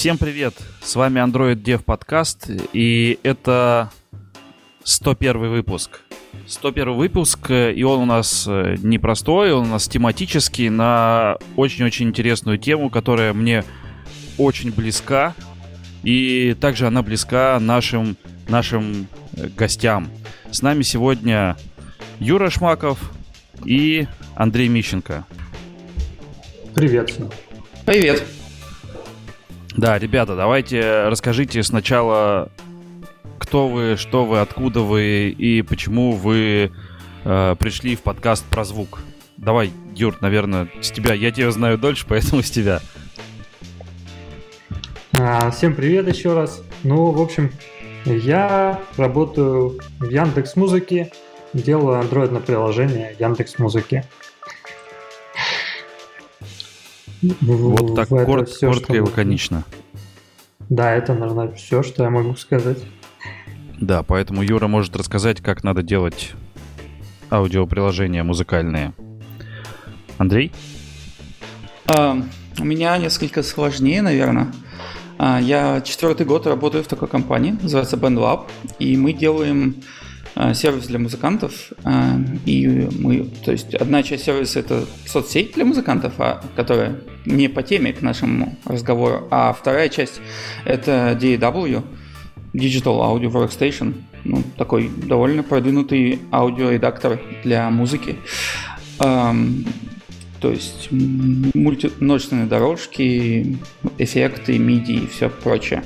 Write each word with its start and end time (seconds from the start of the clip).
Всем 0.00 0.16
привет! 0.16 0.54
С 0.82 0.96
вами 0.96 1.18
Android 1.18 1.62
Dev 1.62 1.84
Podcast, 1.84 2.70
и 2.72 3.18
это 3.22 3.90
101 4.82 5.50
выпуск. 5.50 6.00
101 6.46 6.94
выпуск, 6.94 7.50
и 7.50 7.82
он 7.82 8.00
у 8.00 8.04
нас 8.06 8.46
э, 8.48 8.76
непростой, 8.78 9.52
он 9.52 9.66
у 9.66 9.72
нас 9.72 9.88
тематический, 9.88 10.70
на 10.70 11.36
очень-очень 11.54 12.08
интересную 12.08 12.56
тему, 12.56 12.88
которая 12.88 13.34
мне 13.34 13.62
очень 14.38 14.72
близка, 14.72 15.34
и 16.02 16.56
также 16.58 16.86
она 16.86 17.02
близка 17.02 17.58
нашим, 17.60 18.16
нашим 18.48 19.06
э, 19.36 19.48
гостям. 19.48 20.08
С 20.50 20.62
нами 20.62 20.80
сегодня 20.80 21.58
Юра 22.20 22.48
Шмаков 22.48 23.12
и 23.66 24.06
Андрей 24.34 24.68
Мищенко. 24.68 25.26
Привет. 26.74 27.18
Привет. 27.84 28.24
Да, 29.80 29.98
ребята, 29.98 30.36
давайте 30.36 31.04
расскажите 31.06 31.62
сначала, 31.62 32.50
кто 33.38 33.66
вы, 33.66 33.96
что 33.96 34.26
вы, 34.26 34.40
откуда 34.40 34.80
вы 34.80 35.30
и 35.30 35.62
почему 35.62 36.12
вы 36.12 36.70
э, 37.24 37.56
пришли 37.58 37.96
в 37.96 38.02
подкаст 38.02 38.44
про 38.44 38.64
звук. 38.64 39.00
Давай, 39.38 39.72
Юр, 39.96 40.18
наверное, 40.20 40.68
с 40.82 40.90
тебя. 40.90 41.14
Я 41.14 41.30
тебя 41.30 41.50
знаю 41.50 41.78
дольше, 41.78 42.04
поэтому 42.08 42.42
с 42.42 42.50
тебя. 42.50 42.80
А, 45.18 45.50
всем 45.50 45.74
привет 45.74 46.14
еще 46.14 46.34
раз. 46.34 46.62
Ну, 46.82 47.12
в 47.12 47.22
общем, 47.22 47.50
я 48.04 48.82
работаю 48.98 49.78
в 49.98 50.10
Яндекс 50.10 50.56
Музыке, 50.56 51.10
делаю 51.54 52.00
андроидное 52.00 52.42
приложение 52.42 53.16
Яндекс 53.18 53.58
Музыки. 53.58 54.04
Вот 57.22 57.94
так 57.94 58.08
корот, 58.08 58.48
все, 58.48 58.68
коротко 58.68 58.94
и 58.94 59.00
лаконично. 59.00 59.64
Да, 60.68 60.92
это, 60.94 61.14
наверное, 61.14 61.52
все, 61.52 61.82
что 61.82 62.04
я 62.04 62.10
могу 62.10 62.34
сказать. 62.36 62.78
Да, 63.80 64.02
поэтому 64.02 64.42
Юра 64.42 64.68
может 64.68 64.96
рассказать, 64.96 65.40
как 65.40 65.64
надо 65.64 65.82
делать 65.82 66.32
аудиоприложения 67.30 68.22
музыкальные. 68.24 68.92
Андрей? 70.18 70.52
А, 71.86 72.22
у 72.58 72.64
меня 72.64 72.96
несколько 72.98 73.42
сложнее, 73.42 74.02
наверное. 74.02 74.52
А, 75.18 75.40
я 75.40 75.80
четвертый 75.80 76.26
год 76.26 76.46
работаю 76.46 76.84
в 76.84 76.88
такой 76.88 77.08
компании, 77.08 77.56
называется 77.60 77.96
BandLab, 77.96 78.46
и 78.78 78.96
мы 78.96 79.12
делаем 79.12 79.76
сервис 80.54 80.86
для 80.86 80.98
музыкантов. 80.98 81.72
А, 81.84 82.16
и 82.46 82.88
мы, 82.98 83.28
то 83.44 83.52
есть 83.52 83.74
одна 83.74 84.02
часть 84.02 84.24
сервиса 84.24 84.60
это 84.60 84.84
соцсеть 85.06 85.54
для 85.54 85.64
музыкантов, 85.64 86.14
а, 86.18 86.42
которая 86.56 87.00
не 87.26 87.48
по 87.48 87.62
теме 87.62 87.92
к 87.92 88.02
нашему 88.02 88.56
разговору, 88.64 89.28
а 89.30 89.52
вторая 89.52 89.88
часть 89.88 90.20
это 90.64 91.18
DAW, 91.20 91.82
Digital 92.54 93.00
Audio 93.00 93.30
Workstation, 93.30 93.94
ну, 94.24 94.42
такой 94.56 94.90
довольно 95.06 95.42
продвинутый 95.42 96.20
аудиоредактор 96.32 97.20
для 97.44 97.70
музыки. 97.70 98.16
То 98.98 100.50
есть 100.50 100.88
мульти- 100.90 101.92
множественные 102.00 102.46
дорожки, 102.46 103.58
эффекты, 103.98 104.56
MIDI 104.56 105.04
и 105.04 105.06
все 105.06 105.28
прочее. 105.28 105.84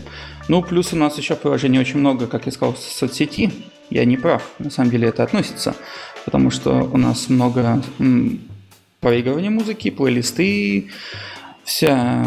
Ну, 0.49 0.63
плюс 0.63 0.93
у 0.93 0.97
нас 0.97 1.19
еще 1.19 1.35
приложений 1.35 1.81
очень 1.81 1.99
много, 1.99 2.27
как 2.27 2.47
я 2.47 2.53
сказал, 2.53 2.77
соцсети. 2.77 3.51
Я 3.95 4.05
не 4.05 4.17
прав, 4.17 4.43
на 4.59 4.71
самом 4.71 4.91
деле 4.91 5.07
это 5.07 5.23
относится, 5.23 5.77
потому 6.25 6.51
что 6.51 6.83
у 6.93 6.97
нас 6.97 7.29
много 7.29 7.81
проигрывания 8.99 9.51
музыки, 9.51 9.89
плейлисты, 9.93 10.89
вся, 11.63 12.27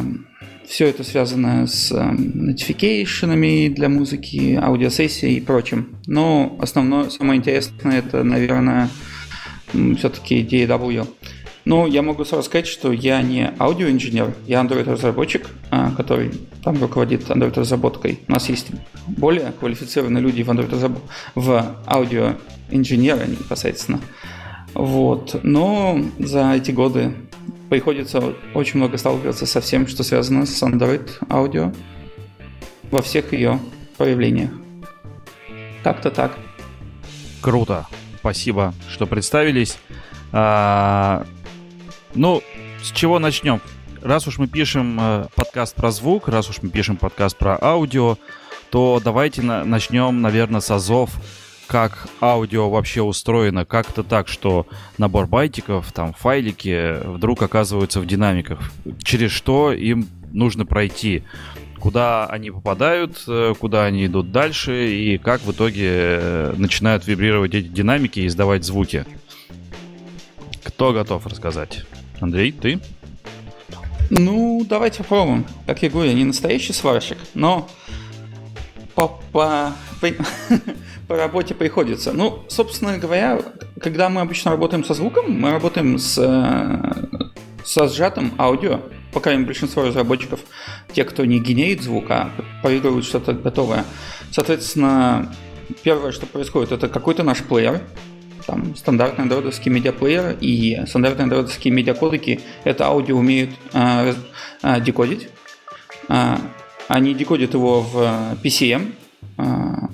все 0.66 0.88
это 0.88 1.04
связано 1.04 1.68
с 1.68 1.92
нотификейшенами 1.94 3.68
для 3.68 3.90
музыки, 3.90 4.56
аудиосессией 4.56 5.36
и 5.36 5.42
прочим. 5.42 5.98
Но 6.08 6.58
основное, 6.62 7.10
самое 7.10 7.38
интересное, 7.38 8.00
это, 8.00 8.24
наверное, 8.24 8.90
все-таки 9.98 10.44
DAW. 10.44 11.06
Ну, 11.68 11.86
я 11.86 12.02
могу 12.02 12.24
сразу 12.24 12.44
сказать, 12.44 12.66
что 12.66 12.94
я 12.94 13.22
не 13.22 13.52
аудиоинженер, 13.60 14.34
я 14.46 14.62
Android-разработчик, 14.62 15.50
а, 15.70 15.92
который 15.92 16.32
там 16.64 16.80
руководит 16.80 17.30
Android-разработкой. 17.30 18.22
У 18.26 18.32
нас 18.32 18.48
есть 18.48 18.68
более 19.06 19.52
квалифицированные 19.52 20.24
люди 20.24 20.44
в 20.44 20.50
Android 20.50 20.98
в 21.36 21.76
аудиоинженеры 21.86 23.28
непосредственно. 23.28 24.00
Вот. 24.76 25.42
Но 25.44 26.00
за 26.20 26.54
эти 26.54 26.72
годы 26.72 27.14
приходится 27.70 28.24
очень 28.54 28.80
много 28.80 28.98
сталкиваться 28.98 29.46
со 29.46 29.60
всем, 29.60 29.88
что 29.88 30.04
связано 30.04 30.46
с 30.46 30.64
Android 30.64 31.10
аудио 31.30 31.74
во 32.92 33.02
всех 33.02 33.34
ее 33.34 33.60
проявлениях. 33.98 34.52
Как-то 35.84 36.12
так. 36.12 36.38
Круто. 37.42 37.88
Спасибо, 38.22 38.74
что 38.90 39.06
представились. 39.06 39.78
А, 40.32 41.26
ну, 42.18 42.42
с 42.84 42.92
чего 42.92 43.20
начнем? 43.20 43.62
Раз 44.02 44.28
уж 44.28 44.38
мы 44.38 44.48
пишем 44.48 44.98
э, 45.00 45.26
подкаст 45.36 45.76
про 45.76 45.92
звук, 45.92 46.28
раз 46.28 46.50
уж 46.50 46.62
мы 46.62 46.70
пишем 46.70 46.98
подкаст 46.98 47.38
про 47.38 47.58
аудио, 47.62 48.18
то 48.70 49.02
давайте 49.04 49.42
на- 49.42 49.64
начнем, 49.64 50.22
наверное, 50.22 50.62
с 50.62 50.70
азов, 50.72 51.12
как 51.68 52.08
аудио 52.22 52.70
вообще 52.70 53.02
устроено. 53.02 53.66
Как 53.66 53.92
то 53.92 54.04
так, 54.04 54.28
что 54.28 54.68
набор 54.98 55.28
байтиков, 55.28 55.92
там, 55.92 56.14
файлики 56.14 56.98
вдруг 57.06 57.42
оказываются 57.42 58.00
в 58.00 58.06
динамиках. 58.06 58.60
Через 59.04 59.32
что 59.32 59.72
им 59.72 60.08
нужно 60.32 60.66
пройти? 60.66 61.24
Куда 61.80 62.26
они 62.26 62.50
попадают, 62.52 63.24
э, 63.28 63.54
куда 63.60 63.86
они 63.86 64.06
идут 64.06 64.32
дальше, 64.32 64.90
и 64.92 65.18
как 65.18 65.42
в 65.42 65.52
итоге 65.52 65.90
э, 65.90 66.54
начинают 66.58 67.06
вибрировать 67.06 67.54
эти 67.54 67.68
динамики 67.68 68.20
и 68.20 68.28
издавать 68.28 68.64
звуки. 68.64 69.06
Кто 70.64 70.94
готов 70.94 71.26
рассказать? 71.26 71.86
Андрей, 72.20 72.52
ты? 72.52 72.80
Ну, 74.10 74.66
давайте 74.68 75.00
попробуем. 75.00 75.46
Как 75.66 75.82
я 75.84 75.90
говорю, 75.90 76.10
я 76.10 76.16
не 76.16 76.24
настоящий 76.24 76.74
сварщик, 76.74 77.18
но 77.34 77.70
по, 78.96 79.20
по, 79.32 79.74
по, 80.02 80.08
по 81.08 81.16
работе 81.16 81.54
приходится. 81.54 82.14
Ну, 82.14 82.44
собственно 82.48 82.98
говоря, 82.98 83.42
когда 83.82 84.10
мы 84.10 84.22
обычно 84.22 84.52
работаем 84.52 84.84
со 84.84 84.94
звуком, 84.94 85.40
мы 85.40 85.52
работаем 85.52 86.00
с, 86.00 86.14
со 87.64 87.88
сжатым 87.88 88.34
аудио. 88.38 88.82
По 89.14 89.20
крайней 89.20 89.40
мере, 89.40 89.48
большинство 89.48 89.84
разработчиков, 89.84 90.40
те, 90.94 91.04
кто 91.04 91.26
не 91.26 91.40
генерит 91.40 91.82
звук, 91.82 92.06
а 92.10 92.32
проигрывают 92.62 93.06
что-то 93.06 93.34
готовое. 93.34 93.86
Соответственно, 94.32 95.34
первое, 95.84 96.12
что 96.12 96.26
происходит, 96.26 96.72
это 96.72 96.88
какой-то 96.88 97.24
наш 97.24 97.44
плеер, 97.44 97.82
там 98.48 98.76
стандартный 98.76 99.24
андроидовский 99.24 99.70
медиаплеер 99.70 100.38
и 100.40 100.82
стандартные 100.88 101.26
андроидовские 101.26 101.74
медиакодеки 101.74 102.40
это 102.64 102.86
аудио 102.86 103.18
умеют 103.18 103.52
а, 103.74 104.14
а, 104.64 104.80
декодить. 104.80 105.28
А, 106.08 106.40
они 106.88 107.14
декодят 107.14 107.54
его 107.54 107.82
в 107.82 108.38
PCM. 108.42 108.94
А, 109.38 109.90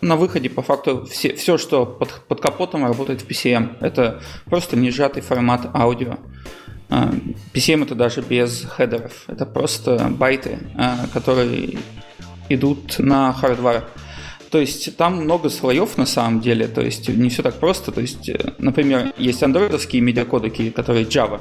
на 0.00 0.16
выходе, 0.16 0.50
по 0.50 0.62
факту, 0.62 1.06
все, 1.06 1.34
все 1.34 1.56
что 1.56 1.86
под, 1.86 2.26
под 2.28 2.40
капотом, 2.40 2.84
работает 2.84 3.22
в 3.22 3.28
PCM. 3.28 3.76
Это 3.80 4.20
просто 4.46 4.76
не 4.76 4.90
сжатый 4.90 5.22
формат 5.22 5.70
аудио. 5.72 6.16
А, 6.90 7.14
PCM 7.54 7.84
это 7.84 7.94
даже 7.94 8.20
без 8.20 8.64
хедеров. 8.64 9.24
Это 9.28 9.46
просто 9.46 10.08
байты, 10.10 10.58
которые 11.12 11.78
идут 12.48 12.98
на 12.98 13.32
hardware. 13.32 13.84
То 14.54 14.60
есть 14.60 14.96
там 14.96 15.16
много 15.16 15.50
слоев 15.50 15.98
на 15.98 16.06
самом 16.06 16.40
деле, 16.40 16.68
то 16.68 16.80
есть 16.80 17.08
не 17.08 17.28
все 17.28 17.42
так 17.42 17.58
просто. 17.58 17.90
То 17.90 18.00
есть, 18.00 18.30
например, 18.58 19.12
есть 19.18 19.42
андроидовские 19.42 20.00
медиакодеки, 20.00 20.70
которые 20.70 21.06
Java, 21.06 21.40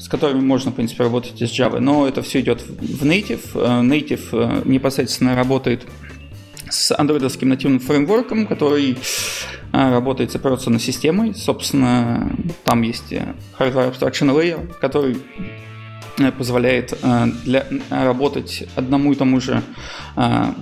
с 0.00 0.08
которыми 0.08 0.40
можно, 0.40 0.72
в 0.72 0.74
принципе, 0.74 1.04
работать 1.04 1.40
из 1.40 1.52
Java, 1.52 1.78
но 1.78 2.08
это 2.08 2.22
все 2.22 2.40
идет 2.40 2.60
в 2.60 3.04
Native. 3.04 3.52
Native 3.54 4.68
непосредственно 4.68 5.36
работает 5.36 5.86
с 6.68 6.92
андроидовским 6.98 7.50
нативным 7.50 7.78
фреймворком, 7.78 8.48
который 8.48 8.98
работает 9.70 10.32
с 10.32 10.34
операционной 10.34 10.80
системой. 10.80 11.36
Собственно, 11.36 12.36
там 12.64 12.82
есть 12.82 13.12
Hardware 13.12 13.94
Abstraction 13.94 14.34
Layer, 14.34 14.74
который 14.80 15.18
позволяет 16.38 16.98
для, 17.44 17.66
работать 17.90 18.68
одному 18.76 19.12
и 19.12 19.16
тому 19.16 19.40
же 19.40 19.62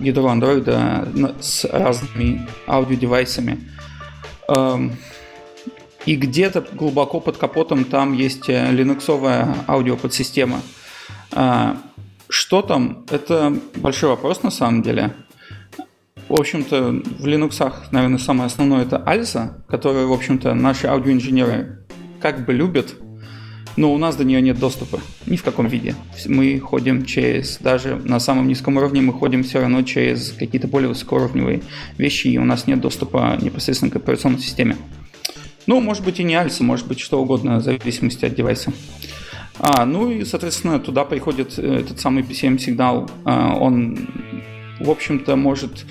ядру 0.00 0.28
андроида 0.28 1.08
с 1.40 1.64
разными 1.64 2.46
аудиодевайсами. 2.66 3.69
И 6.04 6.16
где-то 6.16 6.64
глубоко 6.72 7.20
под 7.20 7.37
капотом 7.37 7.84
там 7.84 8.12
есть 8.14 8.49
линуксовая 8.49 9.54
аудиоподсистема. 9.69 10.60
Что 12.28 12.62
там? 12.62 13.04
Это 13.10 13.56
большой 13.76 14.10
вопрос 14.10 14.43
на 14.43 14.50
самом 14.50 14.82
деле. 14.82 15.14
В 16.28 16.34
общем-то, 16.34 17.02
в 17.19 17.26
Linux, 17.26 17.72
наверное, 17.90 18.19
самое 18.19 18.46
основное 18.46 18.82
это 18.82 18.96
Альза, 18.96 19.62
которую, 19.69 20.08
в 20.08 20.12
общем-то, 20.12 20.54
наши 20.54 20.87
аудиоинженеры 20.87 21.84
как 22.20 22.46
бы 22.46 22.54
любят, 22.54 22.94
но 23.76 23.92
у 23.92 23.98
нас 23.98 24.16
до 24.16 24.24
нее 24.24 24.40
нет 24.40 24.58
доступа 24.58 25.00
ни 25.26 25.36
в 25.36 25.42
каком 25.42 25.66
виде. 25.66 25.94
Мы 26.26 26.58
ходим 26.60 27.04
через, 27.04 27.58
даже 27.58 27.96
на 27.96 28.20
самом 28.20 28.48
низком 28.48 28.76
уровне, 28.76 29.00
мы 29.00 29.12
ходим 29.12 29.42
все 29.42 29.60
равно 29.60 29.82
через 29.82 30.32
какие-то 30.32 30.69
более 30.69 30.88
высокоуровневые 30.88 31.62
вещи, 31.98 32.28
и 32.28 32.38
у 32.38 32.44
нас 32.44 32.66
нет 32.66 32.80
доступа 32.80 33.38
непосредственно 33.40 33.90
к 33.90 33.96
операционной 33.96 34.40
системе. 34.40 34.76
Ну, 35.66 35.80
может 35.80 36.04
быть 36.04 36.19
и 36.19 36.24
не 36.24 36.34
Альса, 36.34 36.64
может 36.64 36.86
быть 36.86 37.00
что 37.00 37.22
угодно, 37.22 37.58
в 37.58 37.62
зависимости 37.62 38.24
от 38.24 38.34
девайса. 38.34 38.72
А, 39.58 39.84
ну 39.84 40.10
и, 40.10 40.25
соответственно, 40.25 40.80
туда 40.80 41.04
приходит 41.04 41.58
э, 41.58 41.80
этот 41.80 42.00
самый 42.00 42.25
PCM-сигнал. 42.25 43.10
А, 43.25 43.54
он, 43.54 44.08
в 44.80 44.90
общем-то, 44.90 45.36
может 45.36 45.84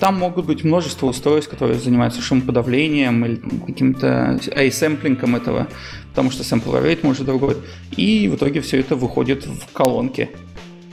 там 0.00 0.16
могут 0.16 0.46
быть 0.46 0.64
множество 0.64 1.06
устройств, 1.06 1.50
которые 1.50 1.78
занимаются 1.78 2.22
шумоподавлением 2.22 3.24
или 3.24 3.40
каким-то 3.66 4.40
асэмплингом 4.54 5.36
этого, 5.36 5.68
потому 6.10 6.30
что 6.30 6.42
sampler 6.42 6.84
rate 6.84 7.00
может 7.02 7.26
другой. 7.26 7.56
И 7.96 8.28
в 8.28 8.36
итоге 8.36 8.60
все 8.60 8.78
это 8.78 8.94
выходит 8.96 9.46
в 9.46 9.72
колонки, 9.72 10.30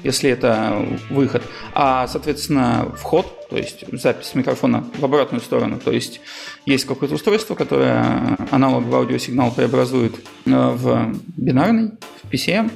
если 0.04 0.30
это 0.30 0.86
выход. 1.10 1.44
А, 1.74 2.08
соответственно, 2.08 2.92
вход, 2.98 3.48
то 3.50 3.58
есть 3.58 3.86
запись 3.92 4.34
микрофона 4.34 4.84
в 4.98 5.06
обратную 5.06 5.42
сторону. 5.42 5.80
То 5.84 5.92
есть 5.92 6.22
есть 6.66 6.86
какое-то 6.86 7.16
устройство, 7.16 7.56
которое 7.56 8.38
аналоговый 8.50 9.00
аудиосигнал 9.00 9.52
преобразует 9.52 10.16
э, 10.46 10.50
в 10.52 11.14
бинарный, 11.38 11.92
в 12.24 12.32
PCM, 12.32 12.72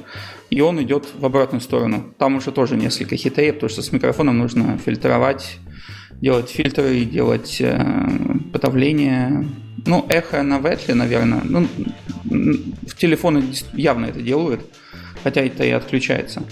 и 0.50 0.60
он 0.60 0.82
идет 0.82 1.08
в 1.16 1.24
обратную 1.24 1.60
сторону. 1.60 2.12
Там 2.18 2.36
уже 2.36 2.50
тоже 2.52 2.76
несколько 2.76 3.16
хитрее, 3.16 3.52
потому 3.52 3.70
что 3.70 3.82
с 3.82 3.92
микрофоном 3.92 4.38
нужно 4.38 4.78
фильтровать 4.78 5.58
делать 6.20 6.50
фильтры, 6.50 7.04
делать 7.04 7.60
э, 7.60 7.80
подавление. 8.52 9.46
Ну, 9.86 10.04
эхо 10.08 10.42
на 10.42 10.58
Ветле, 10.58 10.94
наверное. 10.94 11.40
Ну, 11.44 11.66
в 12.24 12.96
телефоны 12.96 13.44
явно 13.72 14.06
это 14.06 14.20
делают, 14.20 14.60
хотя 15.22 15.40
это 15.40 15.64
и 15.64 15.70
отключается. 15.70 16.42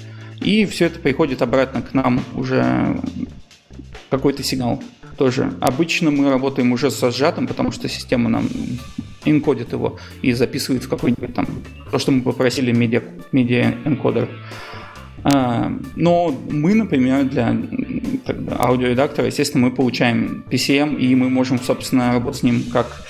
И 0.41 0.65
все 0.67 0.87
это 0.87 0.99
приходит 0.99 1.43
обратно 1.43 1.82
к 1.82 1.93
нам 1.94 2.23
уже 2.35 3.00
какой-то 4.09 4.43
сигнал 4.43 4.82
тоже. 5.19 5.53
Обычно 5.61 6.11
мы 6.11 6.31
работаем 6.31 6.73
уже 6.73 6.91
со 6.91 7.11
сжатым, 7.11 7.47
потому 7.47 7.73
что 7.73 7.88
система 7.88 8.31
нам 8.31 8.49
инкодит 9.25 9.73
его 9.73 9.99
и 10.23 10.32
записывает 10.32 10.85
в 10.85 10.88
какой-нибудь 10.88 11.35
там 11.35 11.47
то, 11.91 11.99
что 11.99 12.12
мы 12.12 12.23
попросили 12.23 12.73
медиа, 12.73 13.03
медиа 13.32 13.75
энкодер. 13.85 14.29
А, 14.29 14.78
но 15.97 16.35
мы, 16.51 16.75
например, 16.75 17.25
для 17.25 17.57
аудиоредактора, 18.59 19.27
естественно, 19.27 19.67
мы 19.67 19.75
получаем 19.75 20.45
PCM, 20.51 20.97
и 20.97 21.15
мы 21.15 21.29
можем, 21.29 21.59
собственно, 21.59 22.13
работать 22.13 22.41
с 22.41 22.43
ним 22.43 22.65
как 22.73 23.05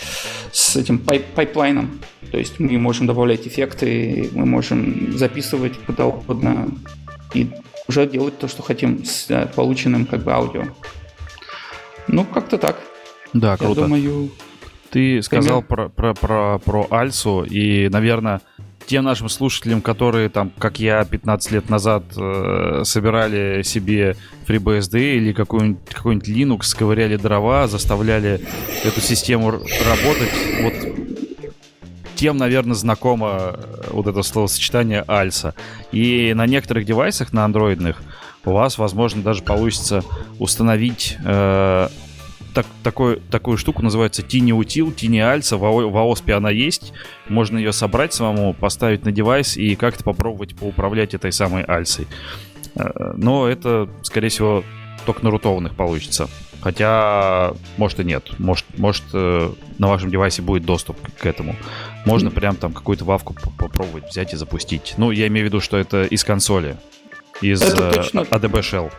с 0.53 0.77
этим 0.77 0.99
пайп 0.99 1.25
пайплайном. 1.35 2.01
То 2.31 2.39
есть 2.39 2.61
мы 2.61 2.79
можем 2.79 3.07
добавлять 3.07 3.47
эффекты, 3.47 4.31
мы 4.33 4.47
можем 4.47 5.17
записывать 5.17 5.79
куда 5.87 6.07
угодно 6.07 6.69
и 7.35 7.51
уже 7.89 8.07
делать 8.07 8.39
то, 8.39 8.49
что 8.49 8.63
хотим 8.63 9.05
с 9.05 9.31
э, 9.31 9.47
полученным 9.55 10.05
как 10.05 10.23
бы 10.23 10.33
аудио. 10.33 10.65
Ну, 12.07 12.25
как-то 12.25 12.59
так. 12.59 12.79
Да, 13.33 13.57
круто. 13.57 13.81
Я 13.81 13.87
думаю, 13.87 14.31
ты 14.91 15.23
сказал 15.23 15.63
про, 15.63 15.89
про, 15.89 16.15
про, 16.15 16.59
про 16.59 16.87
Альсу, 16.91 17.45
и, 17.45 17.89
наверное, 17.89 18.41
тем 18.89 19.05
нашим 19.05 19.29
слушателям, 19.29 19.83
которые 19.83 20.31
там, 20.31 20.51
как 20.59 20.81
я, 20.81 21.05
15 21.05 21.53
лет 21.53 21.69
назад 21.69 22.05
э, 22.17 22.83
собирали 22.85 23.63
себе 23.63 24.17
FreeBSD 24.47 25.17
или 25.17 25.33
какой-нибудь 25.35 25.81
какой 25.93 26.17
Linux, 26.17 26.75
ковыряли 26.77 27.17
дрова, 27.17 27.69
заставляли 27.69 28.41
эту 28.85 29.01
систему 29.03 29.51
работать, 29.51 30.33
вот 30.63 30.75
тем, 32.15 32.39
наверное, 32.39 32.75
знакомо 32.75 33.57
э, 33.59 33.89
вот 33.91 34.07
это 34.07 34.23
словосочетание 34.23 35.05
альса. 35.07 35.55
И 35.93 36.33
на 36.35 36.47
некоторых 36.47 36.87
девайсах, 36.87 37.35
на 37.35 37.45
андроидных, 37.45 38.03
у 38.47 38.53
вас, 38.53 38.79
возможно, 38.79 39.23
даже 39.23 39.43
получится 39.43 40.03
установить 40.39 41.19
э, 41.23 41.89
так, 42.55 42.67
такой, 42.83 43.21
такую 43.31 43.57
штуку, 43.57 43.83
называется 43.83 44.23
Tiny 44.23 44.51
Util, 44.51 44.95
Tiny 44.95 45.19
Alsa, 45.19 45.57
в, 45.57 45.61
в 45.61 45.97
AOSP 45.97 46.33
она 46.33 46.51
есть, 46.51 46.93
можно 47.29 47.59
ее 47.59 47.73
собрать 47.73 48.13
самому, 48.13 48.55
поставить 48.55 49.05
на 49.05 49.13
девайс 49.13 49.57
и 49.57 49.75
как-то 49.77 50.05
попробовать 50.05 50.57
поуправлять 50.57 51.15
этой 51.15 51.33
самой 51.33 51.65
альсой. 51.65 52.07
Э, 52.75 53.13
но 53.17 53.49
это, 53.49 53.89
скорее 54.03 54.29
всего, 54.29 54.65
только 55.07 55.25
на 55.25 55.31
рутованных 55.31 55.75
получится. 55.75 56.29
Хотя, 56.61 57.53
может 57.77 58.01
и 58.01 58.05
нет. 58.05 58.39
Может, 58.39 58.67
может 58.77 59.05
э, 59.13 59.53
на 59.79 59.89
вашем 59.89 60.11
девайсе 60.11 60.43
будет 60.43 60.65
доступ 60.65 60.97
к 61.19 61.25
этому. 61.25 61.55
Можно 62.05 62.31
прям 62.31 62.57
там 62.57 62.73
какую-то 62.73 63.05
вавку 63.05 63.35
попробовать 63.57 64.09
взять 64.11 64.33
и 64.33 64.37
запустить. 64.37 64.95
Ну, 64.97 65.13
я 65.13 65.29
имею 65.29 65.47
в 65.47 65.49
виду, 65.49 65.61
что 65.61 65.77
это 65.77 66.05
из 66.05 66.25
консоли. 66.25 66.77
Из 67.41 67.63
это 67.63 67.93
точно... 67.93 68.21
ADB 68.21 68.61
Shell. 68.61 68.93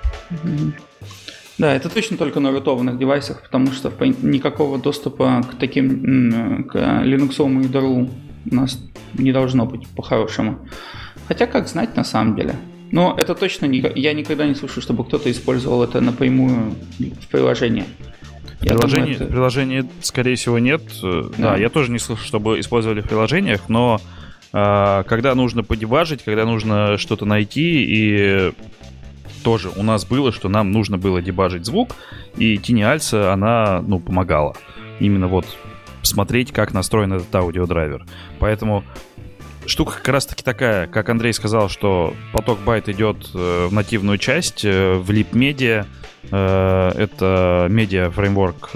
Да, 1.59 1.75
это 1.75 1.89
точно 1.89 2.15
только 2.15 2.39
на 2.39 2.51
рутованных 2.51 2.97
девайсах, 2.97 3.43
потому 3.43 3.67
что 3.73 3.91
никакого 3.99 4.79
доступа 4.79 5.41
к 5.43 5.55
таким, 5.59 6.63
к 6.63 6.75
Linux 6.75 7.35
и 7.37 8.51
у 8.51 8.55
нас 8.55 8.79
не 9.13 9.33
должно 9.33 9.65
быть 9.65 9.87
по-хорошему. 9.89 10.65
Хотя, 11.27 11.47
как 11.47 11.67
знать 11.67 11.97
на 11.97 12.05
самом 12.05 12.35
деле. 12.35 12.55
Но 12.91 13.13
это 13.17 13.35
точно 13.35 13.65
не, 13.65 13.83
я 13.95 14.13
никогда 14.13 14.47
не 14.47 14.55
слышу, 14.55 14.81
чтобы 14.81 15.03
кто-то 15.03 15.29
использовал 15.29 15.83
это 15.83 15.99
напрямую 15.99 16.75
в 16.97 17.27
приложении. 17.27 17.83
Приложение, 18.61 19.13
думаю, 19.13 19.15
это... 19.15 19.25
приложение, 19.25 19.85
скорее 20.01 20.35
всего, 20.35 20.59
нет. 20.59 20.81
Да. 21.01 21.23
да, 21.37 21.57
я 21.57 21.69
тоже 21.69 21.91
не 21.91 21.99
слышу, 21.99 22.25
чтобы 22.25 22.59
использовали 22.59 23.01
в 23.01 23.07
приложениях, 23.07 23.69
но 23.69 24.01
э, 24.53 25.03
когда 25.07 25.35
нужно 25.35 25.63
подебажить, 25.63 26.23
когда 26.23 26.45
нужно 26.45 26.97
что-то 26.97 27.25
найти 27.25 27.83
и 27.83 28.51
тоже 29.43 29.69
у 29.75 29.83
нас 29.83 30.05
было, 30.05 30.31
что 30.31 30.49
нам 30.49 30.71
нужно 30.71 30.97
было 30.97 31.21
дебажить 31.21 31.65
звук, 31.65 31.95
и 32.37 32.57
Тини 32.57 32.83
Альса, 32.83 33.33
она, 33.33 33.81
ну, 33.81 33.99
помогала. 33.99 34.55
Именно 34.99 35.27
вот 35.27 35.45
смотреть, 36.01 36.51
как 36.51 36.73
настроен 36.73 37.13
этот 37.13 37.33
аудиодрайвер. 37.35 38.05
Поэтому 38.39 38.83
штука 39.65 39.93
как 39.93 40.07
раз-таки 40.09 40.43
такая, 40.43 40.87
как 40.87 41.09
Андрей 41.09 41.33
сказал, 41.33 41.69
что 41.69 42.13
поток 42.33 42.59
байт 42.59 42.89
идет 42.89 43.29
э, 43.33 43.67
в 43.67 43.73
нативную 43.73 44.17
часть, 44.17 44.65
э, 44.65 44.95
в 44.95 45.09
Media. 45.09 45.85
Э, 46.31 46.91
это 46.95 47.67
медиа 47.69 48.09
фреймворк 48.09 48.71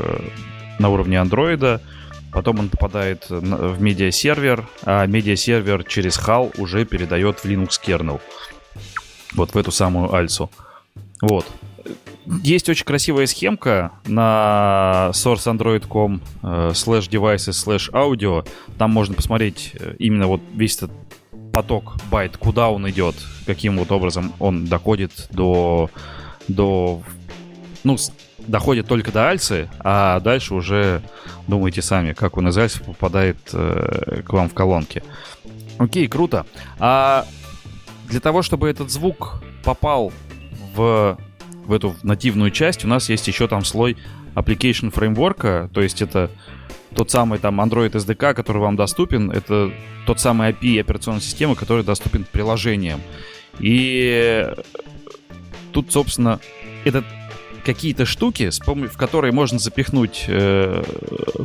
на 0.79 0.89
уровне 0.89 1.19
андроида. 1.19 1.81
Потом 2.31 2.59
он 2.59 2.69
попадает 2.69 3.27
в 3.29 3.79
медиа-сервер, 3.79 4.67
а 4.83 5.05
медиа-сервер 5.05 5.83
через 5.83 6.17
HAL 6.17 6.59
уже 6.59 6.83
передает 6.83 7.39
в 7.39 7.45
Linux 7.45 7.79
kernel 7.85 8.19
вот 9.35 9.53
в 9.53 9.57
эту 9.57 9.71
самую 9.71 10.13
альсу. 10.13 10.49
Вот. 11.21 11.45
Есть 12.25 12.69
очень 12.69 12.85
красивая 12.85 13.25
схемка 13.25 13.91
на 14.05 15.11
source.android.com 15.13 16.21
э, 16.41 16.71
slash 16.73 17.09
devices 17.09 17.51
slash 17.51 17.91
audio. 17.91 18.47
Там 18.77 18.91
можно 18.91 19.13
посмотреть 19.13 19.71
э, 19.73 19.95
именно 19.99 20.27
вот 20.27 20.41
весь 20.53 20.77
этот 20.77 20.91
поток 21.51 21.97
байт, 22.09 22.37
куда 22.37 22.69
он 22.69 22.89
идет, 22.89 23.15
каким 23.45 23.77
вот 23.77 23.91
образом 23.91 24.33
он 24.39 24.65
доходит 24.65 25.27
до, 25.31 25.89
до 26.47 27.01
ну, 27.83 27.97
доходит 28.47 28.87
только 28.87 29.11
до 29.11 29.29
альсы, 29.29 29.69
а 29.79 30.19
дальше 30.19 30.55
уже 30.55 31.01
думайте 31.47 31.81
сами, 31.81 32.13
как 32.13 32.37
он 32.37 32.47
из 32.47 32.57
альсы 32.57 32.81
попадает 32.81 33.37
э, 33.53 34.21
к 34.25 34.31
вам 34.31 34.49
в 34.49 34.53
колонки. 34.53 35.03
Окей, 35.77 36.07
круто. 36.07 36.45
А 36.79 37.25
для 38.13 38.19
того, 38.19 38.43
чтобы 38.43 38.69
этот 38.69 38.91
звук 38.91 39.41
попал 39.63 40.13
в, 40.75 41.17
в 41.65 41.73
эту 41.73 41.95
нативную 42.03 42.51
часть, 42.51 42.85
у 42.85 42.87
нас 42.87 43.09
есть 43.09 43.27
еще 43.27 43.47
там 43.47 43.65
слой 43.65 43.97
application 44.35 44.91
фреймворка, 44.91 45.67
то 45.73 45.81
есть 45.81 46.03
это 46.03 46.29
тот 46.93 47.09
самый 47.09 47.39
там 47.39 47.59
Android 47.59 47.91
SDK, 47.91 48.35
который 48.35 48.59
вам 48.59 48.75
доступен, 48.75 49.31
это 49.31 49.73
тот 50.05 50.19
самый 50.19 50.51
API 50.51 50.81
операционной 50.81 51.21
системы, 51.21 51.55
который 51.55 51.83
доступен 51.83 52.23
приложениям. 52.31 53.01
И 53.57 54.47
тут, 55.71 55.91
собственно, 55.91 56.39
это 56.85 57.03
какие-то 57.65 58.05
штуки, 58.05 58.51
в 58.51 58.95
которые 58.95 59.31
можно 59.31 59.57
запихнуть 59.57 60.25
э, 60.27 60.83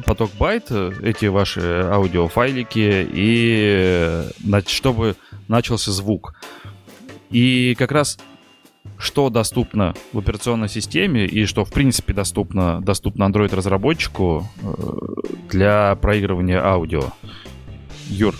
поток 0.05 0.33
байт, 0.39 0.71
эти 0.71 1.27
ваши 1.27 1.61
аудиофайлики, 1.91 3.09
и 3.11 4.29
э, 4.45 4.61
чтобы 4.67 5.17
начался 5.49 5.93
звук. 5.93 6.35
И 7.31 7.75
как 7.79 7.93
раз 7.93 8.19
что 8.99 9.31
доступно 9.31 9.95
в 10.13 10.19
операционной 10.19 10.69
системе 10.69 11.27
и 11.27 11.45
что, 11.45 11.65
в 11.65 11.71
принципе, 11.71 12.13
доступно, 12.13 12.81
доступно 12.81 13.25
Android-разработчику 13.25 14.49
э, 14.61 14.73
для 15.51 15.95
проигрывания 15.97 16.65
аудио. 16.65 17.13
Юр, 18.09 18.35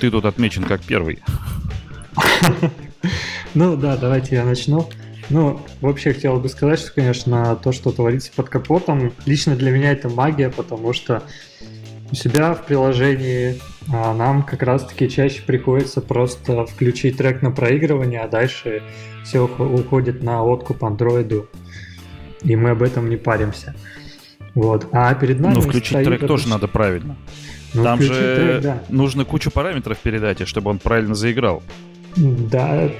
ты 0.00 0.10
тут 0.10 0.24
отмечен 0.24 0.64
как 0.64 0.82
первый. 0.82 1.20
Ну 3.54 3.76
да, 3.76 3.98
давайте 3.98 4.36
я 4.36 4.44
начну. 4.44 4.88
Ну, 5.28 5.60
вообще 5.82 6.14
хотел 6.14 6.38
бы 6.40 6.48
сказать, 6.48 6.78
что, 6.78 6.92
конечно, 6.92 7.54
то, 7.56 7.72
что 7.72 7.92
творится 7.92 8.30
под 8.34 8.48
капотом, 8.48 9.12
лично 9.26 9.56
для 9.56 9.72
меня 9.72 9.92
это 9.92 10.08
магия, 10.08 10.48
потому 10.48 10.94
что 10.94 11.22
у 12.10 12.14
себя 12.14 12.54
в 12.54 12.64
приложении 12.64 13.60
а 13.90 14.14
нам 14.14 14.42
как 14.42 14.62
раз-таки 14.62 15.08
чаще 15.08 15.42
приходится 15.42 16.00
просто 16.00 16.66
включить 16.66 17.16
трек 17.16 17.42
на 17.42 17.50
проигрывание, 17.50 18.20
а 18.20 18.28
дальше 18.28 18.82
все 19.24 19.40
уходит 19.40 20.22
на 20.22 20.44
откуп 20.44 20.84
андроиду, 20.84 21.48
и 22.42 22.56
мы 22.56 22.70
об 22.70 22.82
этом 22.82 23.08
не 23.08 23.16
паримся. 23.16 23.74
Вот. 24.54 24.86
А 24.92 25.14
перед 25.14 25.40
нами... 25.40 25.54
Ну, 25.54 25.60
включить 25.60 26.04
трек 26.04 26.26
тоже 26.26 26.48
надо 26.48 26.68
правильно. 26.68 27.16
Ну, 27.74 27.84
Там 27.84 28.02
же 28.02 28.36
трек, 28.36 28.62
да. 28.62 28.82
нужно 28.90 29.24
кучу 29.24 29.50
параметров 29.50 29.98
передать, 29.98 30.46
чтобы 30.46 30.70
он 30.70 30.78
правильно 30.78 31.14
заиграл. 31.14 31.62
Да, 32.16 32.90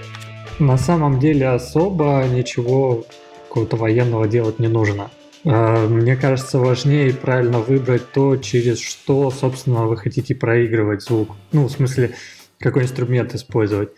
на 0.58 0.78
самом 0.78 1.20
деле 1.20 1.48
особо 1.48 2.24
ничего 2.32 3.04
какого-то 3.48 3.76
военного 3.76 4.26
делать 4.26 4.58
не 4.58 4.68
нужно. 4.68 5.10
А, 5.44 5.88
мне 5.88 6.16
кажется, 6.16 6.58
важнее 6.58 7.12
правильно 7.12 7.58
выбрать 7.58 8.12
то, 8.12 8.36
через 8.36 8.80
что, 8.80 9.30
собственно, 9.30 9.86
вы 9.86 9.96
хотите 9.96 10.34
проигрывать 10.34 11.02
звук. 11.02 11.30
Ну, 11.52 11.66
в 11.66 11.70
смысле, 11.70 12.14
какой 12.58 12.84
инструмент 12.84 13.34
использовать. 13.34 13.90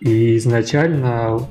И 0.00 0.36
изначально 0.36 1.48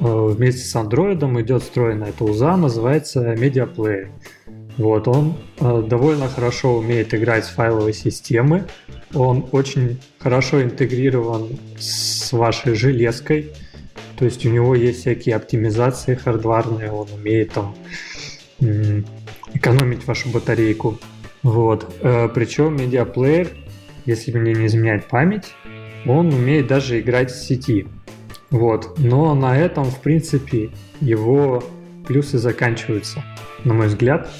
э, 0.00 0.04
вместе 0.04 0.62
с 0.62 0.74
андроидом 0.74 1.40
идет 1.40 1.62
встроенная 1.62 2.12
тулза, 2.12 2.56
называется 2.56 3.34
Media 3.34 3.72
Player. 3.72 4.08
Вот, 4.76 5.06
он 5.06 5.36
э, 5.60 5.84
довольно 5.86 6.28
хорошо 6.28 6.78
умеет 6.78 7.14
играть 7.14 7.44
с 7.44 7.48
файловой 7.48 7.92
системы. 7.92 8.64
Он 9.14 9.46
очень 9.52 10.00
хорошо 10.18 10.62
интегрирован 10.62 11.58
с 11.78 12.32
вашей 12.32 12.74
железкой. 12.74 13.52
То 14.18 14.24
есть 14.24 14.44
у 14.44 14.50
него 14.50 14.74
есть 14.74 15.00
всякие 15.00 15.36
оптимизации 15.36 16.14
хардварные, 16.14 16.90
он 16.92 17.08
умеет 17.12 17.52
там 17.52 17.74
экономить 18.60 20.06
вашу 20.06 20.28
батарейку. 20.30 20.98
Вот. 21.42 21.92
Э, 22.00 22.28
причем 22.32 22.76
медиаплеер, 22.76 23.48
если 24.06 24.32
мне 24.32 24.52
не 24.52 24.66
изменяет 24.66 25.06
память, 25.06 25.54
он 26.06 26.32
умеет 26.32 26.66
даже 26.66 27.00
играть 27.00 27.30
в 27.30 27.42
сети. 27.42 27.86
Вот. 28.50 28.98
Но 28.98 29.34
на 29.34 29.56
этом, 29.56 29.84
в 29.84 30.00
принципе, 30.00 30.70
его 31.00 31.62
плюсы 32.06 32.38
заканчиваются, 32.38 33.24
на 33.64 33.74
мой 33.74 33.86
взгляд. 33.86 34.30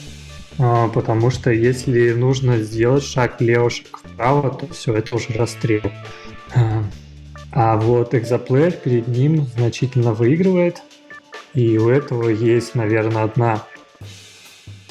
А, 0.59 0.89
потому 0.89 1.31
что 1.31 1.51
если 1.51 2.13
нужно 2.13 2.59
сделать 2.59 3.05
шаг 3.05 3.41
влево, 3.41 3.71
шаг 3.71 3.99
вправо, 3.99 4.51
то 4.51 4.67
все, 4.73 4.95
это 4.95 5.17
уже 5.17 5.33
расстрел. 5.35 5.91
А, 6.55 6.85
а 7.53 7.77
вот 7.77 8.15
экзоплеер 8.15 8.73
перед 8.73 9.09
ним 9.09 9.47
значительно 9.57 10.13
выигрывает. 10.13 10.83
И 11.55 11.79
у 11.79 11.89
этого 11.89 12.29
есть, 12.29 12.75
наверное, 12.75 13.25
одна 13.25 13.65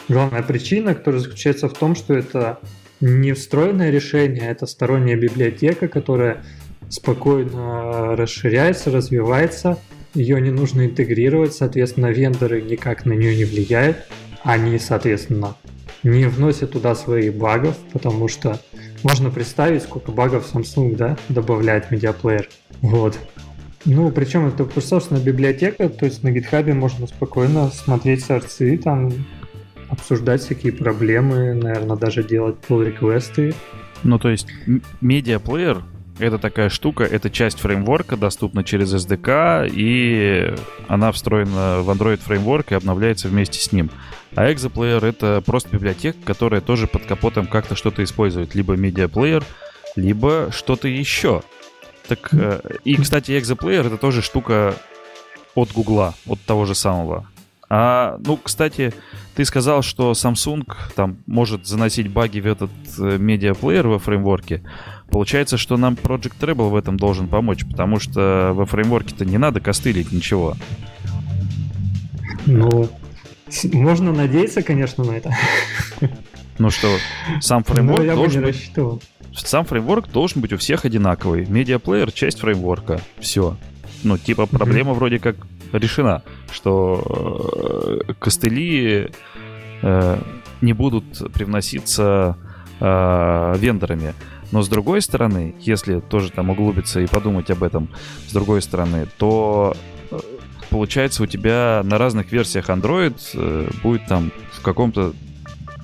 главная 0.10 0.42
причина, 0.44 0.94
которая 0.94 1.22
заключается 1.22 1.70
в 1.70 1.74
том, 1.74 1.96
что 1.96 2.14
это 2.14 2.60
не 3.00 3.32
встроенное 3.34 3.92
решение, 3.92 4.50
это 4.50 4.66
сторонняя 4.66 5.16
библиотека, 5.16 5.88
которая 5.88 6.44
спокойно 6.90 8.16
расширяется, 8.16 8.92
развивается. 8.92 9.78
Ее 10.14 10.42
не 10.42 10.50
нужно 10.50 10.86
интегрировать, 10.86 11.54
соответственно, 11.54 12.08
вендоры 12.08 12.62
никак 12.62 13.06
на 13.06 13.14
нее 13.14 13.38
не 13.38 13.46
влияют. 13.46 13.98
Они, 14.44 14.78
соответственно, 14.80 15.56
не 16.04 16.26
вносят 16.26 16.72
туда 16.72 16.96
своих 16.96 17.36
багов, 17.36 17.78
потому 17.94 18.28
что 18.28 18.60
можно 19.04 19.30
представить, 19.30 19.84
сколько 19.84 20.12
багов 20.12 20.50
Samsung 20.52 20.96
да, 20.96 21.18
добавляет 21.30 21.92
медиаплеер. 21.92 22.50
Вот. 22.82 23.18
Ну, 23.86 24.12
причем 24.12 24.48
это, 24.48 24.68
собственно, 24.82 25.20
библиотека, 25.20 25.88
то 25.90 26.06
есть 26.06 26.24
на 26.24 26.30
GitHub 26.30 26.74
можно 26.74 27.08
спокойно 27.08 27.70
смотреть 27.70 28.26
сорцы, 28.26 28.78
там 28.78 29.12
обсуждать 29.90 30.42
всякие 30.42 30.74
проблемы, 30.74 31.54
наверное, 31.54 31.98
даже 31.98 32.24
делать 32.24 32.56
pull 32.68 32.86
реквесты 32.86 33.54
Ну, 34.04 34.20
то 34.20 34.30
есть 34.30 34.48
медиаплеер 35.02 35.84
это 36.20 36.38
такая 36.38 36.70
штука, 36.70 37.06
это 37.06 37.30
часть 37.30 37.60
фреймворка, 37.60 38.18
доступна 38.18 38.64
через 38.64 38.94
SDK, 38.94 39.70
и 39.72 40.54
она 40.88 41.12
встроена 41.12 41.82
в 41.82 41.90
Android 41.90 42.18
фреймворк 42.18 42.72
и 42.72 42.76
обновляется 42.76 43.30
вместе 43.30 43.60
с 43.60 43.72
ним. 43.72 43.90
А 44.36 44.52
Exoplayer— 44.52 45.06
это 45.08 45.42
просто 45.46 45.70
библиотека, 45.70 46.18
которая 46.24 46.62
тоже 46.62 46.88
под 46.88 47.06
капотом 47.06 47.48
как-то 47.48 47.76
что-то 47.76 48.04
использует. 48.04 48.54
Либо 48.54 48.76
медиаплеер, 48.76 49.44
либо 49.96 50.50
что-то 50.52 50.88
еще. 50.88 51.42
Так, 52.08 52.30
э, 52.34 52.60
и, 52.84 52.96
кстати, 52.96 53.32
Exoplayer— 53.32 53.88
это 53.88 53.98
тоже 53.98 54.22
штука 54.22 54.76
от 55.56 55.72
Гугла, 55.72 56.14
от 56.28 56.40
того 56.42 56.66
же 56.66 56.76
самого. 56.76 57.28
А, 57.72 58.20
ну, 58.26 58.38
кстати, 58.38 58.94
ты 59.36 59.46
сказал, 59.46 59.84
что 59.84 60.12
Samsung 60.14 60.66
там 60.96 61.18
может 61.28 61.68
заносить 61.68 62.10
баги 62.10 62.40
в 62.40 62.48
этот 62.48 62.72
э, 62.98 63.18
медиаплеер 63.20 63.88
во 63.88 64.00
фреймворке. 64.00 64.64
Получается, 65.12 65.58
что 65.58 65.78
нам 65.78 65.94
Project 65.94 66.34
Treble 66.40 66.70
в 66.70 66.76
этом 66.76 66.98
должен 66.98 67.28
помочь, 67.28 67.66
потому 67.66 68.00
что 68.00 68.52
во 68.56 68.66
фреймворке-то 68.66 69.24
не 69.24 69.38
надо 69.38 69.60
костылить 69.60 70.12
ничего. 70.12 70.56
Ну, 72.48 72.90
можно 73.74 74.12
надеяться, 74.14 74.64
конечно, 74.64 75.04
на 75.04 75.12
это. 75.12 75.36
Ну 76.58 76.72
что, 76.72 76.90
сам 77.40 77.64
фреймворк 77.64 78.04
я 78.04 78.16
должен 78.16 78.44
быть... 78.44 78.72
Сам 79.36 79.64
фреймворк 79.64 80.10
должен 80.10 80.42
быть 80.42 80.54
у 80.54 80.58
всех 80.58 80.86
одинаковый. 80.86 81.46
Медиаплеер— 81.46 82.12
часть 82.14 82.40
фреймворка. 82.40 83.00
Все. 83.20 83.56
Ну, 84.04 84.18
типа, 84.18 84.48
проблема 84.48 84.92
mm-hmm. 84.92 84.96
вроде 84.96 85.20
как 85.20 85.36
решена, 85.72 86.24
что 86.52 88.04
э, 88.08 88.14
костыли 88.20 89.12
э, 89.82 90.18
не 90.62 90.74
будут 90.74 91.34
привноситься 91.34 92.38
э, 92.80 93.56
вендорами. 93.58 94.14
Но 94.52 94.62
с 94.64 94.70
другой 94.70 95.02
стороны, 95.02 95.56
если 95.60 96.00
тоже 96.00 96.32
там 96.32 96.50
углубиться 96.50 97.00
и 97.00 97.08
подумать 97.08 97.52
об 97.52 97.64
этом, 97.64 97.90
с 98.28 98.34
другой 98.34 98.62
стороны, 98.62 99.08
то 99.18 99.76
получается 100.72 101.24
у 101.24 101.28
тебя 101.28 101.82
на 101.84 101.98
разных 102.00 102.32
версиях 102.32 102.70
Android 102.70 103.82
будет 103.84 104.08
там 104.08 104.32
в 104.54 104.62
каком-то 104.62 105.14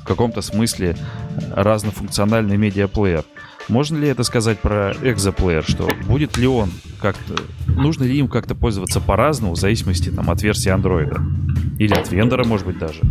в 0.06 0.08
каком-то 0.08 0.42
смысле 0.42 0.96
разнофункциональный 1.52 2.58
медиаплеер. 2.58 3.24
Можно 3.68 3.98
ли 3.98 4.08
это 4.08 4.24
сказать 4.24 4.60
про 4.60 4.94
экзоплеер, 5.02 5.64
что 5.64 5.90
будет 6.08 6.38
ли 6.38 6.48
он 6.48 6.70
как-то, 7.02 7.36
нужно 7.68 8.04
ли 8.04 8.18
им 8.18 8.28
как-то 8.28 8.56
пользоваться 8.56 9.02
по-разному 9.02 9.54
в 9.54 9.58
зависимости 9.58 10.10
там 10.10 10.30
от 10.30 10.42
версии 10.42 10.72
Android? 10.72 11.18
Или 11.80 11.94
от 11.94 12.12
вендора, 12.12 12.46
может 12.46 12.66
быть, 12.68 12.78
даже? 12.78 13.02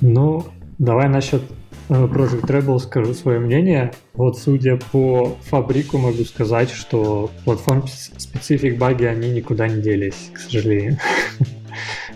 Ну, 0.00 0.46
давай 0.78 1.08
насчет 1.08 1.42
Project 1.88 2.46
Rebel 2.46 2.78
скажу 2.78 3.14
свое 3.14 3.38
мнение. 3.38 3.92
Вот 4.14 4.38
судя 4.38 4.78
по 4.90 5.36
фабрику 5.42 5.98
могу 5.98 6.24
сказать, 6.24 6.70
что 6.70 7.30
платформ 7.44 7.84
специфик 7.86 8.78
баги 8.78 9.04
они 9.04 9.30
никуда 9.30 9.68
не 9.68 9.80
делись, 9.80 10.30
к 10.32 10.38
сожалению. 10.38 10.98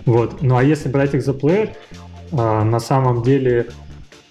Вот. 0.06 0.40
Ну 0.40 0.56
а 0.56 0.64
если 0.64 0.88
брать 0.88 1.14
Exoplayer, 1.14 1.75
а, 2.32 2.64
на 2.64 2.80
самом 2.80 3.22
деле 3.22 3.66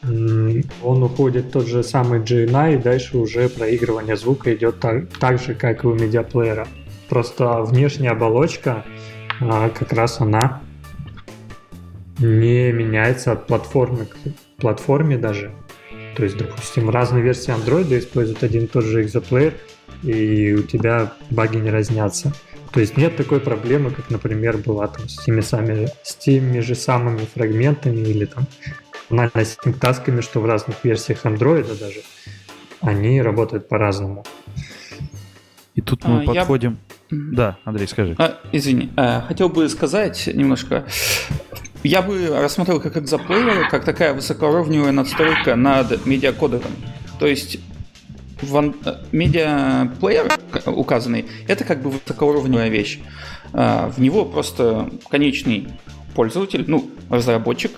он 0.03 1.03
уходит 1.03 1.51
тот 1.51 1.67
же 1.67 1.83
самый 1.83 2.19
GNI, 2.21 2.75
и 2.75 2.77
дальше 2.77 3.17
уже 3.17 3.49
проигрывание 3.49 4.15
звука 4.15 4.53
идет 4.55 4.79
так, 4.79 5.09
так 5.19 5.39
же, 5.41 5.53
как 5.55 5.83
и 5.83 5.87
у 5.87 5.93
медиаплеера. 5.93 6.67
Просто 7.09 7.61
внешняя 7.63 8.11
оболочка, 8.11 8.85
а, 9.41 9.69
как 9.69 9.91
раз 9.93 10.21
она 10.21 10.61
не 12.17 12.71
меняется 12.71 13.33
от 13.33 13.47
платформы 13.47 14.05
к 14.05 14.61
платформе 14.61 15.17
даже. 15.17 15.51
То 16.15 16.23
есть, 16.23 16.37
допустим, 16.37 16.89
разные 16.89 17.23
версии 17.23 17.53
Android 17.53 17.97
используют 17.97 18.43
один 18.43 18.65
и 18.65 18.67
тот 18.67 18.83
же 18.83 19.01
экзоплеер, 19.01 19.53
и 20.03 20.53
у 20.53 20.63
тебя 20.63 21.13
баги 21.29 21.57
не 21.57 21.69
разнятся. 21.69 22.33
То 22.71 22.79
есть 22.79 22.97
нет 22.97 23.15
такой 23.15 23.39
проблемы, 23.39 23.91
как, 23.91 24.09
например, 24.09 24.57
была 24.57 24.87
там 24.87 25.09
с 25.09 25.23
теми, 25.23 25.41
сами, 25.41 25.89
с 26.03 26.15
теми 26.15 26.59
же 26.59 26.75
самыми 26.75 27.25
фрагментами 27.33 28.01
или 28.01 28.25
там 28.25 28.45
банально 29.09 29.31
тасками, 29.79 30.21
что 30.21 30.39
в 30.39 30.45
разных 30.45 30.83
версиях 30.83 31.25
Android 31.25 31.77
даже 31.79 32.01
они 32.81 33.21
работают 33.21 33.67
по-разному. 33.67 34.25
И 35.75 35.81
тут 35.81 36.03
мы 36.05 36.23
а, 36.23 36.25
подходим... 36.25 36.79
Я... 37.09 37.17
Да, 37.17 37.57
Андрей, 37.63 37.87
скажи. 37.87 38.15
А, 38.17 38.37
извини, 38.51 38.89
а, 38.95 39.21
хотел 39.21 39.49
бы 39.49 39.67
сказать 39.69 40.27
немножко 40.27 40.85
я 41.83 42.01
бы 42.01 42.27
рассмотрел 42.27 42.81
как 42.81 42.97
экзоплеер, 42.97 43.69
как 43.69 43.85
такая 43.85 44.13
высокоуровневая 44.13 44.91
надстройка 44.91 45.55
над 45.55 46.05
медиакодером. 46.05 46.71
То 47.19 47.27
есть 47.27 47.59
в 48.41 48.73
медиаплеер 49.11 50.31
указанный, 50.65 51.25
это 51.47 51.63
как 51.63 51.81
бы 51.81 51.91
высокоуровневая 51.91 52.69
вещь. 52.69 52.99
А, 53.53 53.89
в 53.89 53.99
него 53.99 54.25
просто 54.25 54.89
конечный 55.09 55.67
пользователь, 56.15 56.65
ну, 56.67 56.89
разработчик, 57.09 57.71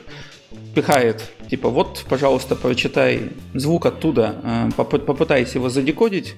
пихает, 0.73 1.31
типа, 1.49 1.69
вот, 1.69 2.05
пожалуйста, 2.09 2.55
прочитай 2.55 3.29
звук 3.53 3.85
оттуда, 3.85 4.35
э, 4.43 4.69
попытайся 4.75 5.57
его 5.57 5.69
задекодить, 5.69 6.35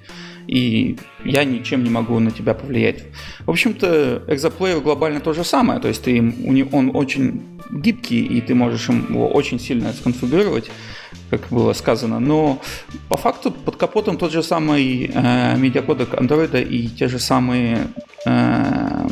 и 0.47 0.97
я 1.23 1.43
ничем 1.43 1.83
не 1.83 1.89
могу 1.89 2.19
на 2.19 2.31
тебя 2.31 2.53
повлиять. 2.53 3.03
В 3.45 3.51
общем-то, 3.51 4.23
экзоплеер 4.27 4.81
глобально 4.81 5.19
то 5.19 5.33
же 5.33 5.43
самое, 5.43 5.79
то 5.79 5.87
есть 5.87 6.03
ты, 6.03 6.19
он 6.71 6.91
очень 6.95 7.59
гибкий, 7.71 8.23
и 8.25 8.41
ты 8.41 8.55
можешь 8.55 8.89
его 8.89 9.27
очень 9.29 9.59
сильно 9.59 9.93
сконфигурировать, 9.93 10.69
как 11.29 11.41
было 11.49 11.73
сказано, 11.73 12.19
но 12.19 12.59
по 13.09 13.17
факту 13.17 13.51
под 13.51 13.75
капотом 13.75 14.17
тот 14.17 14.31
же 14.31 14.43
самый 14.43 15.11
э, 15.13 15.57
медиакодек 15.57 16.13
Android 16.13 16.61
и 16.63 16.87
те 16.89 17.07
же 17.07 17.19
самые 17.19 17.87
э, 18.25 19.07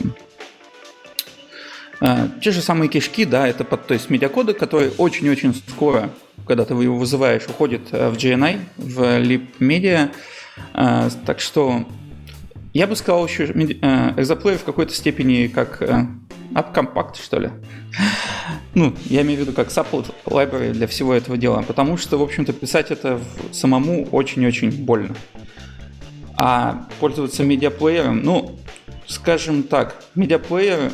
те 2.41 2.51
же 2.51 2.61
самые 2.61 2.89
кишки, 2.89 3.25
да, 3.25 3.47
это 3.47 3.63
под, 3.63 3.85
то 3.85 3.93
есть 3.93 4.09
медиакодек, 4.09 4.57
который 4.57 4.91
очень-очень 4.97 5.53
скоро, 5.53 6.09
когда 6.47 6.65
ты 6.65 6.73
его 6.73 6.97
вызываешь, 6.97 7.45
уходит 7.47 7.81
э, 7.91 8.09
в 8.09 8.17
GNI, 8.17 8.59
в 8.77 8.99
Lib 9.19 9.45
Media, 9.59 10.09
э, 10.73 11.09
так 11.25 11.39
что 11.39 11.85
я 12.73 12.87
бы 12.87 12.95
сказал 12.95 13.27
еще 13.27 13.45
э, 13.45 14.13
экзоплеер 14.17 14.57
в 14.57 14.63
какой-то 14.63 14.93
степени 14.93 15.47
как 15.47 15.81
э, 15.81 16.07
AppCompact, 16.53 17.21
что 17.21 17.37
ли. 17.39 17.49
Ну, 18.73 18.95
я 19.05 19.21
имею 19.21 19.39
в 19.39 19.41
виду 19.41 19.53
как 19.53 19.67
support 19.67 20.13
library 20.25 20.71
для 20.71 20.87
всего 20.87 21.13
этого 21.13 21.37
дела, 21.37 21.61
потому 21.61 21.97
что, 21.97 22.17
в 22.17 22.23
общем-то, 22.23 22.53
писать 22.53 22.89
это 22.89 23.19
самому 23.51 24.05
очень-очень 24.11 24.71
больно. 24.71 25.15
А 26.35 26.87
пользоваться 26.99 27.43
медиаплеером, 27.43 28.23
ну, 28.23 28.57
скажем 29.05 29.63
так, 29.63 30.03
медиаплеер, 30.15 30.91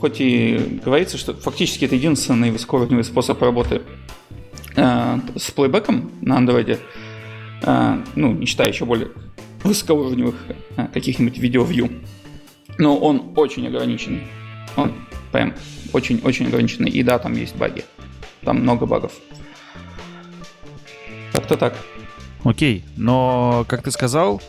хоть 0.00 0.20
и 0.20 0.80
говорится, 0.84 1.18
что 1.18 1.34
фактически 1.34 1.84
это 1.84 1.94
единственный 1.94 2.50
высокоуровневый 2.50 3.04
способ 3.04 3.40
работы 3.42 3.82
э, 4.76 5.18
с 5.36 5.50
плейбеком 5.50 6.12
на 6.22 6.36
андроиде, 6.36 6.78
э, 7.62 8.02
ну, 8.14 8.32
не 8.32 8.46
считая 8.46 8.68
еще 8.68 8.84
более 8.84 9.08
высокоуровневых 9.62 10.36
э, 10.76 10.86
каких-нибудь 10.92 11.38
видео-вью, 11.38 11.90
но 12.78 12.96
он 12.96 13.32
очень 13.36 13.66
ограниченный. 13.66 14.22
Он 14.76 14.92
прям 15.32 15.54
очень-очень 15.92 16.46
ограниченный. 16.46 16.90
И 16.90 17.02
да, 17.02 17.18
там 17.18 17.32
есть 17.34 17.56
баги. 17.56 17.84
Там 18.42 18.60
много 18.60 18.86
багов. 18.86 19.12
Как-то 21.32 21.56
так. 21.56 21.76
Окей, 22.44 22.84
но, 22.96 23.64
как 23.68 23.82
ты 23.82 23.90
сказал, 23.90 24.40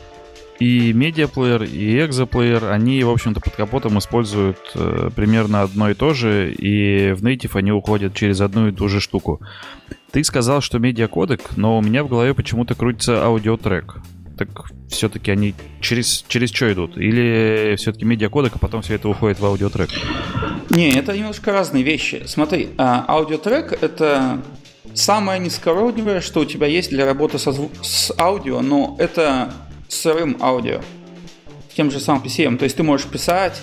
и 0.60 0.94
медиаплеер, 0.94 1.64
и 1.64 2.06
экзоплеер, 2.06 2.66
они, 2.66 3.04
в 3.04 3.10
общем-то, 3.10 3.40
под 3.40 3.56
капотом 3.56 3.98
используют 3.98 4.60
э, 4.76 5.10
примерно 5.16 5.62
одно 5.62 5.90
и 5.90 5.94
то 5.94 6.14
же, 6.14 6.52
и 6.52 7.14
в 7.14 7.24
Native 7.24 7.58
они 7.58 7.72
уходят 7.72 8.14
через 8.14 8.42
одну 8.42 8.68
и 8.68 8.72
ту 8.72 8.90
же 8.90 9.00
штуку. 9.00 9.42
Ты 10.12 10.24
сказал, 10.24 10.62
что 10.62 10.80
медиакодек, 10.80 11.56
но 11.56 11.78
у 11.78 11.82
меня 11.82 12.04
в 12.04 12.10
голове 12.10 12.34
почему-то 12.34 12.76
крутится 12.76 13.24
аудиотрек 13.24 14.02
так 14.40 14.48
все-таки 14.88 15.32
они 15.32 15.54
через, 15.82 16.24
через 16.30 16.52
что 16.52 16.72
идут? 16.72 16.98
Или 16.98 17.76
все-таки 17.78 18.06
медиакодек, 18.06 18.56
а 18.56 18.58
потом 18.58 18.82
все 18.82 18.96
это 18.96 19.10
уходит 19.10 19.38
в 19.38 19.46
аудиотрек? 19.46 19.90
Не, 20.70 20.92
это 20.92 21.16
немножко 21.18 21.52
разные 21.52 21.84
вещи. 21.84 22.24
Смотри, 22.26 22.70
а, 22.78 23.04
аудиотрек— 23.06 23.74
это 23.82 24.40
самое 24.94 25.42
низкоуровневое, 25.42 26.22
что 26.22 26.40
у 26.40 26.46
тебя 26.46 26.68
есть 26.68 26.90
для 26.90 27.06
работы 27.06 27.38
со 27.38 27.52
с 27.52 28.14
аудио, 28.18 28.62
но 28.62 28.96
это 28.98 29.52
сырым 29.90 30.38
аудио. 30.40 30.82
Тем 31.76 31.92
же 31.92 32.00
самым 32.00 32.24
PCM. 32.24 32.58
То 32.58 32.64
есть 32.64 32.78
ты 32.78 32.84
можешь 32.84 33.08
писать, 33.08 33.62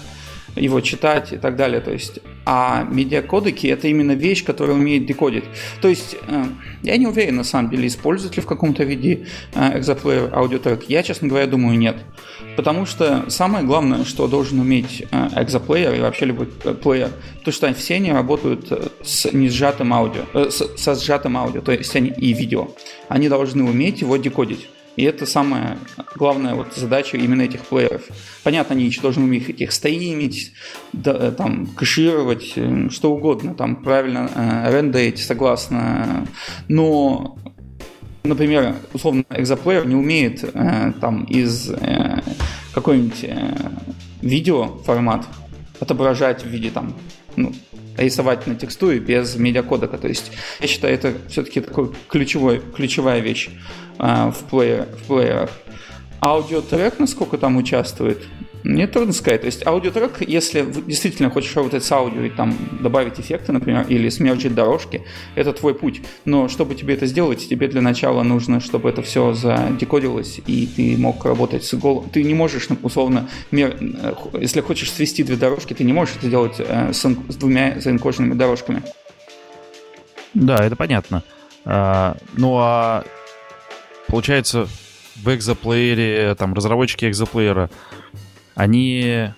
его 0.61 0.80
читать 0.80 1.33
и 1.33 1.37
так 1.37 1.56
далее. 1.56 1.80
То 1.80 1.92
есть, 1.92 2.18
а 2.45 2.85
медиакодеки 2.85 3.66
это 3.66 3.88
именно 3.88 4.12
вещь, 4.12 4.45
которая 4.45 4.76
умеет 4.76 5.06
декодить. 5.06 5.45
То 5.80 5.88
есть, 5.88 6.16
э, 6.26 6.45
я 6.83 6.97
не 6.97 7.06
уверен 7.06 7.37
на 7.37 7.45
самом 7.45 7.71
деле, 7.71 7.87
используют 7.87 8.37
ли 8.37 8.42
в 8.42 8.47
каком-то 8.47 8.85
виде 8.85 9.26
э, 9.54 9.78
экзоплеер 9.78 10.30
аудиотрек. 10.35 10.85
Я, 10.88 11.02
честно 11.02 11.28
говоря, 11.28 11.47
думаю, 11.47 11.78
нет. 11.78 11.97
Потому 12.56 12.87
что 12.87 13.28
самое 13.28 13.64
главное, 13.64 14.04
что 14.04 14.26
должен 14.28 14.61
уметь 14.61 15.04
э, 15.11 15.28
экзоплеер 15.37 15.95
и 15.95 16.00
вообще 16.00 16.26
любой 16.26 16.47
плеер, 16.47 17.11
то 17.45 17.52
что 17.52 17.73
все 17.75 17.97
они 17.97 18.12
работают 18.12 18.73
с 19.02 19.30
не 19.33 19.49
сжатым 19.49 19.92
аудио, 19.92 20.23
с, 20.35 20.76
со 20.76 20.95
сжатым 20.95 21.37
аудио, 21.37 21.61
то 21.61 21.73
есть 21.73 21.95
они 21.97 22.11
и 22.11 22.33
видео. 22.33 22.68
Они 23.09 23.28
должны 23.28 23.64
уметь 23.64 24.00
его 24.00 24.16
декодить. 24.16 24.68
И 24.96 25.04
это 25.04 25.26
самая 25.26 25.78
главная 26.16 26.54
вот 26.54 26.74
задача 26.74 27.16
именно 27.16 27.42
этих 27.42 27.60
плееров. 27.66 28.02
Понятно, 28.42 28.74
они 28.74 28.84
еще 28.84 29.02
должны 29.02 29.24
уметь 29.24 29.48
их 29.48 29.72
стримить, 29.72 30.52
да, 30.92 31.30
там, 31.30 31.66
кэшировать, 31.66 32.54
э, 32.56 32.88
что 32.90 33.12
угодно, 33.12 33.54
там, 33.54 33.76
правильно 33.76 34.30
э, 34.34 34.72
рендерить, 34.72 35.18
согласно. 35.18 36.26
Но, 36.68 37.38
например, 38.24 38.76
условно, 38.94 39.24
экзоплеер 39.30 39.87
не 39.87 39.94
умеет 39.94 40.42
э, 40.42 40.92
там 41.00 41.24
из 41.24 41.70
э, 41.70 42.22
какой-нибудь 42.72 43.24
э, 43.24 43.54
видео 44.22 44.78
формат 44.85 45.26
отображать 45.78 46.42
в 46.42 46.48
виде 46.48 46.70
там 46.70 46.94
ну, 47.37 47.52
рисовать 47.98 48.46
на 48.46 48.54
текстуре 48.54 48.98
без 48.98 49.37
медиакодека. 49.37 49.98
То 49.98 50.09
есть 50.09 50.32
я 50.61 50.66
считаю, 50.66 50.94
это 50.94 51.14
все-таки 51.28 51.61
такой 51.61 51.92
ключевой, 52.09 52.62
ключевая 52.74 53.20
вещь 53.20 53.50
а, 53.98 54.30
в, 54.30 54.38
плеер, 54.44 54.87
в 55.02 55.06
плеерах. 55.06 55.50
Аудиотрек, 56.20 56.98
насколько 56.98 57.38
там 57.38 57.56
участвует, 57.56 58.18
мне 58.66 58.88
трудно 58.88 59.12
сказать. 59.12 59.42
То 59.42 59.46
есть 59.46 59.64
аудиотрек, 59.64 60.20
если 60.26 60.66
действительно 60.87 61.30
хочешь 61.30 61.54
работать 61.54 61.85
с 61.85 61.92
аудио 61.92 62.22
и 62.22 62.30
там 62.30 62.56
добавить 62.80 63.20
эффекты, 63.20 63.52
например, 63.52 63.87
или 63.88 64.09
смерджить 64.09 64.54
дорожки, 64.54 65.04
это 65.37 65.52
твой 65.52 65.74
путь. 65.74 66.02
Но 66.24 66.48
чтобы 66.48 66.74
тебе 66.74 66.94
это 66.94 67.06
сделать, 67.06 67.48
тебе 67.48 67.68
для 67.68 67.80
начала 67.80 68.24
нужно, 68.24 68.59
чтобы 68.59 68.88
это 68.88 69.02
все 69.02 69.35
задекодилось, 69.35 70.40
и 70.46 70.66
ты 70.66 70.96
мог 70.96 71.24
работать 71.24 71.64
с 71.64 71.74
голосом. 71.74 72.11
Ты 72.11 72.24
не 72.24 72.35
можешь, 72.35 72.68
условно, 72.82 73.28
мер... 73.52 73.76
Э, 73.80 74.14
если 74.40 74.61
хочешь 74.61 74.90
свести 74.90 75.22
две 75.22 75.37
дорожки, 75.37 75.72
ты 75.72 75.85
не 75.85 75.92
можешь 75.92 76.16
это 76.16 76.28
делать 76.28 76.56
э, 76.59 76.92
с, 76.92 77.02
с 77.04 77.37
двумя 77.37 77.78
заинкоженными 77.78 78.35
дорожками. 78.35 78.82
Да, 80.35 80.56
это 80.66 80.74
понятно. 80.74 81.22
А, 81.64 82.16
ну 82.37 82.56
а 82.59 83.04
получается 84.09 84.69
в 85.16 85.35
экзоплеере, 85.35 86.35
там 86.35 86.55
разработчики 86.55 87.07
экзоплеера, 87.07 87.71
они 88.55 89.31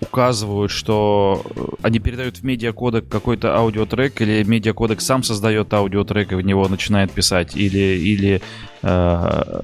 указывают, 0.00 0.70
что 0.70 1.42
э, 1.54 1.60
они 1.82 1.98
передают 1.98 2.38
в 2.38 2.44
медиакодек 2.44 3.08
какой-то 3.08 3.56
аудиотрек, 3.56 4.20
или 4.20 4.42
медиакодек 4.44 5.00
сам 5.00 5.22
создает 5.22 5.72
аудиотрек 5.74 6.32
и 6.32 6.34
в 6.36 6.40
него 6.40 6.66
начинает 6.68 7.12
писать, 7.12 7.56
или, 7.56 7.78
или 7.78 8.40
э, 8.82 9.60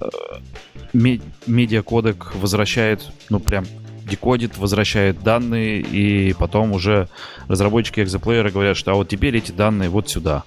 медиакодек 0.92 2.34
возвращает, 2.34 3.02
ну 3.30 3.40
прям 3.40 3.64
декодит, 4.08 4.58
возвращает 4.58 5.22
данные, 5.22 5.80
и 5.80 6.34
потом 6.34 6.72
уже 6.72 7.08
разработчики 7.48 8.00
экзоплеера 8.00 8.50
говорят, 8.50 8.76
что 8.76 8.92
а 8.92 8.94
вот 8.94 9.08
теперь 9.08 9.36
эти 9.36 9.52
данные 9.52 9.88
вот 9.88 10.10
сюда. 10.10 10.42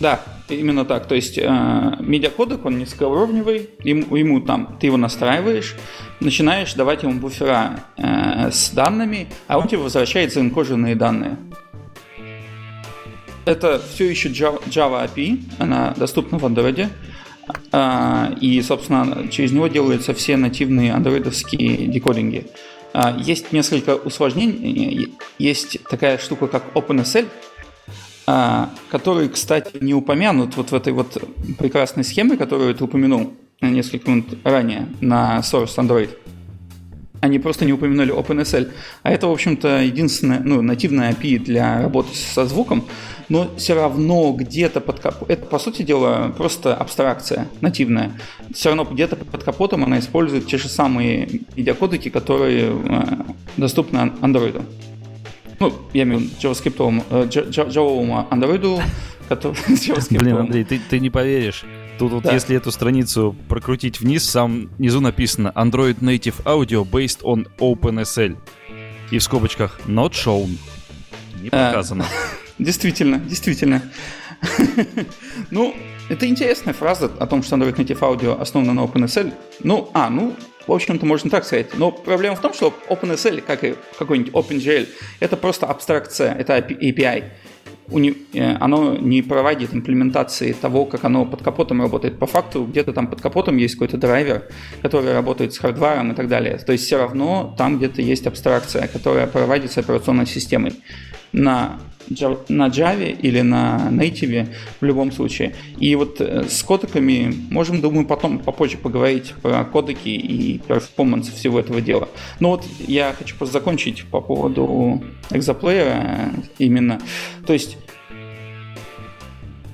Да, 0.00 0.20
именно 0.54 0.84
так. 0.84 1.06
То 1.06 1.14
есть 1.14 1.38
э, 1.38 1.96
медиакодек, 2.00 2.64
он 2.64 2.78
низкоуровневый, 2.78 3.70
ему, 3.82 4.16
ему 4.16 4.40
там, 4.40 4.76
ты 4.80 4.86
его 4.86 4.96
настраиваешь, 4.96 5.76
начинаешь 6.20 6.74
давать 6.74 7.02
ему 7.02 7.14
буфера 7.14 7.80
э, 7.96 8.50
с 8.50 8.70
данными, 8.70 9.28
а 9.48 9.58
он 9.58 9.68
тебе 9.68 9.78
возвращает 9.80 10.32
заинкоженные 10.32 10.94
данные. 10.94 11.36
Это 13.44 13.80
все 13.92 14.08
еще 14.08 14.28
Java, 14.28 14.60
API, 14.70 15.42
она 15.58 15.94
доступна 15.96 16.38
в 16.38 16.44
Android. 16.44 16.88
Э, 17.72 18.34
и, 18.40 18.60
собственно, 18.62 19.28
через 19.28 19.52
него 19.52 19.68
делаются 19.68 20.14
все 20.14 20.36
нативные 20.36 20.92
андроидовские 20.92 21.88
декодинги. 21.88 22.46
Э, 22.94 23.14
есть 23.18 23.52
несколько 23.52 23.96
усложнений. 23.96 25.14
Есть 25.38 25.78
такая 25.90 26.18
штука, 26.18 26.46
как 26.46 26.64
OpenSL, 26.74 27.26
а, 27.26 27.51
который, 28.24 29.28
кстати, 29.28 29.78
не 29.80 29.94
упомянут 29.94 30.56
вот 30.56 30.70
в 30.70 30.74
этой 30.74 30.92
вот 30.92 31.22
прекрасной 31.58 32.04
схеме, 32.04 32.36
которую 32.36 32.74
ты 32.74 32.84
упомянул 32.84 33.32
несколько 33.60 34.10
минут 34.10 34.26
ранее 34.44 34.88
на 35.00 35.38
Source 35.40 35.76
Android. 35.76 36.10
Они 37.20 37.38
просто 37.38 37.64
не 37.64 37.72
упомянули 37.72 38.12
OpenSL. 38.12 38.72
А 39.04 39.12
это, 39.12 39.28
в 39.28 39.30
общем-то, 39.30 39.82
единственная, 39.82 40.40
ну, 40.40 40.60
нативная 40.60 41.12
API 41.12 41.38
для 41.38 41.80
работы 41.80 42.08
со 42.16 42.46
звуком, 42.46 42.84
но 43.28 43.48
все 43.56 43.74
равно 43.74 44.32
где-то 44.32 44.80
под 44.80 44.98
капотом, 44.98 45.28
это, 45.28 45.46
по 45.46 45.60
сути 45.60 45.82
дела, 45.82 46.34
просто 46.36 46.74
абстракция 46.74 47.46
нативная. 47.60 48.10
Все 48.52 48.70
равно 48.70 48.84
где-то 48.84 49.14
под 49.16 49.44
капотом 49.44 49.84
она 49.84 50.00
использует 50.00 50.46
те 50.48 50.58
же 50.58 50.68
самые 50.68 51.42
медиакодеки, 51.56 52.08
которые 52.08 52.72
э, 52.72 53.02
доступны 53.56 54.12
Android. 54.20 54.60
Ну, 55.62 55.72
я 55.92 56.02
имею 56.02 56.18
в 56.18 56.22
виду 56.24 56.34
JavaScript, 56.40 57.28
Java 57.28 58.28
Android, 58.30 58.82
который... 59.28 59.56
Блин, 60.10 60.36
Андрей, 60.36 60.64
ты, 60.64 60.80
ты 60.90 60.98
не 60.98 61.08
поверишь. 61.08 61.64
Тут 62.00 62.10
вот 62.10 62.24
да. 62.24 62.32
если 62.32 62.56
эту 62.56 62.72
страницу 62.72 63.36
прокрутить 63.48 64.00
вниз, 64.00 64.28
сам 64.28 64.70
внизу 64.78 64.98
написано 64.98 65.52
Android 65.54 66.00
Native 66.00 66.42
Audio 66.42 66.84
based 66.84 67.22
on 67.22 67.46
OpenSL. 67.58 68.36
И 69.12 69.18
в 69.18 69.22
скобочках 69.22 69.78
not 69.86 70.10
shown. 70.10 70.58
не 71.40 71.48
показано. 71.48 72.06
Действительно, 72.58 73.18
действительно. 73.18 73.82
Ну, 75.52 75.76
это 76.08 76.26
интересная 76.26 76.74
фраза 76.74 77.08
о 77.20 77.26
том, 77.28 77.44
что 77.44 77.54
Android 77.54 77.76
Native 77.76 78.00
Audio 78.00 78.40
основана 78.40 78.74
на 78.74 78.80
OpenSL. 78.80 79.32
Ну, 79.62 79.88
а, 79.94 80.10
ну, 80.10 80.34
в 80.66 80.72
общем-то, 80.72 81.06
можно 81.06 81.30
так 81.30 81.44
сказать. 81.44 81.76
Но 81.76 81.90
проблема 81.90 82.36
в 82.36 82.40
том, 82.40 82.54
что 82.54 82.72
OpenSL, 82.88 83.40
как 83.40 83.64
и 83.64 83.74
какой-нибудь 83.98 84.32
OpenGL, 84.32 84.88
это 85.20 85.36
просто 85.36 85.66
абстракция, 85.66 86.34
это 86.34 86.58
API. 86.58 87.24
Э, 87.90 88.56
оно 88.60 88.96
не 88.96 89.22
проводит 89.22 89.74
имплементации 89.74 90.52
того, 90.52 90.86
как 90.86 91.04
оно 91.04 91.26
под 91.26 91.42
капотом 91.42 91.82
работает. 91.82 92.18
По 92.18 92.26
факту 92.26 92.64
где-то 92.64 92.92
там 92.92 93.06
под 93.08 93.20
капотом 93.20 93.56
есть 93.56 93.74
какой-то 93.74 93.96
драйвер, 93.96 94.48
который 94.80 95.12
работает 95.12 95.52
с 95.52 95.58
хардваром 95.58 96.12
и 96.12 96.14
так 96.14 96.28
далее. 96.28 96.58
То 96.58 96.72
есть 96.72 96.84
все 96.84 96.98
равно 96.98 97.54
там 97.58 97.78
где-то 97.78 98.00
есть 98.02 98.26
абстракция, 98.26 98.86
которая 98.88 99.26
проводится 99.26 99.80
операционной 99.80 100.26
системой. 100.26 100.74
На 101.32 101.78
на 102.48 102.68
Java 102.68 103.10
или 103.10 103.40
на 103.40 103.88
Native 103.90 104.48
в 104.80 104.84
любом 104.84 105.12
случае. 105.12 105.54
И 105.78 105.94
вот 105.94 106.20
э, 106.20 106.44
с 106.48 106.62
кодеками 106.62 107.34
можем, 107.50 107.80
думаю, 107.80 108.06
потом 108.06 108.38
попозже 108.38 108.76
поговорить 108.76 109.34
про 109.42 109.64
кодеки 109.64 110.08
и 110.08 110.58
перформанс 110.58 111.28
всего 111.28 111.60
этого 111.60 111.80
дела. 111.80 112.08
Но 112.40 112.50
вот 112.50 112.64
я 112.86 113.14
хочу 113.18 113.36
просто 113.36 113.54
закончить 113.54 114.04
по 114.04 114.20
поводу 114.20 115.02
экзоплеера 115.30 116.32
именно. 116.58 117.00
То 117.46 117.52
есть, 117.52 117.76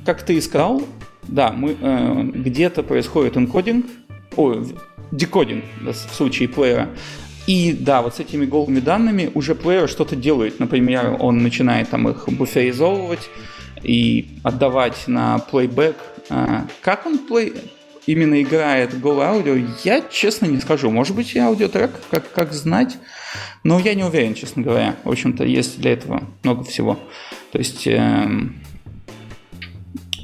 как 0.04 0.22
ты 0.22 0.34
и 0.34 0.40
сказал, 0.40 0.82
да, 1.26 1.52
мы, 1.52 1.76
э, 1.80 2.22
где-то 2.34 2.82
происходит 2.82 3.36
энкодинг, 3.36 3.86
ой, 4.36 4.66
декодинг 5.10 5.64
в 5.80 5.92
случае 5.92 6.48
плеера, 6.48 6.88
и 7.48 7.72
да, 7.72 8.02
вот 8.02 8.16
с 8.16 8.20
этими 8.20 8.44
голыми 8.44 8.78
данными 8.78 9.30
уже 9.32 9.54
плеер 9.54 9.88
что-то 9.88 10.14
делает. 10.14 10.60
Например, 10.60 11.16
он 11.18 11.38
начинает 11.38 11.88
там 11.88 12.06
их 12.06 12.28
буферизовывать 12.28 13.30
и 13.82 14.28
отдавать 14.42 15.08
на 15.08 15.38
плейбэк. 15.38 15.96
А, 16.28 16.66
как 16.82 17.06
он 17.06 17.16
плей 17.16 17.54
именно 18.04 18.42
играет 18.42 19.00
голое 19.00 19.28
аудио, 19.28 19.56
я 19.82 20.02
честно 20.10 20.44
не 20.44 20.58
скажу. 20.58 20.90
Может 20.90 21.16
быть 21.16 21.34
и 21.34 21.38
аудиотрек, 21.38 21.92
как, 22.10 22.30
как 22.30 22.52
знать. 22.52 22.98
Но 23.64 23.78
я 23.80 23.94
не 23.94 24.04
уверен, 24.04 24.34
честно 24.34 24.62
говоря. 24.62 24.96
В 25.04 25.10
общем-то, 25.10 25.44
есть 25.44 25.80
для 25.80 25.94
этого 25.94 26.24
много 26.42 26.64
всего. 26.64 26.98
То 27.50 27.58
есть... 27.58 27.86
Эм, 27.86 28.60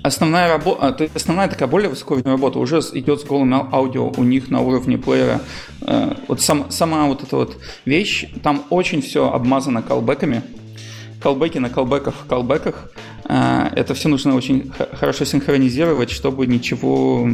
основная 0.04 0.50
работа, 0.50 0.92
то 0.92 1.02
есть 1.04 1.16
основная 1.16 1.48
такая 1.48 1.66
более 1.66 1.88
высокая 1.88 2.22
работа 2.22 2.58
уже 2.58 2.80
идет 2.92 3.22
с 3.22 3.24
голым 3.24 3.54
аудио 3.54 4.12
у 4.14 4.22
них 4.22 4.50
на 4.50 4.60
уровне 4.60 4.98
плеера. 4.98 5.40
Э, 5.80 6.14
вот 6.28 6.42
сам, 6.42 6.70
сама 6.70 7.06
вот 7.06 7.22
эта 7.22 7.36
вот 7.36 7.56
вещь, 7.86 8.26
там 8.42 8.64
очень 8.68 9.00
все 9.00 9.32
обмазано 9.32 9.80
колбеками. 9.80 10.42
Колбеки 11.22 11.56
на 11.56 11.70
колбеках, 11.70 12.26
колбеках. 12.28 12.92
Э, 13.24 13.70
это 13.74 13.94
все 13.94 14.10
нужно 14.10 14.34
очень 14.36 14.70
хорошо 14.92 15.24
синхронизировать, 15.24 16.10
чтобы 16.10 16.46
ничего 16.46 17.26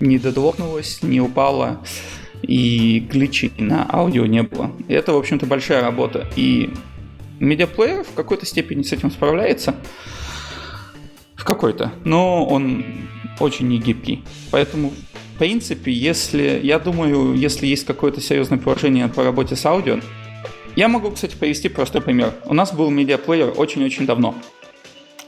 не 0.00 0.18
додлокнулось, 0.18 1.02
не 1.02 1.20
упало 1.20 1.80
и 2.40 3.00
гличей 3.12 3.52
на 3.58 3.86
аудио 3.92 4.24
не 4.24 4.42
было. 4.42 4.70
Это, 4.88 5.12
в 5.12 5.18
общем-то, 5.18 5.44
большая 5.44 5.82
работа. 5.82 6.26
И 6.34 6.70
медиаплеер 7.40 8.04
в 8.04 8.14
какой-то 8.14 8.46
степени 8.46 8.82
с 8.82 8.92
этим 8.92 9.10
справляется 9.10 9.74
какой-то, 11.42 11.92
но 12.04 12.44
он 12.44 12.84
очень 13.40 13.66
не 13.68 13.78
гибкий. 13.78 14.22
Поэтому, 14.50 14.92
в 15.34 15.38
принципе, 15.38 15.90
если, 15.92 16.60
я 16.62 16.78
думаю, 16.78 17.34
если 17.34 17.66
есть 17.66 17.84
какое-то 17.84 18.20
серьезное 18.20 18.58
приложение 18.58 19.08
по 19.08 19.24
работе 19.24 19.56
с 19.56 19.66
аудио, 19.66 19.98
я 20.76 20.88
могу, 20.88 21.10
кстати, 21.10 21.34
привести 21.36 21.68
простой 21.68 22.00
пример. 22.00 22.34
У 22.44 22.54
нас 22.54 22.72
был 22.72 22.90
медиаплеер 22.90 23.52
очень-очень 23.56 24.06
давно 24.06 24.34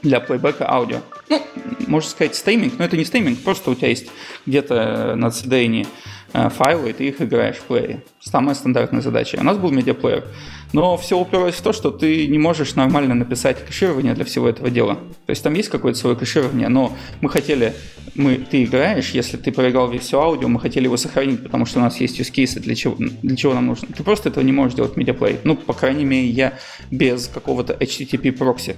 для 0.01 0.19
плейбека 0.19 0.69
аудио. 0.69 0.99
Ну, 1.29 1.41
можно 1.87 2.09
сказать, 2.09 2.35
стриминг, 2.35 2.73
но 2.77 2.85
это 2.85 2.97
не 2.97 3.05
стриминг, 3.05 3.39
просто 3.39 3.71
у 3.71 3.75
тебя 3.75 3.89
есть 3.89 4.07
где-то 4.45 5.15
на 5.15 5.27
CDN 5.27 5.87
файлы, 6.33 6.89
и 6.89 6.93
ты 6.93 7.07
их 7.07 7.21
играешь 7.21 7.57
в 7.57 7.63
плеере. 7.63 8.03
Самая 8.19 8.55
стандартная 8.55 9.01
задача. 9.01 9.37
У 9.39 9.43
нас 9.43 9.57
был 9.57 9.71
медиаплеер. 9.71 10.25
Но 10.73 10.97
все 10.97 11.17
уперлось 11.17 11.55
в 11.55 11.61
то, 11.61 11.71
что 11.71 11.91
ты 11.91 12.27
не 12.27 12.37
можешь 12.37 12.75
нормально 12.75 13.15
написать 13.15 13.65
кэширование 13.65 14.13
для 14.13 14.25
всего 14.25 14.49
этого 14.49 14.69
дела. 14.69 14.95
То 15.25 15.29
есть 15.29 15.41
там 15.43 15.53
есть 15.53 15.69
какое-то 15.69 15.97
свое 15.97 16.15
кэширование, 16.15 16.67
но 16.67 16.93
мы 17.21 17.29
хотели, 17.29 17.73
мы, 18.15 18.35
ты 18.35 18.63
играешь, 18.63 19.11
если 19.11 19.37
ты 19.37 19.51
проиграл 19.51 19.89
версию 19.89 20.21
аудио, 20.21 20.49
мы 20.49 20.59
хотели 20.59 20.85
его 20.85 20.97
сохранить, 20.97 21.41
потому 21.43 21.65
что 21.65 21.79
у 21.79 21.81
нас 21.81 21.99
есть 22.01 22.19
use 22.19 22.33
cases, 22.33 22.59
для 22.59 22.75
чего, 22.75 22.95
для 22.97 23.35
чего 23.37 23.53
нам 23.53 23.67
нужно. 23.67 23.87
Ты 23.95 24.03
просто 24.03 24.29
этого 24.29 24.43
не 24.43 24.51
можешь 24.51 24.75
делать 24.75 24.93
в 24.93 24.97
медиаплее. 24.97 25.39
Ну, 25.45 25.55
по 25.55 25.73
крайней 25.73 26.05
мере, 26.05 26.27
я 26.27 26.53
без 26.91 27.27
какого-то 27.27 27.73
HTTP 27.73 28.33
прокси. 28.33 28.75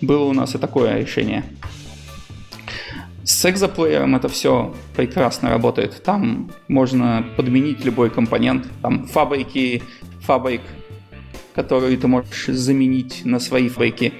Было 0.00 0.24
у 0.24 0.32
нас 0.32 0.54
и 0.54 0.58
такое 0.58 0.98
решение. 0.98 1.44
С 3.28 3.44
экзоплеером 3.44 4.16
это 4.16 4.30
все 4.30 4.74
прекрасно 4.96 5.50
работает. 5.50 6.02
Там 6.02 6.50
можно 6.66 7.22
подменить 7.36 7.84
любой 7.84 8.08
компонент. 8.08 8.66
Там 8.80 9.06
фабрики, 9.06 9.82
фабрик, 10.22 10.62
которые 11.54 11.98
ты 11.98 12.06
можешь 12.06 12.46
заменить 12.46 13.26
на 13.26 13.38
свои 13.38 13.68
фабрики 13.68 14.14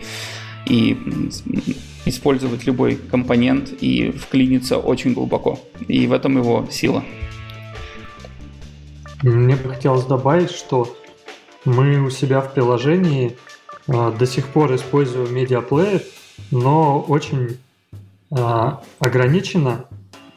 и 0.66 0.92
использовать 2.04 2.66
любой 2.66 2.96
компонент 2.96 3.72
и 3.80 4.10
вклиниться 4.10 4.76
очень 4.76 5.14
глубоко. 5.14 5.58
И 5.88 6.06
в 6.06 6.12
этом 6.12 6.36
его 6.36 6.68
сила. 6.70 7.02
Мне 9.22 9.56
бы 9.56 9.70
хотелось 9.70 10.04
добавить, 10.04 10.50
что 10.50 10.94
мы 11.64 11.98
у 12.02 12.10
себя 12.10 12.42
в 12.42 12.52
приложении 12.52 13.38
э, 13.86 14.12
до 14.18 14.26
сих 14.26 14.48
пор 14.48 14.74
используем 14.74 15.34
медиаплеер, 15.34 16.02
но 16.50 17.00
очень 17.00 17.56
а, 17.56 17.67
ограничено. 18.30 19.86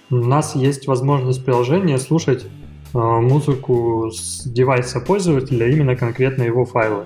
У 0.09 0.15
нас 0.15 0.55
есть 0.55 0.87
возможность 0.87 1.43
приложения 1.43 1.97
слушать 1.97 2.45
а, 2.93 3.21
музыку 3.21 4.11
с 4.11 4.43
девайса 4.45 4.99
пользователя, 4.99 5.67
именно 5.69 5.95
конкретно 5.95 6.43
его 6.43 6.65
файлы. 6.65 7.05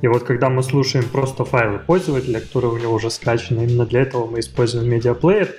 И 0.00 0.06
вот 0.06 0.22
когда 0.22 0.48
мы 0.50 0.62
слушаем 0.62 1.08
просто 1.08 1.44
файлы 1.44 1.78
пользователя, 1.78 2.40
которые 2.40 2.72
у 2.72 2.78
него 2.78 2.94
уже 2.94 3.10
скачаны, 3.10 3.64
именно 3.64 3.86
для 3.86 4.02
этого 4.02 4.26
мы 4.26 4.40
используем 4.40 4.88
медиаплеер. 4.88 5.54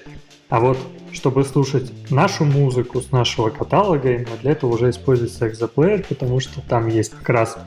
А 0.49 0.59
вот 0.59 0.77
чтобы 1.11 1.43
слушать 1.43 1.91
нашу 2.11 2.45
музыку 2.45 3.01
с 3.01 3.11
нашего 3.11 3.49
каталога, 3.49 4.11
именно 4.11 4.38
для 4.41 4.51
этого 4.51 4.73
уже 4.73 4.89
используется 4.89 5.47
экзоплеер, 5.47 6.05
потому 6.07 6.39
что 6.39 6.61
там 6.61 6.88
есть 6.88 7.11
как 7.11 7.29
раз, 7.29 7.57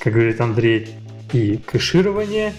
как 0.00 0.12
говорит 0.14 0.40
Андрей, 0.40 0.88
и 1.32 1.58
кэширование, 1.58 2.54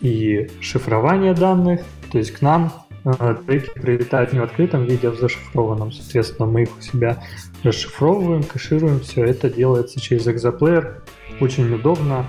и 0.00 0.50
шифрование 0.60 1.34
данных. 1.34 1.82
То 2.10 2.18
есть 2.18 2.32
к 2.32 2.42
нам 2.42 2.72
треки 3.04 3.70
прилетают 3.74 4.32
не 4.32 4.40
в 4.40 4.44
открытом 4.44 4.84
виде, 4.84 5.08
а 5.08 5.10
в 5.10 5.18
зашифрованном. 5.18 5.92
Соответственно, 5.92 6.46
мы 6.46 6.62
их 6.62 6.78
у 6.78 6.80
себя 6.80 7.22
расшифровываем, 7.62 8.42
кэшируем. 8.42 9.00
Все 9.00 9.24
это 9.24 9.50
делается 9.50 10.00
через 10.00 10.26
экзоплеер. 10.26 11.02
Очень 11.40 11.72
удобно 11.72 12.26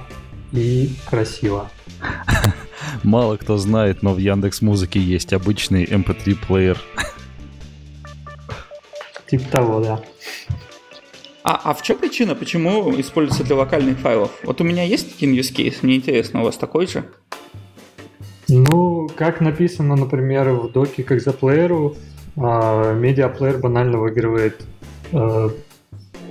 и 0.51 0.91
красиво. 1.09 1.69
Мало 3.03 3.37
кто 3.37 3.57
знает, 3.57 4.03
но 4.03 4.13
в 4.13 4.17
Яндекс 4.17 4.61
Музыке 4.61 4.99
есть 4.99 5.33
обычный 5.33 5.85
MP3 5.85 6.31
эм 6.31 6.37
плеер. 6.45 6.81
Типа 9.27 9.49
того, 9.49 9.81
да. 9.81 10.03
А, 11.43 11.61
а 11.63 11.73
в 11.73 11.83
чем 11.83 11.99
причина, 11.99 12.35
почему 12.35 12.99
используется 12.99 13.43
для 13.43 13.55
локальных 13.55 13.99
файлов? 13.99 14.31
Вот 14.43 14.61
у 14.61 14.63
меня 14.63 14.83
есть 14.83 15.15
один 15.15 15.33
use 15.33 15.53
case, 15.53 15.77
мне 15.83 15.97
интересно, 15.97 16.41
у 16.41 16.43
вас 16.43 16.57
такой 16.57 16.87
же? 16.87 17.05
Ну, 18.47 18.84
как 19.15 19.41
написано, 19.41 19.95
например, 19.95 20.51
в 20.51 20.71
доке 20.71 21.03
к 21.03 21.11
экзоплееру, 21.11 21.95
медиаплеер 22.35 23.57
банально 23.57 23.97
выигрывает 23.97 24.61
э, 25.11 25.49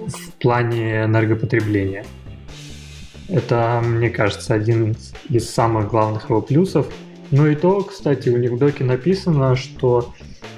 в 0.07 0.33
плане 0.41 1.05
энергопотребления. 1.05 2.05
Это, 3.29 3.83
мне 3.83 4.11
кажется, 4.11 4.53
один 4.53 4.97
из 5.31 5.49
самых 5.49 5.89
главных 5.89 6.29
его 6.29 6.43
плюсов. 6.43 6.87
Ну 7.31 7.47
и 7.47 7.55
то, 7.55 7.83
кстати, 7.83 8.29
у 8.29 8.37
них 8.37 8.53
в 8.53 8.59
доке 8.59 8.85
написано, 8.85 9.57
что 9.57 10.13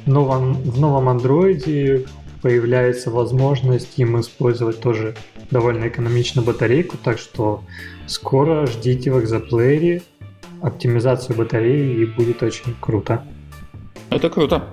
в 0.05 0.11
новом, 0.11 0.55
в 0.55 0.81
новом 0.81 1.09
андроиде 1.09 2.07
появляется 2.43 3.11
возможность 3.11 3.99
им 3.99 4.21
использовать 4.21 4.81
тоже 4.81 5.15
довольно 5.51 5.87
экономично 5.87 6.43
батарейку, 6.43 6.97
так 6.97 7.19
что 7.19 7.63
скоро 8.07 8.67
ждите 8.67 9.13
в 9.13 9.21
экзоплеере 9.21 10.03
оптимизацию 10.63 11.37
батареи, 11.37 12.03
и 12.03 12.05
будет 12.07 12.43
очень 12.43 12.75
круто. 12.81 13.25
Это 14.11 14.31
круто. 14.31 14.65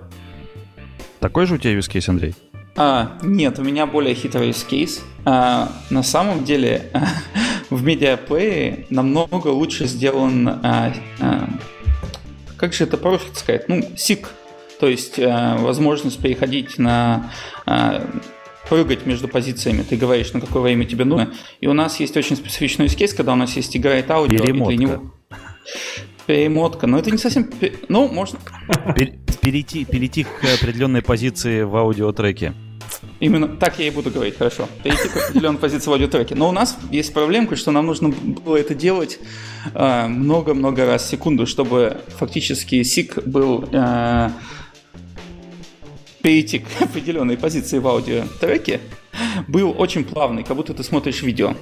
Такой 1.19 1.46
же 1.46 1.56
у 1.56 1.58
тебя 1.58 1.74
use 1.74 1.89
case, 1.89 2.10
Андрей? 2.10 2.36
А, 2.76 3.17
нет, 3.22 3.60
у 3.60 3.63
меня 3.63 3.86
более 3.86 4.15
хитрый 4.15 4.50
use 4.50 4.67
case. 4.67 5.02
А, 5.26 5.72
на 5.89 6.04
самом 6.04 6.43
деле 6.43 6.91
в 7.69 7.84
медиаплее 7.84 8.86
намного 8.89 9.48
лучше 9.48 9.86
сделан, 9.86 10.48
а, 10.48 10.93
а, 11.19 11.50
как 12.58 12.74
же 12.74 12.86
это 12.86 12.98
просто 12.98 13.38
сказать, 13.38 13.69
ну, 13.69 13.80
SIG, 13.80 14.28
то 14.80 14.88
есть 14.88 15.19
а, 15.19 15.58
возможность 15.58 16.19
переходить 16.19 16.78
на 16.78 17.32
а, 17.65 18.06
прыгать 18.67 19.06
между 19.06 19.28
позициями. 19.28 19.84
Ты 19.84 19.96
говоришь, 19.96 20.34
на 20.34 20.41
какое 20.41 20.62
время 20.62 20.86
тебе 20.86 21.06
нужно. 21.06 21.34
И 21.62 21.67
у 21.67 21.74
нас 21.74 22.00
есть 22.00 22.17
очень 22.17 22.36
специфичный 22.36 22.88
кейс, 22.89 23.13
когда 23.13 23.34
у 23.34 23.36
нас 23.36 23.56
есть 23.56 23.76
играет 23.78 24.10
аудио. 24.10 24.41
Перемотка. 24.41 24.74
И 24.74 24.78
для 24.78 24.88
него... 24.88 25.13
Перемотка. 26.26 26.88
Но 26.88 26.99
это 26.99 27.12
не 27.12 27.17
совсем... 27.17 27.49
Ну, 27.89 28.08
можно... 28.08 28.39
Перейти, 29.41 29.84
перейти 29.84 30.23
к 30.23 30.43
определенной 30.62 31.02
позиции 31.02 31.63
в 31.63 31.76
аудиотреке. 31.76 32.54
Именно 33.19 33.47
так 33.47 33.80
я 33.80 33.88
и 33.88 33.89
буду 33.89 34.10
говорить, 34.10 34.38
хорошо. 34.38 34.69
Перейти 34.84 35.10
к 35.10 35.17
определенной 35.17 35.60
позиции 35.60 35.89
в 35.89 35.93
аудиотреке. 35.93 36.36
Но 36.36 36.49
у 36.49 36.52
нас 36.52 36.78
есть 36.91 37.13
проблемка, 37.13 37.56
что 37.56 37.71
нам 37.71 37.86
нужно 37.86 38.10
было 38.10 38.56
это 38.56 38.73
делать 38.73 39.19
э, 39.73 40.08
много-много 40.08 40.86
раз 40.86 41.04
в 41.04 41.10
секунду, 41.10 41.45
чтобы 41.45 41.97
фактически 42.17 42.84
сик 42.84 43.26
был 43.26 43.67
э, 43.71 44.30
перейти 46.21 46.60
к 46.60 46.67
определенной 46.82 47.38
позиции 47.38 47.80
в 47.80 47.88
аудиотреке 47.88 48.80
был 49.47 49.76
очень 49.78 50.04
плавный, 50.04 50.43
как 50.43 50.56
будто 50.58 50.73
ты 50.73 50.84
смотришь 50.84 51.21
видео. 51.21 51.56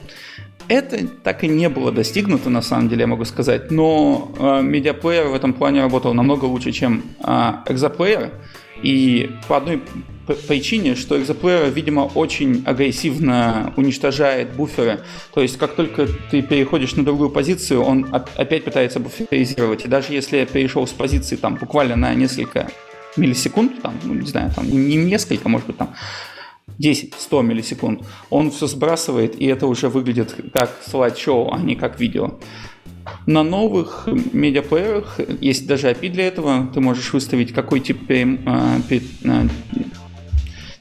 Это 0.71 1.05
так 1.05 1.43
и 1.43 1.49
не 1.49 1.67
было 1.67 1.91
достигнуто, 1.91 2.49
на 2.49 2.62
самом 2.62 2.88
деле, 2.88 3.01
я 3.01 3.07
могу 3.07 3.25
сказать, 3.25 3.71
но 3.71 4.31
э, 4.39 4.62
медиаплеер 4.62 5.27
в 5.27 5.34
этом 5.34 5.51
плане 5.51 5.81
работал 5.81 6.13
намного 6.13 6.45
лучше, 6.45 6.71
чем 6.71 7.03
э, 7.19 7.51
экзоплеер. 7.67 8.31
И 8.81 9.29
по 9.49 9.57
одной 9.57 9.81
причине, 10.47 10.95
что 10.95 11.21
экзоплеер, 11.21 11.69
видимо, 11.69 12.10
очень 12.15 12.63
агрессивно 12.65 13.73
уничтожает 13.75 14.53
буферы. 14.53 15.01
То 15.34 15.41
есть, 15.41 15.57
как 15.57 15.75
только 15.75 16.07
ты 16.31 16.41
переходишь 16.41 16.95
на 16.95 17.03
другую 17.03 17.31
позицию, 17.31 17.84
он 17.84 18.07
опять 18.13 18.63
пытается 18.63 19.01
буферизировать. 19.01 19.84
И 19.84 19.89
даже 19.89 20.13
если 20.13 20.38
я 20.38 20.45
перешел 20.45 20.88
с 20.88 20.91
позиции 20.91 21.36
там 21.36 21.55
буквально 21.55 21.97
на 21.97 22.13
несколько 22.13 22.69
миллисекунд, 23.17 23.81
там, 23.81 23.93
ну, 24.03 24.13
не 24.13 24.25
знаю, 24.25 24.53
там 24.55 24.65
не 24.69 24.95
несколько, 24.95 25.49
может 25.49 25.67
быть, 25.67 25.75
там 25.75 25.93
10-100 26.82 27.44
миллисекунд, 27.44 28.02
он 28.30 28.52
все 28.52 28.67
сбрасывает, 28.67 29.39
и 29.39 29.46
это 29.46 29.67
уже 29.67 29.89
выглядит 29.89 30.36
как 30.54 30.72
слайд-шоу, 30.86 31.52
а 31.52 31.60
не 31.60 31.76
как 31.76 32.00
видео. 32.00 32.39
На 33.26 33.44
новых 33.44 34.08
медиаплеерах 34.32 35.20
есть 35.41 35.67
даже 35.67 35.89
API 35.89 36.10
для 36.10 36.28
этого. 36.28 36.70
Ты 36.74 36.82
можешь 36.82 37.13
выставить, 37.13 37.54
какой 37.54 37.80
тип, 37.80 38.10
э, 38.10 38.38
э, 38.89 39.48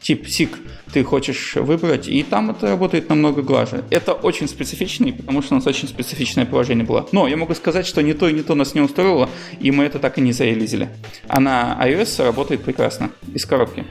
тип 0.01 0.27
SIG 0.27 0.51
ты 0.93 1.05
хочешь 1.05 1.55
выбрать, 1.55 2.09
и 2.09 2.23
там 2.23 2.51
это 2.51 2.69
работает 2.69 3.09
намного 3.09 3.43
глаже. 3.43 3.85
Это 3.91 4.13
очень 4.13 4.49
специфичный, 4.49 5.13
потому 5.13 5.41
что 5.41 5.55
у 5.55 5.59
нас 5.59 5.67
очень 5.67 5.89
специфичное 5.89 6.47
положение 6.47 6.85
было. 6.85 7.09
Но 7.13 7.29
я 7.29 7.37
могу 7.37 7.55
сказать, 7.55 7.87
что 7.87 8.03
не 8.03 8.13
то 8.13 8.29
и 8.29 8.33
не 8.33 8.43
то 8.43 8.55
нас 8.55 8.75
не 8.75 8.81
устроило, 8.81 9.31
и 9.61 9.71
мы 9.71 9.85
это 9.85 9.99
так 9.99 10.19
и 10.19 10.21
не 10.21 10.33
зарелизили. 10.33 10.89
А 11.29 11.41
на 11.41 11.79
iOS 11.81 12.25
работает 12.25 12.63
прекрасно, 12.63 13.11
из 13.33 13.47
коробки. 13.47 13.85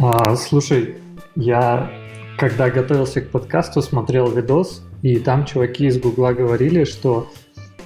А, 0.00 0.36
слушай, 0.36 0.96
я 1.34 1.90
когда 2.38 2.70
готовился 2.70 3.20
к 3.20 3.30
подкасту, 3.30 3.82
смотрел 3.82 4.30
видос, 4.30 4.82
и 5.02 5.18
там 5.18 5.44
чуваки 5.44 5.86
из 5.86 5.98
Гугла 5.98 6.32
говорили, 6.32 6.84
что 6.84 7.30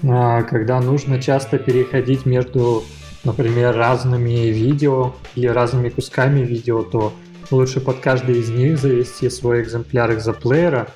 а, 0.03 0.43
когда 0.43 0.81
нужно 0.81 1.21
часто 1.21 1.59
переходить 1.59 2.27
между, 2.27 2.85
например, 3.25 3.77
разными 3.77 4.49
видео 4.49 5.15
или 5.35 5.47
разными 5.47 5.89
кусками 5.89 6.41
видео, 6.41 6.83
то 6.83 7.13
лучше 7.51 7.81
под 7.81 8.01
каждый 8.01 8.39
из 8.39 8.49
них 8.49 8.79
завести 8.79 9.29
свой 9.31 9.63
экземпляр 9.63 10.13
экзоплеера. 10.13 10.89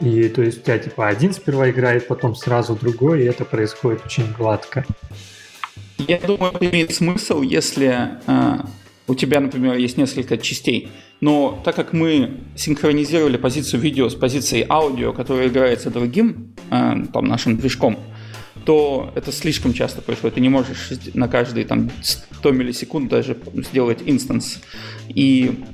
И 0.00 0.28
то 0.28 0.42
есть 0.42 0.58
у 0.58 0.62
тебя 0.62 0.78
типа 0.78 1.08
один 1.08 1.32
сперва 1.32 1.70
играет, 1.70 2.08
потом 2.08 2.34
сразу 2.34 2.74
другой, 2.74 3.22
и 3.22 3.26
это 3.26 3.44
происходит 3.44 4.04
очень 4.04 4.32
гладко. 4.36 4.84
Я 5.98 6.18
думаю, 6.18 6.52
это 6.52 6.68
имеет 6.68 6.92
смысл, 6.92 7.42
если 7.42 8.08
э, 8.26 8.56
у 9.08 9.14
тебя, 9.14 9.40
например, 9.40 9.76
есть 9.76 9.96
несколько 9.96 10.38
частей, 10.38 10.88
но 11.20 11.60
так 11.64 11.74
как 11.74 11.92
мы 11.92 12.40
синхронизировали 12.56 13.36
позицию 13.36 13.80
видео 13.80 14.08
с 14.08 14.14
позицией 14.14 14.66
аудио, 14.68 15.12
которая 15.12 15.48
играется 15.48 15.90
другим, 15.90 16.54
э, 16.70 17.04
там, 17.12 17.24
нашим 17.26 17.56
движком, 17.56 17.98
то 18.64 19.12
это 19.14 19.32
слишком 19.32 19.72
часто 19.72 20.02
происходит. 20.02 20.34
Ты 20.34 20.40
не 20.40 20.48
можешь 20.48 20.90
на 21.14 21.28
каждые 21.28 21.66
там 21.66 21.90
100 22.02 22.50
миллисекунд 22.52 23.08
даже 23.08 23.36
сделать 23.54 23.98
инстанс. 24.06 24.60
И 25.08 25.64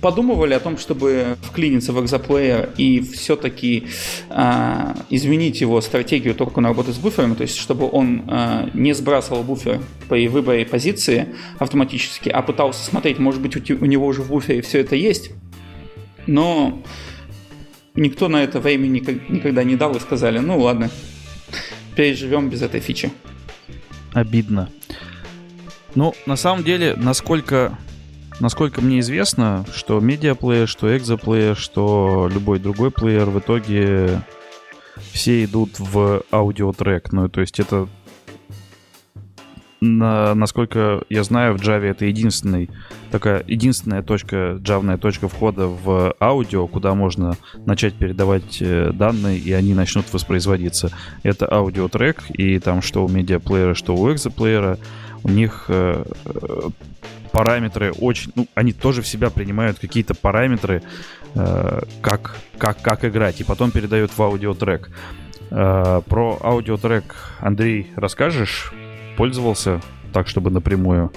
подумывали 0.00 0.54
о 0.54 0.60
том, 0.60 0.78
чтобы 0.78 1.36
вклиниться 1.42 1.92
в 1.92 2.02
экзоплеер 2.02 2.70
и 2.76 3.00
все-таки 3.00 3.86
э, 4.30 4.94
изменить 5.10 5.60
его 5.60 5.80
стратегию 5.80 6.34
только 6.34 6.60
на 6.60 6.68
работу 6.68 6.92
с 6.92 6.98
буферами, 6.98 7.34
то 7.34 7.42
есть 7.42 7.56
чтобы 7.56 7.88
он 7.90 8.24
э, 8.28 8.70
не 8.74 8.92
сбрасывал 8.94 9.42
буфер 9.42 9.80
при 10.08 10.28
выборе 10.28 10.64
позиции 10.64 11.34
автоматически, 11.58 12.28
а 12.28 12.42
пытался 12.42 12.84
смотреть, 12.84 13.18
может 13.18 13.40
быть, 13.40 13.56
у, 13.56 13.74
у 13.74 13.86
него 13.86 14.06
уже 14.06 14.22
в 14.22 14.28
буфере 14.28 14.62
все 14.62 14.80
это 14.80 14.96
есть, 14.96 15.30
но 16.26 16.82
никто 17.94 18.28
на 18.28 18.42
это 18.42 18.60
время 18.60 18.86
никогда 18.86 19.64
не 19.64 19.76
дал 19.76 19.94
и 19.96 20.00
сказали, 20.00 20.38
ну 20.38 20.58
ладно, 20.58 20.90
переживем 21.96 22.48
без 22.48 22.62
этой 22.62 22.80
фичи. 22.80 23.10
Обидно. 24.12 24.70
Ну, 25.94 26.14
на 26.26 26.36
самом 26.36 26.64
деле, 26.64 26.94
насколько 26.96 27.76
насколько 28.40 28.80
мне 28.80 29.00
известно, 29.00 29.64
что 29.74 30.00
медиаплеер, 30.00 30.68
что 30.68 30.96
экзоплеер, 30.96 31.56
что 31.56 32.28
любой 32.32 32.58
другой 32.58 32.90
плеер 32.90 33.26
в 33.26 33.38
итоге 33.38 34.22
все 35.12 35.44
идут 35.44 35.78
в 35.78 36.22
аудиотрек. 36.30 37.12
Ну, 37.12 37.28
то 37.28 37.40
есть 37.40 37.60
это 37.60 37.88
на, 39.80 40.34
насколько 40.34 41.02
я 41.08 41.22
знаю, 41.22 41.56
в 41.56 41.60
Java 41.60 41.84
это 41.84 42.04
единственный, 42.04 42.68
такая 43.10 43.44
единственная 43.46 44.02
точка, 44.02 44.58
джавная 44.60 44.98
точка 44.98 45.28
входа 45.28 45.66
в 45.68 46.14
аудио, 46.20 46.66
куда 46.66 46.94
можно 46.94 47.36
начать 47.64 47.94
передавать 47.94 48.58
э, 48.60 48.90
данные, 48.92 49.38
и 49.38 49.52
они 49.52 49.74
начнут 49.74 50.12
воспроизводиться. 50.12 50.90
Это 51.22 51.46
аудиотрек, 51.46 52.24
и 52.30 52.58
там 52.58 52.82
что 52.82 53.04
у 53.04 53.08
медиаплеера, 53.08 53.74
что 53.74 53.94
у 53.94 54.12
экзоплеера, 54.12 54.78
у 55.22 55.28
них 55.28 55.66
э, 55.68 56.04
параметры 57.38 57.92
очень, 57.92 58.32
ну, 58.34 58.48
они 58.56 58.72
тоже 58.72 59.00
в 59.00 59.06
себя 59.06 59.30
принимают 59.30 59.78
какие-то 59.78 60.12
параметры, 60.12 60.82
э, 61.36 61.80
как, 62.00 62.34
как, 62.58 62.82
как 62.82 63.04
играть, 63.04 63.40
и 63.40 63.44
потом 63.44 63.70
передают 63.70 64.10
в 64.10 64.20
аудиотрек. 64.20 64.90
Э, 65.52 66.02
про 66.04 66.36
аудиотрек, 66.42 67.14
Андрей, 67.38 67.92
расскажешь? 67.94 68.72
Пользовался 69.16 69.80
так, 70.12 70.26
чтобы 70.26 70.50
напрямую? 70.50 71.12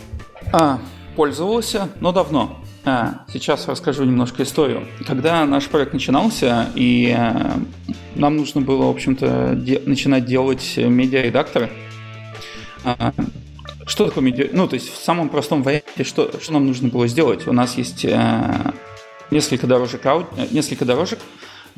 А, 0.54 0.78
пользовался, 1.16 1.90
но 2.02 2.12
давно. 2.12 2.64
А, 2.86 3.26
сейчас 3.34 3.68
расскажу 3.68 4.04
немножко 4.04 4.44
историю. 4.44 4.84
Когда 5.08 5.44
наш 5.48 5.70
проект 5.70 5.92
начинался, 5.92 6.68
и 6.76 7.16
а, 7.18 7.60
нам 8.14 8.38
нужно 8.38 8.62
было, 8.62 8.86
в 8.86 8.92
общем-то, 8.92 9.56
де- 9.56 9.82
начинать 9.88 10.26
делать 10.26 10.78
медиаредакторы, 10.78 11.72
а, 12.84 13.12
что 13.86 14.06
такое 14.06 14.24
медиа? 14.24 14.50
Ну, 14.52 14.68
то 14.68 14.76
есть 14.76 14.92
в 14.92 14.98
самом 14.98 15.30
простом 15.30 15.64
варианте, 15.64 16.04
что, 16.04 16.32
что 16.40 16.54
нам 16.54 16.68
нужно 16.68 16.90
было 16.90 17.08
сделать? 17.08 17.48
У 17.48 17.54
нас 17.54 17.78
есть 17.78 18.06
э, 18.06 18.74
несколько 19.32 19.68
дорожек, 19.68 20.06
ауди... 20.06 20.28
Э, 20.38 20.48
несколько 20.52 20.86
дорожек, 20.86 21.20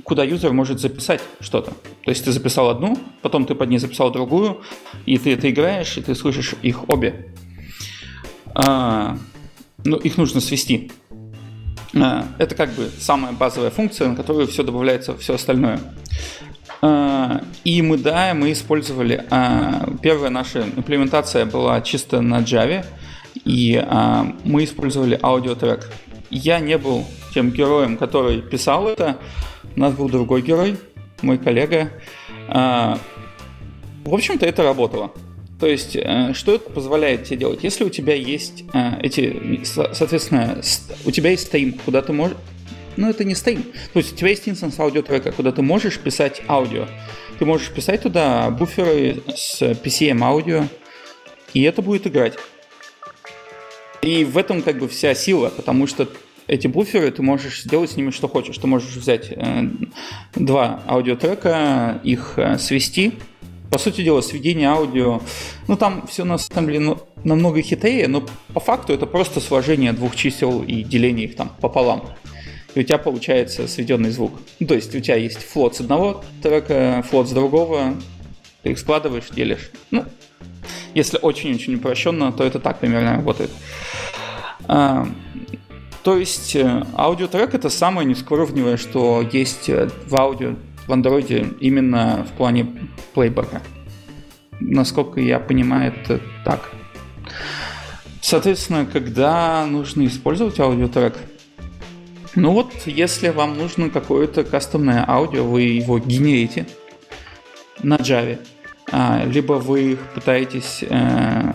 куда 0.04 0.24
юзер 0.24 0.52
может 0.54 0.80
записать 0.80 1.22
что-то. 1.40 1.72
То 2.04 2.12
есть 2.12 2.26
ты 2.26 2.32
записал 2.32 2.70
одну, 2.70 2.98
потом 3.22 3.46
ты 3.46 3.56
под 3.56 3.70
ней 3.70 3.78
записал 3.78 4.12
другую, 4.12 4.62
и 5.06 5.18
ты 5.18 5.34
это 5.34 5.50
играешь, 5.50 5.98
и 5.98 6.02
ты 6.02 6.16
слышишь 6.16 6.56
их 6.62 6.90
обе. 6.90 7.34
А, 8.54 9.18
ну, 9.84 9.98
их 9.98 10.18
нужно 10.18 10.42
свести. 10.42 10.92
А, 11.96 12.28
это 12.38 12.56
как 12.56 12.74
бы 12.74 12.90
самая 13.00 13.34
базовая 13.34 13.72
функция, 13.72 14.10
на 14.10 14.16
которую 14.16 14.48
все 14.48 14.64
добавляется 14.64 15.18
все 15.18 15.36
остальное. 15.36 15.80
А, 16.86 17.42
и 17.64 17.82
мы, 17.82 17.98
да, 17.98 18.34
мы 18.34 18.52
использовали... 18.52 19.24
А, 19.30 19.88
первая 20.02 20.30
наша 20.30 20.64
имплементация 20.64 21.46
была 21.46 21.80
чисто 21.80 22.20
на 22.20 22.40
Java, 22.40 22.86
и 23.46 23.82
а, 23.82 24.36
мы 24.44 24.66
использовали 24.66 25.18
аудиотрек. 25.22 25.90
Я 26.30 26.60
не 26.60 26.78
был 26.78 27.06
тем 27.34 27.52
героем, 27.52 27.96
который 27.96 28.42
писал 28.42 28.90
это. 28.90 29.18
У 29.78 29.80
нас 29.80 29.94
был 29.94 30.10
другой 30.10 30.42
герой, 30.42 30.78
мой 31.22 31.38
коллега. 31.38 31.90
В 32.50 33.00
общем-то, 34.06 34.46
это 34.46 34.64
работало. 34.64 35.12
То 35.62 35.68
есть, 35.68 35.96
э, 35.96 36.34
что 36.34 36.56
это 36.56 36.70
позволяет 36.70 37.24
тебе 37.24 37.38
делать? 37.38 37.64
Если 37.64 37.86
у 37.86 37.90
тебя 37.90 38.14
есть 38.16 38.66
э, 38.74 39.00
эти, 39.02 39.62
соответственно, 39.64 40.60
у 41.06 41.12
тебя 41.12 41.30
есть 41.30 41.46
стрим, 41.48 41.80
куда 41.86 42.02
ты 42.02 42.12
можешь, 42.12 42.36
ну, 42.98 43.10
это 43.10 43.24
не 43.24 43.36
стрим. 43.36 43.64
То 43.94 44.00
есть 44.00 44.14
у 44.14 44.16
тебя 44.16 44.30
есть 44.30 44.48
инстанс 44.48 44.80
аудиотрека, 44.80 45.32
куда 45.32 45.52
ты 45.52 45.62
можешь 45.62 46.00
писать 46.00 46.42
аудио. 46.48 46.88
Ты 47.40 47.46
можешь 47.46 47.70
писать 47.72 48.02
туда 48.04 48.50
буферы 48.50 49.22
с 49.36 49.62
PCM 49.62 50.24
аудио, 50.24 50.66
и 51.54 51.64
это 51.64 51.82
будет 51.82 52.08
играть. 52.08 52.34
И 54.02 54.26
в 54.26 54.38
этом 54.38 54.62
как 54.62 54.80
бы 54.80 54.88
вся 54.88 55.16
сила, 55.16 55.50
потому 55.50 55.88
что 55.88 56.10
эти 56.48 56.68
буферы 56.68 57.10
ты 57.12 57.22
можешь 57.22 57.64
сделать 57.64 57.92
с 57.92 57.96
ними 57.96 58.12
что 58.12 58.28
хочешь. 58.28 58.58
Ты 58.58 58.68
можешь 58.68 58.96
взять 58.96 59.32
э, 59.32 59.68
два 60.36 60.84
аудиотрека, 60.88 62.02
их 62.04 62.34
э, 62.38 62.58
свести, 62.58 63.14
по 63.74 63.80
сути 63.80 64.04
дела, 64.04 64.22
сведение 64.22 64.70
аудио, 64.70 65.22
ну 65.68 65.76
там 65.76 66.06
все 66.06 66.26
на 66.26 66.38
самом 66.38 66.68
деле 66.68 66.80
ну, 66.80 67.00
намного 67.24 67.60
хитрее, 67.62 68.08
но 68.08 68.24
по 68.54 68.60
факту 68.60 68.94
это 68.94 69.08
просто 69.08 69.40
сложение 69.40 69.94
двух 69.94 70.16
чисел 70.16 70.62
и 70.62 70.84
деление 70.84 71.26
их 71.26 71.36
там 71.36 71.52
пополам. 71.60 72.04
И 72.76 72.80
у 72.80 72.84
тебя 72.84 72.98
получается 72.98 73.68
сведенный 73.68 74.10
звук. 74.10 74.34
Ну, 74.60 74.68
то 74.68 74.74
есть 74.76 74.94
у 74.96 75.00
тебя 75.00 75.16
есть 75.16 75.44
флот 75.44 75.76
с 75.76 75.82
одного 75.82 76.24
трека, 76.42 77.06
флот 77.10 77.30
с 77.30 77.32
другого, 77.32 77.96
ты 78.64 78.72
их 78.72 78.80
складываешь, 78.80 79.30
делишь. 79.30 79.72
Ну, 79.92 80.06
если 80.94 81.20
очень-очень 81.22 81.76
упрощенно, 81.76 82.32
то 82.32 82.44
это 82.44 82.60
так 82.60 82.80
примерно 82.80 83.18
работает. 83.18 83.52
А, 84.68 85.08
то 86.04 86.18
есть 86.18 86.56
э, 86.56 86.84
аудиотрек 86.96 87.54
это 87.54 87.70
самое 87.70 88.08
низкоуровневое, 88.08 88.78
что 88.78 89.28
есть 89.32 89.70
э, 89.70 89.90
в 90.06 90.16
аудио 90.16 90.56
в 90.88 90.92
Android 90.92 91.58
именно 91.60 92.26
в 92.30 92.38
плане 92.38 92.68
плейбека. 93.14 93.62
Насколько 94.60 95.20
я 95.20 95.40
понимаю, 95.40 95.94
это 95.94 96.22
так. 96.46 96.72
Соответственно, 98.22 98.86
когда 98.86 99.66
нужно 99.66 100.06
использовать 100.06 100.60
аудиотрек, 100.60 101.18
ну 102.36 102.52
вот, 102.52 102.74
если 102.86 103.30
вам 103.30 103.58
нужно 103.58 103.90
какое-то 103.90 104.44
кастомное 104.44 105.06
аудио, 105.08 105.44
вы 105.44 105.62
его 105.64 106.00
генерите 106.00 106.66
на 107.82 107.98
Java, 107.98 108.40
а, 108.92 109.24
либо 109.26 109.54
вы 109.54 109.98
пытаетесь 110.14 110.84
э, 110.88 111.54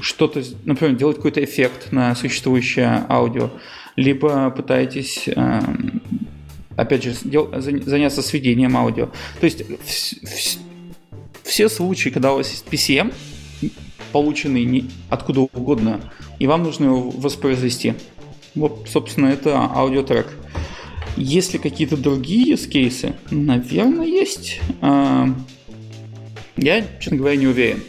что-то, 0.00 0.42
например, 0.64 0.96
делать 0.96 1.16
какой-то 1.16 1.42
эффект 1.42 1.92
на 1.92 2.14
существующее 2.14 3.04
аудио, 3.08 3.50
либо 3.96 4.50
пытаетесь 4.50 5.28
э, 5.28 5.60
опять 6.76 7.02
же, 7.02 7.14
заняться 7.14 8.22
сведением 8.22 8.76
аудио. 8.76 9.10
То 9.40 9.44
есть 9.44 9.64
все 11.42 11.68
случаи, 11.68 12.10
когда 12.10 12.32
у 12.32 12.36
вас 12.36 12.50
есть 12.50 12.66
PCM, 12.70 13.12
полученный 14.12 14.64
не 14.64 14.90
откуда 15.08 15.40
угодно, 15.40 16.00
и 16.38 16.46
вам 16.46 16.62
нужно 16.62 16.86
его 16.86 17.10
воспроизвести. 17.10 17.94
Вот, 18.60 18.88
собственно, 18.92 19.28
это 19.28 19.58
аудиотрек. 19.58 20.26
Ли 21.16 21.40
какие-то 21.40 21.96
другие 21.96 22.58
кейсы? 22.58 23.14
Наверное, 23.30 24.04
есть. 24.04 24.60
А, 24.82 25.30
я, 26.58 26.84
честно 27.00 27.16
говоря, 27.16 27.36
не 27.36 27.46
уверен. 27.46 27.80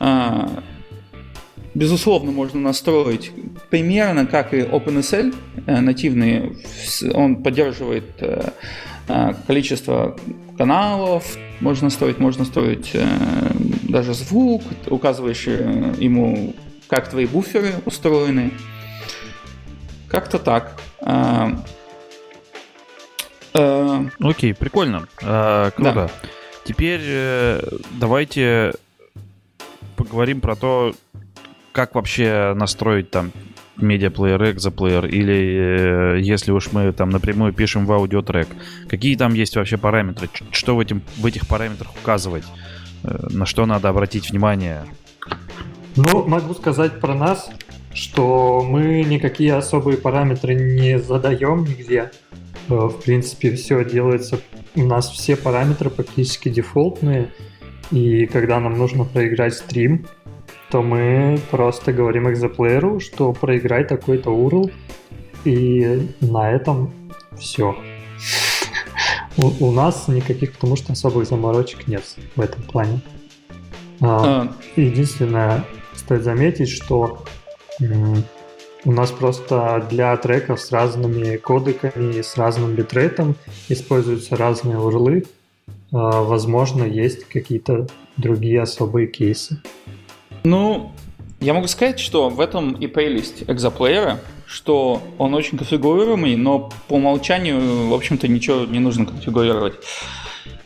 А, 0.00 0.62
безусловно, 1.74 2.32
можно 2.32 2.58
настроить 2.58 3.32
примерно 3.68 4.24
как 4.24 4.54
и 4.54 4.60
OpenSL 4.60 5.34
э, 5.66 5.80
нативный. 5.80 6.56
Он 7.12 7.42
поддерживает 7.42 8.06
э, 8.20 8.52
э, 9.08 9.34
количество 9.46 10.18
каналов, 10.56 11.36
можно 11.60 11.84
настроить, 11.84 12.18
можно 12.18 12.44
настроить 12.44 12.96
даже 13.82 14.14
звук, 14.14 14.62
указываешь 14.86 15.46
ему, 15.46 16.54
как 16.86 17.10
твои 17.10 17.26
буферы 17.26 17.74
устроены. 17.84 18.52
Как-то 20.08 20.38
так. 20.38 20.80
Окей, 24.20 24.54
прикольно. 24.54 25.06
круто. 25.16 25.72
Да. 25.76 26.10
Теперь 26.64 27.00
давайте 27.92 28.74
поговорим 29.96 30.40
про 30.40 30.54
то, 30.54 30.94
как 31.72 31.94
вообще 31.94 32.54
настроить 32.54 33.10
там 33.10 33.32
медиаплеер, 33.76 34.50
экзоплеер, 34.50 35.06
или 35.06 36.16
э, 36.16 36.20
если 36.20 36.50
уж 36.50 36.72
мы 36.72 36.92
там 36.92 37.10
напрямую 37.10 37.52
пишем 37.52 37.86
в 37.86 37.92
аудиотрек, 37.92 38.48
какие 38.88 39.16
там 39.16 39.34
есть 39.34 39.56
вообще 39.56 39.76
параметры, 39.76 40.28
что 40.50 40.74
в, 40.74 40.80
этим, 40.80 41.02
в 41.16 41.26
этих 41.26 41.46
параметрах 41.46 41.90
указывать, 42.02 42.44
э, 43.04 43.28
на 43.30 43.46
что 43.46 43.66
надо 43.66 43.88
обратить 43.88 44.30
внимание? 44.30 44.84
Ну, 45.96 46.26
могу 46.26 46.54
сказать 46.54 47.00
про 47.00 47.14
нас, 47.14 47.50
что 47.92 48.64
мы 48.68 49.02
никакие 49.02 49.54
особые 49.54 49.98
параметры 49.98 50.54
не 50.54 50.98
задаем 50.98 51.64
нигде. 51.64 52.10
Э, 52.68 52.74
в 52.74 53.00
принципе, 53.04 53.54
все 53.54 53.84
делается, 53.84 54.40
у 54.74 54.84
нас 54.84 55.10
все 55.10 55.36
параметры 55.36 55.90
практически 55.90 56.48
дефолтные, 56.48 57.30
и 57.90 58.26
когда 58.26 58.60
нам 58.60 58.76
нужно 58.76 59.04
проиграть 59.04 59.54
стрим, 59.54 60.06
то 60.70 60.82
мы 60.82 61.40
просто 61.50 61.92
говорим 61.92 62.30
экзоплееру, 62.30 63.00
что 63.00 63.32
проиграй 63.32 63.84
такой-то 63.84 64.30
URL, 64.30 64.70
и 65.44 66.08
на 66.20 66.50
этом 66.50 66.92
все. 67.38 67.74
У, 69.36 69.66
у 69.66 69.72
нас 69.72 70.08
никаких, 70.08 70.52
потому 70.54 70.76
что 70.76 70.92
особых 70.92 71.26
заморочек 71.26 71.86
нет 71.86 72.02
в 72.36 72.40
этом 72.40 72.62
плане. 72.64 73.00
А, 74.00 74.42
а. 74.42 74.52
Единственное, 74.76 75.64
стоит 75.94 76.22
заметить, 76.22 76.68
что 76.68 77.24
у 77.80 78.92
нас 78.92 79.10
просто 79.10 79.86
для 79.90 80.16
треков 80.16 80.60
с 80.60 80.72
разными 80.72 81.36
кодеками, 81.36 82.20
с 82.20 82.36
разным 82.36 82.74
битрейтом 82.74 83.36
используются 83.68 84.36
разные 84.36 84.78
урлы. 84.78 85.26
А, 85.92 86.22
возможно, 86.22 86.84
есть 86.84 87.24
какие-то 87.24 87.86
другие 88.16 88.62
особые 88.62 89.06
кейсы. 89.06 89.62
Ну, 90.44 90.92
я 91.40 91.54
могу 91.54 91.66
сказать, 91.68 92.00
что 92.00 92.28
в 92.28 92.40
этом 92.40 92.72
и 92.72 92.86
прелесть 92.86 93.44
экзоплеера, 93.46 94.20
что 94.46 95.02
он 95.18 95.34
очень 95.34 95.58
конфигурируемый, 95.58 96.36
но 96.36 96.70
по 96.88 96.94
умолчанию, 96.94 97.88
в 97.88 97.94
общем-то, 97.94 98.28
ничего 98.28 98.64
не 98.64 98.78
нужно 98.78 99.06
конфигурировать. 99.06 99.74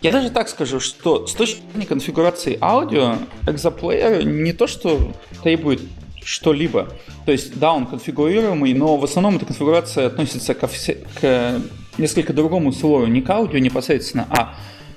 Я 0.00 0.10
даже 0.10 0.30
так 0.30 0.48
скажу, 0.48 0.80
что 0.80 1.26
с 1.26 1.34
точки 1.34 1.60
зрения 1.70 1.86
конфигурации 1.86 2.58
аудио, 2.60 3.16
экзоплеер 3.46 4.24
не 4.24 4.52
то, 4.52 4.66
что 4.66 5.12
требует 5.42 5.80
что-либо. 6.24 6.88
То 7.26 7.32
есть, 7.32 7.58
да, 7.58 7.72
он 7.72 7.86
конфигурируемый, 7.86 8.74
но 8.74 8.96
в 8.96 9.04
основном 9.04 9.36
эта 9.36 9.46
конфигурация 9.46 10.06
относится 10.06 10.54
ко 10.54 10.66
все, 10.66 10.98
к 11.20 11.60
несколько 11.98 12.32
другому 12.32 12.72
слою, 12.72 13.06
не 13.06 13.22
к 13.22 13.30
аудио 13.30 13.58
непосредственно, 13.58 14.26
а 14.30 14.54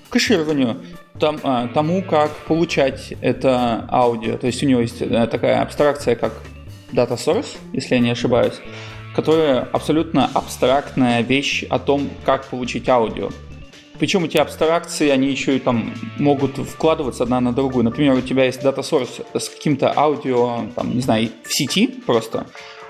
к 0.08 0.14
кэшированию 0.14 0.78
там, 1.20 1.40
а, 1.44 1.68
тому, 1.68 2.02
как 2.02 2.32
получать 2.48 3.14
это 3.22 3.88
аудио. 3.92 4.38
То 4.38 4.48
есть 4.48 4.64
у 4.64 4.66
него 4.66 4.82
есть 4.82 5.02
э, 5.02 5.28
такая 5.28 5.62
абстракция, 5.62 6.16
как 6.16 6.34
Data 6.92 7.16
Source, 7.16 7.58
если 7.74 7.96
я 7.96 8.02
не 8.02 8.12
ошибаюсь, 8.12 8.56
которая 9.16 9.62
абсолютно 9.62 10.30
абстрактная 10.34 11.22
вещь 11.22 11.64
о 11.70 11.80
том, 11.80 12.10
как 12.26 12.46
получить 12.48 12.88
аудио. 12.90 13.30
Причем 14.00 14.26
эти 14.26 14.38
абстракции, 14.38 15.10
они 15.10 15.30
еще 15.30 15.56
и 15.56 15.60
там 15.60 15.94
могут 16.18 16.58
вкладываться 16.58 17.24
одна 17.24 17.40
на 17.42 17.54
другую. 17.54 17.84
Например, 17.84 18.14
у 18.14 18.22
тебя 18.22 18.46
есть 18.46 18.62
Data 18.62 18.80
Source 18.80 19.26
с 19.38 19.50
каким-то 19.50 19.94
аудио, 19.96 20.66
там, 20.76 20.94
не 20.94 21.02
знаю, 21.02 21.30
в 21.44 21.54
сети 21.54 21.88
просто, 21.88 22.48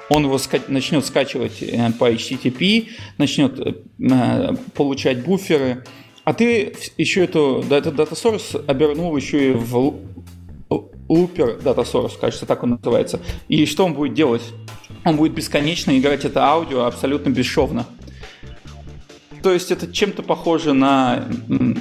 он 0.10 0.24
его 0.26 0.36
ска- 0.36 0.63
начнет 0.68 1.06
скачивать 1.06 1.62
э, 1.62 1.91
по 1.98 2.12
HTTP, 2.12 2.89
начнет 3.18 3.60
э, 3.60 4.54
получать 4.74 5.24
буферы, 5.24 5.84
а 6.24 6.34
ты 6.34 6.76
еще 6.98 7.24
эту, 7.24 7.63
этот 7.70 7.96
Data 7.96 8.13
Source 8.13 8.63
обернул 8.65 9.15
еще 9.15 9.52
и 9.52 9.54
в 9.54 9.96
лупер 11.08 11.60
Data 11.63 11.84
Source, 11.84 12.13
кажется, 12.20 12.46
так 12.46 12.63
он 12.63 12.72
называется. 12.72 13.20
И 13.48 13.65
что 13.65 13.86
он 13.86 13.94
будет 13.94 14.13
делать? 14.13 14.41
Он 15.04 15.18
будет 15.18 15.34
бесконечно 15.34 15.98
играть 15.98 16.26
это 16.26 16.44
аудио 16.44 16.86
абсолютно 16.86 17.30
бесшовно. 17.30 17.86
То 19.45 19.53
есть 19.53 19.69
это 19.69 19.86
чем-то 19.86 20.23
похоже 20.23 20.73
на 20.73 21.23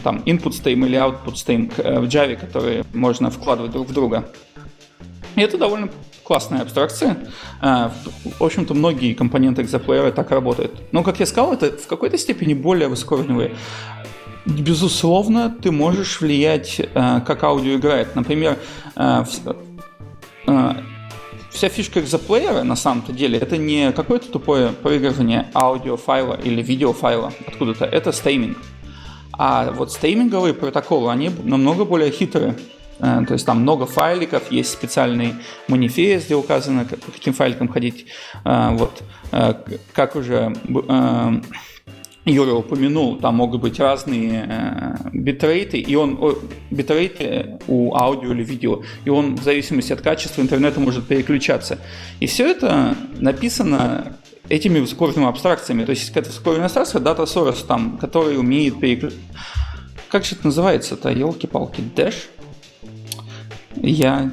там, 0.03 0.19
input 0.27 0.51
stream 0.51 0.85
или 0.85 0.99
output 0.99 1.33
stream 1.33 1.73
э, 1.79 1.99
в 1.99 2.05
Java, 2.05 2.37
которые 2.37 2.85
можно 2.93 3.31
вкладывать 3.31 3.73
друг 3.73 3.89
в 3.89 3.95
друга. 3.95 4.29
И 5.35 5.41
это 5.41 5.57
довольно 5.57 5.89
классная 6.25 6.61
абстракция. 6.61 7.17
Э, 7.63 7.89
в 8.39 8.45
общем-то, 8.45 8.75
многие 8.75 9.15
компоненты 9.15 9.63
экзоплеера 9.63 10.13
так 10.13 10.31
работают. 10.31 10.93
Но, 10.93 11.03
как 11.03 11.21
я 11.21 11.25
сказал, 11.25 11.55
это 11.55 11.73
в 11.75 11.87
какой-то 11.87 12.19
степени 12.19 12.53
более 12.53 12.89
высокоуровневые. 12.89 13.55
Безусловно, 14.45 15.49
ты 15.49 15.71
можешь 15.71 16.21
влиять, 16.21 16.81
э, 16.81 17.21
как 17.27 17.45
аудио 17.45 17.77
играет. 17.77 18.15
Например, 18.15 18.59
э, 18.95 19.25
вся 21.55 21.69
фишка 21.69 22.01
экзоплеера 22.01 22.65
на 22.65 22.77
самом-то 22.77 23.13
деле 23.13 23.39
это 23.39 23.57
не 23.57 23.93
какое-то 23.93 24.29
тупое 24.29 24.71
проигрывание 24.71 25.47
аудиофайла 25.55 26.35
или 26.35 26.61
видеофайла 26.61 27.33
откуда-то, 27.47 27.85
это 27.87 28.13
стейминг. 28.13 28.59
А 29.33 29.71
вот 29.71 29.93
стейминговые 29.93 30.53
протоколы, 30.53 31.11
они 31.11 31.31
намного 31.45 31.85
более 31.85 32.11
хитрые. 32.11 32.57
То 32.99 33.27
есть 33.31 33.45
там 33.45 33.61
много 33.61 33.87
файликов, 33.87 34.53
есть 34.53 34.71
специальный 34.71 35.35
манифест, 35.67 36.27
где 36.27 36.37
указано, 36.37 36.87
каким 36.87 37.33
файликам 37.33 37.69
ходить. 37.69 38.07
Вот. 38.45 39.03
Как 39.93 40.15
уже 40.15 40.55
Юра 42.25 42.55
упомянул, 42.55 43.17
там 43.17 43.37
могут 43.37 43.61
быть 43.61 43.79
разные 43.79 44.47
э, 44.49 44.97
битрейты, 45.13 45.79
и 45.79 45.95
он 45.95 46.17
о, 46.21 46.35
битрейты 46.71 47.59
у 47.69 47.95
аудио 47.95 48.33
или 48.33 48.43
видео, 48.43 48.83
и 49.05 49.11
он 49.11 49.37
в 49.37 49.43
зависимости 49.43 49.93
от 49.93 50.01
качества 50.01 50.41
интернета 50.41 50.81
может 50.81 51.07
переключаться. 51.07 51.79
И 52.21 52.27
все 52.27 52.49
это 52.51 52.97
написано 53.19 54.17
этими 54.49 54.79
высокоуровневыми 54.79 55.31
абстракциями. 55.31 55.85
То 55.85 55.91
есть 55.91 56.11
это 56.15 56.29
высокоуровневая 56.29 56.67
абстракция 56.67 57.01
Data 57.01 57.25
Source, 57.25 57.67
там, 57.67 57.99
который 57.99 58.39
умеет 58.39 58.81
переключаться 58.81 59.21
как 60.15 60.25
же 60.25 60.37
это 60.37 60.47
называется-то, 60.47 61.11
елки-палки, 61.11 61.83
Dash? 61.97 62.15
Я, 63.75 64.31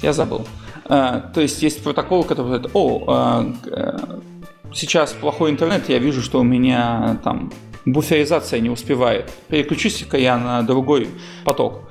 я 0.00 0.12
забыл. 0.12 0.46
А, 0.84 1.18
то 1.18 1.40
есть 1.40 1.60
есть 1.60 1.82
протокол, 1.82 2.22
который 2.22 2.62
о, 2.72 3.04
а, 3.08 3.52
сейчас 4.74 5.12
плохой 5.12 5.50
интернет, 5.50 5.88
я 5.88 5.98
вижу, 5.98 6.22
что 6.22 6.40
у 6.40 6.44
меня 6.44 7.18
там 7.24 7.52
буферизация 7.84 8.60
не 8.60 8.70
успевает. 8.70 9.30
Переключусь-ка 9.48 10.16
я 10.16 10.36
на 10.36 10.62
другой 10.62 11.08
поток. 11.44 11.90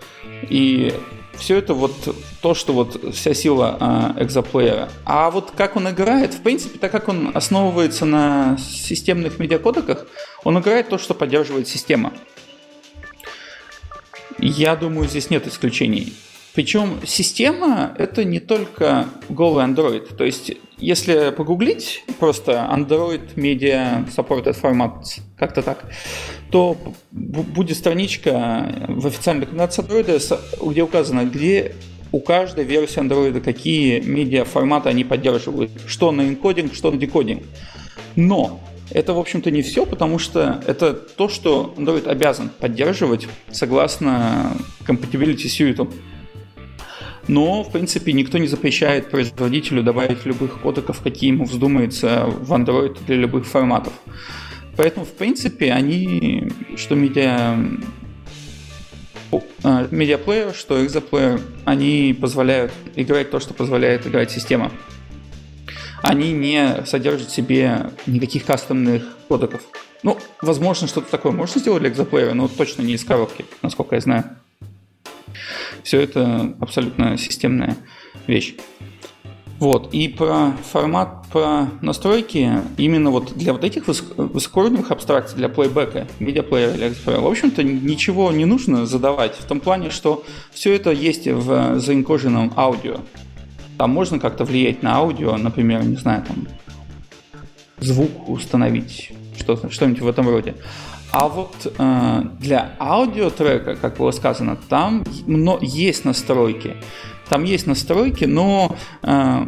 И 0.50 0.94
все 1.38 1.58
это 1.58 1.74
вот 1.74 1.94
то, 2.42 2.54
что 2.54 2.74
вот 2.74 3.16
вся 3.16 3.34
сила 3.34 3.78
э, 4.18 4.24
экзоплеера. 4.24 4.90
А 5.06 5.32
вот 5.32 5.52
как 5.52 5.76
он 5.76 5.90
играет, 5.90 6.34
в 6.34 6.42
принципе, 6.42 6.78
так 6.78 6.92
как 6.92 7.10
он 7.10 7.32
основывается 7.34 8.06
на 8.06 8.58
системных 8.58 9.40
медиакодеках, 9.40 10.06
он 10.44 10.60
играет 10.60 10.90
то, 10.90 10.98
что 10.98 11.14
поддерживает 11.14 11.68
система. 11.68 12.14
Я 14.40 14.76
думаю, 14.76 15.08
здесь 15.08 15.30
нет 15.30 15.48
исключений. 15.48 16.14
Причем 16.54 17.00
система 17.06 17.96
это 17.98 18.24
не 18.24 18.40
только 18.40 19.08
голый 19.30 19.66
Android. 19.66 20.16
То 20.16 20.24
есть, 20.24 20.52
если 20.78 21.32
погуглить 21.32 22.04
просто 22.20 22.70
Android 22.72 23.34
Media 23.36 24.08
Supported 24.16 24.56
Formats, 24.62 25.22
как-то 25.38 25.64
так, 25.64 25.86
то 26.52 26.78
будет 27.12 27.76
страничка 27.78 28.86
в 28.88 29.08
официальной 29.08 29.42
документации 29.46 29.84
Android, 29.84 30.70
где 30.70 30.84
указано, 30.84 31.26
где 31.26 31.76
у 32.12 32.20
каждой 32.20 32.64
версии 32.64 33.02
Android 33.02 33.42
какие 33.42 34.00
медиа 34.00 34.46
форматы 34.46 34.90
они 34.90 35.04
поддерживают, 35.04 35.72
что 35.88 36.12
на 36.12 36.22
энкодинг, 36.22 36.76
что 36.76 36.92
на 36.92 36.98
декодинг. 36.98 37.42
Но 38.16 38.62
это, 38.92 39.16
в 39.16 39.18
общем-то, 39.18 39.50
не 39.50 39.64
все, 39.64 39.88
потому 39.88 40.20
что 40.20 40.62
это 40.68 40.94
то, 40.94 41.28
что 41.28 41.74
Android 41.76 42.08
обязан 42.08 42.50
поддерживать 42.50 43.28
согласно 43.52 44.56
Compatibility 44.88 45.48
Suite. 45.48 45.92
Но, 47.28 47.64
в 47.64 47.72
принципе, 47.72 48.12
никто 48.12 48.38
не 48.38 48.48
запрещает 48.48 49.10
производителю 49.10 49.82
добавить 49.82 50.26
любых 50.26 50.62
кодеков, 50.62 51.02
какие 51.02 51.32
ему 51.32 51.46
вздумается 51.46 52.26
в 52.26 52.52
Android 52.52 52.98
для 53.06 53.16
любых 53.16 53.46
форматов. 53.46 53.94
Поэтому, 54.76 55.06
в 55.06 55.14
принципе, 55.14 55.72
они, 55.72 56.52
что 56.76 56.96
медиа 56.96 57.58
медиаплеер, 59.92 60.54
что 60.54 60.84
экзоплеер, 60.86 61.42
они 61.66 62.16
позволяют 62.20 62.72
играть 62.96 63.32
то, 63.32 63.40
что 63.40 63.54
позволяет 63.54 64.06
играть 64.06 64.32
система. 64.32 64.72
Они 66.04 66.34
не 66.34 66.86
содержат 66.86 67.30
в 67.30 67.34
себе 67.34 67.92
никаких 68.06 68.46
кастомных 68.46 69.04
кодеков. 69.28 69.62
Ну, 70.04 70.20
возможно, 70.42 70.88
что-то 70.88 71.10
такое 71.10 71.32
можно 71.32 71.60
сделать 71.60 71.82
для 71.82 71.90
экзоплеера, 71.90 72.34
но 72.34 72.48
точно 72.48 72.82
не 72.82 72.94
из 72.94 73.06
коробки, 73.06 73.46
насколько 73.62 73.96
я 73.96 74.02
знаю. 74.02 74.26
Все 75.84 76.02
это 76.02 76.56
абсолютно 76.60 77.18
системная 77.18 77.78
вещь. 78.28 78.56
Вот, 79.60 79.94
и 79.94 80.10
про 80.10 80.52
формат, 80.72 81.28
про 81.32 81.70
настройки, 81.82 82.50
именно 82.78 83.12
вот 83.12 83.34
для 83.38 83.54
вот 83.54 83.64
этих 83.64 83.88
высокоуровневых 83.88 84.92
абстракций, 84.92 85.38
для 85.38 85.48
плейбека, 85.48 86.08
медиаплеера 86.20 86.74
или 86.74 86.94
в 87.06 87.26
общем-то, 87.26 87.64
ничего 87.64 88.32
не 88.32 88.44
нужно 88.44 88.86
задавать, 88.86 89.36
в 89.36 89.46
том 89.46 89.62
плане, 89.62 89.90
что 89.90 90.26
все 90.52 90.76
это 90.76 90.92
есть 90.92 91.28
в 91.28 91.80
заинкоженном 91.80 92.52
аудио. 92.58 92.98
Там 93.78 93.92
можно 93.92 94.20
как-то 94.20 94.44
влиять 94.44 94.84
на 94.84 94.96
аудио, 94.98 95.38
например, 95.38 95.86
не 95.86 95.96
знаю, 95.96 96.24
там, 96.28 96.48
звук 97.80 98.28
установить, 98.28 99.14
что-то, 99.38 99.70
что-нибудь 99.70 100.02
в 100.02 100.08
этом 100.08 100.28
роде. 100.28 100.56
А 101.14 101.28
вот 101.28 101.72
э, 101.78 102.22
для 102.40 102.76
аудиотрека, 102.80 103.76
как 103.76 103.98
было 103.98 104.10
сказано, 104.10 104.58
там 104.68 105.04
но 105.28 105.60
есть 105.62 106.06
настройки. 106.06 106.76
Там 107.30 107.44
есть 107.44 107.68
настройки, 107.68 108.26
но 108.26 108.76
э, 109.04 109.46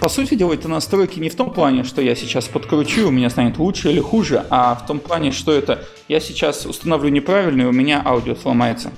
по 0.00 0.08
сути 0.08 0.34
дела, 0.34 0.54
это 0.54 0.66
настройки 0.66 1.20
не 1.20 1.28
в 1.28 1.36
том 1.36 1.52
плане, 1.52 1.84
что 1.84 2.02
я 2.02 2.16
сейчас 2.16 2.48
подкручу, 2.48 3.06
у 3.06 3.10
меня 3.12 3.30
станет 3.30 3.58
лучше 3.58 3.92
или 3.92 4.00
хуже, 4.00 4.44
а 4.50 4.74
в 4.74 4.84
том 4.84 4.98
плане, 4.98 5.30
что 5.30 5.52
это 5.52 5.84
я 6.08 6.18
сейчас 6.18 6.66
установлю 6.66 7.10
неправильно, 7.10 7.62
и 7.62 7.66
у 7.66 7.72
меня 7.72 8.02
аудио 8.04 8.34
сломается. 8.34 8.90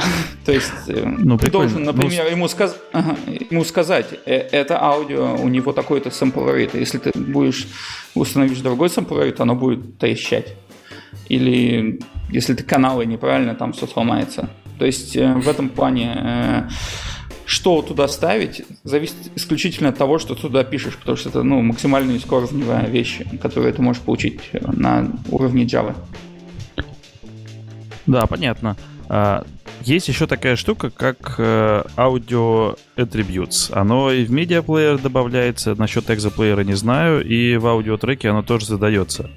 То 0.44 0.52
есть 0.52 0.72
э, 0.88 1.04
ну, 1.04 1.38
ты 1.38 1.50
должен, 1.50 1.84
ну, 1.84 1.92
например, 1.92 2.26
ему, 2.30 2.48
сказ... 2.48 2.76
ага, 2.92 3.16
ему 3.50 3.64
сказать, 3.64 4.06
э, 4.26 4.34
это 4.34 4.82
аудио, 4.82 5.36
у 5.36 5.48
него 5.48 5.72
такой-то 5.72 6.10
сэмпл 6.10 6.50
рейт. 6.50 6.74
Если 6.74 6.98
ты 6.98 7.12
будешь 7.18 7.68
установишь 8.14 8.58
другой 8.58 8.90
сэмпл 8.90 9.18
рейт, 9.20 9.40
оно 9.40 9.54
будет 9.54 9.98
трещать. 9.98 10.54
Или 11.28 12.00
если 12.30 12.54
ты 12.54 12.64
каналы 12.64 13.06
неправильно, 13.06 13.54
там 13.54 13.72
все 13.72 13.86
сломается. 13.86 14.50
То 14.78 14.86
есть 14.86 15.16
э, 15.16 15.34
в 15.34 15.48
этом 15.48 15.68
плане 15.68 16.68
что 17.50 17.82
туда 17.82 18.06
ставить, 18.06 18.62
зависит 18.84 19.16
исключительно 19.34 19.88
от 19.88 19.98
того, 19.98 20.20
что 20.20 20.36
туда 20.36 20.62
пишешь, 20.62 20.96
потому 20.96 21.16
что 21.16 21.30
это 21.30 21.42
ну, 21.42 21.60
максимально 21.62 22.12
низкоуровневая 22.12 22.86
вещь, 22.86 23.22
которую 23.42 23.74
ты 23.74 23.82
можешь 23.82 24.00
получить 24.00 24.38
на 24.52 25.10
уровне 25.28 25.64
Java. 25.64 25.96
Да, 28.06 28.26
понятно. 28.26 28.76
Есть 29.82 30.08
еще 30.08 30.26
такая 30.26 30.56
штука, 30.56 30.90
как 30.90 31.36
э, 31.38 31.82
Audio 31.96 32.78
Attributes. 32.96 33.72
Оно 33.72 34.12
и 34.12 34.24
в 34.24 34.30
медиаплеер 34.30 34.98
добавляется, 34.98 35.74
насчет 35.74 36.10
экзоплеера 36.10 36.60
не 36.60 36.74
знаю, 36.74 37.24
и 37.24 37.56
в 37.56 37.66
аудиотреке 37.66 38.28
оно 38.28 38.42
тоже 38.42 38.66
задается. 38.66 39.30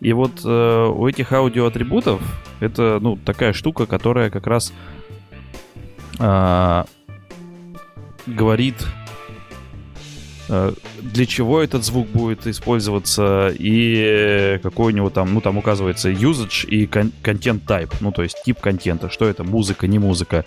И 0.00 0.12
вот 0.12 0.42
э, 0.44 0.86
у 0.86 1.08
этих 1.08 1.32
аудиоатрибутов 1.32 2.20
это 2.60 2.98
ну, 3.00 3.16
такая 3.16 3.54
штука, 3.54 3.86
которая 3.86 4.28
как 4.28 4.46
раз 4.46 4.72
э, 6.18 6.84
говорит 8.26 8.76
для 11.00 11.26
чего 11.26 11.62
этот 11.62 11.84
звук 11.84 12.08
будет 12.08 12.46
использоваться 12.46 13.52
и 13.56 14.58
какой 14.62 14.92
у 14.92 14.96
него 14.96 15.10
там, 15.10 15.32
ну 15.32 15.40
там 15.40 15.58
указывается 15.58 16.10
usage 16.10 16.66
и 16.66 16.86
content 16.86 17.64
type, 17.64 17.94
ну 18.00 18.10
то 18.10 18.22
есть 18.22 18.42
тип 18.44 18.60
контента, 18.60 19.10
что 19.10 19.26
это, 19.26 19.44
музыка, 19.44 19.86
не 19.86 19.98
музыка. 19.98 20.44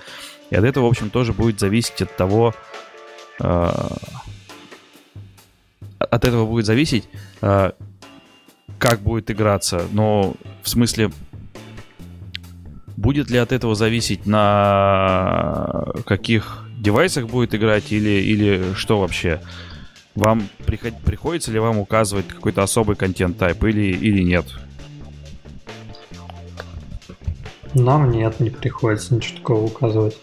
И 0.49 0.55
от 0.55 0.65
этого, 0.65 0.85
в 0.85 0.89
общем, 0.89 1.09
тоже 1.09 1.31
будет 1.31 1.59
зависеть 1.59 2.01
от 2.01 2.15
того, 2.15 2.53
э, 3.39 3.71
от 5.99 6.25
этого 6.25 6.45
будет 6.45 6.65
зависеть, 6.65 7.05
э, 7.41 7.71
как 8.77 8.99
будет 8.99 9.31
играться. 9.31 9.87
Но 9.91 10.35
в 10.61 10.69
смысле, 10.69 11.11
будет 12.97 13.31
ли 13.31 13.37
от 13.37 13.51
этого 13.51 13.73
зависеть 13.73 14.25
на 14.25 15.85
каких 16.05 16.67
девайсах 16.77 17.27
будет 17.27 17.55
играть 17.55 17.91
или, 17.91 18.21
или 18.21 18.73
что 18.75 18.99
вообще? 18.99 19.41
Вам 20.15 20.47
приход... 20.65 20.93
приходится 21.03 21.51
ли 21.51 21.59
вам 21.59 21.79
указывать 21.79 22.27
какой-то 22.27 22.63
особый 22.63 22.95
контент-тайп 22.95 23.63
или, 23.63 23.95
или 23.95 24.21
нет? 24.21 24.45
Нам 27.73 28.11
нет, 28.11 28.39
не 28.39 28.51
приходится 28.51 29.15
ничего 29.15 29.37
такого 29.37 29.65
указывать. 29.65 30.17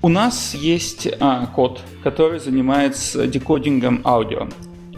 У 0.00 0.08
нас 0.08 0.54
есть 0.54 1.08
а, 1.18 1.46
код, 1.46 1.80
который 2.04 2.38
занимается 2.38 3.26
декодингом 3.26 4.02
аудио. 4.04 4.46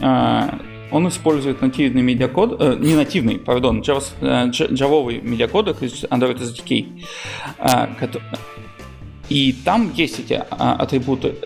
А, 0.03 0.61
он 0.91 1.09
использует 1.09 1.62
нативный 1.62 2.03
медиакод, 2.03 2.61
э, 2.61 2.76
не 2.80 2.95
нативный, 2.97 3.38
пардон, 3.38 3.80
Java, 3.80 4.03
э, 4.20 4.51
джавовый 4.51 5.20
медиакодек 5.20 5.82
из 5.82 6.05
Android 6.05 6.38
SDK. 6.38 7.05
А, 7.59 7.88
и 9.31 9.53
там 9.64 9.93
есть 9.95 10.18
эти 10.18 10.45
а, 10.51 10.74
атрибуты. 10.74 11.37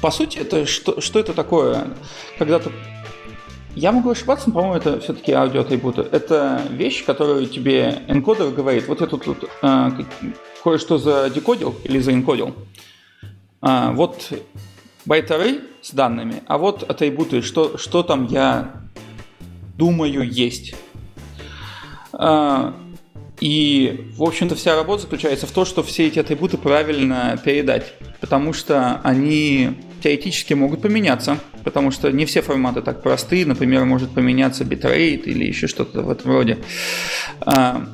По 0.00 0.10
сути, 0.10 0.38
это 0.38 0.66
что, 0.66 1.00
что 1.00 1.18
это 1.18 1.32
такое? 1.32 1.88
Когда 2.38 2.58
ты 2.58 2.70
я 3.74 3.90
могу 3.90 4.10
ошибаться, 4.10 4.48
но, 4.48 4.54
по-моему, 4.54 4.76
это 4.76 5.00
все-таки 5.00 5.32
аудиоатрибуты. 5.32 6.02
Это 6.02 6.60
вещь, 6.70 7.04
которую 7.06 7.46
тебе 7.46 8.02
энкодер 8.06 8.50
говорит, 8.50 8.86
вот 8.86 9.00
я 9.00 9.06
тут, 9.06 9.24
тут 9.24 9.48
э, 9.62 9.90
кое-что 10.62 10.98
задекодил 10.98 11.74
или 11.84 11.98
заэнкодил. 11.98 12.54
А, 13.62 13.92
вот 13.92 14.30
байт-арray 15.06 15.62
с 15.80 15.92
данными, 15.92 16.42
а 16.46 16.58
вот 16.58 16.82
атрибуты, 16.82 17.40
что, 17.40 17.78
что 17.78 18.02
там 18.02 18.26
я 18.26 18.74
думаю 19.78 20.30
есть. 20.30 20.74
А, 22.12 22.74
и, 23.42 24.06
в 24.16 24.22
общем-то, 24.22 24.54
вся 24.54 24.76
работа 24.76 25.02
заключается 25.02 25.48
в 25.48 25.50
том, 25.50 25.66
что 25.66 25.82
все 25.82 26.06
эти 26.06 26.20
атрибуты 26.20 26.58
правильно 26.58 27.36
передать, 27.44 27.92
потому 28.20 28.52
что 28.52 29.00
они 29.02 29.70
теоретически 30.00 30.54
могут 30.54 30.80
поменяться, 30.80 31.40
потому 31.64 31.90
что 31.90 32.12
не 32.12 32.24
все 32.24 32.40
форматы 32.40 32.82
так 32.82 33.02
просты, 33.02 33.44
например, 33.44 33.84
может 33.84 34.12
поменяться 34.12 34.64
битрейт 34.64 35.26
или 35.26 35.44
еще 35.44 35.66
что-то 35.66 36.02
в 36.02 36.10
этом 36.10 36.30
роде. 36.30 36.58
А, 37.40 37.84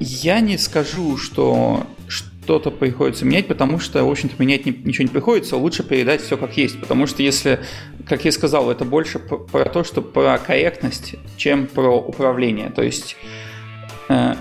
я 0.00 0.40
не 0.40 0.58
скажу, 0.58 1.16
что 1.16 1.86
что-то 2.08 2.72
приходится 2.72 3.24
менять, 3.24 3.46
потому 3.46 3.78
что, 3.78 4.04
в 4.04 4.10
общем-то, 4.10 4.34
менять 4.42 4.66
ничего 4.66 5.04
не 5.04 5.12
приходится, 5.12 5.56
лучше 5.56 5.84
передать 5.84 6.22
все 6.22 6.36
как 6.36 6.56
есть, 6.56 6.80
потому 6.80 7.06
что 7.06 7.22
если, 7.22 7.60
как 8.08 8.24
я 8.24 8.32
сказал, 8.32 8.68
это 8.68 8.84
больше 8.84 9.20
про 9.20 9.64
то, 9.66 9.84
что 9.84 10.02
про 10.02 10.38
корректность, 10.38 11.14
чем 11.36 11.68
про 11.68 12.00
управление, 12.00 12.70
то 12.70 12.82
есть 12.82 13.16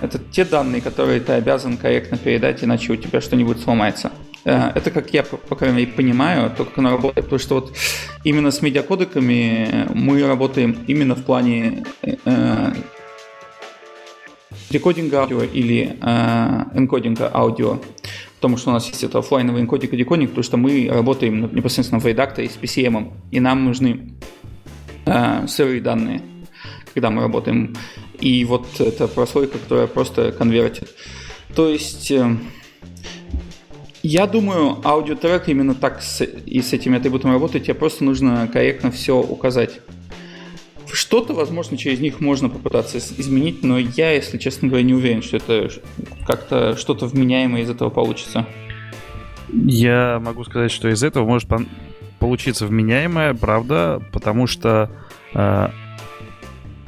это 0.02 0.20
те 0.32 0.46
данные, 0.46 0.82
которые 0.82 1.20
ты 1.20 1.34
обязан 1.34 1.78
корректно 1.78 2.18
передать, 2.18 2.64
иначе 2.64 2.94
у 2.94 2.96
тебя 2.96 3.22
что-нибудь 3.22 3.62
сломается. 3.62 4.12
Э, 4.44 4.72
это, 4.76 4.92
как 4.92 5.14
я, 5.14 5.24
по 5.24 5.56
крайней 5.56 5.78
мере, 5.78 5.92
понимаю, 5.92 6.52
то, 6.56 6.66
как 6.66 6.78
оно 6.78 6.92
работает, 6.92 7.26
потому 7.26 7.40
что 7.40 7.56
вот 7.56 7.78
именно 8.24 8.52
с 8.52 8.62
медиакодеками 8.62 9.88
мы 9.94 10.26
работаем 10.26 10.78
именно 10.88 11.16
в 11.16 11.24
плане 11.24 11.84
э, 12.02 12.74
декодинга 14.70 15.22
аудио 15.22 15.44
или 15.44 15.98
э, 16.02 16.64
энкодинга 16.74 17.30
аудио, 17.34 17.80
потому 18.36 18.58
что 18.58 18.72
у 18.72 18.74
нас 18.74 18.88
есть 18.88 19.04
это 19.04 19.20
офлайновый 19.20 19.62
энкодинг 19.62 19.94
и 19.94 19.98
декодинг, 19.98 20.30
потому 20.30 20.44
что 20.44 20.58
мы 20.58 20.90
работаем 20.92 21.54
непосредственно 21.54 22.00
в 22.00 22.06
редакторе 22.06 22.50
с 22.50 22.58
PCM, 22.58 23.12
и 23.32 23.40
нам 23.40 23.66
нужны 23.66 24.14
э, 25.06 25.48
сырые 25.48 25.82
данные, 25.82 26.22
когда 26.94 27.10
мы 27.10 27.22
работаем. 27.22 27.76
И 28.22 28.46
вот 28.46 28.80
это 28.80 29.08
прослойка, 29.08 29.58
которая 29.58 29.88
просто 29.88 30.32
конвертит. 30.32 30.90
То 31.56 31.68
есть... 31.68 32.12
Э, 32.12 32.38
я 34.04 34.26
думаю, 34.26 34.80
аудиотрек 34.84 35.48
именно 35.48 35.76
так 35.76 36.02
с, 36.02 36.24
и 36.24 36.62
с 36.62 36.74
этими 36.74 36.98
атрибутами 36.98 37.34
работает. 37.34 37.66
Тебе 37.66 37.76
просто 37.76 38.04
нужно 38.04 38.48
корректно 38.52 38.90
все 38.90 39.20
указать. 39.20 39.80
Что-то, 40.92 41.34
возможно, 41.34 41.78
через 41.78 42.00
них 42.00 42.20
можно 42.20 42.50
попытаться 42.50 42.98
изменить, 42.98 43.64
но 43.64 43.78
я, 43.78 44.12
если 44.12 44.38
честно 44.40 44.68
говоря, 44.68 44.84
не 44.84 44.94
уверен, 44.94 45.22
что 45.22 45.38
это 45.38 45.70
как-то 46.26 46.76
что-то 46.76 47.06
вменяемое 47.06 47.62
из 47.62 47.70
этого 47.70 47.90
получится. 47.90 48.48
Я 49.54 50.20
могу 50.20 50.44
сказать, 50.46 50.72
что 50.72 50.90
из 50.90 51.04
этого 51.04 51.26
может 51.26 51.48
получиться 52.20 52.66
вменяемое, 52.66 53.34
правда, 53.36 54.02
потому 54.12 54.48
что 54.48 54.90
э, 55.34 55.70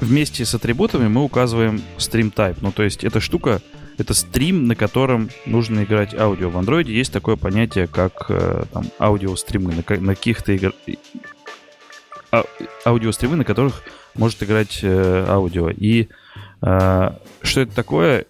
вместе 0.04 0.45
с 0.45 0.54
атрибутами 0.54 1.08
мы 1.08 1.24
указываем 1.24 1.82
stream 1.97 2.34
type. 2.34 2.58
Ну, 2.62 2.72
то 2.72 2.84
есть 2.84 3.04
эта 3.04 3.20
штука, 3.20 3.62
это 3.97 4.14
стрим, 4.14 4.68
на 4.68 4.76
котором 4.76 5.30
нужно 5.45 5.84
играть 5.84 6.14
аудио. 6.14 6.49
В 6.49 6.58
андроиде 6.58 6.93
есть 6.93 7.14
такое 7.14 7.36
понятие, 7.36 7.88
как 7.88 8.26
э, 8.30 8.64
там, 8.72 8.86
аудиостримы 8.99 9.74
на, 9.74 9.97
на 9.99 10.16
каких-то 10.16 10.51
игр... 10.51 10.74
а, 12.32 12.43
аудиостримы, 12.86 13.36
на 13.36 13.43
которых 13.43 13.84
может 14.16 14.41
играть 14.43 14.80
э, 14.82 15.26
аудио. 15.28 15.70
И 15.70 16.10
э, 16.62 17.12
что 17.41 17.62
это 17.62 17.76
такое? 17.76 18.26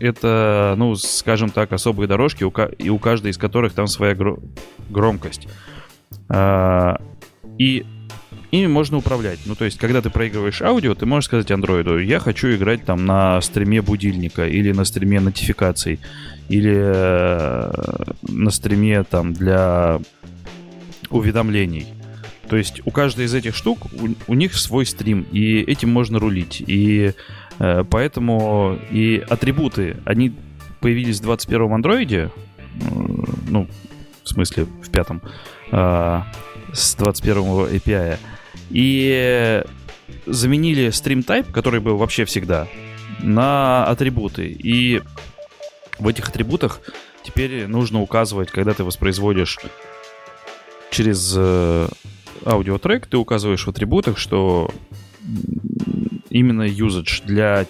Это, 0.00 0.74
ну, 0.76 0.96
скажем 0.96 1.50
так, 1.50 1.72
особые 1.72 2.08
дорожки, 2.08 2.44
и 2.78 2.90
у 2.90 2.98
каждой 2.98 3.30
из 3.30 3.38
которых 3.38 3.74
там 3.74 3.86
своя 3.86 4.14
гро- 4.14 4.42
громкость. 4.88 5.46
Э, 6.28 6.96
и 7.58 7.86
ими 8.60 8.66
можно 8.66 8.98
управлять. 8.98 9.40
Ну, 9.46 9.54
то 9.54 9.64
есть, 9.64 9.78
когда 9.78 10.02
ты 10.02 10.10
проигрываешь 10.10 10.62
аудио, 10.62 10.94
ты 10.94 11.06
можешь 11.06 11.26
сказать 11.26 11.50
андроиду, 11.50 11.98
я 11.98 12.18
хочу 12.18 12.54
играть 12.54 12.84
там 12.84 13.06
на 13.06 13.40
стриме 13.40 13.82
будильника 13.82 14.46
или 14.46 14.72
на 14.72 14.84
стриме 14.84 15.20
нотификаций, 15.20 16.00
или 16.48 16.74
э, 16.74 17.72
на 18.22 18.50
стриме 18.50 19.02
там 19.04 19.32
для 19.32 20.00
уведомлений. 21.10 21.86
То 22.48 22.56
есть 22.56 22.82
у 22.84 22.90
каждой 22.90 23.24
из 23.24 23.34
этих 23.34 23.54
штук 23.56 23.86
у, 23.92 24.08
у 24.26 24.34
них 24.34 24.54
свой 24.54 24.86
стрим, 24.86 25.26
и 25.32 25.60
этим 25.60 25.90
можно 25.90 26.18
рулить. 26.18 26.62
И 26.66 27.12
э, 27.58 27.84
поэтому 27.88 28.78
и 28.90 29.24
атрибуты, 29.28 29.96
они 30.04 30.34
появились 30.80 31.20
в 31.20 31.30
21-м 31.30 31.72
андроиде, 31.72 32.30
э, 32.30 32.80
ну, 33.48 33.68
в 34.22 34.28
смысле, 34.28 34.64
в 34.82 34.90
пятом, 34.90 35.22
э, 35.72 36.20
с 36.74 36.96
21-го 36.96 37.68
API, 37.68 38.18
и 38.70 39.64
заменили 40.26 40.88
stream 40.88 41.24
type, 41.24 41.50
который 41.52 41.80
был 41.80 41.96
вообще 41.96 42.24
всегда, 42.24 42.68
на 43.20 43.84
атрибуты. 43.86 44.46
И 44.46 45.02
в 45.98 46.08
этих 46.08 46.28
атрибутах 46.28 46.80
теперь 47.22 47.66
нужно 47.66 48.00
указывать, 48.00 48.50
когда 48.50 48.74
ты 48.74 48.84
воспроизводишь 48.84 49.58
через 50.90 51.34
э, 51.36 51.88
аудиотрек, 52.44 53.06
ты 53.06 53.16
указываешь 53.16 53.66
в 53.66 53.70
атрибутах, 53.70 54.18
что 54.18 54.70
именно 56.30 56.62
usage 56.62 57.24
для 57.24 57.66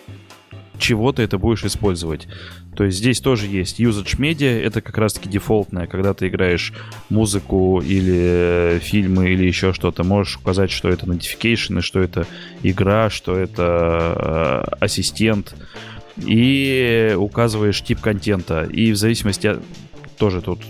чего 0.78 1.12
ты 1.12 1.22
это 1.22 1.38
будешь 1.38 1.64
использовать. 1.64 2.26
То 2.76 2.84
есть 2.84 2.98
здесь 2.98 3.20
тоже 3.20 3.46
есть 3.46 3.80
usage 3.80 4.18
media, 4.18 4.60
это 4.60 4.80
как 4.80 4.98
раз-таки 4.98 5.28
дефолтное, 5.28 5.86
когда 5.86 6.14
ты 6.14 6.28
играешь 6.28 6.72
музыку 7.08 7.80
или 7.80 8.80
фильмы 8.82 9.30
или 9.30 9.46
еще 9.46 9.72
что-то, 9.72 10.04
можешь 10.04 10.36
указать, 10.36 10.70
что 10.70 10.88
это 10.88 11.06
notification, 11.06 11.80
что 11.80 12.00
это 12.00 12.26
игра, 12.62 13.10
что 13.10 13.36
это 13.36 14.66
э, 14.70 14.74
ассистент, 14.80 15.54
и 16.16 17.14
указываешь 17.16 17.82
тип 17.82 18.00
контента. 18.00 18.64
И 18.64 18.92
в 18.92 18.96
зависимости 18.96 19.46
от... 19.46 19.62
тоже 20.16 20.42
тут 20.42 20.60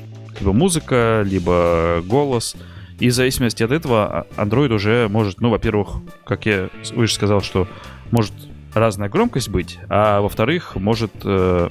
либо 0.41 0.53
музыка, 0.53 1.23
либо 1.25 2.03
голос. 2.05 2.57
И 3.01 3.09
в 3.09 3.13
зависимости 3.13 3.63
от 3.63 3.73
этого 3.73 4.27
а, 4.37 4.45
Android 4.45 4.73
уже 4.73 5.09
может, 5.09 5.41
ну, 5.41 5.51
во-первых, 5.51 5.97
как 6.25 6.47
я 6.47 6.69
выше 6.95 7.15
сказал, 7.15 7.41
что 7.41 7.67
может 8.11 8.33
разная 8.73 9.09
громкость 9.09 9.49
быть, 9.49 9.79
а 9.89 10.21
во-вторых, 10.21 10.77
может 10.77 11.13
э, 11.25 11.69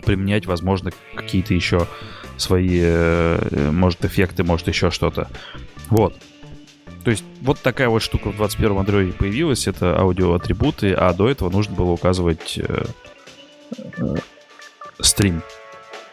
применять, 0.00 0.46
возможно, 0.46 0.92
какие-то 1.14 1.54
еще 1.54 1.86
свои, 2.36 2.80
э, 2.82 3.70
может, 3.70 4.04
эффекты, 4.04 4.44
может, 4.44 4.68
еще 4.68 4.90
что-то. 4.90 5.28
Вот. 5.90 6.14
То 7.04 7.10
есть 7.10 7.24
вот 7.40 7.58
такая 7.60 7.88
вот 7.88 8.02
штука 8.02 8.30
в 8.30 8.40
21-м 8.40 8.78
андроиде 8.78 9.12
появилась, 9.12 9.66
это 9.66 9.98
аудиоатрибуты, 9.98 10.92
а 10.92 11.12
до 11.12 11.28
этого 11.28 11.50
нужно 11.50 11.74
было 11.74 11.90
указывать 11.90 12.58
э, 12.58 12.84
э, 13.96 14.16
стрим. 15.00 15.42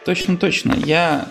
Точно, 0.04 0.36
точно. 0.36 0.72
Я 0.72 1.26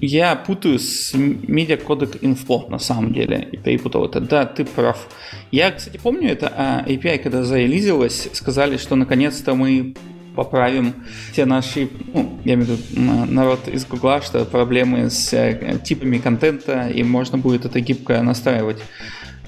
я 0.00 0.34
путаю 0.34 0.78
с 0.78 1.14
медиакодек 1.14 2.18
инфо 2.22 2.66
на 2.68 2.78
самом 2.78 3.12
деле 3.12 3.48
и 3.52 3.56
перепутал 3.56 4.06
это. 4.06 4.20
Да, 4.20 4.44
ты 4.44 4.64
прав. 4.64 5.08
Я, 5.52 5.70
кстати, 5.70 5.98
помню 6.02 6.30
это 6.30 6.52
а, 6.54 6.84
API, 6.84 7.18
когда 7.18 7.44
зарелизилась, 7.44 8.28
сказали, 8.32 8.76
что 8.76 8.96
наконец-то 8.96 9.54
мы 9.54 9.94
поправим 10.38 10.94
те 11.34 11.46
наши, 11.46 11.88
ну, 12.14 12.38
я 12.44 12.54
имею 12.54 12.68
в 12.68 12.70
виду 12.70 13.00
народ 13.28 13.66
из 13.66 13.84
Гугла, 13.84 14.22
что 14.22 14.44
проблемы 14.44 15.10
с 15.10 15.32
э, 15.32 15.80
типами 15.84 16.18
контента, 16.18 16.88
и 16.88 17.02
можно 17.02 17.38
будет 17.38 17.64
это 17.64 17.80
гибко 17.80 18.22
настраивать. 18.22 18.78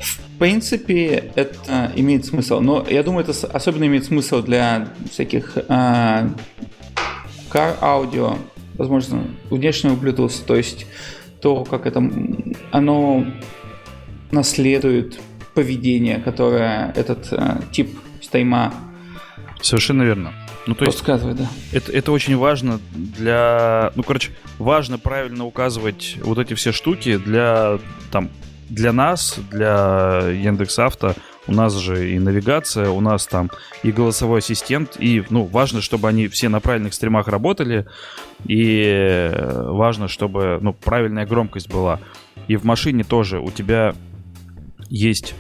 В 0.01 0.39
принципе, 0.41 1.31
это 1.37 1.93
имеет 1.95 2.25
смысл, 2.25 2.59
но 2.59 2.85
я 2.91 3.05
думаю, 3.05 3.25
это 3.25 3.47
особенно 3.47 3.85
имеет 3.85 4.05
смысл 4.05 4.43
для 4.43 4.89
всяких 5.13 5.57
э, 5.57 5.61
car 7.53 7.77
аудио, 7.81 8.39
возможно, 8.75 9.29
внешнего 9.49 9.95
Bluetooth, 9.95 10.45
то 10.45 10.57
есть 10.57 10.87
то, 11.41 11.65
как 11.65 11.87
это, 11.87 12.03
оно 12.73 13.27
наследует 14.33 15.21
поведение, 15.55 16.19
которое 16.19 16.93
этот 16.97 17.29
э, 17.31 17.61
тип 17.71 17.97
стейма 18.21 18.75
Совершенно 19.63 20.03
верно. 20.03 20.33
Ну, 20.71 20.77
то 20.77 20.85
есть, 20.85 21.05
да. 21.05 21.49
Это, 21.73 21.91
это 21.91 22.13
очень 22.13 22.37
важно 22.37 22.79
для... 22.93 23.91
Ну, 23.97 24.05
короче, 24.05 24.31
важно 24.61 24.99
правильно 24.99 25.45
указывать 25.45 26.17
вот 26.23 26.39
эти 26.39 26.55
все 26.55 26.71
штуки 26.71 27.17
для, 27.17 27.81
там, 28.13 28.31
для 28.69 28.93
нас, 28.93 29.37
для 29.51 30.29
Яндекс.Авто. 30.31 31.15
У 31.49 31.53
нас 31.53 31.75
же 31.75 32.13
и 32.13 32.21
навигация, 32.21 32.91
у 32.91 33.01
нас 33.01 33.27
там 33.27 33.51
и 33.83 33.91
голосовой 33.91 34.39
ассистент, 34.39 34.97
и, 35.01 35.25
ну, 35.29 35.43
важно, 35.43 35.81
чтобы 35.81 36.09
они 36.09 36.29
все 36.29 36.49
на 36.49 36.61
правильных 36.61 36.95
стримах 36.95 37.27
работали, 37.27 37.87
и 38.45 39.29
важно, 39.35 40.07
чтобы, 40.07 40.61
ну, 40.61 40.73
правильная 40.73 41.27
громкость 41.27 41.69
была. 41.69 41.99
И 42.47 42.55
в 42.55 42.63
машине 42.63 43.03
тоже 43.03 43.41
у 43.41 43.51
тебя 43.51 43.97
есть 44.89 45.35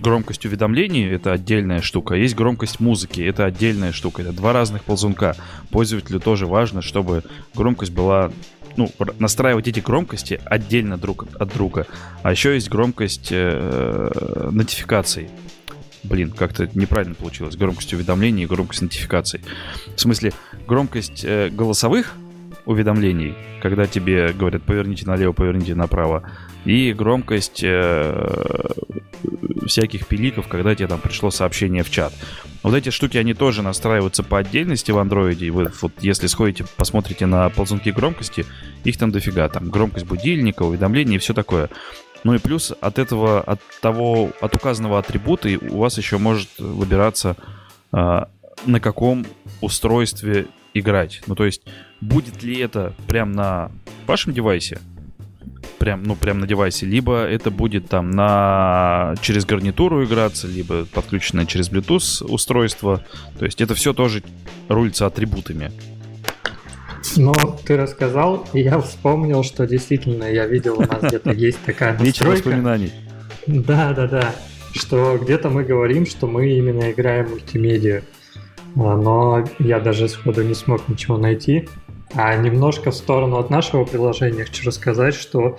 громкость 0.00 0.44
уведомлений— 0.46 1.08
это 1.10 1.32
отдельная 1.32 1.80
штука, 1.80 2.14
есть 2.14 2.34
громкость 2.34 2.80
музыки— 2.80 3.20
это 3.22 3.44
отдельная 3.44 3.92
штука. 3.92 4.22
Это 4.22 4.32
два 4.32 4.52
разных 4.52 4.84
ползунка. 4.84 5.36
Пользователю 5.70 6.20
тоже 6.20 6.46
важно, 6.46 6.82
чтобы 6.82 7.22
громкость 7.54 7.92
была 7.92 8.30
ну, 8.76 8.90
настраивать 9.18 9.68
эти 9.68 9.80
громкости 9.80 10.40
отдельно 10.44 10.96
друг 10.96 11.26
от 11.38 11.52
друга. 11.52 11.86
А 12.22 12.30
еще 12.30 12.54
есть 12.54 12.68
громкость 12.68 13.28
э, 13.30 14.48
нотификаций. 14.50 15.28
Блин, 16.02 16.30
как-то 16.30 16.68
неправильно 16.74 17.14
получилось. 17.14 17.56
Громкость 17.56 17.92
уведомлений 17.92 18.44
и 18.44 18.46
громкость 18.46 18.82
нотификаций. 18.82 19.40
В 19.94 20.00
смысле, 20.00 20.32
громкость 20.66 21.24
э, 21.24 21.50
голосовых 21.50 22.14
уведомлений, 22.70 23.34
когда 23.60 23.86
тебе 23.86 24.32
говорят 24.32 24.62
поверните 24.62 25.04
налево, 25.06 25.32
поверните 25.32 25.74
направо, 25.74 26.22
и 26.64 26.92
громкость 26.92 27.62
э, 27.64 28.70
всяких 29.66 30.06
пиликов, 30.06 30.46
когда 30.46 30.74
тебе 30.74 30.86
там 30.86 31.00
пришло 31.00 31.30
сообщение 31.30 31.82
в 31.82 31.90
чат. 31.90 32.12
Вот 32.62 32.74
эти 32.74 32.90
штуки, 32.90 33.16
они 33.16 33.34
тоже 33.34 33.62
настраиваются 33.62 34.22
по 34.22 34.38
отдельности 34.38 34.92
в 34.92 34.98
андроиде. 34.98 35.50
Вы 35.50 35.72
вот 35.82 35.92
если 36.00 36.28
сходите, 36.28 36.64
посмотрите 36.76 37.26
на 37.26 37.48
ползунки 37.48 37.88
громкости, 37.88 38.46
их 38.84 38.98
там 38.98 39.10
дофига. 39.10 39.48
Там 39.48 39.70
громкость 39.70 40.06
будильника, 40.06 40.62
уведомления 40.62 41.16
и 41.16 41.18
все 41.18 41.34
такое. 41.34 41.70
Ну 42.22 42.34
и 42.34 42.38
плюс 42.38 42.72
от 42.80 42.98
этого, 42.98 43.40
от 43.40 43.60
того, 43.80 44.30
от 44.40 44.54
указанного 44.54 44.98
атрибута 44.98 45.48
у 45.70 45.78
вас 45.78 45.98
еще 45.98 46.18
может 46.18 46.50
выбираться 46.58 47.36
э, 47.92 48.24
на 48.66 48.80
каком 48.80 49.26
устройстве 49.60 50.46
играть. 50.74 51.22
Ну, 51.26 51.34
то 51.34 51.44
есть, 51.44 51.62
будет 52.00 52.42
ли 52.42 52.58
это 52.58 52.94
прям 53.06 53.32
на 53.32 53.70
вашем 54.06 54.32
девайсе, 54.32 54.78
прям, 55.78 56.02
ну, 56.02 56.14
прям 56.14 56.40
на 56.40 56.46
девайсе, 56.46 56.86
либо 56.86 57.24
это 57.24 57.50
будет 57.50 57.88
там 57.88 58.10
на 58.10 59.14
через 59.22 59.44
гарнитуру 59.44 60.04
играться, 60.04 60.46
либо 60.46 60.84
подключенное 60.84 61.46
через 61.46 61.70
Bluetooth 61.70 62.24
устройство. 62.26 63.04
То 63.38 63.46
есть 63.46 63.60
это 63.60 63.74
все 63.74 63.92
тоже 63.92 64.22
рулится 64.68 65.06
атрибутами. 65.06 65.72
Но 67.16 67.34
ты 67.64 67.76
рассказал, 67.76 68.46
и 68.52 68.60
я 68.60 68.78
вспомнил, 68.80 69.42
что 69.42 69.66
действительно 69.66 70.24
я 70.24 70.46
видел 70.46 70.78
у 70.78 70.82
нас 70.82 71.02
где-то 71.02 71.32
есть 71.34 71.58
такая 71.64 71.98
настройка. 71.98 72.48
Воспоминаний. 72.48 72.92
Да, 73.46 73.92
да, 73.94 74.06
да. 74.06 74.34
Что 74.74 75.18
где-то 75.18 75.48
мы 75.48 75.64
говорим, 75.64 76.06
что 76.06 76.26
мы 76.26 76.50
именно 76.50 76.92
играем 76.92 77.30
мультимедиа. 77.30 78.02
А, 78.76 78.96
но 78.96 79.44
я 79.58 79.80
даже 79.80 80.08
сходу 80.08 80.42
не 80.42 80.54
смог 80.54 80.88
ничего 80.88 81.16
найти. 81.16 81.68
А 82.14 82.36
немножко 82.36 82.90
в 82.90 82.94
сторону 82.94 83.38
от 83.38 83.50
нашего 83.50 83.84
приложения 83.84 84.44
хочу 84.44 84.66
рассказать, 84.66 85.14
что 85.14 85.58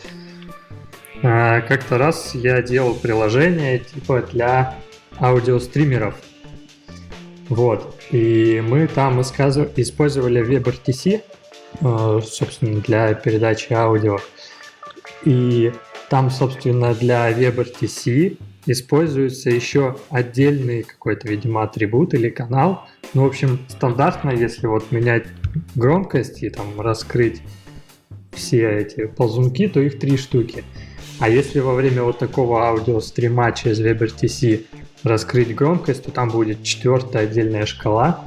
э, 1.22 1.62
как-то 1.62 1.98
раз 1.98 2.36
я 2.36 2.62
делал 2.62 2.96
приложение 2.96 3.80
типа 3.80 4.22
для 4.32 4.76
аудиостримеров. 5.20 6.16
Вот. 7.48 7.96
И 8.12 8.62
мы 8.66 8.88
там 8.88 9.22
использовали 9.22 10.42
WebRTC, 10.42 11.22
э, 11.80 12.22
собственно, 12.26 12.82
для 12.82 13.14
передачи 13.14 13.72
аудио. 13.72 14.20
И 15.24 15.72
там, 16.10 16.30
собственно, 16.30 16.94
для 16.94 17.32
WebRTC 17.32 18.38
используется 18.66 19.50
еще 19.50 19.98
отдельный 20.10 20.84
какой-то, 20.84 21.28
видимо, 21.28 21.64
атрибут 21.64 22.14
или 22.14 22.30
канал. 22.30 22.88
Ну, 23.14 23.24
в 23.24 23.28
общем, 23.28 23.60
стандартно, 23.68 24.32
если 24.32 24.68
вот 24.68 24.92
менять 24.92 25.26
громкость 25.76 26.44
и 26.44 26.50
там 26.50 26.80
раскрыть 26.80 27.42
все 28.32 28.70
эти 28.70 29.06
ползунки, 29.06 29.68
то 29.68 29.80
их 29.80 30.00
три 30.00 30.18
штуки. 30.18 30.64
А 31.20 31.30
если 31.30 31.60
во 31.60 31.74
время 31.74 32.04
вот 32.04 32.18
такого 32.18 32.68
аудиострима 32.68 33.52
через 33.52 33.80
WebRTC 33.80 34.66
раскрыть 35.04 35.54
громкость, 35.54 36.04
то 36.04 36.12
там 36.12 36.30
будет 36.30 36.64
четвертая 36.64 37.24
отдельная 37.24 37.66
шкала. 37.66 38.26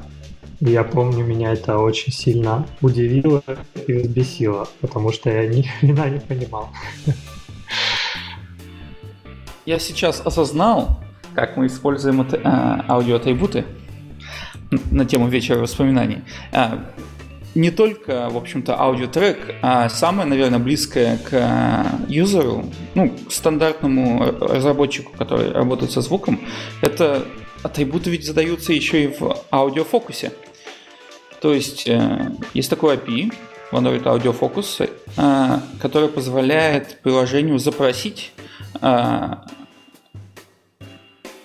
И 0.60 0.70
я 0.70 0.84
помню, 0.84 1.24
меня 1.24 1.52
это 1.52 1.78
очень 1.78 2.12
сильно 2.12 2.66
удивило 2.80 3.42
и 3.86 3.92
взбесило, 3.92 4.68
потому 4.80 5.12
что 5.12 5.30
я 5.30 5.46
ни 5.46 5.62
хрена 5.80 6.08
не 6.08 6.20
понимал. 6.20 6.70
Я 9.66 9.78
сейчас 9.78 10.20
осознал, 10.20 11.00
как 11.34 11.56
мы 11.56 11.66
используем 11.66 12.20
это, 12.20 12.36
э, 12.36 12.90
аудиоатрибуты 12.92 13.64
на 14.90 15.06
тему 15.06 15.28
вечера 15.28 15.58
воспоминаний. 15.58 16.18
А, 16.52 16.84
не 17.54 17.70
только, 17.70 18.28
в 18.28 18.36
общем-то, 18.36 18.78
аудиотрек, 18.78 19.54
а 19.62 19.88
самое, 19.88 20.28
наверное, 20.28 20.58
близкое 20.58 21.16
к 21.16 21.28
э, 21.32 21.84
юзеру, 22.08 22.66
ну, 22.94 23.16
стандартному 23.30 24.36
разработчику, 24.38 25.12
который 25.16 25.50
работает 25.50 25.92
со 25.92 26.02
звуком, 26.02 26.40
это 26.82 27.24
атрибуты 27.62 28.10
ведь 28.10 28.26
задаются 28.26 28.74
еще 28.74 29.04
и 29.04 29.06
в 29.06 29.34
аудиофокусе. 29.50 30.32
То 31.40 31.54
есть 31.54 31.88
есть 32.54 32.70
такой 32.70 32.96
API, 32.96 33.32
Android 33.72 34.02
Audio 34.02 34.38
Focus, 34.38 34.88
который 35.78 36.08
позволяет 36.08 37.00
приложению 37.02 37.58
запросить, 37.58 38.33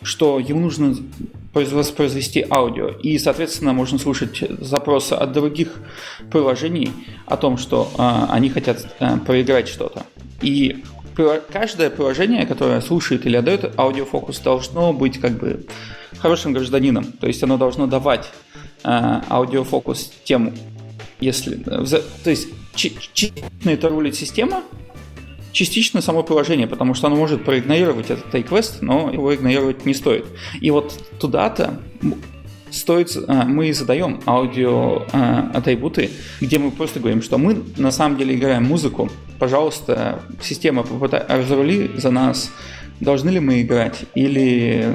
что 0.02 0.40
ему 0.40 0.62
нужно 0.62 0.96
воспроизвести 1.54 2.46
аудио. 2.50 2.90
И, 2.90 3.18
соответственно, 3.18 3.74
можно 3.74 3.98
слушать 3.98 4.44
запросы 4.60 5.14
от 5.14 5.32
других 5.32 5.82
приложений 6.32 6.92
о 7.26 7.38
том, 7.38 7.58
что 7.58 7.92
э, 7.98 8.32
они 8.32 8.50
хотят 8.50 8.88
э, 9.00 9.18
проиграть 9.18 9.68
что-то. 9.68 10.06
И 10.42 10.84
каждое 11.52 11.90
приложение, 11.90 12.46
которое 12.46 12.82
слушает 12.82 13.26
или 13.26 13.36
отдает 13.36 13.78
аудиофокус, 13.78 14.40
должно 14.40 14.94
быть 14.94 15.20
как 15.20 15.34
бы 15.34 15.66
хорошим 16.18 16.54
гражданином. 16.54 17.04
То 17.04 17.28
есть 17.28 17.44
оно 17.44 17.58
должно 17.58 17.88
давать 17.88 18.30
аудиофокус 18.86 20.14
тем, 20.24 20.54
если... 21.20 21.56
То 21.56 22.30
есть 22.30 22.48
частично 22.74 23.72
это 23.72 23.90
рулит 23.90 24.16
система, 24.16 24.64
частично 25.52 26.02
само 26.02 26.24
приложение, 26.24 26.68
потому 26.68 26.94
что 26.94 27.08
оно 27.08 27.16
может 27.16 27.44
проигнорировать 27.44 28.10
этот 28.10 28.34
take 28.34 28.80
но 28.82 29.12
его 29.12 29.34
игнорировать 29.34 29.86
не 29.86 29.94
стоит. 29.94 30.26
И 30.62 30.72
вот 30.72 30.94
туда-то 31.20 31.80
стоит, 32.72 33.16
а, 33.28 33.46
мы 33.46 33.74
задаем 33.74 34.22
аудио 34.26 35.06
а, 35.12 35.52
атрибуты, 35.54 36.12
где 36.40 36.60
мы 36.60 36.72
просто 36.72 37.00
говорим, 37.00 37.22
что 37.22 37.38
мы 37.38 37.64
на 37.78 37.92
самом 37.92 38.18
деле 38.18 38.36
играем 38.36 38.66
музыку. 38.66 39.10
Пожалуйста, 39.40 40.22
система 40.42 40.86
разрули 41.28 41.92
за 41.96 42.12
нас, 42.12 42.52
должны 43.00 43.30
ли 43.30 43.40
мы 43.40 43.62
играть, 43.62 44.02
или 44.14 44.86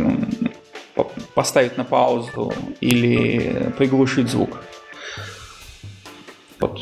поставить 1.34 1.76
на 1.76 1.84
паузу, 1.84 2.52
или 2.80 3.72
приглушить 3.76 4.28
звук. 4.28 4.62
Вот. 6.60 6.80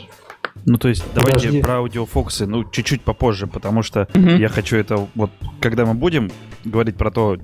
Ну, 0.65 0.79
то 0.79 0.89
есть, 0.89 1.05
давайте 1.15 1.39
Подожди. 1.39 1.61
про 1.63 1.75
аудиофокусы, 1.79 2.47
ну, 2.47 2.65
чуть-чуть 2.65 3.03
попозже, 3.03 3.47
потому 3.47 3.83
что 3.83 4.09
угу. 4.15 4.29
я 4.29 4.49
хочу 4.49 4.77
это 4.77 5.09
вот, 5.15 5.31
когда 5.61 5.85
мы 5.85 5.95
будем 5.95 6.31
говорить 6.65 6.97
про 6.97 7.11
то, 7.11 7.39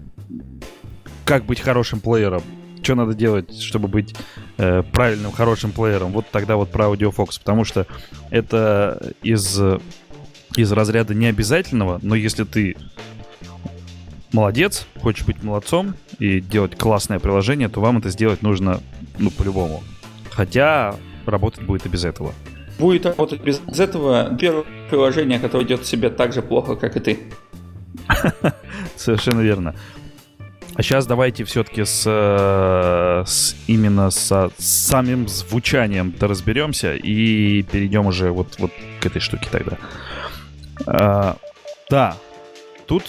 как 1.24 1.44
быть 1.44 1.60
хорошим 1.60 2.00
плеером, 2.00 2.42
что 2.82 2.94
надо 2.94 3.14
делать, 3.14 3.60
чтобы 3.60 3.88
быть 3.88 4.14
э, 4.56 4.82
правильным, 4.82 5.32
хорошим 5.32 5.72
плеером, 5.72 6.12
вот 6.12 6.26
тогда 6.30 6.56
вот 6.56 6.70
про 6.70 6.86
аудиофокус, 6.86 7.38
потому 7.38 7.64
что 7.64 7.86
это 8.30 9.12
из, 9.22 9.60
из 10.56 10.72
разряда 10.72 11.14
необязательного, 11.14 11.98
но 12.02 12.14
если 12.14 12.44
ты 12.44 12.76
молодец, 14.32 14.86
хочешь 15.00 15.26
быть 15.26 15.42
молодцом 15.42 15.94
и 16.18 16.40
делать 16.40 16.76
классное 16.78 17.18
приложение, 17.18 17.68
то 17.68 17.80
вам 17.80 17.98
это 17.98 18.10
сделать 18.10 18.42
нужно, 18.42 18.80
ну, 19.18 19.30
по-любому. 19.30 19.82
Хотя 20.30 20.94
работать 21.26 21.64
будет 21.64 21.84
и 21.84 21.88
без 21.88 22.04
этого 22.04 22.32
будет 22.78 23.06
работать 23.06 23.40
без 23.40 23.60
этого 23.78 24.36
первое 24.38 24.64
приложение, 24.88 25.38
которое 25.38 25.64
идет 25.64 25.86
себе 25.86 26.10
так 26.10 26.32
же 26.32 26.42
плохо, 26.42 26.76
как 26.76 26.96
и 26.96 27.00
ты. 27.00 27.18
Совершенно 28.96 29.40
верно. 29.40 29.74
А 30.74 30.82
сейчас 30.82 31.06
давайте 31.06 31.42
все-таки 31.42 31.84
с, 31.84 32.04
э, 32.06 33.24
с 33.26 33.56
именно 33.66 34.10
со, 34.10 34.52
с 34.58 34.64
самим 34.64 35.26
звучанием 35.26 36.14
разберемся 36.20 36.94
и 36.94 37.64
перейдем 37.64 38.06
уже 38.06 38.30
вот, 38.30 38.54
вот 38.60 38.70
к 39.00 39.06
этой 39.06 39.20
штуке 39.20 39.48
тогда. 39.50 39.76
А, 40.86 41.36
да, 41.90 42.16
тут, 42.86 43.02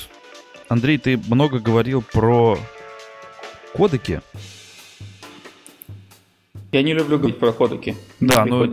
Андрей, 0.67 0.97
ты 0.97 1.17
много 1.29 1.59
говорил 1.59 2.01
про 2.01 2.57
кодеки. 3.75 4.21
Я 6.71 6.81
не 6.81 6.93
люблю 6.95 7.19
говорить 7.19 7.37
про 7.37 7.51
кодеки. 7.51 7.95
Да, 8.19 8.45
но 8.45 8.67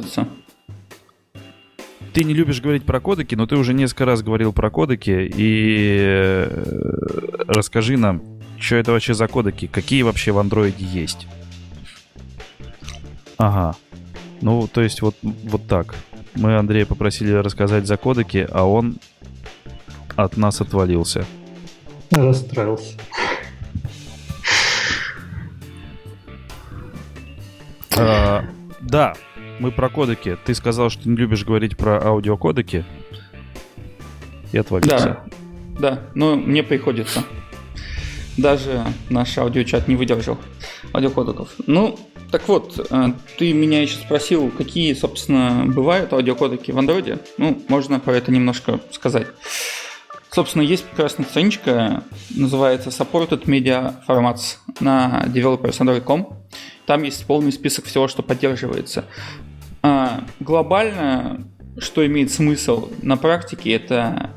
ты 2.16 2.24
не 2.24 2.32
любишь 2.32 2.62
говорить 2.62 2.86
про 2.86 2.98
кодеки, 2.98 3.34
но 3.34 3.46
ты 3.46 3.56
уже 3.56 3.74
несколько 3.74 4.06
раз 4.06 4.22
говорил 4.22 4.54
про 4.54 4.70
кодеки, 4.70 5.30
и 5.36 5.98
э, 5.98 7.44
расскажи 7.46 7.98
нам, 7.98 8.22
что 8.58 8.76
это 8.76 8.92
вообще 8.92 9.12
за 9.12 9.28
кодеки, 9.28 9.66
какие 9.66 10.00
вообще 10.00 10.32
в 10.32 10.38
андроиде 10.38 10.82
есть. 10.86 11.26
Ага. 13.36 13.76
Ну, 14.40 14.66
то 14.66 14.80
есть 14.80 15.02
вот, 15.02 15.14
вот 15.20 15.66
так. 15.66 15.94
Мы 16.36 16.56
Андрея 16.56 16.86
попросили 16.86 17.32
рассказать 17.32 17.86
за 17.86 17.98
кодеки, 17.98 18.48
а 18.50 18.64
он 18.64 18.96
от 20.16 20.38
нас 20.38 20.62
отвалился. 20.62 21.26
Расстроился. 22.12 22.94
А, 27.94 28.42
да, 28.80 29.14
мы 29.58 29.70
про 29.70 29.88
кодеки. 29.88 30.36
Ты 30.44 30.54
сказал, 30.54 30.90
что 30.90 31.08
не 31.08 31.16
любишь 31.16 31.44
говорить 31.44 31.76
про 31.76 32.04
аудиокодеки. 32.04 32.84
И 34.52 34.58
отвалился. 34.58 35.20
Да, 35.78 35.90
да, 35.90 36.00
но 36.14 36.36
мне 36.36 36.62
приходится. 36.62 37.24
Даже 38.36 38.84
наш 39.08 39.36
аудиочат 39.38 39.88
не 39.88 39.96
выдержал 39.96 40.38
аудиокодеков. 40.92 41.48
Ну, 41.66 41.98
так 42.30 42.46
вот, 42.48 42.86
э, 42.90 43.12
ты 43.38 43.52
меня 43.52 43.82
еще 43.82 43.96
спросил, 43.96 44.50
какие, 44.50 44.92
собственно, 44.94 45.64
бывают 45.66 46.12
аудиокодеки 46.12 46.70
в 46.70 46.78
андроиде. 46.78 47.18
Ну, 47.38 47.62
можно 47.68 47.98
про 47.98 48.16
это 48.16 48.30
немножко 48.30 48.80
сказать. 48.90 49.28
Собственно, 50.30 50.62
есть 50.62 50.84
прекрасная 50.84 51.24
страничка, 51.24 52.04
называется 52.28 52.90
Supported 52.90 53.44
Media 53.44 53.94
Formats 54.06 54.56
на 54.80 55.24
developersandroid.com. 55.28 56.46
Там 56.84 57.02
есть 57.04 57.24
полный 57.26 57.52
список 57.52 57.86
всего, 57.86 58.06
что 58.06 58.22
поддерживается. 58.22 59.06
А, 59.88 60.24
глобально, 60.40 61.46
что 61.78 62.04
имеет 62.04 62.32
смысл 62.32 62.90
на 63.02 63.16
практике, 63.16 63.70
это 63.70 64.30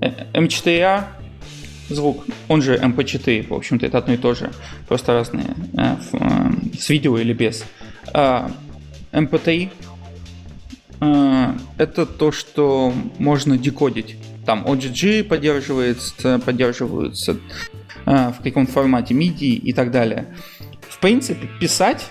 M4A, 0.00 1.04
звук, 1.90 2.24
он 2.48 2.62
же 2.62 2.76
MP4, 2.76 3.48
в 3.48 3.52
общем-то, 3.52 3.84
это 3.84 3.98
одно 3.98 4.14
и 4.14 4.16
то 4.16 4.34
же, 4.34 4.50
просто 4.88 5.12
разные, 5.12 5.54
э, 5.76 5.96
э, 6.12 6.78
с 6.78 6.88
видео 6.88 7.18
или 7.18 7.34
без. 7.34 7.66
А 8.14 8.50
MP3 9.12 9.68
э, 11.02 11.52
это 11.76 12.06
то, 12.06 12.32
что 12.32 12.94
можно 13.18 13.58
декодить. 13.58 14.16
Там 14.46 14.64
OGG 14.64 15.24
поддерживается, 15.24 16.38
поддерживаются 16.38 17.36
в 18.06 18.36
каком-то 18.42 18.72
формате 18.72 19.12
MIDI 19.14 19.54
и 19.54 19.72
так 19.74 19.90
далее. 19.90 20.34
В 20.80 20.98
принципе, 20.98 21.48
писать 21.60 22.06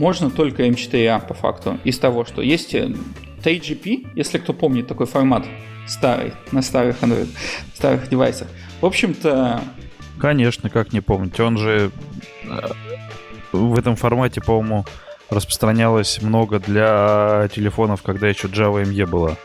можно 0.00 0.30
только 0.30 0.66
M4A 0.66 1.26
по 1.26 1.34
факту 1.34 1.78
из 1.84 1.98
того, 1.98 2.24
что 2.24 2.40
есть 2.40 2.74
3GP, 2.74 4.12
если 4.14 4.38
кто 4.38 4.54
помнит 4.54 4.86
такой 4.86 5.04
формат, 5.04 5.44
старый, 5.86 6.32
на 6.52 6.62
старых 6.62 7.02
Android, 7.02 7.28
старых 7.74 8.08
девайсах. 8.08 8.48
В 8.80 8.86
общем-то... 8.86 9.60
Конечно, 10.18 10.70
как 10.70 10.94
не 10.94 11.02
помнить. 11.02 11.38
Он 11.38 11.58
же 11.58 11.90
э, 12.44 12.68
в 13.52 13.78
этом 13.78 13.94
формате, 13.94 14.40
по-моему, 14.40 14.86
распространялось 15.28 16.22
много 16.22 16.60
для 16.60 17.50
телефонов, 17.54 18.02
когда 18.02 18.26
еще 18.26 18.48
Java 18.48 18.82
ME 18.82 19.06
было. 19.06 19.36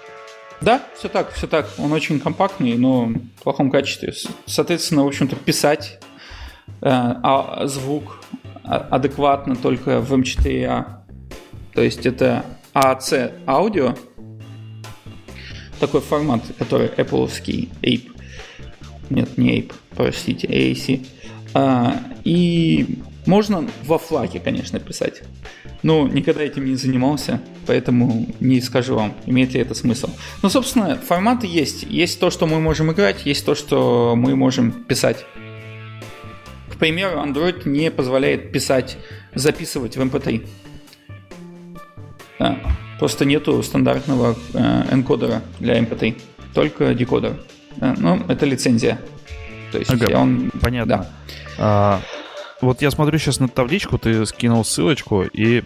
Да, 0.61 0.81
все 0.97 1.09
так, 1.09 1.33
все 1.33 1.47
так. 1.47 1.67
Он 1.77 1.91
очень 1.91 2.21
компактный, 2.21 2.77
но 2.77 3.07
в 3.07 3.43
плохом 3.43 3.69
качестве. 3.69 4.13
Соответственно, 4.45 5.03
в 5.03 5.07
общем-то, 5.07 5.35
писать 5.35 5.99
э, 6.81 6.87
а 6.87 7.67
звук 7.67 8.19
адекватно 8.67 9.55
только 9.55 10.01
в 10.01 10.13
M4A. 10.13 10.85
То 11.73 11.81
есть 11.81 12.05
это 12.05 12.45
AAC 12.73 13.33
аудио, 13.47 13.95
такой 15.79 16.01
формат, 16.01 16.41
который 16.57 16.87
Apple 16.87 17.27
Ape. 17.81 18.11
Нет, 19.09 19.37
не 19.37 19.59
Ape, 19.59 19.73
простите, 19.95 20.47
AAC. 20.47 21.05
А, 21.53 22.01
и 22.23 22.99
можно 23.25 23.67
во 23.83 23.97
флаге, 23.97 24.39
конечно, 24.39 24.79
писать. 24.79 25.21
Но 25.83 26.07
никогда 26.07 26.43
этим 26.43 26.65
не 26.65 26.75
занимался, 26.75 27.41
поэтому 27.67 28.27
не 28.39 28.61
скажу 28.61 28.95
вам, 28.95 29.13
имеет 29.25 29.53
ли 29.53 29.61
это 29.61 29.73
смысл. 29.73 30.09
Но, 30.41 30.49
собственно, 30.49 30.95
форматы 30.95 31.47
есть. 31.47 31.83
Есть 31.83 32.19
то, 32.19 32.29
что 32.29 32.47
мы 32.47 32.59
можем 32.59 32.91
играть, 32.91 33.25
есть 33.25 33.45
то, 33.45 33.55
что 33.55 34.15
мы 34.15 34.35
можем 34.35 34.71
писать. 34.71 35.25
К 36.75 36.77
примеру, 36.77 37.19
Android 37.19 37.67
не 37.67 37.89
позволяет 37.89 38.51
писать, 38.51 38.97
записывать 39.33 39.95
в 39.95 40.01
MP3. 40.01 40.45
А, 42.39 42.57
Просто 42.99 43.25
нету 43.25 43.61
стандартного 43.63 44.35
э, 44.53 44.93
энкодера 44.93 45.41
для 45.59 45.79
MP3, 45.79 46.21
только 46.53 46.93
декодер. 46.93 47.37
Э, 47.79 47.93
ну, 47.97 48.21
это 48.27 48.45
лицензия. 48.45 48.99
То 49.71 49.79
есть 49.79 49.91
ага, 49.91 50.17
он... 50.17 50.51
Понятно. 50.61 50.97
Да. 50.97 51.09
А, 51.57 52.01
вот 52.61 52.81
я 52.81 52.91
смотрю 52.91 53.19
сейчас 53.19 53.39
на 53.39 53.47
табличку, 53.47 53.97
ты 53.97 54.25
скинул 54.25 54.63
ссылочку, 54.65 55.23
и 55.23 55.63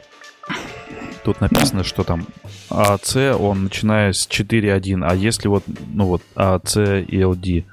тут 1.23 1.41
написано, 1.41 1.79
да. 1.79 1.87
что 1.87 2.03
там 2.03 2.27
AC, 2.69 3.33
он 3.33 3.63
начиная 3.63 4.13
с 4.13 4.27
4.1, 4.27 5.03
а 5.07 5.15
если 5.15 5.47
вот, 5.47 5.63
ну 5.93 6.05
вот, 6.05 6.21
AC 6.35 7.03
и 7.05 7.17
LD, 7.17 7.65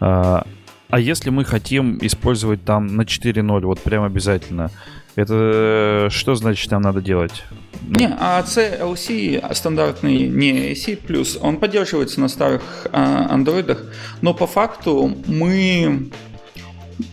а, 0.00 0.44
а 0.90 0.98
если 0.98 1.30
мы 1.30 1.44
хотим 1.44 1.98
использовать 2.02 2.64
там 2.64 2.86
на 2.88 3.02
4.0, 3.02 3.60
вот 3.60 3.80
прям 3.80 4.04
обязательно, 4.04 4.70
это 5.14 6.08
что 6.10 6.34
значит 6.34 6.70
нам 6.70 6.82
надо 6.82 7.00
делать? 7.00 7.44
Не, 7.86 8.08
а 8.18 8.42
CLC 8.42 9.54
стандартный 9.54 10.28
не 10.28 10.72
AC+, 10.72 11.38
он 11.40 11.56
поддерживается 11.56 12.20
на 12.20 12.28
старых 12.28 12.86
а, 12.92 13.26
андроидах, 13.30 13.84
но 14.20 14.34
по 14.34 14.46
факту 14.46 15.16
мы... 15.26 16.10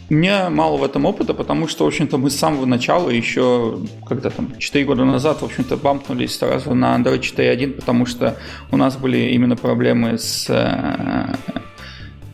Меня 0.09 0.49
мало 0.49 0.77
в 0.77 0.83
этом 0.83 1.05
опыта, 1.05 1.33
потому 1.33 1.67
что, 1.67 1.85
в 1.85 1.87
общем-то, 1.87 2.17
мы 2.17 2.29
с 2.29 2.35
самого 2.35 2.65
начала 2.65 3.09
еще, 3.09 3.79
когда 4.05 4.29
там, 4.29 4.57
4 4.57 4.85
года 4.85 5.05
назад, 5.05 5.41
в 5.41 5.45
общем-то, 5.45 5.77
бампнулись 5.77 6.37
сразу 6.37 6.73
на 6.73 6.97
Android 6.97 7.19
4.1, 7.19 7.73
потому 7.73 8.05
что 8.05 8.37
у 8.71 8.77
нас 8.77 8.97
были 8.97 9.31
именно 9.31 9.55
проблемы 9.55 10.17
с 10.17 10.49
э, 10.49 11.35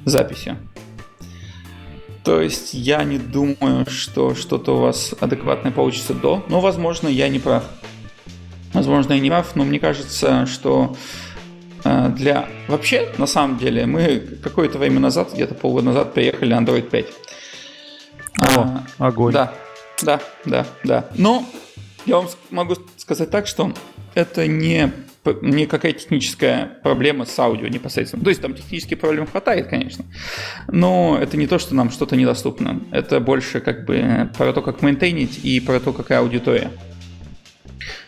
записью. 0.05 0.57
То 2.23 2.41
есть 2.41 2.73
я 2.73 3.03
не 3.03 3.17
думаю, 3.17 3.85
что 3.89 4.33
что-то 4.33 4.77
у 4.77 4.79
вас 4.79 5.13
адекватное 5.19 5.71
получится 5.71 6.13
до, 6.13 6.43
но, 6.47 6.61
возможно, 6.61 7.09
я 7.09 7.27
не 7.27 7.39
прав. 7.39 7.63
Возможно, 8.73 9.13
я 9.13 9.19
не 9.19 9.29
прав, 9.29 9.55
но 9.55 9.65
мне 9.65 9.79
кажется, 9.79 10.45
что 10.45 10.95
э, 11.83 12.09
для... 12.15 12.47
Вообще, 12.67 13.09
на 13.17 13.27
самом 13.27 13.57
деле, 13.57 13.85
мы 13.85 14.19
какое-то 14.41 14.79
время 14.79 14.99
назад, 14.99 15.33
где-то 15.33 15.53
полгода 15.53 15.87
назад, 15.87 16.13
приехали 16.13 16.53
на 16.53 16.63
Android 16.63 16.89
5. 16.89 17.05
О, 17.05 18.45
а, 18.57 18.83
огонь. 18.99 19.33
Да, 19.33 19.53
да, 20.01 20.21
да, 20.45 20.65
да. 20.83 21.09
Но 21.15 21.45
я 22.05 22.17
вам 22.17 22.27
могу 22.49 22.75
сказать 22.97 23.29
так, 23.29 23.47
что 23.47 23.73
это 24.15 24.47
не 24.47 24.93
никакая 25.41 25.93
техническая 25.93 26.65
проблема 26.83 27.25
с 27.25 27.37
аудио 27.39 27.67
непосредственно. 27.67 28.23
То 28.23 28.29
есть 28.29 28.41
там 28.41 28.53
технических 28.53 28.99
проблем 28.99 29.27
хватает, 29.27 29.67
конечно, 29.67 30.05
но 30.67 31.17
это 31.21 31.37
не 31.37 31.47
то, 31.47 31.59
что 31.59 31.75
нам 31.75 31.89
что-то 31.91 32.15
недоступно. 32.15 32.81
Это 32.91 33.19
больше 33.19 33.59
как 33.59 33.85
бы 33.85 34.29
про 34.37 34.53
то, 34.53 34.61
как 34.61 34.81
мейнтейнить 34.81 35.39
и 35.43 35.59
про 35.59 35.79
то, 35.79 35.93
какая 35.93 36.19
аудитория. 36.19 36.71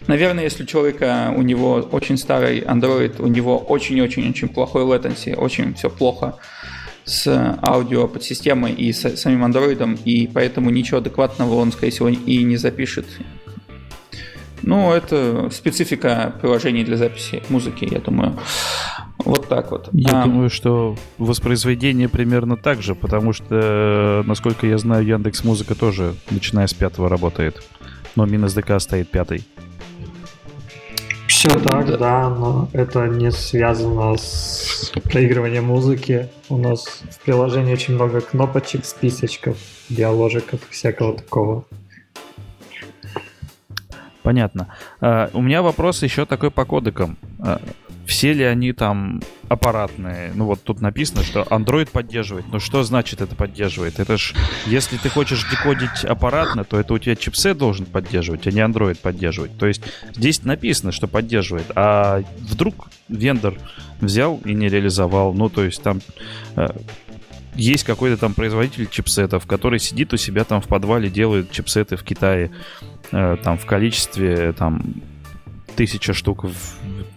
Наверное, 0.07 0.43
если 0.43 0.63
у 0.63 0.66
человека, 0.66 1.34
у 1.36 1.41
него 1.41 1.76
очень 1.91 2.18
старый 2.18 2.59
Android, 2.59 3.22
у 3.22 3.28
него 3.28 3.57
очень-очень-очень 3.57 4.49
плохой 4.49 4.84
latency, 4.84 5.36
очень 5.36 5.74
все 5.74 5.89
плохо 5.89 6.38
с 7.05 7.57
аудио 7.61 8.07
подсистемой 8.07 8.74
и 8.74 8.91
с 8.91 9.18
самим 9.18 9.43
андроидом, 9.43 9.97
и 10.05 10.28
поэтому 10.28 10.70
ничего 10.70 10.97
адекватного 10.97 11.55
он, 11.55 11.72
скорее 11.72 11.91
всего, 11.91 12.09
и 12.09 12.43
не 12.43 12.57
запишет. 12.57 13.05
Ну, 14.66 14.91
это 14.91 15.49
специфика 15.51 16.34
приложений 16.41 16.86
для 16.86 16.97
записи 16.97 17.43
музыки, 17.49 17.88
я 17.89 17.99
думаю. 17.99 18.36
Вот 19.20 19.47
так 19.47 19.70
вот. 19.70 19.89
Я 19.93 20.24
а, 20.24 20.26
думаю, 20.26 20.49
что 20.49 20.95
воспроизведение 21.20 22.09
примерно 22.09 22.57
так 22.57 22.82
же, 22.82 22.95
потому 22.95 23.32
что, 23.32 24.24
насколько 24.26 24.66
я 24.66 24.80
знаю, 24.80 25.05
Яндекс 25.05 25.43
Музыка 25.43 25.76
тоже, 25.76 26.16
начиная 26.32 26.66
с 26.66 26.74
пятого, 26.74 27.09
работает. 27.09 27.63
Но 28.16 28.26
MinSDK 28.26 28.80
стоит 28.80 29.11
пятый. 29.11 29.45
Все 31.28 31.49
так, 31.59 31.86
да. 31.86 31.97
да, 31.97 32.30
но 32.30 32.68
это 32.74 33.05
не 33.05 33.32
связано 33.32 34.18
с 34.18 34.91
проигрыванием 35.03 35.66
музыки. 35.66 36.28
У 36.49 36.57
нас 36.57 37.03
в 37.11 37.20
приложении 37.24 37.74
очень 37.74 37.93
много 37.93 38.20
кнопочек, 38.20 38.84
списочков, 38.86 39.57
диаложиков, 39.89 40.59
всякого 40.72 41.13
такого. 41.13 41.66
Понятно. 44.26 44.69
Uh, 45.01 45.30
у 45.34 45.41
меня 45.43 45.61
вопрос 45.61 46.01
еще 46.01 46.26
такой 46.26 46.49
по 46.49 46.65
кодекам. 46.65 47.15
Uh, 47.38 47.61
все 48.07 48.34
ли 48.34 48.43
они 48.43 48.73
там 48.73 49.21
аппаратные? 49.49 50.32
Ну 50.34 50.45
вот 50.45 50.63
тут 50.63 50.82
написано, 50.82 51.23
что 51.23 51.41
Android 51.43 51.91
поддерживает. 51.91 52.45
Но 52.51 52.59
что 52.59 52.82
значит 52.82 53.21
это 53.21 53.36
поддерживает? 53.36 53.99
Это 53.99 54.17
ж, 54.17 54.34
если 54.65 54.97
ты 54.97 55.09
хочешь 55.09 55.47
декодить 55.49 56.03
аппаратно, 56.03 56.63
то 56.63 56.80
это 56.80 56.95
у 56.95 56.97
тебя 56.97 57.15
чипсет 57.15 57.59
должен 57.59 57.86
поддерживать, 57.86 58.47
а 58.47 58.51
не 58.51 58.61
Android 58.61 58.99
поддерживать. 58.99 59.55
То 59.59 59.67
есть 59.67 59.84
здесь 60.15 60.43
написано, 60.43 60.91
что 60.91 61.07
поддерживает. 61.07 61.71
А 61.76 62.23
вдруг 62.39 62.88
вендор 63.07 63.53
взял 64.01 64.41
и 64.43 64.55
не 64.55 64.69
реализовал? 64.69 65.36
Ну 65.36 65.49
то 65.49 65.63
есть 65.63 65.84
там 65.84 66.01
uh, 66.55 66.82
есть 67.55 67.83
какой-то 67.83 68.17
там 68.17 68.33
производитель 68.33 68.87
чипсетов, 68.87 69.45
который 69.45 69.79
сидит 69.79 70.13
у 70.13 70.17
себя 70.17 70.43
там 70.43 70.61
в 70.61 70.67
подвале, 70.67 71.09
делает 71.09 71.51
чипсеты 71.51 71.95
в 71.95 72.03
Китае 72.03 72.51
э, 73.11 73.37
там 73.43 73.57
в 73.57 73.65
количестве 73.65 74.53
там 74.53 74.81
тысяча 75.75 76.13
штук 76.13 76.45
в, 76.45 76.53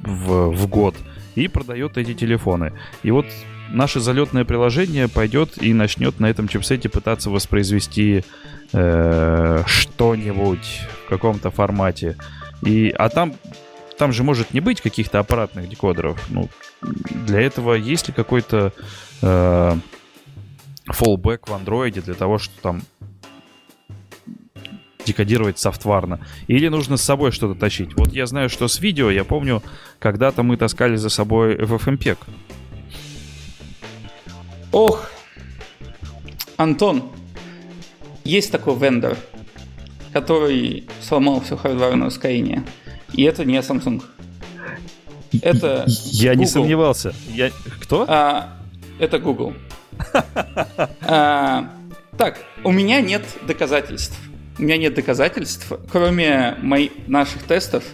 в, 0.00 0.50
в 0.50 0.66
год 0.68 0.94
и 1.34 1.48
продает 1.48 1.96
эти 1.98 2.14
телефоны. 2.14 2.72
И 3.02 3.10
вот 3.10 3.26
наше 3.70 4.00
залетное 4.00 4.44
приложение 4.44 5.08
пойдет 5.08 5.62
и 5.62 5.72
начнет 5.72 6.20
на 6.20 6.26
этом 6.26 6.48
чипсете 6.48 6.88
пытаться 6.88 7.30
воспроизвести 7.30 8.24
э, 8.72 9.62
что-нибудь 9.66 10.80
в 11.04 11.08
каком-то 11.08 11.50
формате. 11.50 12.16
И, 12.62 12.90
а 12.90 13.08
там, 13.08 13.34
там 13.98 14.12
же 14.12 14.24
может 14.24 14.52
не 14.52 14.60
быть 14.60 14.80
каких-то 14.80 15.18
аппаратных 15.20 15.68
декодеров. 15.68 16.20
Ну, 16.30 16.48
для 16.82 17.40
этого 17.40 17.74
есть 17.74 18.08
ли 18.08 18.14
какой-то 18.14 18.72
э, 19.22 19.76
fallback 20.90 21.48
в 21.48 21.54
андроиде 21.54 22.00
для 22.00 22.14
того, 22.14 22.38
что 22.38 22.52
там 22.60 22.82
декодировать 25.04 25.58
софтварно. 25.58 26.20
Или 26.48 26.68
нужно 26.68 26.96
с 26.96 27.02
собой 27.02 27.32
что-то 27.32 27.58
тащить. 27.58 27.94
Вот 27.96 28.12
я 28.12 28.26
знаю, 28.26 28.50
что 28.50 28.68
с 28.68 28.78
видео, 28.80 29.10
я 29.10 29.24
помню, 29.24 29.62
когда-то 29.98 30.42
мы 30.42 30.56
таскали 30.56 30.96
за 30.96 31.08
собой 31.08 31.56
FFmpeg. 31.56 32.18
Ох, 34.70 35.10
Антон, 36.58 37.10
есть 38.24 38.52
такой 38.52 38.76
вендор, 38.76 39.16
который 40.12 40.86
сломал 41.00 41.40
все 41.40 41.56
хардварное 41.56 42.08
ускорение. 42.08 42.64
И 43.14 43.22
это 43.22 43.44
не 43.46 43.58
Samsung. 43.58 44.02
Это 45.42 45.84
Я 45.86 46.30
Google. 46.32 46.40
не 46.40 46.46
сомневался. 46.46 47.14
Я... 47.28 47.50
Кто? 47.80 48.04
А, 48.08 48.58
это 48.98 49.18
Google. 49.18 49.54
А, 51.10 51.70
так, 52.16 52.44
у 52.64 52.72
меня 52.72 53.00
нет 53.00 53.22
доказательств. 53.46 54.18
У 54.58 54.62
меня 54.62 54.76
нет 54.76 54.94
доказательств, 54.94 55.72
кроме 55.90 56.56
моих, 56.60 56.92
наших 57.06 57.44
тестов. 57.44 57.84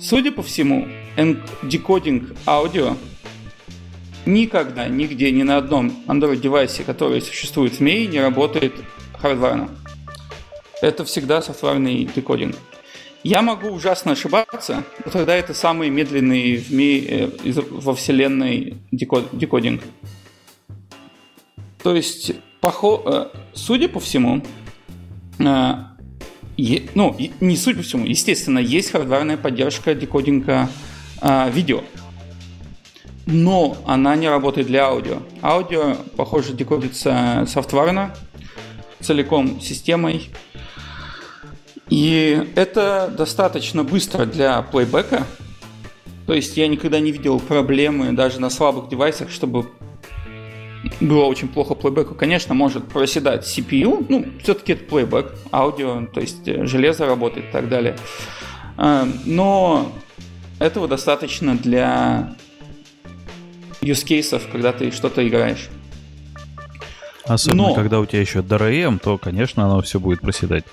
Судя 0.00 0.32
по 0.32 0.42
всему, 0.42 0.88
декодинг 1.62 2.34
аудио 2.46 2.96
никогда, 4.26 4.88
нигде, 4.88 5.30
ни 5.30 5.42
на 5.42 5.56
одном 5.56 5.92
Android-девайсе, 6.06 6.82
который 6.84 7.20
существует 7.22 7.74
в 7.74 7.80
мире, 7.80 8.06
не 8.06 8.20
работает 8.20 8.74
хардварно. 9.18 9.70
Это 10.82 11.04
всегда 11.04 11.40
софтварный 11.40 12.04
декодинг. 12.04 12.56
Я 13.22 13.42
могу 13.42 13.68
ужасно 13.68 14.12
ошибаться, 14.12 14.84
но 15.04 15.10
тогда 15.10 15.34
это 15.34 15.54
самый 15.54 15.88
медленный 15.90 16.56
в 16.56 16.72
мире, 16.72 17.30
э, 17.44 17.60
во 17.70 17.94
вселенной 17.94 18.76
декодинг. 18.92 19.82
То 21.86 21.94
есть, 21.94 22.32
похо... 22.60 23.00
Э, 23.06 23.26
судя 23.54 23.88
по 23.88 24.00
всему, 24.00 24.42
э, 25.38 25.74
ну, 26.96 27.16
не 27.40 27.56
судя 27.56 27.76
по 27.76 27.84
всему, 27.84 28.04
естественно, 28.04 28.58
есть 28.58 28.90
хардварная 28.90 29.36
поддержка 29.36 29.94
декодинга 29.94 30.68
видео 31.52 31.84
но 33.26 33.76
она 33.86 34.16
не 34.16 34.28
работает 34.28 34.66
для 34.66 34.86
аудио. 34.86 35.18
Аудио, 35.42 35.96
похоже, 36.16 36.54
декодится 36.54 37.44
софтварно, 37.46 38.12
целиком 38.98 39.60
системой. 39.60 40.30
И 41.88 42.48
это 42.56 43.14
достаточно 43.16 43.84
быстро 43.84 44.26
для 44.26 44.60
плейбека. 44.62 45.24
То 46.26 46.34
есть 46.34 46.56
я 46.56 46.66
никогда 46.66 46.98
не 46.98 47.12
видел 47.12 47.38
проблемы 47.38 48.10
даже 48.10 48.40
на 48.40 48.50
слабых 48.50 48.88
девайсах, 48.88 49.30
чтобы 49.30 49.70
было 51.00 51.24
очень 51.24 51.48
плохо 51.48 51.74
плейбеку. 51.74 52.14
Конечно, 52.14 52.54
может 52.54 52.88
проседать 52.88 53.44
CPU, 53.44 54.04
ну, 54.08 54.26
все-таки 54.42 54.72
это 54.72 54.84
плейбек, 54.84 55.34
аудио, 55.52 56.06
то 56.06 56.20
есть 56.20 56.46
э, 56.46 56.66
железо 56.66 57.06
работает 57.06 57.48
и 57.48 57.52
так 57.52 57.68
далее. 57.68 57.96
Э, 58.78 59.04
но 59.24 59.92
этого 60.58 60.88
достаточно 60.88 61.56
для 61.56 62.34
use 63.80 64.04
кейсов, 64.04 64.48
когда 64.50 64.72
ты 64.72 64.90
что-то 64.90 65.26
играешь. 65.26 65.68
Особенно, 67.24 67.68
Но... 67.68 67.74
когда 67.74 68.00
у 68.00 68.06
тебя 68.06 68.20
еще 68.20 68.38
DRM, 68.38 69.00
то, 69.02 69.18
конечно, 69.18 69.64
оно 69.64 69.82
все 69.82 69.98
будет 69.98 70.20
проседать. 70.20 70.64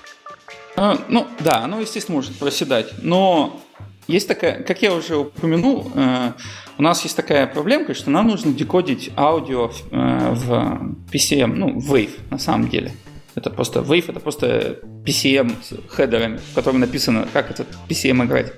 А, 0.75 0.97
ну, 1.07 1.27
да, 1.39 1.63
оно, 1.63 1.79
естественно, 1.79 2.17
может 2.17 2.35
проседать. 2.37 2.93
Но 3.01 3.59
есть 4.07 4.27
такая, 4.27 4.63
как 4.63 4.81
я 4.81 4.93
уже 4.93 5.17
упомянул, 5.17 5.91
э, 5.95 6.33
у 6.77 6.81
нас 6.81 7.03
есть 7.03 7.15
такая 7.15 7.47
проблемка, 7.47 7.93
что 7.93 8.09
нам 8.09 8.27
нужно 8.27 8.53
декодить 8.53 9.11
аудио 9.15 9.69
в, 9.69 9.91
э, 9.91 10.33
в 10.33 10.95
PCM, 11.11 11.53
ну, 11.53 11.77
Wave 11.77 12.11
на 12.29 12.39
самом 12.39 12.69
деле. 12.69 12.91
Это 13.35 13.49
просто 13.49 13.79
Wave, 13.79 14.05
это 14.09 14.19
просто 14.19 14.79
PCM 15.05 15.55
с 15.61 15.73
хедерами, 15.89 16.37
в 16.37 16.55
котором 16.55 16.79
написано, 16.79 17.27
как 17.33 17.51
этот 17.51 17.67
PCM 17.89 18.25
играть. 18.25 18.53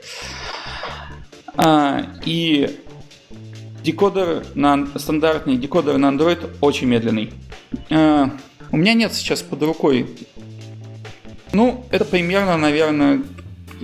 А, 1.58 2.06
и 2.26 2.70
Декодер 3.86 4.44
на 4.56 4.88
стандартный 4.96 5.58
декодер 5.58 6.00
на 6.00 6.08
Android 6.08 6.58
очень 6.60 6.88
медленный. 6.88 7.32
Uh, 7.90 8.32
у 8.72 8.78
меня 8.78 8.96
нет 8.96 9.14
сейчас 9.14 9.44
под 9.44 9.62
рукой. 9.62 10.10
Ну, 11.54 11.86
это 11.92 12.04
примерно, 12.04 12.58
наверное, 12.58 13.22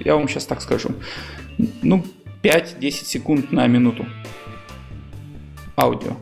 я 0.03 0.15
вам 0.15 0.27
сейчас 0.27 0.45
так 0.45 0.63
скажу. 0.63 0.89
Ну, 1.83 2.03
5-10 2.43 2.91
секунд 2.91 3.51
на 3.51 3.67
минуту. 3.67 4.05
Аудио. 5.75 6.15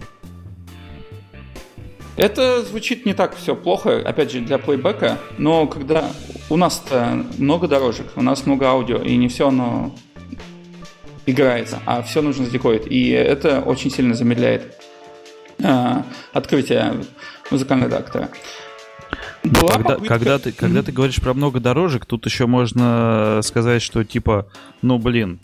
Это 2.18 2.62
звучит 2.64 3.06
не 3.06 3.14
так 3.14 3.36
все 3.36 3.56
плохо, 3.56 4.02
опять 4.06 4.32
же, 4.32 4.42
для 4.42 4.58
плейбека, 4.58 5.18
но 5.38 5.68
когда 5.68 6.12
у 6.50 6.58
нас-то 6.58 7.26
много 7.38 7.70
дорожек, 7.70 8.08
у 8.18 8.22
нас 8.22 8.46
много 8.46 8.68
аудио, 8.68 8.98
и 8.98 9.16
не 9.16 9.30
все 9.30 9.48
оно 9.48 9.96
играется, 11.26 11.80
а 11.86 12.02
все 12.02 12.22
нужно 12.22 12.46
задекодить. 12.46 12.88
И 12.88 13.10
это 13.10 13.62
очень 13.62 13.90
сильно 13.90 14.16
замедляет 14.16 14.76
э, 15.60 16.04
открытие 16.34 16.96
музыкального 17.52 17.88
редактора. 17.88 18.30
Была 19.44 19.72
когда, 19.74 19.90
попытка... 19.96 20.14
когда, 20.14 20.40
ты, 20.40 20.52
когда 20.52 20.84
ты 20.84 20.92
говоришь 20.92 21.22
про 21.22 21.34
много 21.34 21.60
дорожек, 21.60 22.06
тут 22.06 22.26
еще 22.26 22.48
можно 22.48 23.40
сказать, 23.44 23.82
что 23.82 24.04
типа, 24.04 24.48
ну 24.82 25.00
блин, 25.00 25.40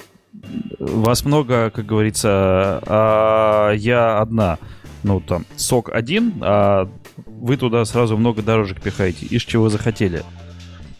вас 0.79 1.25
много, 1.25 1.69
как 1.69 1.85
говорится, 1.85 2.81
а 2.85 3.71
я 3.73 4.19
одна. 4.19 4.57
Ну 5.03 5.19
там, 5.19 5.45
сок 5.55 5.89
один, 5.93 6.33
а 6.41 6.89
вы 7.25 7.57
туда 7.57 7.85
сразу 7.85 8.17
много 8.17 8.41
дорожек 8.41 8.81
пихаете. 8.81 9.27
Ишь, 9.29 9.45
чего 9.45 9.69
захотели. 9.69 10.23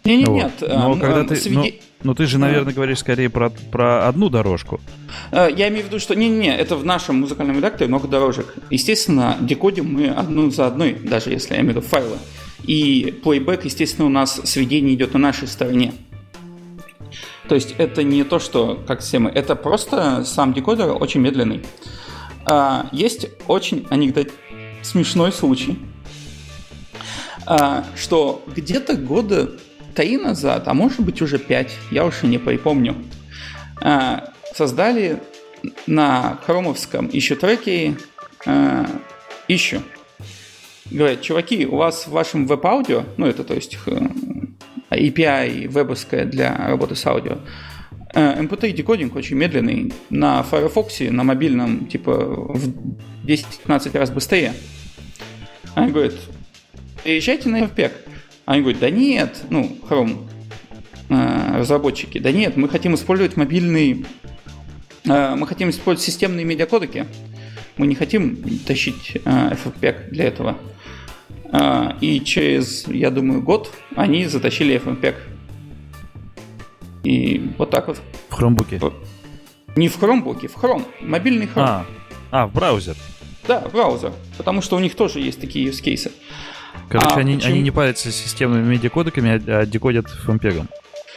Не, 0.04 0.18
не, 0.18 0.26
вот. 0.26 0.36
нет. 0.36 0.54
Но 0.62 0.96
э, 0.96 1.00
когда 1.00 1.24
ты, 1.24 1.36
сведи... 1.36 1.82
но, 2.04 2.12
но 2.12 2.14
ты 2.14 2.28
же, 2.28 2.38
наверное, 2.38 2.74
говоришь 2.74 3.00
скорее 3.00 3.30
про, 3.32 3.50
про 3.50 4.08
одну 4.08 4.30
дорожку. 4.30 4.80
Я 5.32 5.68
имею 5.70 5.84
в 5.84 5.88
виду, 5.88 6.00
что 6.00 6.16
не-не-не, 6.16 6.56
это 6.56 6.76
в 6.76 6.86
нашем 6.86 7.22
музыкальном 7.22 7.58
редакторе 7.58 7.88
много 7.88 8.08
дорожек. 8.08 8.54
Естественно, 8.70 9.36
декодим 9.42 9.92
мы 9.92 10.10
одну 10.10 10.52
за 10.52 10.68
одной, 10.68 10.94
даже 10.94 11.32
если 11.32 11.56
я 11.56 11.62
имею 11.62 11.74
в 11.74 11.78
виду 11.78 11.88
файлы. 11.88 12.18
И 12.68 13.20
плейбэк, 13.24 13.66
естественно, 13.66 14.06
у 14.06 14.12
нас 14.12 14.40
сведение 14.44 14.94
идет 14.94 15.14
на 15.14 15.20
нашей 15.20 15.48
стороне. 15.48 15.94
То 17.48 17.56
есть 17.56 17.76
это 17.78 18.04
не 18.04 18.24
то, 18.24 18.40
что 18.40 18.84
как 18.88 19.02
все 19.02 19.20
мы, 19.20 19.30
это 19.30 19.56
просто 19.56 20.24
сам 20.26 20.54
декодер 20.54 20.92
очень 20.92 21.22
медленный. 21.22 21.64
А, 22.46 22.88
есть 22.92 23.28
очень 23.48 23.86
анекдот 23.90 24.30
смешной 24.82 25.32
случай, 25.32 25.80
а, 27.46 27.86
что 27.96 28.44
где-то 28.56 28.96
года 28.96 29.52
три 29.94 30.18
назад, 30.18 30.68
а 30.68 30.74
может 30.74 31.02
быть 31.02 31.22
уже 31.22 31.40
пять, 31.40 31.72
я 31.92 32.06
уж 32.06 32.24
и 32.24 32.28
не 32.28 32.38
припомню, 32.38 32.96
а, 33.82 34.32
создали 34.54 35.22
на 35.88 36.40
хромовском 36.46 37.10
ищу 37.12 37.36
треке 37.36 37.98
ищу. 39.48 39.82
Говорят, 40.92 41.22
чуваки, 41.22 41.66
у 41.66 41.78
вас 41.78 42.06
в 42.06 42.12
вашем 42.12 42.46
веб-аудио, 42.46 43.06
ну 43.18 43.26
это 43.26 43.44
то 43.44 43.56
есть 43.56 43.76
э, 43.88 44.08
API 44.96 45.68
вебовская 45.68 46.26
для 46.26 46.56
работы 46.56 46.96
с 46.96 47.06
аудио, 47.06 47.40
MP3 48.16 48.70
э, 48.70 48.72
декодинг 48.72 49.16
очень 49.16 49.36
медленный. 49.36 49.94
На 50.10 50.42
Firefox, 50.44 51.00
на 51.02 51.24
мобильном, 51.24 51.88
типа 51.88 52.14
в 52.14 53.26
10-15 53.26 53.98
раз 53.98 54.10
быстрее. 54.10 54.54
Они 55.74 55.92
говорят, 55.92 56.14
приезжайте 57.04 57.50
на 57.50 57.62
FPEG. 57.64 57.92
Они 58.46 58.62
говорят, 58.62 58.80
да 58.80 58.90
нет, 58.90 59.44
ну, 59.50 59.78
Chrome 59.90 60.28
э, 61.10 61.58
разработчики, 61.58 62.20
да 62.20 62.32
нет, 62.32 62.56
мы 62.56 62.70
хотим 62.70 62.94
использовать 62.96 63.36
мобильный, 63.38 64.06
э, 65.04 65.36
мы 65.36 65.48
хотим 65.48 65.72
использовать 65.72 66.06
системные 66.06 66.46
медиакодеки, 66.46 67.08
мы 67.78 67.88
не 67.88 67.96
хотим 67.96 68.38
тащить 68.66 69.18
FFmpeg 69.26 70.12
для 70.12 70.26
этого. 70.26 70.58
И 72.02 72.22
через, 72.24 72.88
я 72.88 73.12
думаю, 73.12 73.42
год 73.42 73.72
они 73.96 74.26
затащили 74.26 74.76
FFmpeg. 74.76 75.16
И 77.04 77.52
вот 77.58 77.70
так 77.70 77.88
вот. 77.88 78.02
В 78.30 78.34
хромбуке? 78.34 78.82
Не 79.76 79.90
в 79.90 80.00
хромбуке, 80.00 80.48
в 80.48 80.56
Chrome. 80.56 80.86
Мобильный 81.02 81.46
Chrome. 81.46 81.64
А, 81.64 81.86
а 82.32 82.48
в 82.48 82.54
браузер. 82.54 82.96
Да, 83.48 83.60
в 83.60 83.74
браузер. 83.74 84.14
Потому 84.38 84.62
что 84.62 84.76
у 84.76 84.80
них 84.80 84.96
тоже 84.96 85.20
есть 85.20 85.40
такие 85.40 85.68
use 85.70 85.84
cases. 85.84 86.12
Короче, 86.90 87.16
а, 87.16 87.18
они, 87.18 87.40
они 87.44 87.62
не 87.62 87.72
парятся 87.72 88.12
с 88.12 88.16
системными 88.16 88.66
медиакодеками, 88.66 89.42
а, 89.48 89.60
а 89.60 89.66
декодят 89.66 90.08
фмпегом. 90.10 90.68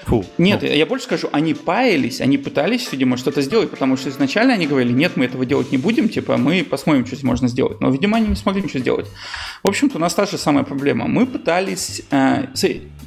Фу. 0.08 0.24
Нет, 0.38 0.62
ну. 0.62 0.68
я 0.68 0.86
больше 0.86 1.04
скажу, 1.04 1.28
они 1.32 1.52
паялись, 1.52 2.22
они 2.22 2.38
пытались, 2.38 2.90
видимо, 2.90 3.18
что-то 3.18 3.42
сделать, 3.42 3.68
потому 3.68 3.98
что 3.98 4.08
изначально 4.08 4.54
они 4.54 4.66
говорили, 4.66 4.90
нет, 4.90 5.16
мы 5.16 5.26
этого 5.26 5.44
делать 5.44 5.70
не 5.70 5.76
будем, 5.76 6.08
типа, 6.08 6.38
мы 6.38 6.64
посмотрим, 6.64 7.04
что 7.04 7.26
можно 7.26 7.46
сделать. 7.46 7.82
Но, 7.82 7.90
видимо, 7.90 8.16
они 8.16 8.28
не 8.28 8.34
смогли 8.34 8.62
ничего 8.62 8.78
сделать. 8.78 9.06
В 9.62 9.68
общем-то, 9.68 9.98
у 9.98 10.00
нас 10.00 10.14
та 10.14 10.24
же 10.24 10.38
самая 10.38 10.64
проблема. 10.64 11.06
Мы 11.06 11.26
пытались... 11.26 12.02
Э, 12.10 12.46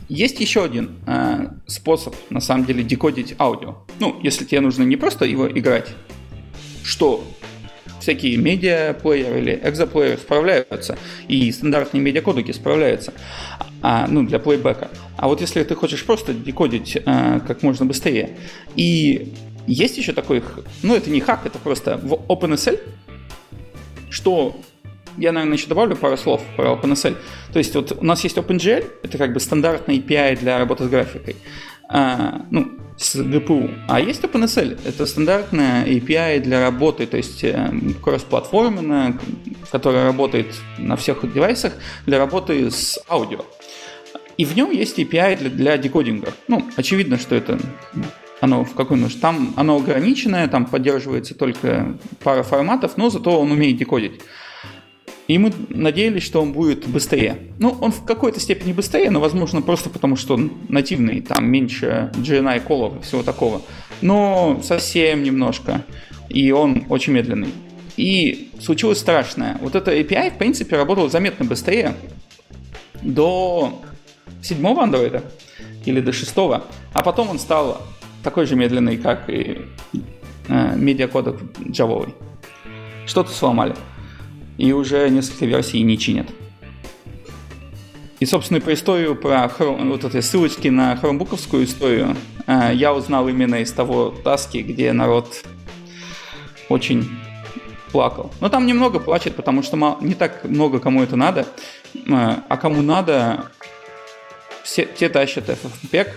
есть 0.10 0.40
еще 0.42 0.64
один 0.64 0.92
э, 1.08 1.48
способ, 1.66 2.16
на 2.30 2.40
самом 2.40 2.66
деле, 2.66 2.84
декодить 2.84 3.34
аудио. 3.40 3.78
Ну, 4.00 4.20
если 4.22 4.46
тебе 4.46 4.62
нужно 4.62 4.84
не 4.84 4.96
просто 4.96 5.26
его 5.26 5.50
играть, 5.50 5.88
что 6.84 7.24
всякие 8.00 8.38
медиаплееры 8.38 9.40
или 9.40 9.60
экзоплееры 9.64 10.18
справляются, 10.18 11.00
и 11.28 11.52
стандартные 11.52 12.02
медиакодеки 12.02 12.52
справляются, 12.52 13.14
а, 13.82 14.08
ну, 14.08 14.24
для 14.24 14.40
плейбека. 14.40 14.90
А 15.18 15.28
вот 15.28 15.42
если 15.42 15.64
ты 15.64 15.76
хочешь 15.76 16.06
просто 16.06 16.34
декодить 16.34 16.98
а, 17.06 17.40
как 17.40 17.64
можно 17.64 17.86
быстрее, 17.86 18.38
и 18.76 19.34
есть 19.68 19.98
еще 19.98 20.14
такой, 20.14 20.44
ну, 20.84 20.96
это 20.96 21.10
не 21.10 21.20
хак, 21.20 21.46
это 21.46 21.60
просто 21.60 21.98
в 21.98 22.14
OpenSL, 22.14 22.80
что 24.10 24.60
я, 25.18 25.32
наверное, 25.32 25.58
еще 25.58 25.68
добавлю 25.68 25.96
пару 25.96 26.18
слов 26.18 26.42
про 26.56 26.72
OpenSL. 26.72 27.16
То 27.52 27.60
есть 27.60 27.76
вот 27.76 27.98
у 28.00 28.06
нас 28.06 28.24
есть 28.24 28.38
OpenGL, 28.38 28.86
это 29.04 29.18
как 29.18 29.34
бы 29.34 29.40
стандартный 29.40 30.00
API 30.00 30.40
для 30.40 30.58
работы 30.58 30.86
с 30.86 30.88
графикой. 30.88 31.36
А, 31.90 32.46
ну, 32.50 32.72
с 32.98 33.16
GPU. 33.16 33.74
А 33.88 34.00
есть 34.00 34.24
OpenSL. 34.24 34.80
Это 34.86 35.06
стандартная 35.06 35.86
API 35.86 36.40
для 36.40 36.62
работы, 36.62 37.06
то 37.06 37.18
есть 37.18 37.44
э, 37.44 37.72
кросс-платформенная, 38.02 39.18
которая 39.72 40.06
работает 40.06 40.56
на 40.78 40.96
всех 40.96 41.32
девайсах 41.34 41.74
для 42.06 42.18
работы 42.18 42.70
с 42.70 43.00
аудио. 43.10 43.44
И 44.38 44.46
в 44.46 44.56
нем 44.56 44.72
есть 44.72 44.98
API 45.00 45.38
для, 45.38 45.50
для 45.50 45.78
декодинга. 45.78 46.34
Ну, 46.48 46.66
очевидно, 46.76 47.18
что 47.18 47.36
это 47.36 47.60
оно 48.42 48.66
в 48.66 48.74
какой 48.74 48.98
нужно. 48.98 49.22
Там 49.22 49.54
оно 49.56 49.78
ограниченное, 49.78 50.48
там 50.48 50.66
поддерживается 50.66 51.36
только 51.36 51.98
пара 52.24 52.44
форматов, 52.44 52.98
но 52.98 53.10
зато 53.10 53.40
он 53.40 53.52
умеет 53.52 53.78
декодить. 53.78 54.20
И 55.28 55.38
мы 55.38 55.54
надеялись, 55.70 56.24
что 56.24 56.42
он 56.42 56.52
будет 56.52 56.88
быстрее. 56.88 57.38
Ну, 57.60 57.78
он 57.80 57.92
в 57.92 58.04
какой-то 58.04 58.40
степени 58.40 58.74
быстрее, 58.74 59.12
но, 59.12 59.22
возможно, 59.22 59.62
просто 59.62 59.90
потому, 59.90 60.18
что 60.18 60.34
он 60.34 60.52
нативный, 60.68 61.22
там 61.22 61.50
меньше 61.50 62.12
GNI 62.16 62.60
колов 62.60 62.98
и 63.00 63.04
всего 63.04 63.24
такого. 63.24 63.62
Но 64.02 64.60
совсем 64.64 65.24
немножко. 65.24 65.86
И 66.28 66.52
он 66.52 66.86
очень 66.90 67.14
медленный. 67.14 67.50
И 67.96 68.50
случилось 68.60 68.98
страшное. 68.98 69.58
Вот 69.62 69.76
это 69.76 69.96
API, 69.96 70.32
в 70.32 70.38
принципе, 70.38 70.76
работал 70.76 71.10
заметно 71.10 71.46
быстрее 71.46 71.94
до 73.02 73.82
седьмого 74.42 74.84
андроида 74.84 75.24
или 75.86 76.02
до 76.02 76.12
шестого, 76.12 76.64
а 76.94 77.02
потом 77.02 77.30
он 77.30 77.40
стал 77.40 77.82
такой 78.24 78.46
же 78.46 78.56
медленный, 78.56 78.98
как 78.98 79.30
и 79.30 79.66
э, 80.48 80.76
медиакодек 80.76 81.38
джавовый. 81.70 82.14
Что-то 83.06 83.32
сломали 83.32 83.76
и 84.58 84.74
уже 84.74 85.10
несколько 85.10 85.46
версий 85.46 85.82
не 85.82 85.98
чинят. 85.98 86.28
И, 88.20 88.26
собственно, 88.26 88.62
про 88.62 88.74
историю, 88.76 89.16
про 89.16 89.50
хром, 89.50 89.90
вот 89.90 90.04
эти 90.06 90.22
ссылочки 90.22 90.68
на 90.68 90.96
хромбуковскую 90.96 91.64
историю 91.64 92.16
э, 92.46 92.70
я 92.74 92.94
узнал 92.94 93.28
именно 93.28 93.56
из 93.56 93.72
того 93.72 94.14
таски, 94.24 94.60
где 94.60 94.94
народ 94.94 95.44
очень 96.70 97.10
плакал. 97.92 98.32
Но 98.40 98.50
там 98.50 98.68
немного 98.68 99.00
плачет, 99.00 99.36
потому 99.36 99.64
что 99.64 99.76
мало, 99.76 99.98
не 100.02 100.14
так 100.14 100.44
много 100.44 100.80
кому 100.80 101.02
это 101.02 101.16
надо, 101.16 101.48
э, 101.96 101.98
а 102.06 102.58
кому 102.58 102.84
надо, 102.84 103.46
все, 104.64 104.86
те 104.86 105.10
тащат 105.10 105.50
FFmpeg, 105.50 106.10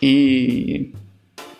и 0.00 0.94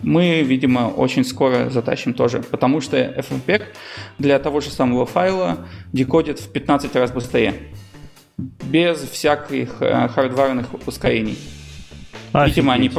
мы, 0.01 0.43
видимо, 0.43 0.89
очень 0.89 1.25
скоро 1.25 1.71
затащим 1.71 2.15
тоже, 2.15 2.41
потому 2.43 2.81
что 2.81 2.97
FFmpeg 2.97 3.65
для 4.19 4.39
того 4.39 4.61
же 4.61 4.71
самого 4.71 5.07
файла 5.07 5.67
декодит 5.93 6.41
в 6.41 6.51
15 6.53 6.95
раз 6.97 7.11
быстрее, 7.11 7.55
без 8.37 8.99
всяких 8.99 9.81
э, 9.81 10.09
хардварных 10.09 10.67
ускорений. 10.87 11.39
Видимо 12.33 12.75
они, 12.75 12.91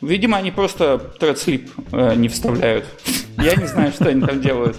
видимо, 0.00 0.36
они 0.36 0.50
просто 0.50 1.12
thread 1.18 1.70
э, 1.92 2.14
не 2.14 2.28
вставляют. 2.28 2.84
Я 3.38 3.56
не 3.56 3.66
знаю, 3.66 3.92
что 3.92 4.08
они 4.08 4.20
там 4.20 4.40
делают. 4.40 4.76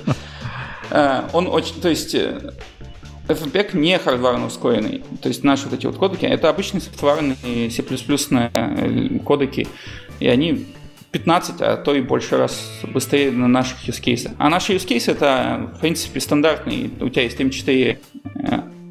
Э, 0.91 1.24
он 1.34 1.48
очень, 1.48 1.82
то 1.82 1.89
есть 1.89 2.16
э, 3.28 3.34
FFmpeg 3.34 3.78
не 3.78 3.97
хардварно 3.97 4.47
ускоренный. 4.47 5.03
То 5.21 5.30
есть 5.30 5.43
наши 5.43 5.65
вот 5.65 5.73
эти 5.73 5.86
вот 5.86 5.97
кодеки, 5.97 6.25
это 6.25 6.49
обычные 6.49 6.82
софтварные 6.82 7.69
C++ 7.71 7.84
э, 7.84 9.19
кодеки, 9.25 9.67
и 10.19 10.28
они 10.28 10.67
15, 11.11 11.61
а 11.61 11.78
то 11.78 11.95
и 11.95 12.01
больше 12.01 12.38
раз 12.38 12.82
быстрее 12.84 13.32
на 13.32 13.47
наших 13.47 13.88
use 13.88 14.01
cases. 14.01 14.32
А 14.38 14.49
наши 14.49 14.73
use 14.73 14.88
cases 14.88 15.11
это, 15.11 15.71
в 15.75 15.80
принципе, 15.80 16.19
стандартный. 16.19 16.91
У 16.99 17.09
тебя 17.09 17.23
есть 17.23 17.39
M4 17.39 17.97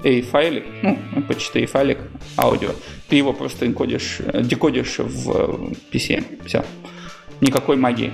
A 0.04 0.22
файлик, 0.22 0.64
ну, 0.82 0.98
MP4 1.14 1.66
файлик 1.66 1.98
аудио. 2.36 2.70
Ты 3.08 3.16
его 3.16 3.32
просто 3.32 3.66
энкодишь, 3.66 4.18
декодишь 4.42 4.98
в 4.98 5.72
PC. 5.92 6.46
Все. 6.46 6.64
Никакой 7.40 7.76
магии. 7.76 8.12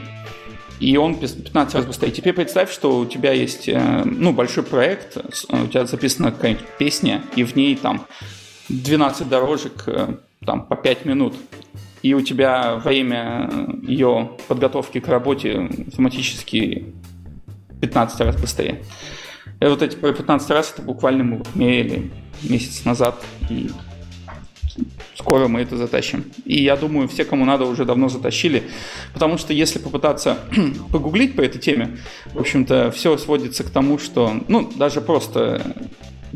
И 0.83 0.97
он 0.97 1.15
15 1.15 1.75
раз 1.75 1.87
быстрее. 1.87 2.11
Теперь 2.11 2.33
представь, 2.35 2.73
что 2.73 2.99
у 2.99 3.07
тебя 3.07 3.33
есть 3.33 3.69
э, 3.69 4.03
ну, 4.05 4.33
большой 4.33 4.65
проект, 4.65 5.17
у 5.17 5.67
тебя 5.69 5.87
записана 5.87 6.33
какая-нибудь 6.33 6.67
песня, 6.79 7.23
и 7.37 7.45
в 7.45 7.55
ней 7.55 7.77
там 7.77 8.07
12 8.69 9.29
дорожек 9.29 9.85
э, 9.87 10.17
там, 10.45 10.67
по 10.67 10.75
5 10.75 11.05
минут 11.05 11.35
и 12.03 12.15
у 12.15 12.21
тебя 12.21 12.77
время 12.77 13.49
ее 13.83 14.33
подготовки 14.49 15.01
к 15.01 15.09
работе 15.09 15.69
автоматически 15.87 16.95
15 17.81 18.21
раз 18.21 18.41
быстрее. 18.41 18.83
И 19.61 19.65
вот 19.65 19.83
эти 19.83 19.95
15 19.95 20.51
раз 20.51 20.73
это 20.73 20.83
буквально 20.83 21.23
мы 21.23 21.43
мерили 21.55 22.11
месяц 22.43 22.85
назад, 22.85 23.25
и 23.49 23.71
скоро 25.17 25.49
мы 25.49 25.61
это 25.61 25.77
затащим. 25.77 26.25
И 26.45 26.63
я 26.63 26.77
думаю, 26.77 27.09
все, 27.09 27.25
кому 27.25 27.45
надо, 27.45 27.65
уже 27.65 27.85
давно 27.85 28.09
затащили, 28.09 28.65
потому 29.13 29.39
что 29.39 29.53
если 29.53 29.79
попытаться 29.79 30.39
погуглить 30.93 31.37
по 31.37 31.41
этой 31.41 31.61
теме, 31.61 31.99
в 32.33 32.41
общем-то, 32.41 32.91
все 32.91 33.17
сводится 33.19 33.65
к 33.65 33.71
тому, 33.71 33.99
что, 33.99 34.33
ну, 34.49 34.71
даже 34.77 35.01
просто 35.01 35.75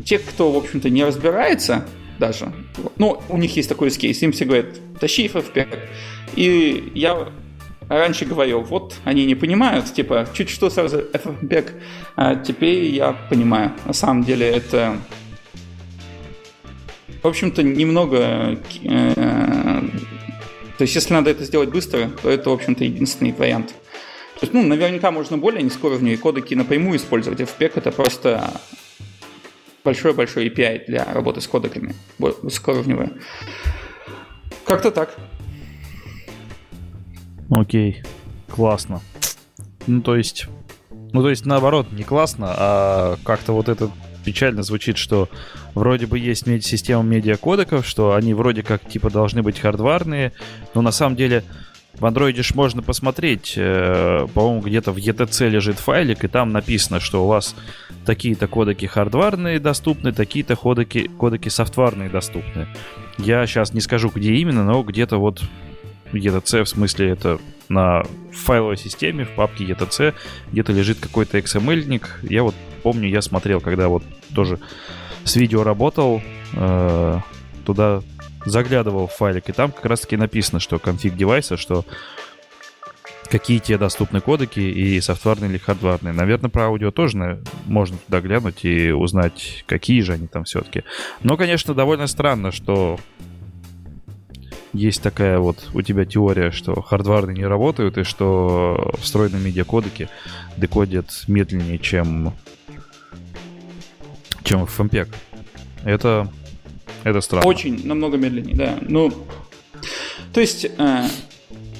те, 0.03 0.19
кто, 0.19 0.51
в 0.51 0.57
общем-то, 0.57 0.89
не 0.89 1.03
разбирается, 1.03 1.85
даже. 2.19 2.51
Ну, 2.97 3.21
у 3.29 3.37
них 3.37 3.55
есть 3.55 3.69
такой 3.69 3.89
кейс. 3.91 4.21
Им 4.21 4.31
все 4.31 4.45
говорят, 4.45 4.67
тащи 4.99 5.27
FFmpeg. 5.27 5.77
И 6.35 6.91
я 6.95 7.29
раньше 7.89 8.25
говорил, 8.25 8.61
вот 8.61 8.95
они 9.05 9.25
не 9.25 9.35
понимают, 9.35 9.93
типа, 9.93 10.27
чуть 10.33 10.49
что 10.49 10.69
сразу 10.69 10.97
FFmpeg, 11.13 11.71
а 12.15 12.35
теперь 12.35 12.85
я 12.85 13.13
понимаю. 13.29 13.73
На 13.85 13.93
самом 13.93 14.23
деле 14.23 14.47
это, 14.47 14.97
в 17.27 17.29
общем-то, 17.29 17.61
немного... 17.61 18.57
Э, 18.83 19.81
то 20.77 20.81
есть, 20.83 20.95
если 20.95 21.13
надо 21.13 21.29
это 21.29 21.43
сделать 21.43 21.69
быстро, 21.69 22.09
то 22.21 22.29
это, 22.29 22.49
в 22.49 22.53
общем-то, 22.53 22.85
единственный 22.85 23.33
вариант. 23.33 23.69
То 24.39 24.43
есть, 24.43 24.53
ну, 24.53 24.63
наверняка 24.63 25.11
можно 25.11 25.37
более 25.37 25.61
низкоуровневые 25.61 26.17
кодеки 26.17 26.53
напрямую 26.53 26.97
использовать. 26.97 27.41
FFmpeg 27.41 27.73
это 27.75 27.91
просто 27.91 28.49
большой-большой 29.83 30.47
API 30.47 30.85
для 30.87 31.05
работы 31.13 31.41
с 31.41 31.47
кодеками, 31.47 31.95
высокоуровневая. 32.17 33.11
Как-то 34.65 34.91
так. 34.91 35.13
Окей, 37.49 38.03
классно. 38.47 39.01
Ну, 39.85 40.01
то 40.01 40.15
есть, 40.15 40.47
ну, 41.11 41.21
то 41.21 41.29
есть, 41.29 41.45
наоборот, 41.45 41.91
не 41.91 42.03
классно, 42.03 42.53
а 42.55 43.17
как-то 43.25 43.51
вот 43.51 43.67
это 43.67 43.91
печально 44.23 44.63
звучит, 44.63 44.97
что 44.97 45.29
вроде 45.77 46.07
бы 46.07 46.19
есть 46.19 46.45
система 46.65 47.03
медиакодеков, 47.03 47.85
что 47.85 48.13
они 48.13 48.33
вроде 48.33 48.63
как 48.63 48.87
типа 48.87 49.09
должны 49.09 49.43
быть 49.43 49.59
хардварные, 49.59 50.33
но 50.73 50.81
на 50.81 50.91
самом 50.91 51.15
деле 51.15 51.43
в 51.99 52.05
андроиде 52.05 52.43
ж 52.43 52.53
можно 52.53 52.83
посмотреть, 52.83 53.53
э, 53.57 54.27
по-моему, 54.33 54.61
где-то 54.61 54.91
в 54.91 54.97
ETC 54.97 55.49
лежит 55.49 55.79
файлик, 55.79 56.23
и 56.23 56.27
там 56.27 56.51
написано, 56.51 56.99
что 56.99 57.23
у 57.23 57.27
вас 57.27 57.55
такие-то 58.05 58.47
кодеки 58.47 58.85
хардварные 58.85 59.59
доступны, 59.59 60.11
такие-то 60.11 60.55
кодеки, 60.55 61.09
кодеки 61.17 61.49
софтварные 61.49 62.09
доступны. 62.09 62.67
Я 63.17 63.45
сейчас 63.47 63.73
не 63.73 63.81
скажу, 63.81 64.11
где 64.13 64.33
именно, 64.35 64.63
но 64.63 64.83
где-то 64.83 65.17
вот 65.17 65.41
ETC, 66.13 66.63
в 66.63 66.69
смысле 66.69 67.09
это 67.09 67.39
на 67.67 68.03
файловой 68.31 68.77
системе, 68.77 69.25
в 69.25 69.31
папке 69.31 69.65
ETC, 69.65 70.13
где-то 70.51 70.73
лежит 70.73 70.99
какой-то 70.99 71.39
XML-ник. 71.39 72.19
Я 72.21 72.43
вот 72.43 72.55
помню, 72.83 73.09
я 73.09 73.21
смотрел, 73.21 73.59
когда 73.59 73.87
вот 73.87 74.03
тоже 74.35 74.59
с 75.27 75.35
видео 75.35 75.63
работал, 75.63 76.21
э, 76.53 77.19
туда 77.65 78.01
заглядывал 78.45 79.07
в 79.07 79.13
файлик, 79.13 79.49
и 79.49 79.51
там 79.51 79.71
как 79.71 79.85
раз-таки 79.85 80.15
написано, 80.15 80.59
что 80.59 80.79
конфиг 80.79 81.15
девайса, 81.15 81.57
что 81.57 81.85
какие 83.29 83.59
тебе 83.59 83.77
доступны 83.77 84.21
кодеки 84.21 84.61
и 84.61 85.01
софтварные 85.01 85.49
или 85.49 85.57
хардварные. 85.57 86.13
Наверное, 86.13 86.49
про 86.49 86.67
аудио 86.67 86.91
тоже 86.91 87.43
можно 87.65 87.97
туда 87.97 88.21
глянуть 88.21 88.63
и 88.63 88.91
узнать, 88.91 89.63
какие 89.67 90.01
же 90.01 90.13
они 90.13 90.27
там 90.27 90.45
все-таки. 90.45 90.83
Но, 91.21 91.35
конечно, 91.35 91.73
довольно 91.73 92.07
странно, 92.07 92.51
что 92.51 92.97
есть 94.73 95.01
такая 95.01 95.39
вот 95.39 95.69
у 95.73 95.81
тебя 95.81 96.05
теория, 96.05 96.51
что 96.51 96.81
хардварные 96.81 97.37
не 97.37 97.45
работают 97.45 97.97
и 97.97 98.03
что 98.03 98.93
встроенные 98.99 99.41
медиакодеки 99.41 100.07
декодят 100.55 101.23
медленнее, 101.27 101.79
чем 101.79 102.33
чем 104.47 104.63
FMPEG. 104.63 105.09
Это 105.83 106.31
это 107.03 107.21
странно. 107.21 107.47
Очень, 107.47 107.85
намного 107.85 108.17
медленнее, 108.17 108.55
да. 108.55 108.77
Ну, 108.81 109.11
то 110.33 110.41
есть, 110.41 110.65
э, 110.65 111.03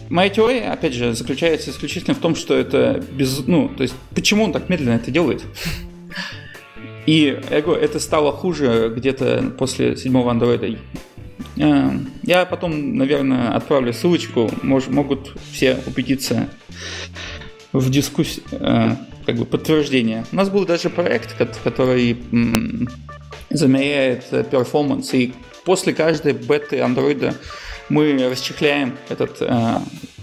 моя 0.09 0.29
теория, 0.29 0.69
опять 0.69 0.93
же, 0.93 1.13
заключается 1.13 1.71
исключительно 1.71 2.13
в 2.13 2.19
том, 2.19 2.35
что 2.35 2.55
это 2.55 3.03
без... 3.11 3.45
Ну, 3.45 3.69
то 3.69 3.83
есть, 3.83 3.95
почему 4.13 4.43
он 4.43 4.53
так 4.53 4.69
медленно 4.69 4.95
это 4.95 5.11
делает? 5.11 5.43
И 7.05 7.41
я 7.49 7.61
говорю, 7.61 7.81
это 7.81 7.99
стало 7.99 8.31
хуже 8.31 8.93
где-то 8.95 9.53
после 9.57 9.95
седьмого 9.95 10.31
андроида. 10.31 10.77
Э, 11.57 11.91
я 12.23 12.45
потом, 12.45 12.95
наверное, 12.95 13.55
отправлю 13.55 13.93
ссылочку, 13.93 14.51
мож, 14.61 14.87
могут 14.87 15.33
все 15.51 15.79
убедиться 15.85 16.49
в 17.73 17.89
дискуссии, 17.89 18.43
э, 18.51 18.95
как 19.25 19.35
бы 19.35 19.45
подтверждение. 19.45 20.25
У 20.31 20.35
нас 20.35 20.49
был 20.49 20.65
даже 20.65 20.89
проект, 20.89 21.35
который 21.63 22.17
замеряет 23.49 24.25
э, 24.31 24.43
перформанс, 24.43 25.13
и 25.13 25.33
после 25.65 25.93
каждой 25.93 26.33
беты 26.33 26.81
андроида 26.81 27.35
мы 27.89 28.29
расчехляем 28.29 28.97
этот 29.09 29.37
э, 29.41 29.79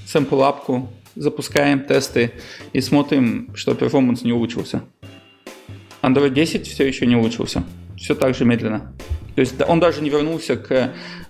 сэмпл-апку, 0.06 0.88
запускаем 1.16 1.80
тесты 1.84 2.32
и 2.72 2.80
смотрим, 2.80 3.50
что 3.54 3.74
перформанс 3.74 4.22
не 4.22 4.32
улучшился. 4.32 4.82
Android 6.02 6.30
10 6.30 6.66
все 6.66 6.86
еще 6.86 7.06
не 7.06 7.16
улучшился. 7.16 7.64
Все 7.96 8.14
так 8.14 8.34
же 8.34 8.44
медленно. 8.44 8.92
То 9.34 9.40
есть 9.40 9.54
он 9.66 9.80
даже 9.80 10.02
не 10.02 10.10
вернулся 10.10 10.56
к 10.56 10.70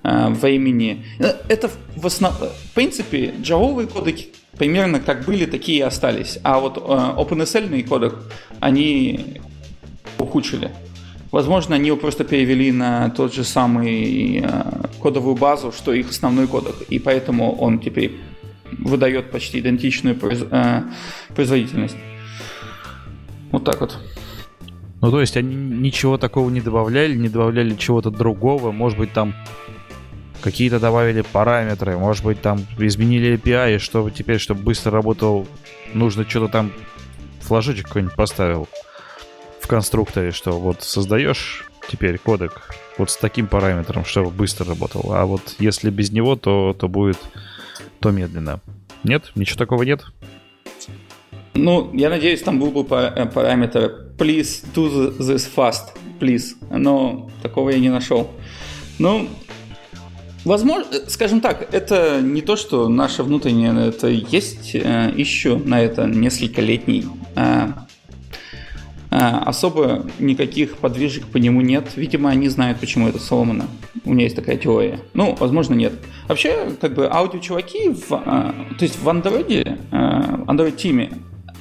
э, 0.02 0.28
времени. 0.30 1.04
Это 1.48 1.70
в, 1.96 2.06
основ... 2.06 2.34
в 2.34 2.74
принципе 2.74 3.32
джавовые 3.40 3.86
кодеки 3.86 4.28
примерно 4.58 5.00
как 5.00 5.24
были, 5.24 5.46
такие 5.46 5.78
и 5.78 5.82
остались. 5.82 6.38
А 6.42 6.58
вот 6.58 6.76
э, 6.78 6.80
OpenSL 6.80 7.82
кодек 7.84 8.14
они 8.60 9.40
ухудшили. 10.18 10.70
Возможно, 11.30 11.74
они 11.74 11.88
его 11.88 11.96
просто 11.96 12.22
перевели 12.24 12.70
на 12.70 13.10
тот 13.10 13.34
же 13.34 13.42
самый 13.42 14.38
э, 14.38 14.62
кодовую 15.02 15.34
базу, 15.34 15.72
что 15.72 15.92
их 15.92 16.10
основной 16.10 16.46
кодек, 16.46 16.74
и 16.88 16.98
поэтому 16.98 17.56
он 17.56 17.80
теперь 17.80 18.12
выдает 18.78 19.30
почти 19.30 19.58
идентичную 19.58 20.16
э, 20.22 20.82
производительность. 21.34 21.96
Вот 23.50 23.64
так 23.64 23.80
вот. 23.80 23.98
Ну, 25.00 25.10
то 25.10 25.20
есть 25.20 25.36
они 25.36 25.54
ничего 25.54 26.16
такого 26.18 26.48
не 26.50 26.60
добавляли, 26.60 27.14
не 27.14 27.28
добавляли 27.28 27.74
чего-то 27.74 28.10
другого, 28.10 28.72
может 28.72 28.98
быть, 28.98 29.12
там 29.12 29.34
какие-то 30.40 30.80
добавили 30.80 31.22
параметры, 31.22 31.96
может 31.96 32.24
быть, 32.24 32.40
там 32.40 32.66
изменили 32.78 33.34
API, 33.36 33.78
чтобы 33.78 34.10
теперь, 34.10 34.38
чтобы 34.38 34.62
быстро 34.62 34.92
работал, 34.92 35.46
нужно 35.92 36.28
что-то 36.28 36.48
там 36.48 36.72
флажочек 37.40 37.86
какой-нибудь 37.86 38.16
поставил 38.16 38.68
в 39.60 39.66
конструкторе, 39.66 40.30
что 40.30 40.58
вот 40.58 40.82
создаешь 40.82 41.66
теперь 41.88 42.18
кодек 42.18 42.70
вот 42.98 43.10
с 43.10 43.16
таким 43.16 43.46
параметром, 43.46 44.04
чтобы 44.04 44.30
быстро 44.30 44.66
работал, 44.66 45.12
а 45.12 45.24
вот 45.26 45.56
если 45.58 45.90
без 45.90 46.12
него, 46.12 46.36
то, 46.36 46.76
то 46.78 46.88
будет 46.88 47.18
то 48.00 48.10
медленно. 48.10 48.60
Нет? 49.02 49.32
Ничего 49.34 49.58
такого 49.58 49.82
нет? 49.82 50.04
Ну, 51.54 51.90
я 51.94 52.10
надеюсь, 52.10 52.42
там 52.42 52.58
был 52.58 52.70
бы 52.70 52.84
э, 52.96 53.26
параметр 53.26 54.04
please 54.18 54.64
do 54.74 55.16
this 55.18 55.48
fast, 55.54 55.96
please. 56.20 56.54
Но 56.70 57.30
такого 57.42 57.70
я 57.70 57.78
не 57.78 57.90
нашел. 57.90 58.30
Ну, 58.98 59.28
возможно, 60.44 60.86
э, 60.90 61.08
скажем 61.08 61.40
так, 61.40 61.68
это 61.72 62.20
не 62.20 62.42
то, 62.42 62.56
что 62.56 62.88
наше 62.88 63.22
внутреннее, 63.22 63.88
это 63.88 64.08
есть 64.08 64.74
э, 64.74 65.12
еще 65.16 65.56
на 65.56 65.80
это 65.80 66.06
несколько 66.06 66.60
летний. 66.60 67.06
особо 69.10 70.06
никаких 70.18 70.78
подвижек 70.78 71.26
по 71.26 71.36
нему 71.36 71.60
нет. 71.60 71.90
Видимо, 71.94 72.30
они 72.30 72.48
знают, 72.48 72.80
почему 72.80 73.08
это 73.08 73.20
сломано. 73.20 73.66
У 74.04 74.12
меня 74.12 74.24
есть 74.24 74.34
такая 74.34 74.56
теория. 74.56 74.98
Ну, 75.14 75.36
возможно, 75.38 75.74
нет. 75.74 75.92
Вообще, 76.26 76.72
как 76.80 76.94
бы 76.94 77.08
аудио-чуваки, 77.08 77.90
в, 77.90 78.08
то 78.08 78.80
есть 78.80 78.98
в 78.98 79.08
Android, 79.08 79.78
Android 79.92 80.76
Team 80.76 81.12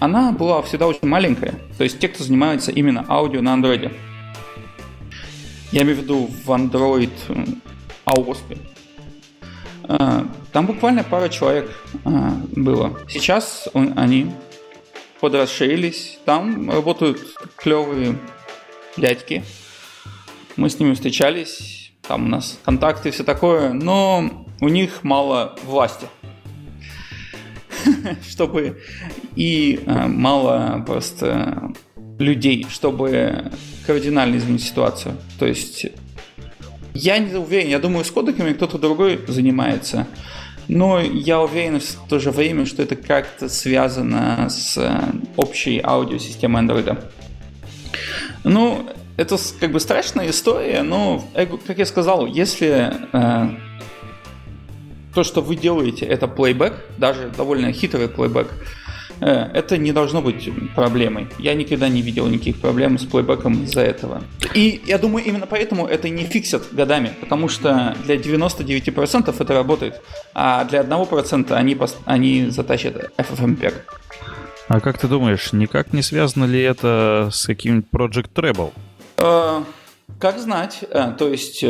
она 0.03 0.34
была 0.34 0.61
всегда 0.63 0.88
очень 0.88 1.07
маленькая. 1.07 1.53
То 1.77 1.86
есть 1.86 1.97
те, 1.97 2.09
кто 2.09 2.25
занимается 2.25 2.71
именно 2.71 3.05
аудио 3.07 3.41
на 3.41 3.55
Android. 3.55 3.89
Я 5.71 5.81
имею 5.84 5.97
в 5.97 6.01
виду 6.01 6.29
в 6.45 6.51
Android. 6.51 7.09
Э, 7.29 7.45
там 10.51 10.65
буквально 10.65 11.03
пара 11.03 11.29
человек 11.29 11.71
э, 12.05 12.09
было. 12.55 12.99
Сейчас 13.09 13.67
они 13.73 14.31
подрасширились. 15.19 16.19
Там 16.25 16.69
работают 16.69 17.19
клевые 17.55 18.17
дядьки. 18.97 19.43
Мы 20.55 20.69
с 20.69 20.79
ними 20.79 20.93
встречались. 20.93 21.93
Там 22.01 22.25
у 22.25 22.27
нас 22.29 22.59
контакты 22.63 23.09
и 23.09 23.11
все 23.11 23.23
такое. 23.23 23.73
Но 23.73 24.45
у 24.61 24.69
них 24.69 25.03
мало 25.03 25.55
власти. 25.63 26.07
чтобы 28.29 28.81
и 29.36 29.79
э, 29.86 30.07
мало 30.07 30.84
просто 30.86 31.73
людей, 32.19 32.65
чтобы 32.69 33.51
кардинально 33.86 34.38
изменить 34.38 34.63
ситуацию. 34.63 35.17
То 35.39 35.45
есть 35.45 35.88
я 36.93 37.17
не 37.17 37.35
уверен, 37.35 37.69
я 37.69 37.79
думаю, 37.79 38.05
с 38.05 38.11
кодеками 38.11 38.53
кто-то 38.53 38.77
другой 38.77 39.19
занимается. 39.27 40.07
Но 40.67 41.01
я 41.01 41.41
уверен 41.41 41.79
в 41.79 42.07
то 42.07 42.19
же 42.19 42.31
время, 42.31 42.65
что 42.65 42.83
это 42.83 42.95
как-то 42.95 43.49
связано 43.49 44.47
с 44.49 44.77
э, 44.77 45.01
общей 45.35 45.81
аудиосистемой 45.83 46.63
Android. 46.63 47.03
Ну, 48.43 48.87
это 49.17 49.37
как 49.59 49.71
бы 49.71 49.79
страшная 49.79 50.29
история, 50.29 50.83
но, 50.83 51.23
как 51.67 51.77
я 51.79 51.85
сказал, 51.85 52.25
если 52.25 52.93
э, 53.11 53.49
то, 55.13 55.23
что 55.23 55.41
вы 55.41 55.55
делаете, 55.55 56.05
это 56.05 56.27
плейбэк, 56.27 56.73
даже 56.97 57.29
довольно 57.35 57.73
хитрый 57.73 58.07
плейбэк, 58.07 58.47
э, 58.47 58.82
это 59.20 59.78
не 59.78 59.91
должно 59.91 60.22
быть 60.22 60.49
проблемой. 60.76 61.28
Я 61.39 61.53
никогда 61.53 61.89
не 61.89 62.01
видел 62.01 62.28
никаких 62.28 62.59
проблем 62.59 62.97
с 62.97 63.05
плейбеком 63.05 63.64
из-за 63.64 63.82
этого. 63.82 64.24
И 64.53 64.82
я 64.86 64.97
думаю, 64.97 65.26
именно 65.26 65.47
поэтому 65.47 65.88
это 65.88 66.09
не 66.09 66.24
фиксят 66.24 66.74
годами, 66.74 67.14
потому 67.20 67.47
что 67.47 67.95
для 68.05 68.16
99% 68.16 69.36
это 69.38 69.53
работает, 69.53 70.01
а 70.34 70.66
для 70.66 70.82
1% 70.82 71.51
они, 71.53 71.78
они 72.05 72.49
затащат 72.49 73.11
FFmpeg. 73.18 73.74
А 74.68 74.80
как 74.80 74.97
ты 74.97 75.07
думаешь, 75.07 75.53
никак 75.53 75.93
не 75.93 76.01
связано 76.01 76.45
ли 76.45 76.61
это 76.61 77.30
с 77.32 77.45
каким-нибудь 77.45 77.89
Project 77.91 78.30
Treble? 78.34 78.72
Э, 79.18 79.64
как 80.20 80.39
знать. 80.39 80.80
Э, 80.89 81.14
то 81.18 81.28
есть 81.28 81.64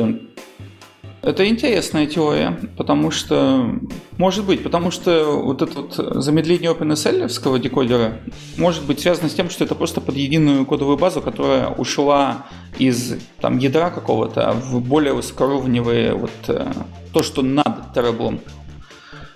это 1.24 1.47
интересная 1.47 2.05
теория, 2.05 2.59
потому 2.76 3.09
что, 3.09 3.80
может 4.17 4.45
быть, 4.45 4.61
потому 4.61 4.91
что 4.91 5.41
вот 5.41 5.61
это 5.61 5.82
вот 5.82 5.93
замедление 6.21 6.71
OpenSL 6.71 7.59
декодера 7.59 8.19
может 8.57 8.84
быть 8.84 8.99
связано 8.99 9.30
с 9.30 9.34
тем, 9.34 9.49
что 9.49 9.63
это 9.63 9.74
просто 9.74 10.01
под 10.01 10.15
единую 10.15 10.65
кодовую 10.65 10.97
базу, 10.97 11.21
которая 11.21 11.69
ушла 11.69 12.45
из 12.78 13.15
там, 13.39 13.57
ядра 13.57 13.89
какого-то 13.89 14.51
в 14.51 14.82
более 14.82 15.13
высокоуровневые 15.13 16.13
вот 16.13 16.32
э, 16.47 16.71
то, 17.13 17.24
что 17.24 17.41
над 17.41 17.95
Terrablom, 17.95 18.41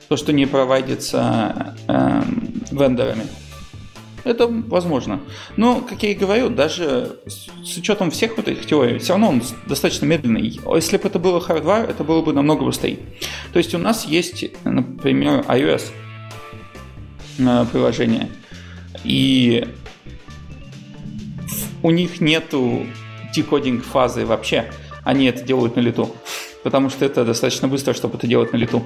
то, 0.09 0.17
что 0.17 0.33
не 0.33 0.45
проводится 0.45 1.73
э, 1.87 2.21
вендорами. 2.69 3.23
Это 4.27 4.47
возможно. 4.47 5.21
Но, 5.55 5.81
как 5.81 6.03
я 6.03 6.11
и 6.11 6.13
говорю, 6.13 6.49
даже 6.49 7.19
с 7.25 7.77
учетом 7.77 8.11
всех 8.11 8.35
вот 8.37 8.47
этих 8.47 8.65
теорий, 8.65 8.99
все 8.99 9.13
равно 9.13 9.29
он 9.29 9.43
достаточно 9.65 10.05
медленный. 10.05 10.59
Если 10.75 10.97
бы 10.97 11.07
это 11.07 11.17
было 11.17 11.39
hardware, 11.39 11.89
это 11.89 12.03
было 12.03 12.21
бы 12.21 12.33
намного 12.33 12.65
быстрее. 12.65 12.99
То 13.53 13.59
есть 13.59 13.73
у 13.73 13.77
нас 13.77 14.05
есть, 14.05 14.45
например, 14.65 15.45
iOS 15.47 15.91
э, 17.39 17.65
приложение, 17.71 18.29
и 19.03 19.67
у 21.83 21.91
них 21.91 22.19
нету 22.19 22.85
декодинг 23.33 23.85
фазы 23.85 24.25
вообще. 24.25 24.71
Они 25.03 25.25
это 25.27 25.43
делают 25.43 25.75
на 25.75 25.79
лету. 25.79 26.13
Потому 26.63 26.89
что 26.89 27.05
это 27.05 27.23
достаточно 27.23 27.67
быстро, 27.69 27.93
чтобы 27.93 28.17
это 28.17 28.27
делать 28.27 28.51
на 28.51 28.57
лету. 28.57 28.85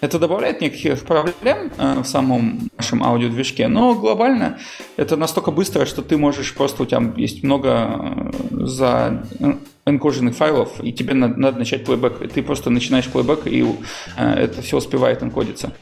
Э, 0.00 0.06
это 0.06 0.18
добавляет 0.18 0.60
неких 0.60 1.04
проблем 1.04 1.70
э, 1.78 2.00
в 2.00 2.04
самом 2.04 2.70
нашем 2.76 3.02
аудиодвижке, 3.02 3.68
но 3.68 3.94
глобально 3.94 4.58
это 4.96 5.16
настолько 5.16 5.50
быстро, 5.50 5.86
что 5.86 6.02
ты 6.02 6.16
можешь 6.16 6.54
просто, 6.54 6.82
у 6.82 6.86
тебя 6.86 7.12
есть 7.16 7.42
много 7.42 7.68
э, 7.70 8.66
за 8.66 9.22
энкоженных 9.86 10.34
файлов, 10.34 10.82
и 10.82 10.92
тебе 10.92 11.14
надо, 11.14 11.38
надо 11.38 11.58
начать 11.58 11.84
плейбэк. 11.84 12.32
Ты 12.32 12.42
просто 12.42 12.70
начинаешь 12.70 13.06
плейбэк, 13.06 13.46
и 13.46 13.64
э, 14.16 14.32
это 14.32 14.62
все 14.62 14.76
успевает 14.78 15.22
энкодиться. 15.22 15.72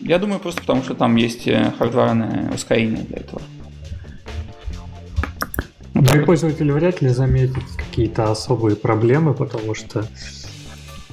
Я 0.00 0.18
думаю, 0.18 0.40
просто 0.40 0.60
потому 0.60 0.82
что 0.82 0.94
там 0.94 1.16
есть 1.16 1.48
хардварное 1.78 2.50
ускорение 2.52 3.04
для 3.04 3.18
этого. 3.18 3.40
Ну 5.94 6.24
пользователь 6.26 6.70
вряд 6.72 7.00
ли 7.00 7.08
заметит 7.08 7.62
какие-то 7.78 8.30
особые 8.30 8.74
проблемы, 8.76 9.32
потому 9.32 9.74
что 9.74 10.04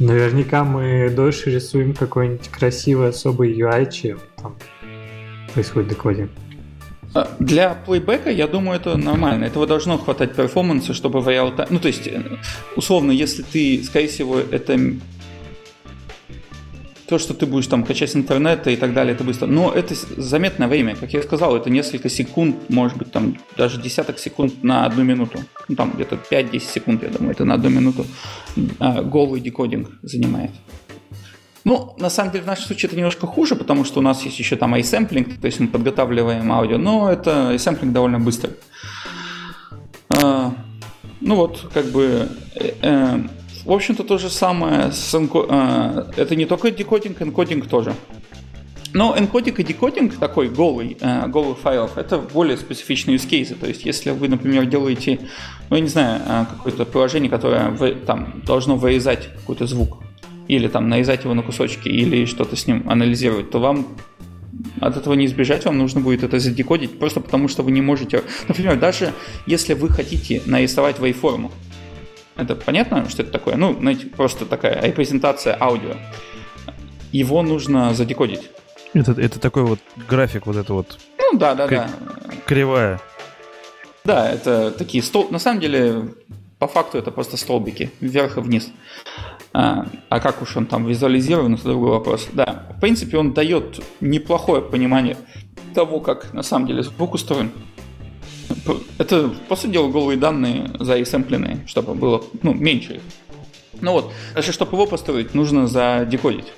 Наверняка 0.01 0.63
мы 0.63 1.11
дольше 1.11 1.51
рисуем 1.51 1.93
какой-нибудь 1.93 2.47
красивый 2.49 3.09
особый 3.09 3.53
UI, 3.53 3.91
чем 3.91 4.19
там 4.41 4.55
происходит 5.53 5.89
декодинг. 5.89 6.31
А, 7.13 7.29
для 7.37 7.75
плейбека, 7.75 8.31
я 8.31 8.47
думаю, 8.47 8.79
это 8.79 8.97
нормально. 8.97 9.45
Этого 9.45 9.67
должно 9.67 9.99
хватать 9.99 10.33
перформанса, 10.33 10.95
чтобы 10.95 11.21
в 11.21 11.29
реал 11.29 11.53
Ну, 11.69 11.79
то 11.79 11.87
есть, 11.87 12.07
э, 12.07 12.19
условно, 12.75 13.11
если 13.11 13.43
ты, 13.43 13.83
скорее 13.83 14.07
всего, 14.07 14.39
это 14.39 14.79
то, 17.11 17.19
что 17.19 17.33
ты 17.33 17.45
будешь 17.45 17.67
там 17.67 17.83
качать 17.83 18.09
с 18.09 18.15
интернета 18.15 18.71
и 18.71 18.77
так 18.77 18.93
далее, 18.93 19.13
это 19.13 19.25
быстро. 19.25 19.45
Но 19.45 19.69
это 19.69 19.93
заметное 20.15 20.69
время, 20.69 20.95
как 20.95 21.11
я 21.11 21.21
сказал, 21.21 21.57
это 21.57 21.69
несколько 21.69 22.07
секунд, 22.07 22.55
может 22.69 22.97
быть, 22.97 23.11
там 23.11 23.37
даже 23.57 23.81
десяток 23.81 24.17
секунд 24.17 24.63
на 24.63 24.85
одну 24.85 25.03
минуту. 25.03 25.39
Ну, 25.67 25.75
там 25.75 25.91
где-то 25.91 26.17
5-10 26.31 26.59
секунд, 26.59 27.03
я 27.03 27.09
думаю, 27.09 27.31
это 27.31 27.43
на 27.43 27.55
одну 27.55 27.69
минуту 27.69 28.05
а, 28.79 29.01
голый 29.01 29.41
декодинг 29.41 29.89
занимает. 30.03 30.51
Ну, 31.65 31.95
на 31.99 32.09
самом 32.09 32.31
деле, 32.31 32.45
в 32.45 32.47
нашем 32.47 32.67
случае 32.67 32.87
это 32.87 32.95
немножко 32.95 33.27
хуже, 33.27 33.57
потому 33.57 33.83
что 33.83 33.99
у 33.99 34.03
нас 34.03 34.23
есть 34.23 34.39
еще 34.39 34.55
там 34.55 34.73
iSampling, 34.75 35.37
то 35.37 35.47
есть 35.47 35.59
мы 35.59 35.67
подготавливаем 35.67 36.49
аудио, 36.49 36.77
но 36.77 37.11
это 37.11 37.53
iSampling 37.55 37.91
довольно 37.91 38.21
быстро. 38.21 38.51
А, 40.17 40.53
ну 41.19 41.35
вот, 41.35 41.69
как 41.73 41.87
бы, 41.87 42.29
э, 42.55 42.71
э, 42.81 43.19
в 43.65 43.71
общем-то, 43.71 44.03
то 44.03 44.17
же 44.17 44.29
самое. 44.29 44.91
С 44.91 45.13
энко... 45.13 45.45
э, 45.49 46.11
это 46.17 46.35
не 46.35 46.45
только 46.45 46.71
декодинг, 46.71 47.21
энкодинг 47.21 47.67
тоже. 47.67 47.93
Но 48.93 49.17
энкодинг 49.17 49.59
и 49.59 49.63
декодинг 49.63 50.17
такой 50.17 50.49
голый, 50.49 50.97
э, 50.99 51.27
голый 51.27 51.55
файлов, 51.55 51.97
это 51.97 52.17
более 52.17 52.57
специфичные 52.57 53.17
use 53.17 53.29
cases. 53.29 53.55
То 53.55 53.67
есть, 53.67 53.85
если 53.85 54.11
вы, 54.11 54.27
например, 54.27 54.65
делаете, 54.65 55.19
ну, 55.69 55.77
я 55.77 55.81
не 55.81 55.87
знаю, 55.87 56.21
э, 56.25 56.45
какое-то 56.49 56.85
приложение, 56.85 57.29
которое 57.29 57.69
вы, 57.69 57.91
там 57.91 58.41
должно 58.45 58.75
вырезать 58.75 59.29
какой-то 59.33 59.65
звук, 59.65 59.99
или 60.47 60.67
там 60.67 60.89
нарезать 60.89 61.23
его 61.23 61.33
на 61.33 61.43
кусочки, 61.43 61.87
или 61.87 62.25
что-то 62.25 62.55
с 62.55 62.67
ним 62.67 62.89
анализировать, 62.89 63.49
то 63.51 63.59
вам 63.59 63.87
от 64.81 64.97
этого 64.97 65.13
не 65.13 65.25
избежать, 65.25 65.65
вам 65.65 65.77
нужно 65.77 66.01
будет 66.01 66.23
это 66.23 66.39
задекодить, 66.39 66.99
просто 66.99 67.21
потому 67.21 67.47
что 67.47 67.63
вы 67.63 67.71
не 67.71 67.81
можете... 67.81 68.23
Например, 68.47 68.77
даже 68.77 69.13
если 69.45 69.73
вы 69.73 69.89
хотите 69.89 70.41
нарисовать 70.45 70.99
вейформу, 70.99 71.51
это 72.35 72.55
понятно, 72.55 73.09
что 73.09 73.23
это 73.23 73.31
такое? 73.31 73.55
Ну, 73.55 73.73
знаете, 73.79 74.07
просто 74.07 74.45
такая 74.45 74.81
репрезентация 74.81 75.57
аудио. 75.59 75.95
Его 77.11 77.41
нужно 77.41 77.93
задекодить. 77.93 78.49
Это, 78.93 79.11
это 79.13 79.39
такой 79.39 79.63
вот 79.63 79.79
график, 80.09 80.47
вот 80.47 80.55
это 80.55 80.73
вот. 80.73 80.99
Ну 81.17 81.37
да, 81.37 81.55
да, 81.55 81.67
да. 81.67 81.89
Кривая. 82.45 82.99
Да, 84.03 84.29
это 84.29 84.71
такие 84.71 85.03
стол. 85.03 85.27
На 85.29 85.39
самом 85.39 85.59
деле, 85.59 86.13
по 86.59 86.67
факту 86.67 86.97
это 86.97 87.11
просто 87.11 87.37
столбики 87.37 87.91
вверх 87.99 88.37
и 88.37 88.41
вниз. 88.41 88.69
А, 89.53 89.85
а 90.09 90.19
как 90.19 90.41
уж 90.41 90.55
он 90.55 90.65
там 90.65 90.85
визуализирован, 90.85 91.55
это 91.55 91.63
другой 91.63 91.91
вопрос. 91.91 92.29
Да, 92.33 92.67
в 92.75 92.79
принципе, 92.79 93.17
он 93.17 93.33
дает 93.33 93.83
неплохое 93.99 94.61
понимание 94.61 95.17
того, 95.73 95.99
как 95.99 96.33
на 96.33 96.43
самом 96.43 96.67
деле 96.67 96.83
звук 96.83 97.13
устроен. 97.13 97.51
Это, 98.97 99.29
по 99.47 99.55
сути 99.55 99.71
дела, 99.71 99.89
голые 99.89 100.17
данные 100.17 100.71
заэксэмпленные, 100.79 101.65
чтобы 101.67 101.93
было 101.93 102.23
ну, 102.41 102.53
меньше 102.53 102.95
их. 102.95 103.01
Ну 103.81 103.93
вот, 103.93 104.11
даже 104.35 104.51
чтобы 104.51 104.73
его 104.73 104.85
построить, 104.85 105.33
нужно 105.33 105.67
задекодить. 105.67 106.53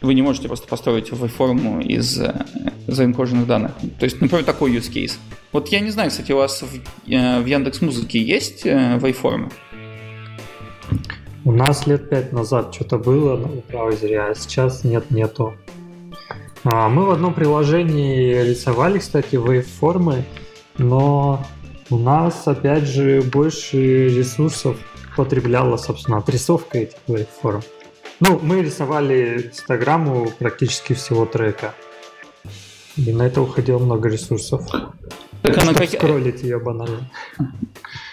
Вы 0.00 0.14
не 0.14 0.22
можете 0.22 0.48
просто 0.48 0.68
построить 0.68 1.10
waveform 1.10 1.82
из 1.82 2.20
э, 2.20 2.46
заинкоженных 2.86 3.46
данных. 3.46 3.72
То 3.98 4.04
есть, 4.04 4.20
например, 4.20 4.44
такой 4.44 4.72
use 4.72 4.90
case. 4.92 5.16
Вот 5.52 5.68
я 5.68 5.80
не 5.80 5.90
знаю, 5.90 6.10
кстати, 6.10 6.30
у 6.30 6.36
вас 6.36 6.62
в, 6.62 6.74
э, 7.10 7.40
в 7.40 7.46
Яндекс 7.46 7.80
Музыке 7.80 8.22
есть 8.22 8.64
э, 8.64 8.98
waveform? 8.98 9.52
У 11.44 11.52
нас 11.52 11.86
лет 11.86 12.08
пять 12.10 12.32
назад 12.32 12.74
что-то 12.74 12.98
было 12.98 13.36
на 13.36 13.48
браузере, 13.68 14.20
а 14.20 14.34
сейчас 14.34 14.84
нет, 14.84 15.10
нету. 15.10 15.54
А, 16.64 16.88
мы 16.88 17.06
в 17.06 17.10
одном 17.10 17.34
приложении 17.34 18.42
рисовали, 18.42 18.98
кстати, 18.98 19.36
waveформы, 19.36 20.24
но 20.76 21.44
у 21.90 21.98
нас, 21.98 22.46
опять 22.46 22.84
же, 22.84 23.22
больше 23.22 24.08
ресурсов 24.08 24.76
потребляла, 25.16 25.76
собственно, 25.76 26.18
отрисовка 26.18 26.78
этих 26.78 26.98
waveform. 27.06 27.64
Ну, 28.20 28.40
мы 28.42 28.62
рисовали 28.62 29.48
инстаграму 29.48 30.30
практически 30.38 30.92
всего 30.92 31.24
трека. 31.24 31.74
И 32.96 33.12
на 33.12 33.22
это 33.22 33.40
уходило 33.40 33.78
много 33.78 34.08
ресурсов. 34.08 34.66
Так, 35.42 35.56
а 35.58 35.64
на 35.64 35.74
как... 35.74 35.88
скроллить 35.88 36.42
ее 36.42 36.58
банально. 36.58 37.08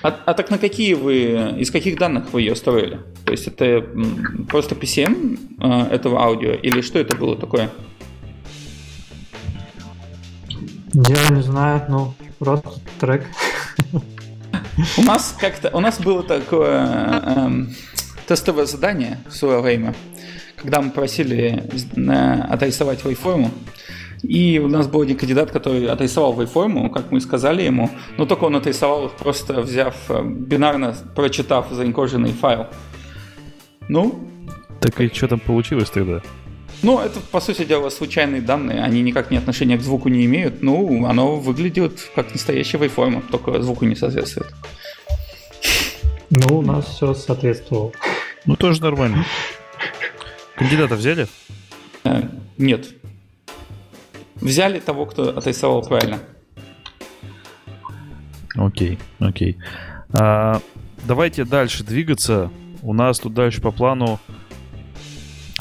А, 0.04 0.10
а 0.26 0.34
так 0.36 0.52
на 0.52 0.60
какие 0.60 0.94
вы, 0.94 1.56
из 1.58 1.72
каких 1.72 1.98
данных 1.98 2.32
вы 2.34 2.42
ее 2.42 2.56
строили? 2.56 3.00
То 3.26 3.32
есть 3.32 3.48
это 3.48 3.84
просто 4.48 4.76
PCM 4.76 5.40
э, 5.60 5.96
этого 5.96 6.22
аудио 6.22 6.52
или 6.52 6.82
что 6.82 7.00
это 7.00 7.16
было 7.16 7.36
такое? 7.36 7.72
Я 10.98 11.30
не 11.30 11.42
знаю, 11.42 11.82
ну 11.90 12.14
просто 12.40 12.70
трек. 13.02 13.26
У 14.98 15.02
нас 15.02 15.36
как-то, 15.38 15.70
у 15.76 15.82
нас 15.82 16.00
было 16.00 16.24
такое 16.24 16.86
э, 16.86 17.22
э, 17.26 17.50
тестовое 18.28 18.66
задание 18.66 19.20
в 19.28 19.36
свое 19.36 19.60
время, 19.60 19.94
когда 20.56 20.82
мы 20.82 20.92
просили 20.92 21.70
э, 21.98 22.42
отрисовать 22.44 23.04
вейформу. 23.04 23.52
И 24.24 24.58
у 24.60 24.70
нас 24.70 24.88
был 24.88 25.02
один 25.02 25.18
кандидат, 25.18 25.52
который 25.52 25.86
отрисовал 25.86 26.34
вейформу, 26.34 26.90
как 26.90 27.12
мы 27.12 27.20
сказали 27.20 27.64
ему, 27.64 27.90
но 28.18 28.26
только 28.26 28.46
он 28.46 28.56
отрисовал 28.56 29.08
их 29.08 29.12
просто 29.18 29.62
взяв, 29.62 29.96
э, 30.08 30.24
бинарно 30.24 30.96
прочитав 31.14 31.72
заинкоженный 31.72 32.32
файл. 32.32 32.68
Ну? 33.90 34.30
Так 34.80 35.02
и 35.02 35.10
что 35.10 35.28
там 35.28 35.42
получилось 35.42 35.90
тогда? 35.90 36.22
Ну, 36.84 37.00
это, 37.00 37.20
по 37.20 37.40
сути 37.40 37.66
дела, 37.66 37.90
случайные 37.90 38.42
данные, 38.42 38.84
они 38.84 39.02
никак 39.02 39.32
не 39.32 39.38
отношения 39.38 39.78
к 39.78 39.82
звуку 39.82 40.10
не 40.10 40.26
имеют. 40.26 40.62
Ну, 40.62 41.06
оно 41.06 41.38
выглядит 41.38 42.00
как 42.16 42.32
настоящая 42.32 42.78
вейформа, 42.78 43.22
только 43.22 43.62
звуку 43.62 43.86
не 43.86 43.96
соответствует. 43.96 44.54
Ну, 46.30 46.60
у 46.60 46.62
нас 46.62 46.86
все 46.86 47.14
соответствовало. 47.14 47.92
Ну, 48.46 48.56
тоже 48.56 48.82
нормально. 48.82 49.26
Кандидата 50.56 50.96
взяли? 50.96 51.28
Э, 52.04 52.24
нет. 52.58 52.88
Взяли 54.36 54.80
того, 54.80 55.06
кто 55.06 55.38
отрисовал 55.38 55.82
правильно. 55.82 56.20
Окей, 58.56 59.00
окей. 59.20 59.58
А, 60.14 60.62
давайте 61.06 61.46
дальше 61.46 61.84
двигаться. 61.84 62.52
У 62.82 62.94
нас 62.94 63.20
тут 63.20 63.34
дальше 63.34 63.62
по 63.62 63.72
плану 63.72 64.20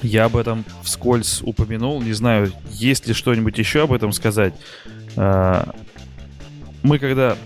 я 0.04 0.26
об 0.26 0.36
этом 0.36 0.64
вскользь 0.82 1.40
упомянул. 1.42 2.00
Не 2.02 2.12
знаю, 2.12 2.52
есть 2.70 3.06
ли 3.08 3.14
что-нибудь 3.14 3.58
еще 3.58 3.82
об 3.82 3.92
этом 3.92 4.12
сказать. 4.12 4.54
А, 5.16 5.68
мы 6.82 6.98
когда 6.98 7.36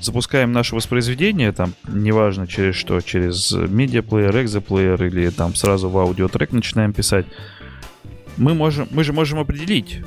запускаем 0.00 0.52
наше 0.52 0.74
воспроизведение, 0.74 1.52
там, 1.52 1.74
неважно 1.88 2.46
через 2.46 2.76
что, 2.76 3.00
через 3.00 3.52
медиаплеер, 3.52 4.42
экзоплеер 4.42 5.02
или 5.04 5.28
там 5.30 5.54
сразу 5.54 5.88
в 5.88 5.98
аудиотрек 5.98 6.52
начинаем 6.52 6.92
писать, 6.92 7.26
мы, 8.36 8.54
можем, 8.54 8.88
мы 8.90 9.04
же 9.04 9.12
можем 9.12 9.38
определить, 9.38 10.00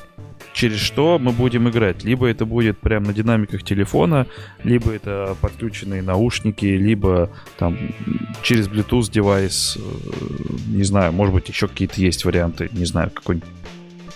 через 0.53 0.79
что 0.79 1.19
мы 1.19 1.31
будем 1.31 1.69
играть. 1.69 2.03
Либо 2.03 2.27
это 2.27 2.45
будет 2.45 2.77
прямо 2.79 3.07
на 3.07 3.13
динамиках 3.13 3.63
телефона, 3.63 4.27
либо 4.63 4.91
это 4.91 5.35
подключенные 5.41 6.01
наушники, 6.01 6.65
либо 6.65 7.29
там 7.57 7.77
через 8.41 8.67
Bluetooth 8.67 9.11
девайс, 9.11 9.77
э, 9.77 9.81
не 10.67 10.83
знаю, 10.83 11.13
может 11.13 11.33
быть 11.33 11.49
еще 11.49 11.67
какие-то 11.67 12.01
есть 12.01 12.25
варианты, 12.25 12.69
не 12.71 12.85
знаю, 12.85 13.11
какой-нибудь 13.11 13.49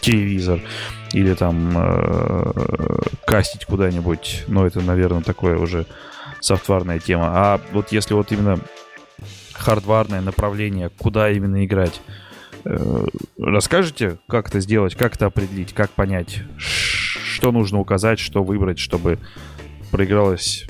телевизор 0.01 0.60
или 1.14 1.34
там 1.34 1.72
э, 1.76 2.51
кастить 3.26 3.65
куда-нибудь, 3.65 4.43
но 4.47 4.65
это, 4.65 4.81
наверное, 4.81 5.22
такое 5.22 5.57
уже 5.57 5.85
софтварная 6.39 6.99
тема. 6.99 7.30
А 7.34 7.61
вот 7.72 7.91
если 7.91 8.14
вот 8.14 8.31
именно 8.31 8.60
хардварное 9.53 10.22
направление, 10.22 10.89
куда 10.97 11.31
именно 11.31 11.64
играть, 11.65 12.01
расскажете, 13.38 14.18
как 14.27 14.49
это 14.49 14.60
сделать, 14.60 14.95
как 14.95 15.15
это 15.15 15.26
определить, 15.26 15.73
как 15.73 15.90
понять, 15.91 16.41
что 16.57 17.52
нужно 17.52 17.80
указать, 17.80 18.19
что 18.19 18.44
выбрать, 18.44 18.80
чтобы 18.80 19.19
проигралось 19.91 20.65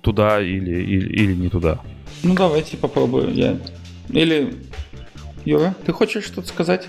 туда 0.00 0.40
или, 0.40 0.82
или, 0.82 1.08
или 1.08 1.34
не 1.34 1.48
туда? 1.48 1.80
Ну, 2.22 2.34
давайте 2.34 2.76
попробую 2.76 3.34
я. 3.34 3.58
Или, 4.08 4.54
Юра, 5.44 5.74
ты 5.84 5.92
хочешь 5.92 6.24
что-то 6.24 6.48
сказать? 6.48 6.86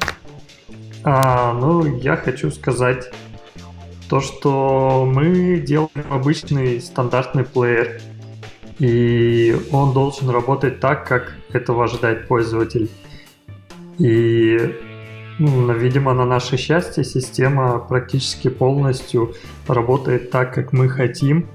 А, 1.03 1.53
ну, 1.53 1.97
я 1.99 2.15
хочу 2.15 2.51
сказать 2.51 3.11
то, 4.09 4.21
что 4.21 5.09
мы 5.11 5.59
делаем 5.59 6.05
обычный 6.09 6.79
стандартный 6.81 7.43
плеер, 7.43 8.01
и 8.79 9.55
он 9.71 9.93
должен 9.93 10.29
работать 10.29 10.79
так, 10.79 11.07
как 11.07 11.35
этого 11.51 11.85
ожидает 11.85 12.27
пользователь. 12.27 12.89
И, 13.97 14.75
видимо, 15.39 16.13
на 16.13 16.25
наше 16.25 16.57
счастье 16.57 17.03
система 17.03 17.79
практически 17.79 18.49
полностью 18.49 19.33
работает 19.67 20.31
так, 20.31 20.53
как 20.53 20.73
мы 20.73 20.89
хотим. 20.89 21.47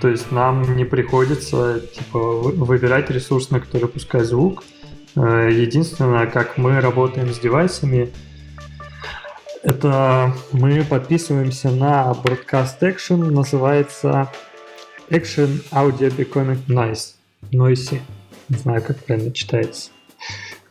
То 0.00 0.08
есть 0.08 0.30
нам 0.30 0.76
не 0.76 0.84
приходится 0.84 1.80
типа, 1.80 2.18
выбирать 2.18 3.10
ресурс, 3.10 3.50
на 3.50 3.60
который 3.60 3.88
пускать 3.88 4.26
звук. 4.26 4.62
Э, 5.16 5.48
единственное, 5.50 6.26
как 6.26 6.58
мы 6.58 6.80
работаем 6.80 7.32
с 7.32 7.38
девайсами– 7.38 8.10
это 9.64 10.34
мы 10.52 10.84
подписываемся 10.84 11.70
на 11.70 12.12
Broadcast 12.22 12.80
Action, 12.82 13.30
называется 13.30 14.30
Action 15.08 15.62
Audio 15.70 16.14
Becoming 16.14 16.66
Nice. 16.68 17.14
Noisy. 17.50 18.02
Не 18.50 18.58
знаю, 18.58 18.82
как 18.82 19.02
правильно 19.02 19.32
читается. 19.32 19.90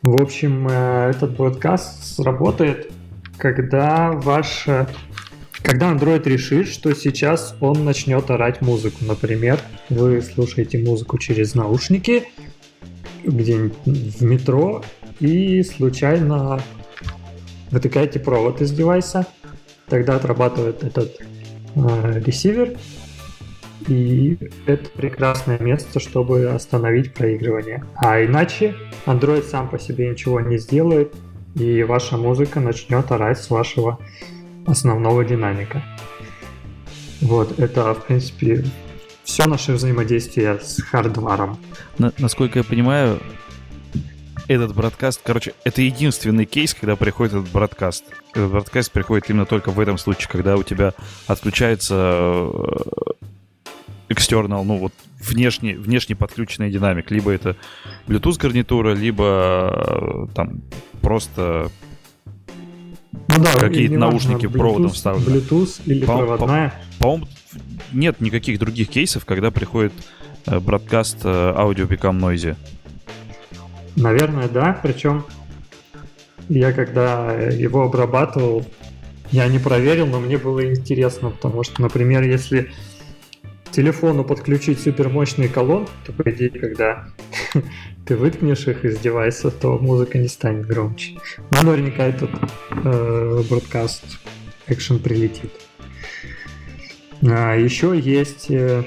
В 0.04 0.22
общем, 0.22 0.68
э, 0.70 1.10
этот 1.10 1.32
broadcast 1.32 2.04
сработает, 2.04 2.92
когда 3.38 4.12
ваш 4.12 4.68
когда 5.64 5.94
Android 5.94 6.28
решит, 6.28 6.68
что 6.68 6.94
сейчас 6.94 7.56
он 7.62 7.86
начнет 7.86 8.30
орать 8.30 8.62
музыку. 8.62 8.98
Например, 9.02 9.60
вы 9.90 10.22
слушаете 10.22 10.78
музыку 10.78 11.18
через 11.18 11.56
наушники 11.56 12.26
где-нибудь 13.24 13.78
в 13.86 14.24
метро 14.24 14.84
и 15.20 15.64
случайно 15.64 16.62
вытыкаете 17.72 18.20
провод 18.20 18.62
из 18.62 18.72
девайса, 18.72 19.26
тогда 19.88 20.16
отрабатывает 20.18 20.84
этот 20.84 21.18
э, 21.76 22.22
ресивер, 22.26 22.78
и 23.88 24.38
это 24.66 24.90
прекрасное 24.90 25.60
место, 25.60 26.00
чтобы 26.00 26.46
остановить 26.50 27.14
проигрывание. 27.14 27.84
А 27.96 28.24
иначе 28.24 28.76
Android 29.06 29.44
сам 29.44 29.70
по 29.70 29.80
себе 29.80 30.10
ничего 30.10 30.40
не 30.40 30.58
сделает, 30.58 31.14
и 31.56 31.84
ваша 31.84 32.18
музыка 32.18 32.60
начнет 32.60 33.12
орать 33.12 33.40
с 33.40 33.50
вашего 33.50 34.00
основного 34.66 35.24
динамика. 35.26 35.84
Вот, 37.22 37.60
это, 37.60 37.94
в 37.94 38.06
принципе, 38.06 38.66
все 39.24 39.46
наше 39.46 39.74
взаимодействие 39.74 40.60
с 40.60 40.82
хардваром. 40.82 41.58
На, 41.98 42.12
насколько 42.18 42.60
я 42.60 42.64
понимаю, 42.64 43.20
этот 44.48 44.76
бродкаст, 44.76 45.22
короче, 45.24 45.54
это 45.64 45.82
единственный 45.82 46.46
кейс, 46.46 46.74
когда 46.74 46.96
приходит 46.96 47.34
этот 47.34 47.50
бродкаст. 47.50 48.04
Этот 48.34 48.52
бродкаст 48.52 48.92
приходит 48.92 49.30
именно 49.30 49.46
только 49.46 49.72
в 49.72 49.80
этом 49.80 49.98
случае, 49.98 50.28
когда 50.30 50.58
у 50.58 50.64
тебя 50.64 50.94
отключается 51.28 51.96
э, 51.96 53.12
external, 54.14 54.64
ну 54.64 54.78
вот 54.78 54.94
внешне, 55.20 55.76
внешне 55.76 56.16
подключенный 56.16 56.72
динамик. 56.72 57.12
Либо 57.12 57.32
это 57.32 57.56
Bluetooth 58.08 58.40
гарнитура, 58.40 58.94
либо 58.94 60.28
э, 60.30 60.34
там 60.34 60.62
просто 61.02 61.70
ну, 63.28 63.44
да, 63.44 63.60
какие-то 63.60 63.98
наушники 63.98 64.46
Bluetooth, 64.46 64.58
проводом 64.58 64.90
вставлены. 64.90 65.38
Bluetooth 65.38 65.82
или 65.86 66.06
по 66.06 66.18
проводная. 66.18 66.74
По-моему, 67.00 67.28
нет 67.92 68.22
никаких 68.22 68.60
других 68.60 68.90
кейсов, 68.90 69.26
когда 69.26 69.52
приходит 69.52 69.94
э, 70.46 70.60
бродкаст 70.60 71.26
аудио 71.26 71.86
Become 71.86 72.20
Noisy. 72.20 72.56
Наверное, 73.96 74.50
да. 74.50 74.80
Причем 74.82 75.26
я 76.50 76.74
когда 76.74 77.34
его 77.34 77.84
обрабатывал, 77.84 78.66
я 79.32 79.48
не 79.48 79.60
проверил, 79.60 80.08
но 80.08 80.20
мне 80.20 80.38
было 80.38 80.66
интересно, 80.66 81.30
потому 81.30 81.64
что, 81.64 81.82
например, 81.82 82.24
если 82.24 82.72
телефону 83.74 84.24
подключить 84.24 84.80
супермощные 84.80 85.50
колонки, 85.50 85.92
то, 86.06 86.14
по 86.14 86.30
идее, 86.30 86.50
когда 86.50 87.08
ты 88.06 88.16
выткнешь 88.16 88.68
их 88.68 88.86
из 88.86 89.00
девайса, 89.00 89.52
то 89.52 89.78
музыка 89.78 90.18
не 90.18 90.28
станет 90.28 90.66
громче. 90.66 91.18
Но 91.52 91.64
наверняка 91.64 92.06
этот 92.06 92.32
э, 92.72 93.44
бродкаст 93.50 94.20
экшен 94.68 95.00
прилетит. 95.00 95.52
А, 97.24 97.56
еще 97.56 98.00
есть 98.00 98.52
э, 98.52 98.84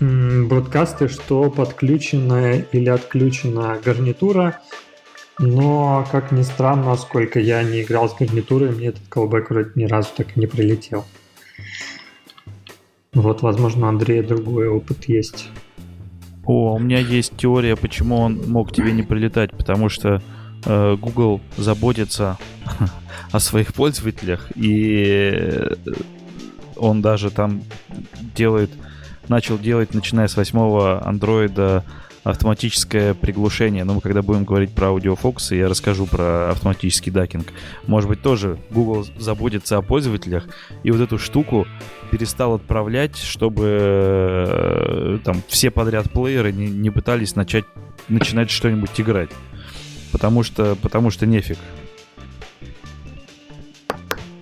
бродкасты, 0.00 1.08
что 1.08 1.50
подключена 1.50 2.60
или 2.72 2.88
отключена 2.88 3.78
гарнитура, 3.84 4.60
но, 5.38 6.06
как 6.12 6.32
ни 6.32 6.42
странно, 6.42 6.96
сколько 6.96 7.40
я 7.40 7.62
не 7.62 7.82
играл 7.82 8.08
с 8.08 8.14
гарнитурой, 8.14 8.70
мне 8.70 8.88
этот 8.88 9.08
колбэк 9.08 9.50
вроде 9.50 9.70
ни 9.74 9.84
разу 9.84 10.10
так 10.16 10.36
и 10.36 10.40
не 10.40 10.46
прилетел. 10.46 11.04
Вот, 13.12 13.42
возможно, 13.42 13.86
у 13.86 13.88
Андрея 13.88 14.22
другой 14.22 14.68
опыт 14.68 15.04
есть. 15.06 15.48
О, 16.44 16.74
у 16.74 16.78
меня 16.78 16.98
есть 16.98 17.36
теория, 17.36 17.76
почему 17.76 18.18
он 18.18 18.40
мог 18.48 18.72
тебе 18.72 18.92
не 18.92 19.02
прилетать, 19.02 19.50
потому 19.50 19.88
что 19.88 20.22
э, 20.64 20.96
Google 20.96 21.40
заботится 21.56 22.38
о 23.32 23.40
своих 23.40 23.74
пользователях, 23.74 24.50
и 24.54 25.62
он 26.76 27.02
даже 27.02 27.30
там 27.30 27.62
делает 28.34 28.70
начал 29.30 29.58
делать, 29.58 29.94
начиная 29.94 30.26
с 30.26 30.36
восьмого 30.36 31.06
андроида, 31.06 31.84
автоматическое 32.24 33.14
приглушение. 33.14 33.84
Но 33.84 33.94
мы 33.94 34.00
когда 34.00 34.22
будем 34.22 34.44
говорить 34.44 34.72
про 34.72 34.88
аудиофокусы, 34.88 35.56
я 35.56 35.68
расскажу 35.68 36.06
про 36.06 36.50
автоматический 36.50 37.10
дакинг. 37.10 37.48
Может 37.86 38.08
быть, 38.08 38.22
тоже 38.22 38.58
Google 38.70 39.06
заботится 39.18 39.76
о 39.76 39.82
пользователях 39.82 40.46
и 40.82 40.90
вот 40.90 41.00
эту 41.00 41.18
штуку 41.18 41.66
перестал 42.10 42.54
отправлять, 42.54 43.16
чтобы 43.16 43.78
э, 43.80 45.18
там 45.24 45.42
все 45.48 45.70
подряд 45.70 46.10
плееры 46.10 46.52
не, 46.52 46.68
не 46.68 46.90
пытались 46.90 47.36
начать 47.36 47.64
начинать 48.08 48.50
что-нибудь 48.50 49.00
играть. 49.00 49.30
Потому 50.12 50.42
что, 50.42 50.74
потому 50.76 51.10
что 51.10 51.26
нефиг. 51.26 51.58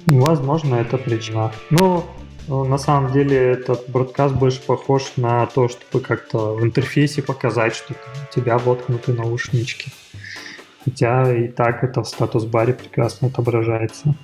Возможно, 0.07 0.77
это 0.77 0.97
причина. 0.97 1.53
Но 1.69 2.09
ну, 2.49 2.65
на 2.65 2.79
самом 2.79 3.13
деле 3.13 3.37
этот 3.37 3.91
бродкаст 3.91 4.35
больше 4.35 4.63
похож 4.63 5.13
на 5.17 5.45
то, 5.47 5.69
чтобы 5.69 6.03
как-то 6.03 6.55
в 6.55 6.65
интерфейсе 6.65 7.21
показать, 7.21 7.75
что 7.75 7.93
у 7.93 8.35
тебя 8.35 8.57
воткнуты 8.57 9.13
наушнички. 9.13 9.93
Хотя 10.83 11.31
и 11.35 11.49
так 11.49 11.85
это 11.85 12.03
в 12.03 12.09
статус-баре 12.09 12.73
прекрасно 12.73 13.29
отображается. 13.29 14.15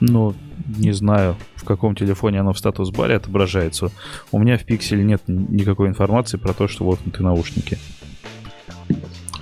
Ну, 0.00 0.34
не 0.78 0.92
знаю, 0.92 1.36
в 1.56 1.64
каком 1.64 1.94
телефоне 1.94 2.40
оно 2.40 2.54
в 2.54 2.58
статус-баре 2.58 3.16
отображается. 3.16 3.90
У 4.32 4.38
меня 4.38 4.56
в 4.56 4.64
пикселе 4.64 5.04
нет 5.04 5.22
никакой 5.26 5.88
информации 5.88 6.38
про 6.38 6.54
то, 6.54 6.68
что 6.68 6.86
воткнуты 6.86 7.22
наушники. 7.22 7.78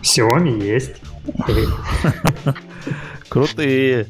Xiaomi 0.03 0.61
есть. 0.61 0.97
Крутые. 3.29 4.09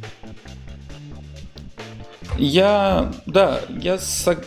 Я, 2.38 3.12
да, 3.26 3.60
я 3.68 3.98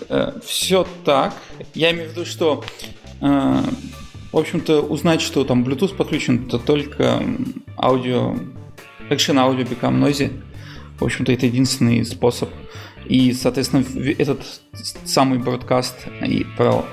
э, 0.10 0.32
все 0.44 0.88
так. 1.03 1.34
Я 1.74 1.91
имею 1.91 2.10
в 2.10 2.12
виду, 2.12 2.26
что, 2.26 2.64
э, 3.22 3.64
в 4.32 4.38
общем-то, 4.38 4.82
узнать, 4.82 5.22
что 5.22 5.44
там 5.44 5.64
Bluetooth 5.64 5.95
подключен, 5.95 6.48
это 6.48 6.60
только 6.60 7.24
аудио, 7.78 8.36
Action 9.10 9.36
Audio 9.36 9.68
Become 9.68 10.02
Noisy. 10.02 10.32
В 10.99 11.03
общем-то, 11.03 11.32
это 11.32 11.45
единственный 11.45 12.06
способ. 12.06 12.49
И, 13.06 13.34
соответственно, 13.34 13.86
этот 14.18 14.41
самый 15.03 15.38
бродкаст 15.38 15.95
и 16.26 16.45
про 16.57 16.86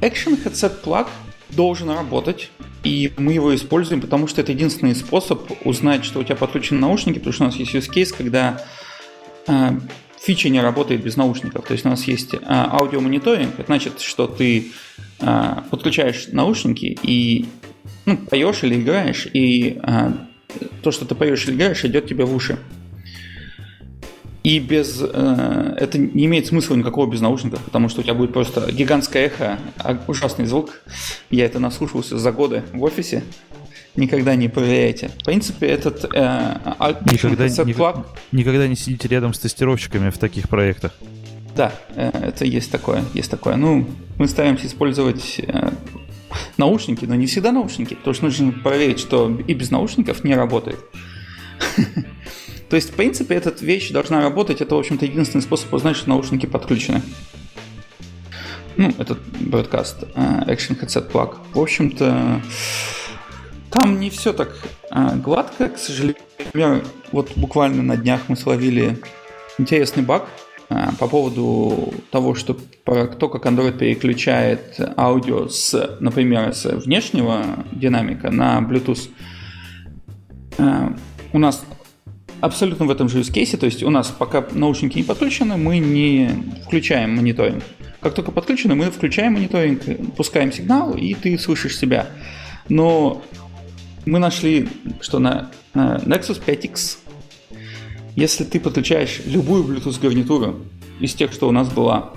Action 0.00 0.42
Headset 0.42 0.82
Plug 0.82 1.06
должен 1.50 1.90
работать, 1.90 2.50
и 2.82 3.12
мы 3.16 3.34
его 3.34 3.54
используем, 3.54 4.00
потому 4.00 4.26
что 4.26 4.40
это 4.40 4.52
единственный 4.52 4.94
способ 4.94 5.50
узнать, 5.64 6.04
что 6.04 6.18
у 6.20 6.24
тебя 6.24 6.34
подключены 6.34 6.80
наушники, 6.80 7.18
потому 7.18 7.32
что 7.32 7.44
у 7.44 7.46
нас 7.46 7.56
есть 7.56 7.74
use 7.74 7.88
case, 7.88 8.14
когда 8.16 8.64
э, 9.46 9.70
фича 10.22 10.48
не 10.48 10.60
работает 10.60 11.02
без 11.02 11.16
наушников. 11.16 11.66
То 11.66 11.72
есть 11.72 11.84
у 11.84 11.88
нас 11.88 12.04
есть 12.04 12.34
а, 12.44 12.78
аудиомониторинг. 12.78 13.54
Это 13.58 13.66
значит, 13.66 14.00
что 14.00 14.26
ты 14.26 14.68
а, 15.20 15.64
подключаешь 15.70 16.28
наушники 16.28 16.96
и 17.02 17.46
ну, 18.06 18.16
поешь 18.16 18.62
или 18.62 18.80
играешь, 18.80 19.26
и 19.32 19.80
а, 19.82 20.12
то, 20.82 20.92
что 20.92 21.04
ты 21.04 21.14
поешь 21.14 21.46
или 21.46 21.56
играешь, 21.56 21.84
идет 21.84 22.06
тебе 22.06 22.24
в 22.24 22.34
уши. 22.34 22.58
И 24.44 24.58
без 24.58 25.00
э, 25.00 25.76
это 25.78 25.98
не 25.98 26.24
имеет 26.24 26.48
смысла 26.48 26.74
никакого 26.74 27.08
без 27.08 27.20
наушников, 27.20 27.62
потому 27.62 27.88
что 27.88 28.00
у 28.00 28.02
тебя 28.02 28.14
будет 28.14 28.32
просто 28.32 28.72
гигантское 28.72 29.26
эхо, 29.26 29.60
ужасный 30.08 30.46
звук. 30.46 30.82
Я 31.30 31.44
это 31.46 31.60
наслушался 31.60 32.18
за 32.18 32.32
годы 32.32 32.64
в 32.72 32.82
офисе 32.82 33.22
никогда 33.96 34.34
не 34.34 34.48
проверяйте. 34.48 35.08
В 35.08 35.24
принципе, 35.24 35.66
этот 35.66 36.04
э, 36.04 36.08
никогда, 37.10 37.48
никогда, 37.48 38.04
никогда 38.32 38.68
не 38.68 38.76
сидите 38.76 39.08
рядом 39.08 39.34
с 39.34 39.38
тестировщиками 39.38 40.10
в 40.10 40.18
таких 40.18 40.48
проектах. 40.48 40.92
Да, 41.54 41.72
э, 41.94 42.10
это 42.28 42.44
есть 42.44 42.70
такое, 42.70 43.04
есть 43.14 43.30
такое. 43.30 43.56
Ну, 43.56 43.86
мы 44.18 44.28
стараемся 44.28 44.66
использовать 44.66 45.40
э, 45.40 45.70
наушники, 46.56 47.04
но 47.04 47.14
не 47.14 47.26
всегда 47.26 47.52
наушники, 47.52 47.94
потому 47.94 48.14
что 48.14 48.24
нужно 48.24 48.52
проверить, 48.52 48.98
что 48.98 49.30
и 49.46 49.54
без 49.54 49.70
наушников 49.70 50.24
не 50.24 50.34
работает. 50.34 50.78
То 52.70 52.76
есть, 52.76 52.90
в 52.90 52.94
принципе, 52.94 53.34
эта 53.34 53.52
вещь 53.62 53.90
должна 53.90 54.22
работать. 54.22 54.62
Это, 54.62 54.74
в 54.74 54.78
общем-то, 54.78 55.04
единственный 55.04 55.42
способ 55.42 55.72
узнать, 55.74 55.94
что 55.94 56.08
наушники 56.08 56.46
подключены. 56.46 57.02
Ну, 58.78 58.90
этот 58.96 59.18
бродкаст 59.40 60.04
uh, 60.04 60.46
Action 60.46 60.80
Headset 60.80 61.12
Plug. 61.12 61.36
В 61.52 61.60
общем-то, 61.60 62.40
там 63.72 63.98
не 63.98 64.10
все 64.10 64.32
так 64.32 64.54
а, 64.90 65.16
гладко, 65.16 65.68
к 65.68 65.78
сожалению. 65.78 66.84
Вот 67.10 67.32
буквально 67.36 67.82
на 67.82 67.96
днях 67.96 68.22
мы 68.28 68.36
словили 68.36 68.98
интересный 69.58 70.02
баг 70.02 70.28
а, 70.68 70.92
по 70.98 71.08
поводу 71.08 71.94
того, 72.10 72.34
что 72.34 72.56
про 72.84 73.06
то, 73.06 73.28
как 73.28 73.46
Android 73.46 73.76
переключает 73.78 74.78
аудио 74.96 75.48
с, 75.48 75.96
например, 76.00 76.54
с 76.54 76.66
внешнего 76.66 77.64
динамика 77.72 78.30
на 78.30 78.60
Bluetooth. 78.60 79.08
А, 80.58 80.94
у 81.32 81.38
нас 81.38 81.64
абсолютно 82.40 82.84
в 82.84 82.90
этом 82.90 83.08
же 83.08 83.20
use 83.20 83.56
то 83.56 83.66
есть 83.66 83.82
у 83.82 83.90
нас 83.90 84.08
пока 84.08 84.44
наушники 84.52 84.98
не 84.98 85.04
подключены, 85.04 85.56
мы 85.56 85.78
не 85.78 86.28
включаем 86.64 87.16
мониторинг. 87.16 87.62
Как 88.00 88.14
только 88.14 88.32
подключены, 88.32 88.74
мы 88.74 88.90
включаем 88.90 89.34
мониторинг, 89.34 90.14
пускаем 90.16 90.52
сигнал, 90.52 90.94
и 90.94 91.14
ты 91.14 91.38
слышишь 91.38 91.78
себя. 91.78 92.08
Но 92.68 93.22
мы 94.04 94.18
нашли, 94.18 94.68
что 95.00 95.18
на, 95.18 95.50
на 95.74 95.96
Nexus 95.98 96.42
5X, 96.44 96.98
если 98.16 98.44
ты 98.44 98.60
подключаешь 98.60 99.22
любую 99.26 99.64
Bluetooth 99.64 100.00
гарнитуру 100.00 100.60
из 101.00 101.14
тех, 101.14 101.32
что 101.32 101.48
у 101.48 101.52
нас 101.52 101.68
была 101.68 102.12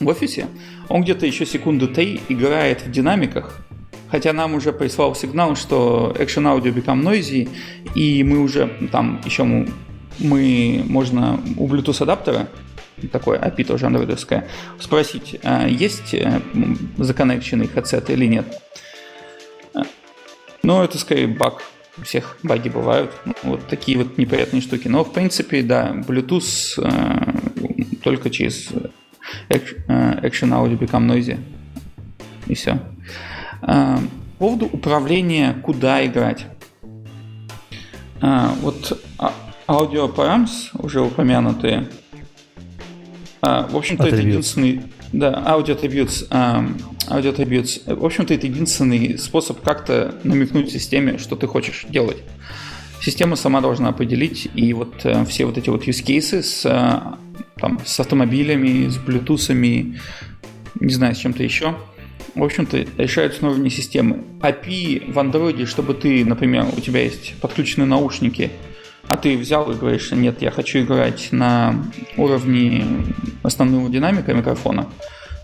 в 0.00 0.06
офисе, 0.08 0.46
он 0.88 1.02
где-то 1.02 1.26
еще 1.26 1.46
секунду 1.46 1.88
три 1.88 2.20
играет 2.28 2.82
в 2.82 2.90
динамиках, 2.90 3.60
хотя 4.10 4.32
нам 4.32 4.54
уже 4.54 4.72
прислал 4.72 5.14
сигнал, 5.14 5.56
что 5.56 6.14
Action 6.18 6.44
Audio 6.44 6.72
Become 6.72 7.02
Noisy, 7.02 7.48
и 7.94 8.22
мы 8.24 8.40
уже 8.40 8.70
там 8.92 9.20
еще 9.24 9.44
мы, 9.44 9.68
мы 10.18 10.82
можно 10.86 11.40
у 11.56 11.68
Bluetooth 11.68 12.02
адаптера 12.02 12.48
такое 13.12 13.38
API 13.38 13.64
тоже 13.64 13.86
андроидовское, 13.86 14.48
спросить, 14.80 15.38
а 15.42 15.66
есть 15.66 16.14
э, 16.14 16.40
законнекченный 16.96 17.66
headset 17.66 18.10
или 18.12 18.26
нет. 18.26 18.46
Но 20.66 20.82
это 20.82 20.98
скорее 20.98 21.28
баг. 21.28 21.62
У 21.96 22.02
всех 22.02 22.38
баги 22.42 22.68
бывают. 22.68 23.12
Вот 23.44 23.68
такие 23.68 23.96
вот 23.96 24.18
неприятные 24.18 24.60
штуки. 24.60 24.88
Но, 24.88 25.04
в 25.04 25.12
принципе, 25.12 25.62
да, 25.62 25.92
Bluetooth 25.92 26.82
э, 26.82 27.98
только 28.02 28.30
через 28.30 28.70
Action 29.48 30.50
Audio 30.50 30.76
Become 30.76 31.06
Noisy. 31.08 31.38
И 32.48 32.54
все. 32.54 32.80
По 33.60 34.00
поводу 34.38 34.66
управления, 34.66 35.54
куда 35.62 36.04
играть. 36.04 36.46
Вот 38.20 39.00
Audio 39.68 40.12
Params, 40.12 40.70
уже 40.74 41.00
упомянутые, 41.00 41.88
а, 43.40 43.66
в 43.68 43.76
общем-то, 43.76 44.08
это 44.08 44.16
единственный... 44.16 44.82
Да, 45.12 45.42
Audio 45.46 45.80
Attributes, 45.80 46.28
Audio 46.30 47.34
Attributes. 47.34 47.94
В 47.94 48.04
общем-то, 48.04 48.34
это 48.34 48.46
единственный 48.46 49.18
способ 49.18 49.60
как-то 49.62 50.14
намекнуть 50.24 50.70
системе, 50.70 51.18
что 51.18 51.36
ты 51.36 51.46
хочешь 51.46 51.86
делать. 51.88 52.18
Система 53.00 53.36
сама 53.36 53.60
должна 53.60 53.90
определить, 53.90 54.48
и 54.54 54.72
вот 54.72 55.04
э, 55.04 55.24
все 55.26 55.44
вот 55.44 55.58
эти 55.58 55.68
вот 55.68 55.86
use 55.86 56.04
cases 56.04 56.42
с, 56.42 56.66
э, 56.66 57.40
там, 57.60 57.80
с 57.84 58.00
автомобилями, 58.00 58.88
с 58.88 58.96
Bluetooth, 58.96 59.54
не 60.80 60.92
знаю, 60.92 61.14
с 61.14 61.18
чем-то 61.18 61.42
еще, 61.42 61.76
в 62.34 62.42
общем-то, 62.42 62.84
решаются 62.96 63.44
на 63.44 63.50
уровне 63.50 63.70
системы. 63.70 64.24
API 64.40 65.12
в 65.12 65.18
Android, 65.18 65.66
чтобы 65.66 65.94
ты, 65.94 66.24
например, 66.24 66.66
у 66.76 66.80
тебя 66.80 67.02
есть 67.02 67.34
подключенные 67.40 67.86
наушники– 67.86 68.50
а 69.08 69.16
ты 69.16 69.36
взял 69.36 69.70
и 69.70 69.74
говоришь, 69.74 70.10
нет, 70.12 70.42
я 70.42 70.50
хочу 70.50 70.80
играть 70.80 71.28
на 71.32 71.74
уровне 72.16 72.84
основного 73.42 73.88
динамика 73.88 74.34
микрофона, 74.34 74.86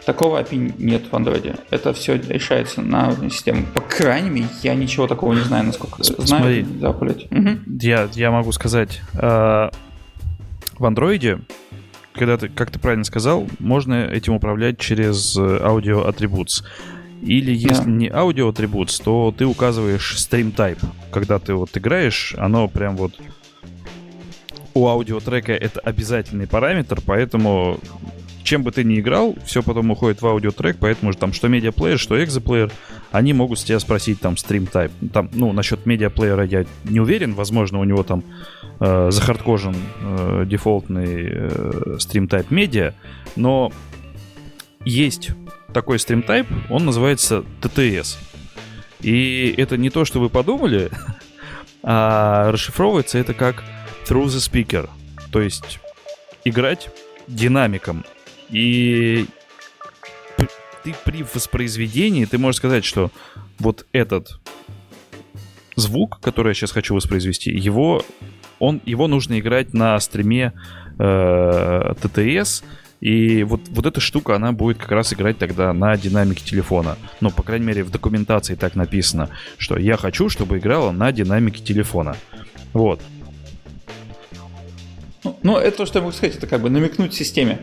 такого 0.05 0.41
API 0.41 0.75
нет 0.79 1.05
в 1.11 1.15
Android. 1.15 1.59
Это 1.71 1.93
все 1.93 2.17
решается 2.17 2.83
на 2.83 3.09
уровне 3.09 3.31
системы. 3.31 3.65
По 3.75 3.81
крайней 3.81 4.31
мере, 4.31 4.49
я 4.63 4.75
ничего 4.75 5.07
такого 5.07 5.35
не 5.35 5.43
знаю, 5.43 5.65
насколько 5.67 6.03
Смотри, 6.03 6.27
знаю. 6.27 6.67
Запулить. 6.81 7.27
Угу. 7.31 7.79
Я, 7.81 8.09
я 8.15 8.31
могу 8.31 8.53
сказать, 8.53 9.01
э, 9.15 9.71
в 10.79 10.85
Android, 10.85 11.43
когда 12.15 12.37
ты, 12.37 12.49
как 12.49 12.71
ты 12.71 12.79
правильно 12.79 13.05
сказал, 13.05 13.47
можно 13.59 13.95
этим 13.95 14.35
управлять 14.35 14.79
через 14.79 15.37
аудио 15.37 16.09
Attributes. 16.09 16.65
Или 17.23 17.55
если 17.55 17.85
да. 17.85 17.91
не 17.91 18.09
аудио 18.09 18.51
Attributes, 18.51 19.01
то 19.03 19.33
ты 19.37 19.47
указываешь 19.47 20.17
stream 20.17 20.53
type. 20.55 20.81
Когда 21.13 21.39
ты 21.39 21.55
вот 21.55 21.71
играешь, 21.77 22.35
оно 22.37 22.67
прям 22.67 22.97
вот 22.97 23.15
у 24.75 24.89
аудиотрека 24.89 25.53
это 25.53 25.81
обязательный 25.81 26.47
параметр, 26.47 27.01
поэтому 27.05 27.79
чем 28.43 28.63
бы 28.63 28.73
ты 28.73 28.85
ни 28.85 28.99
играл, 28.99 29.37
все 29.45 29.63
потом 29.63 29.91
уходит 29.91 30.21
в 30.21 30.27
аудиотрек, 30.27 30.77
поэтому 30.79 31.13
же 31.13 31.19
там 31.19 31.33
что 31.33 31.49
медиаплеер, 31.49 31.99
что 31.99 32.23
экзоплеер, 32.23 32.73
они 33.11 33.33
могут 33.33 33.59
с 33.59 33.65
тебя 33.65 33.79
спросить 33.79 34.21
там 34.21 34.37
стрим 34.37 34.67
тайп. 34.67 34.91
Там, 35.13 35.31
ну, 35.33 35.53
насчет 35.53 35.87
медиаплеера 35.87 36.45
я 36.45 36.65
не 36.85 37.01
уверен, 37.01 37.35
возможно, 37.35 37.79
у 37.79 37.85
него 37.85 38.03
там 38.03 38.25
э, 38.81 39.11
захардкожен 39.11 39.77
э, 40.01 40.45
дефолтный 40.47 41.29
э, 41.31 41.97
стрим 41.99 42.29
тайп 42.29 42.51
медиа, 42.51 42.95
но 43.37 43.73
есть 44.85 45.31
такой 45.73 45.99
стрим 45.99 46.23
тайп, 46.23 46.47
он 46.69 46.85
называется 46.85 47.45
TTS. 47.61 48.19
И 49.01 49.55
это 49.57 49.77
не 49.77 49.91
то, 49.91 50.05
что 50.05 50.21
вы 50.21 50.29
подумали, 50.29 50.91
а 51.83 52.51
расшифровывается 52.51 53.19
это 53.19 53.35
как 53.35 53.63
through 54.07 54.27
the 54.27 54.39
speaker. 54.39 54.89
То 55.31 55.41
есть 55.41 55.79
играть 56.45 56.91
динамиком. 57.27 58.05
И 58.51 59.27
ты 60.85 60.95
при 61.05 61.23
воспроизведении, 61.23 62.25
ты 62.25 62.39
можешь 62.39 62.59
сказать, 62.59 62.85
что 62.85 63.11
вот 63.59 63.87
этот 63.93 64.41
звук, 65.77 66.21
который 66.21 66.49
я 66.49 66.55
сейчас 66.55 66.73
хочу 66.73 66.95
воспроизвести, 66.95 67.51
его, 67.51 68.05
он, 68.59 68.81
его 68.85 69.07
нужно 69.09 69.39
играть 69.39 69.73
на 69.73 69.99
стриме 70.01 70.53
э, 70.99 71.95
TTS, 72.03 72.65
и 73.01 73.43
вот, 73.43 73.63
вот 73.71 73.87
эта 73.87 74.01
штука, 74.01 74.37
она 74.37 74.53
будет 74.53 74.79
как 74.79 74.93
раз 74.93 75.13
играть 75.13 75.37
тогда 75.37 75.73
на 75.73 75.97
динамике 75.97 76.45
телефона. 76.45 76.97
Ну, 77.21 77.31
по 77.31 77.43
крайней 77.43 77.67
мере, 77.67 77.83
в 77.83 77.91
документации 77.91 78.55
так 78.55 78.77
написано, 78.77 79.29
что 79.59 79.77
я 79.77 79.97
хочу, 79.97 80.29
чтобы 80.29 80.59
играла 80.59 80.93
на 80.93 81.11
динамике 81.11 81.65
телефона. 81.65 82.15
Вот. 82.73 83.01
Ну, 85.43 85.57
это 85.57 85.79
то, 85.79 85.87
что 85.87 85.99
я 85.99 86.03
могу 86.03 86.13
сказать, 86.13 86.37
это 86.37 86.47
как 86.47 86.61
бы 86.61 86.71
намекнуть 86.71 87.15
системе. 87.15 87.61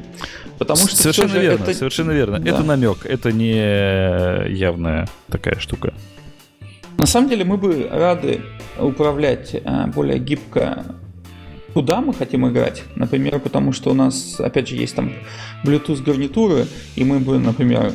Потому 0.57 0.77
что 0.77 0.95
совершенно 0.95 1.37
верно, 1.37 1.63
это... 1.63 1.73
совершенно 1.73 2.11
верно. 2.11 2.39
Да. 2.39 2.49
Это 2.49 2.63
намек, 2.63 3.05
это 3.05 3.31
не 3.31 4.53
явная 4.53 5.07
такая 5.27 5.59
штука. 5.59 5.93
На 6.97 7.05
самом 7.05 7.29
деле 7.29 7.45
мы 7.45 7.57
бы 7.57 7.87
рады 7.89 8.41
управлять 8.77 9.55
а, 9.63 9.87
более 9.87 10.19
гибко 10.19 10.85
куда 11.73 12.01
мы 12.01 12.13
хотим 12.13 12.47
играть. 12.47 12.83
Например, 12.95 13.39
потому 13.39 13.73
что 13.73 13.91
у 13.91 13.93
нас, 13.93 14.39
опять 14.39 14.67
же, 14.67 14.75
есть 14.75 14.95
там 14.95 15.13
Bluetooth 15.63 16.03
гарнитуры, 16.03 16.67
и 16.95 17.03
мы 17.03 17.19
бы, 17.19 17.39
например, 17.39 17.93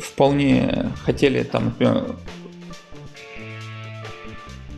вполне 0.00 0.90
хотели 1.04 1.42
там, 1.42 1.66
например, 1.66 2.16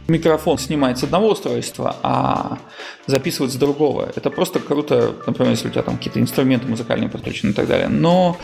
микрофон 0.09 0.59
снимает 0.59 0.99
с 0.99 1.05
одного 1.05 1.31
устройства, 1.31 1.97
а 2.03 2.59
записывать 3.07 3.53
с 3.53 3.57
другого. 3.57 4.11
Это 4.15 4.31
просто 4.31 4.61
круто, 4.61 5.15
например, 5.27 5.53
если 5.53 5.69
у 5.69 5.71
тебя 5.71 5.83
там 5.83 5.97
какие-то 5.97 6.21
инструменты 6.21 6.67
музыкальные 6.67 7.09
подключены 7.09 7.51
и 7.51 7.55
так 7.55 7.67
далее. 7.67 7.89
Но 7.89 8.39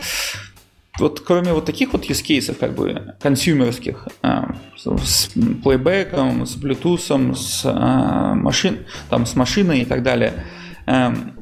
вот 0.99 1.21
кроме 1.21 1.53
вот 1.53 1.65
таких 1.65 1.93
вот 1.93 2.05
use 2.05 2.23
cases, 2.23 2.55
как 2.55 2.73
бы 2.73 3.15
консюмерских, 3.21 4.07
а, 4.21 4.55
с 4.77 5.29
плейбеком, 5.63 6.45
с 6.45 6.57
Bluetooth, 6.57 7.35
с, 7.35 7.61
а, 7.65 8.33
машин, 8.35 8.85
там, 9.09 9.25
с 9.25 9.35
машиной 9.35 9.81
и 9.81 9.85
так 9.85 10.03
далее, 10.03 10.45
эм, 10.87 11.33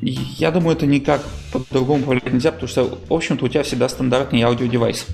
я 0.00 0.50
думаю, 0.50 0.76
это 0.76 0.86
никак 0.86 1.22
по-другому 1.52 2.04
повлиять 2.04 2.32
нельзя, 2.32 2.50
потому 2.50 2.68
что, 2.68 2.98
в 3.08 3.12
общем-то, 3.12 3.44
у 3.44 3.48
тебя 3.48 3.62
всегда 3.62 3.88
стандартный 3.88 4.42
аудиодевайс 4.42 5.06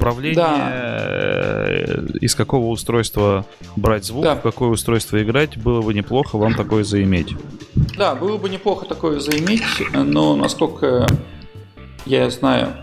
управление, 0.00 0.36
да. 0.36 0.68
Э, 0.72 2.06
из 2.20 2.34
какого 2.34 2.68
устройства 2.68 3.46
брать 3.76 4.04
звук, 4.04 4.24
да. 4.24 4.34
в 4.34 4.40
какое 4.40 4.70
устройство 4.70 5.22
играть, 5.22 5.56
было 5.58 5.82
бы 5.82 5.92
неплохо 5.94 6.36
вам 6.38 6.54
такое 6.54 6.84
заиметь. 6.84 7.34
Да, 7.96 8.14
было 8.14 8.38
бы 8.38 8.48
неплохо 8.48 8.86
такое 8.86 9.20
заиметь, 9.20 9.62
но 9.92 10.36
насколько 10.36 11.06
я 12.06 12.30
знаю, 12.30 12.74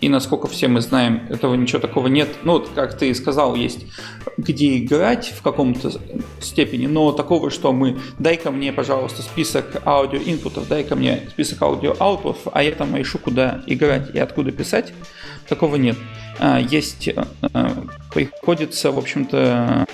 и 0.00 0.08
насколько 0.08 0.48
все 0.48 0.66
мы 0.68 0.80
знаем, 0.80 1.26
этого 1.28 1.54
ничего 1.54 1.78
такого 1.78 2.06
нет. 2.06 2.28
Ну, 2.42 2.52
вот, 2.52 2.70
как 2.74 2.96
ты 2.96 3.14
сказал, 3.14 3.54
есть 3.54 3.86
где 4.38 4.78
играть 4.78 5.32
в 5.36 5.42
каком-то 5.42 5.92
степени, 6.40 6.86
но 6.86 7.12
такого, 7.12 7.50
что 7.50 7.72
мы 7.72 7.98
дай-ка 8.18 8.50
мне, 8.50 8.72
пожалуйста, 8.72 9.22
список 9.22 9.82
аудио-инпутов, 9.84 10.68
дай-ка 10.68 10.96
мне 10.96 11.28
список 11.30 11.60
аудио-аутов, 11.62 12.38
а 12.52 12.62
я 12.62 12.72
там 12.72 12.96
решу, 12.96 13.18
куда 13.18 13.62
играть 13.66 14.14
и 14.14 14.18
откуда 14.18 14.52
писать, 14.52 14.94
такого 15.50 15.76
нет. 15.76 15.98
А, 16.38 16.58
есть, 16.58 17.08
э, 17.08 17.24
э, 17.42 17.68
приходится, 18.14 18.90
в 18.90 18.98
общем-то, 18.98 19.86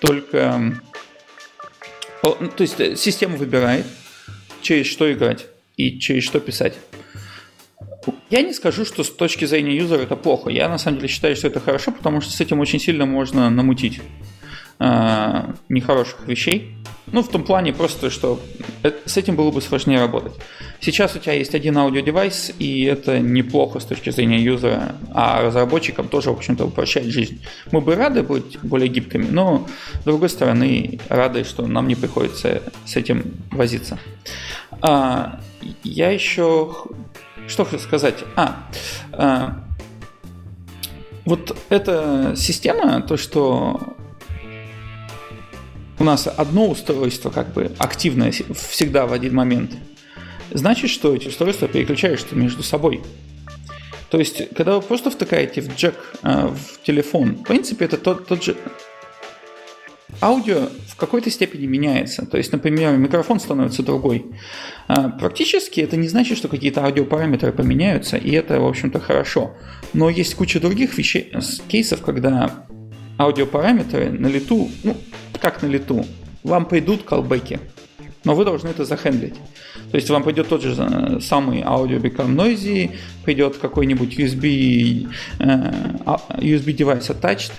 только... 0.00 0.80
То 2.22 2.36
есть 2.58 2.98
система 2.98 3.36
выбирает, 3.36 3.86
через 4.60 4.86
что 4.86 5.10
играть 5.10 5.46
и 5.76 5.98
через 5.98 6.24
что 6.24 6.40
писать. 6.40 6.74
Я 8.28 8.42
не 8.42 8.52
скажу, 8.52 8.84
что 8.84 9.04
с 9.04 9.10
точки 9.10 9.44
зрения 9.44 9.76
юзера 9.76 10.02
это 10.02 10.16
плохо. 10.16 10.50
Я 10.50 10.68
на 10.68 10.78
самом 10.78 10.98
деле 10.98 11.08
считаю, 11.08 11.36
что 11.36 11.46
это 11.46 11.60
хорошо, 11.60 11.92
потому 11.92 12.20
что 12.20 12.32
с 12.32 12.40
этим 12.40 12.60
очень 12.60 12.80
сильно 12.80 13.06
можно 13.06 13.48
намутить 13.48 14.00
э, 14.80 15.52
нехороших 15.68 16.26
вещей. 16.26 16.74
Ну, 17.12 17.22
в 17.22 17.28
том 17.28 17.42
плане 17.42 17.72
просто, 17.72 18.08
что 18.08 18.40
с 19.04 19.16
этим 19.16 19.34
было 19.34 19.50
бы 19.50 19.60
сложнее 19.60 19.98
работать. 19.98 20.32
Сейчас 20.80 21.16
у 21.16 21.18
тебя 21.18 21.32
есть 21.32 21.54
один 21.54 21.76
аудиодевайс, 21.76 22.52
и 22.58 22.84
это 22.84 23.18
неплохо 23.18 23.80
с 23.80 23.84
точки 23.84 24.10
зрения 24.10 24.40
юзера, 24.40 24.94
а 25.12 25.42
разработчикам 25.42 26.08
тоже, 26.08 26.30
в 26.30 26.34
общем-то, 26.34 26.66
упрощает 26.66 27.08
жизнь. 27.08 27.44
Мы 27.72 27.80
бы 27.80 27.96
рады 27.96 28.22
быть 28.22 28.58
более 28.62 28.88
гибкими, 28.88 29.26
но, 29.28 29.66
с 30.00 30.04
другой 30.04 30.28
стороны, 30.28 31.00
рады, 31.08 31.44
что 31.44 31.66
нам 31.66 31.88
не 31.88 31.96
приходится 31.96 32.62
с 32.86 32.96
этим 32.96 33.34
возиться. 33.50 33.98
А, 34.80 35.40
я 35.82 36.10
еще 36.10 36.74
что 37.50 37.64
хочу 37.64 37.82
сказать? 37.82 38.14
А, 38.36 38.68
а 39.12 39.64
вот 41.24 41.56
эта 41.68 42.34
система, 42.36 43.02
то, 43.02 43.16
что 43.16 43.96
у 46.00 46.04
нас 46.04 46.26
одно 46.26 46.68
устройство 46.68 47.30
как 47.30 47.52
бы 47.52 47.70
активное 47.78 48.32
всегда 48.32 49.06
в 49.06 49.12
один 49.12 49.34
момент, 49.34 49.72
значит, 50.50 50.90
что 50.90 51.14
эти 51.14 51.28
устройства 51.28 51.68
переключаешься 51.68 52.34
между 52.34 52.62
собой. 52.62 53.02
То 54.08 54.18
есть, 54.18 54.52
когда 54.56 54.76
вы 54.76 54.82
просто 54.82 55.10
втыкаете 55.10 55.60
в 55.60 55.76
джек 55.76 55.94
э, 56.22 56.48
в 56.48 56.82
телефон, 56.84 57.36
в 57.36 57.42
принципе, 57.44 57.84
это 57.84 57.96
тот, 57.96 58.26
тот 58.26 58.42
же 58.42 58.56
аудио 60.20 60.68
в 60.88 60.96
какой-то 60.96 61.30
степени 61.30 61.66
меняется. 61.66 62.26
То 62.26 62.38
есть, 62.38 62.50
например, 62.50 62.96
микрофон 62.96 63.38
становится 63.38 63.84
другой. 63.84 64.26
А, 64.88 65.10
практически 65.10 65.80
это 65.80 65.96
не 65.96 66.08
значит, 66.08 66.38
что 66.38 66.48
какие-то 66.48 66.84
аудиопараметры 66.84 67.52
поменяются, 67.52 68.16
и 68.16 68.32
это, 68.32 68.58
в 68.58 68.66
общем-то, 68.66 68.98
хорошо. 68.98 69.54
Но 69.92 70.10
есть 70.10 70.34
куча 70.34 70.58
других 70.58 70.98
вещей, 70.98 71.32
кейсов, 71.68 72.02
когда 72.02 72.66
аудиопараметры 73.18 74.10
на 74.10 74.26
лету, 74.26 74.70
ну, 74.82 74.96
как 75.40 75.62
на 75.62 75.66
лету, 75.66 76.04
вам 76.42 76.66
придут 76.66 77.02
колбеки, 77.02 77.60
но 78.24 78.34
вы 78.34 78.44
должны 78.44 78.68
это 78.68 78.84
захендлить. 78.84 79.34
То 79.90 79.96
есть 79.96 80.08
вам 80.10 80.22
пойдет 80.22 80.48
тот 80.48 80.62
же 80.62 80.74
э, 80.78 81.20
самый 81.20 81.62
аудио 81.62 81.98
become 81.98 82.34
noisy, 82.34 82.92
придет 83.24 83.56
какой-нибудь 83.56 84.18
USB, 84.18 85.08
э, 85.38 85.44
а, 86.06 86.20
USB 86.38 86.72
девайс 86.72 87.10
attached, 87.10 87.52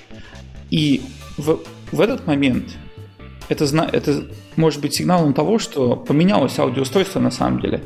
и 0.69 1.01
в, 1.37 1.59
в 1.91 2.01
этот 2.01 2.25
момент 2.27 2.69
это, 3.49 3.65
это 3.91 4.23
может 4.55 4.81
быть 4.81 4.93
сигналом 4.93 5.33
того, 5.33 5.59
что 5.59 5.95
поменялось 5.95 6.57
аудиоустройство 6.57 7.19
на 7.19 7.31
самом 7.31 7.59
деле. 7.59 7.81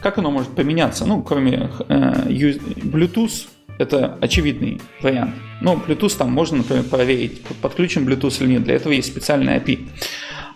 Как 0.00 0.18
оно 0.18 0.30
может 0.30 0.50
поменяться? 0.50 1.04
Ну, 1.06 1.22
кроме 1.22 1.70
э, 1.88 2.28
Bluetooth, 2.28 3.48
это 3.78 4.18
очевидный 4.20 4.80
вариант. 5.00 5.34
Ну, 5.60 5.76
Bluetooth 5.76 6.16
там 6.16 6.32
можно, 6.32 6.58
например, 6.58 6.84
проверить, 6.84 7.42
подключен 7.62 8.06
Bluetooth 8.06 8.42
или 8.42 8.52
нет. 8.52 8.64
Для 8.64 8.74
этого 8.74 8.92
есть 8.92 9.08
специальный 9.08 9.56
API. 9.56 9.88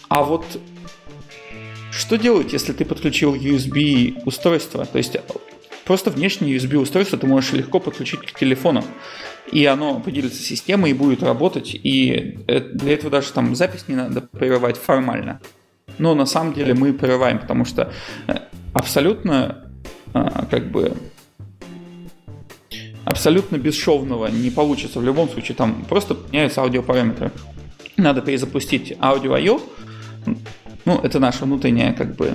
А 0.08 0.22
вот 0.24 0.44
что 1.92 2.16
делать, 2.18 2.52
если 2.52 2.72
ты 2.72 2.84
подключил 2.84 3.34
USB 3.34 4.22
устройство? 4.24 4.84
То 4.84 4.98
есть 4.98 5.16
просто 5.84 6.10
внешнее 6.10 6.56
USB 6.56 6.76
устройство 6.76 7.18
ты 7.18 7.26
можешь 7.26 7.52
легко 7.52 7.80
подключить 7.80 8.20
к 8.20 8.38
телефону. 8.38 8.84
И 9.50 9.64
оно 9.66 10.00
поделится 10.00 10.42
системой 10.42 10.90
и 10.90 10.94
будет 10.94 11.22
работать. 11.22 11.74
И 11.74 12.38
для 12.46 12.92
этого 12.92 13.10
даже 13.10 13.32
там 13.32 13.54
запись 13.54 13.84
не 13.88 13.94
надо 13.94 14.20
прерывать 14.20 14.76
формально. 14.76 15.40
Но 15.98 16.14
на 16.14 16.26
самом 16.26 16.54
деле 16.54 16.74
мы 16.74 16.92
прерываем, 16.92 17.38
потому 17.38 17.64
что 17.64 17.92
э, 18.26 18.34
абсолютно 18.72 19.70
э, 20.14 20.28
как 20.50 20.70
бы 20.70 20.96
абсолютно 23.04 23.56
бесшовного 23.56 24.26
не 24.28 24.50
получится 24.50 24.98
в 24.98 25.04
любом 25.04 25.28
случае. 25.28 25.56
Там 25.56 25.84
просто 25.88 26.16
меняются 26.30 26.62
аудиопараметры. 26.62 27.32
Надо 27.96 28.20
перезапустить 28.20 28.94
аудио 29.00 29.34
I.O. 29.34 29.60
Ну, 30.84 30.98
это 31.02 31.18
наша 31.18 31.44
внутренняя 31.44 31.92
как 31.92 32.16
бы 32.16 32.34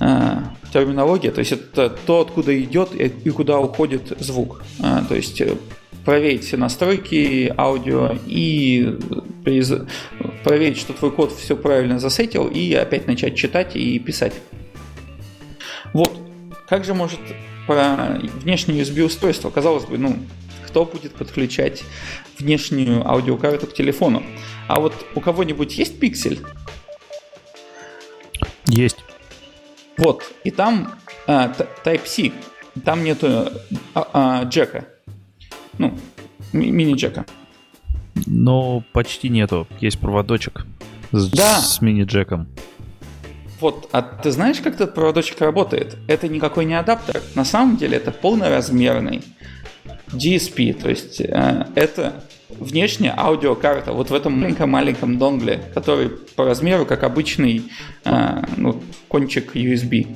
э, 0.00 0.36
терминология, 0.72 1.30
то 1.30 1.40
есть 1.40 1.52
это 1.52 1.90
то, 1.90 2.20
откуда 2.20 2.58
идет 2.60 2.94
и 2.94 3.30
куда 3.30 3.58
уходит 3.60 4.16
звук. 4.20 4.62
Э, 4.80 5.02
то 5.06 5.14
есть 5.14 5.40
э, 5.40 5.56
проверить 6.04 6.44
все 6.44 6.56
настройки 6.56 7.52
аудио 7.56 8.16
и 8.26 8.98
проверить, 10.44 10.78
что 10.78 10.92
твой 10.92 11.10
код 11.10 11.32
все 11.32 11.56
правильно 11.56 11.98
засетил, 11.98 12.46
и 12.46 12.72
опять 12.74 13.06
начать 13.06 13.36
читать 13.36 13.76
и 13.76 13.98
писать. 13.98 14.34
Вот. 15.92 16.12
Как 16.68 16.84
же 16.84 16.94
может 16.94 17.20
про 17.66 18.18
внешнее 18.42 18.82
USB 18.82 19.04
устройство? 19.04 19.50
Казалось 19.50 19.84
бы, 19.84 19.98
ну, 19.98 20.18
кто 20.66 20.84
будет 20.84 21.14
подключать 21.14 21.84
внешнюю 22.38 23.08
аудиокарту 23.08 23.66
к 23.66 23.74
телефону? 23.74 24.22
А 24.66 24.80
вот 24.80 24.94
у 25.14 25.20
кого-нибудь 25.20 25.76
есть 25.78 26.00
пиксель? 26.00 26.40
Есть. 28.66 28.98
Вот, 29.96 30.24
и 30.42 30.50
там 30.50 30.94
а, 31.26 31.54
Type-C, 31.84 32.32
там 32.84 33.04
нету 33.04 33.50
а, 33.94 34.10
а, 34.12 34.44
джека, 34.44 34.88
ну, 35.78 35.96
мини-джека. 36.52 37.26
Но 38.26 38.82
почти 38.92 39.28
нету, 39.28 39.68
есть 39.80 39.98
проводочек 39.98 40.66
с, 41.12 41.30
да. 41.30 41.58
с 41.58 41.80
мини-джеком. 41.80 42.48
Вот, 43.64 43.88
а 43.92 44.02
ты 44.02 44.30
знаешь, 44.30 44.60
как 44.60 44.74
этот 44.74 44.94
проводочек 44.94 45.40
работает? 45.40 45.96
Это 46.06 46.28
никакой 46.28 46.66
не 46.66 46.78
адаптер. 46.78 47.22
На 47.34 47.46
самом 47.46 47.78
деле 47.78 47.96
это 47.96 48.10
полноразмерный 48.10 49.22
DSP, 50.08 50.74
то 50.74 50.90
есть 50.90 51.22
э, 51.22 51.66
это 51.74 52.24
внешняя 52.50 53.14
аудиокарта 53.16 53.92
вот 53.92 54.10
в 54.10 54.14
этом 54.14 54.38
маленьком-маленьком 54.38 55.16
донгле, 55.16 55.62
который 55.72 56.10
по 56.10 56.44
размеру 56.44 56.84
как 56.84 57.04
обычный 57.04 57.62
э, 58.04 58.42
ну, 58.58 58.82
кончик 59.08 59.56
USB, 59.56 60.14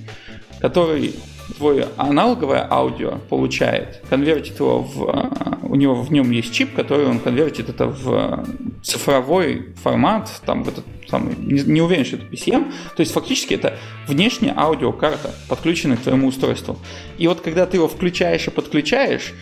который 0.60 1.14
твой 1.59 1.86
аналоговое 1.97 2.66
аудио 2.70 3.18
получает, 3.28 4.02
конвертит 4.09 4.59
его 4.59 4.80
в... 4.80 5.09
Э, 5.09 5.56
у 5.62 5.74
него 5.74 5.94
в 5.97 6.10
нем 6.10 6.30
есть 6.30 6.52
чип, 6.52 6.74
который 6.74 7.06
он 7.06 7.18
конвертит 7.18 7.68
это 7.68 7.89
в 7.89 8.47
цифровой 8.82 9.74
формат, 9.82 10.30
там 10.47 10.62
в 10.62 10.68
этот 10.68 10.85
самый, 11.09 11.35
не, 11.36 11.60
не 11.60 11.82
уверен, 11.82 12.05
что 12.05 12.16
это 12.16 12.24
PCM, 12.26 12.72
то 12.97 13.01
есть 13.01 13.12
фактически 13.12 13.55
это 13.55 13.76
внешняя 14.06 14.55
аудиокарта, 14.56 15.35
подключенная 15.48 15.97
к 15.97 16.01
твоему 16.01 16.28
устройству. 16.28 16.78
И 17.18 17.26
вот 17.26 17.40
когда 17.40 17.66
ты 17.66 17.76
его 17.76 17.89
включаешь 17.89 18.47
и 18.47 18.51
подключаешь, 18.51 19.35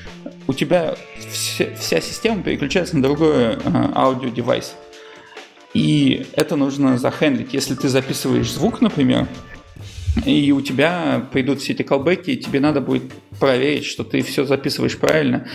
у 0.48 0.54
тебя 0.54 0.96
вся, 1.30 1.66
вся 1.78 2.00
система 2.00 2.42
переключается 2.42 2.96
на 2.96 3.02
другой 3.02 3.34
э, 3.34 3.56
аудиодевайс. 3.94 4.74
И 5.74 6.26
это 6.32 6.56
нужно 6.56 6.96
захендлить. 6.96 7.52
Если 7.52 7.74
ты 7.74 7.90
записываешь 7.90 8.50
звук, 8.50 8.80
например, 8.80 9.28
и 10.24 10.52
у 10.52 10.60
тебя 10.60 11.26
придут 11.32 11.60
все 11.60 11.72
эти 11.72 11.82
колбеки, 11.82 12.30
и 12.30 12.36
тебе 12.36 12.60
надо 12.60 12.80
будет 12.80 13.12
проверить, 13.38 13.84
что 13.84 14.04
ты 14.04 14.22
все 14.22 14.44
записываешь 14.44 14.96
правильно. 14.96 15.46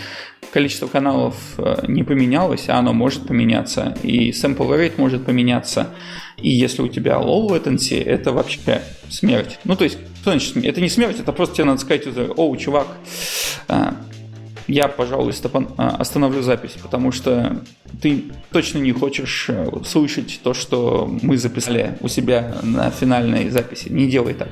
Количество 0.52 0.86
каналов 0.86 1.34
э, 1.58 1.86
не 1.88 2.04
поменялось, 2.04 2.68
а 2.68 2.78
оно 2.78 2.92
может 2.92 3.26
поменяться. 3.26 3.96
И 4.02 4.30
sample 4.30 4.68
rate 4.68 4.94
может 4.98 5.24
поменяться. 5.24 5.88
И 6.36 6.50
если 6.50 6.82
у 6.82 6.88
тебя 6.88 7.14
low 7.14 7.48
latency, 7.48 8.02
это 8.02 8.32
вообще 8.32 8.82
смерть. 9.08 9.58
Ну, 9.64 9.76
то 9.76 9.84
есть, 9.84 9.98
что 10.20 10.30
значит, 10.30 10.56
это 10.56 10.80
не 10.80 10.88
смерть, 10.88 11.20
это 11.20 11.32
просто 11.32 11.56
тебе 11.56 11.64
надо 11.64 11.80
сказать, 11.80 12.06
о, 12.36 12.56
чувак, 12.56 12.88
э, 13.68 13.92
я, 14.72 14.88
пожалуй, 14.88 15.34
а, 15.76 15.96
остановлю 15.98 16.42
запись, 16.42 16.76
потому 16.82 17.12
что 17.12 17.62
ты 18.00 18.24
точно 18.50 18.78
не 18.78 18.92
хочешь 18.92 19.46
э, 19.48 19.70
слышать 19.84 20.40
то, 20.42 20.54
что 20.54 21.14
мы 21.22 21.36
записали 21.36 21.98
у 22.00 22.08
себя 22.08 22.56
на 22.62 22.90
финальной 22.90 23.50
записи. 23.50 23.88
Не 23.90 24.08
делай 24.08 24.32
так. 24.32 24.48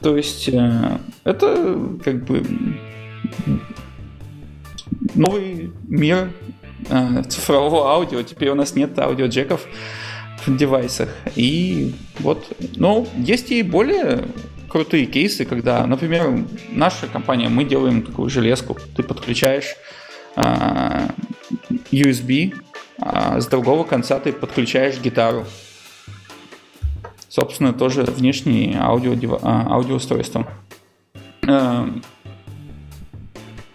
То 0.00 0.16
есть 0.16 0.48
э, 0.48 0.98
это 1.22 1.78
как 2.04 2.24
бы 2.24 2.44
новый 5.14 5.72
мир 5.86 6.32
э, 6.88 7.22
цифрового 7.28 7.92
аудио. 7.92 8.22
Теперь 8.22 8.48
у 8.48 8.56
нас 8.56 8.74
нет 8.74 8.98
аудиоджеков 8.98 9.66
в 10.46 10.56
девайсах. 10.56 11.10
И 11.36 11.94
вот, 12.18 12.44
ну, 12.74 13.06
есть 13.16 13.52
и 13.52 13.62
более 13.62 14.24
крутые 14.68 15.06
кейсы, 15.06 15.44
когда, 15.44 15.86
например, 15.86 16.44
наша 16.70 17.06
компания, 17.06 17.48
мы 17.48 17.64
делаем 17.64 18.02
такую 18.02 18.30
железку, 18.30 18.76
ты 18.96 19.02
подключаешь 19.02 19.76
а, 20.36 21.08
USB, 21.90 22.54
а 23.00 23.40
с 23.40 23.46
другого 23.46 23.84
конца 23.84 24.18
ты 24.18 24.32
подключаешь 24.32 25.00
гитару. 25.00 25.44
Собственно, 27.28 27.72
тоже 27.72 28.02
внешние 28.02 28.78
аудио, 28.78 29.38
а, 29.42 29.74
аудиоустройства. 29.74 30.46
А, 31.46 31.88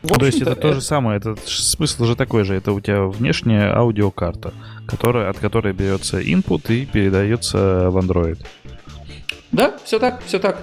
то 0.03 0.25
есть 0.25 0.41
это, 0.41 0.51
это 0.51 0.61
то 0.61 0.73
же 0.73 0.81
самое, 0.81 1.17
это 1.17 1.35
смысл 1.45 2.05
же 2.05 2.15
такой 2.15 2.43
же, 2.43 2.55
это 2.55 2.73
у 2.73 2.81
тебя 2.81 3.03
внешняя 3.03 3.73
аудиокарта, 3.73 4.53
которая, 4.85 5.29
от 5.29 5.39
которой 5.39 5.71
берется 5.73 6.19
input 6.19 6.73
и 6.73 6.85
передается 6.85 7.89
в 7.89 7.97
Android. 7.97 8.37
Да, 9.53 9.77
все 9.85 9.99
так, 9.99 10.21
все 10.25 10.39
так. 10.39 10.61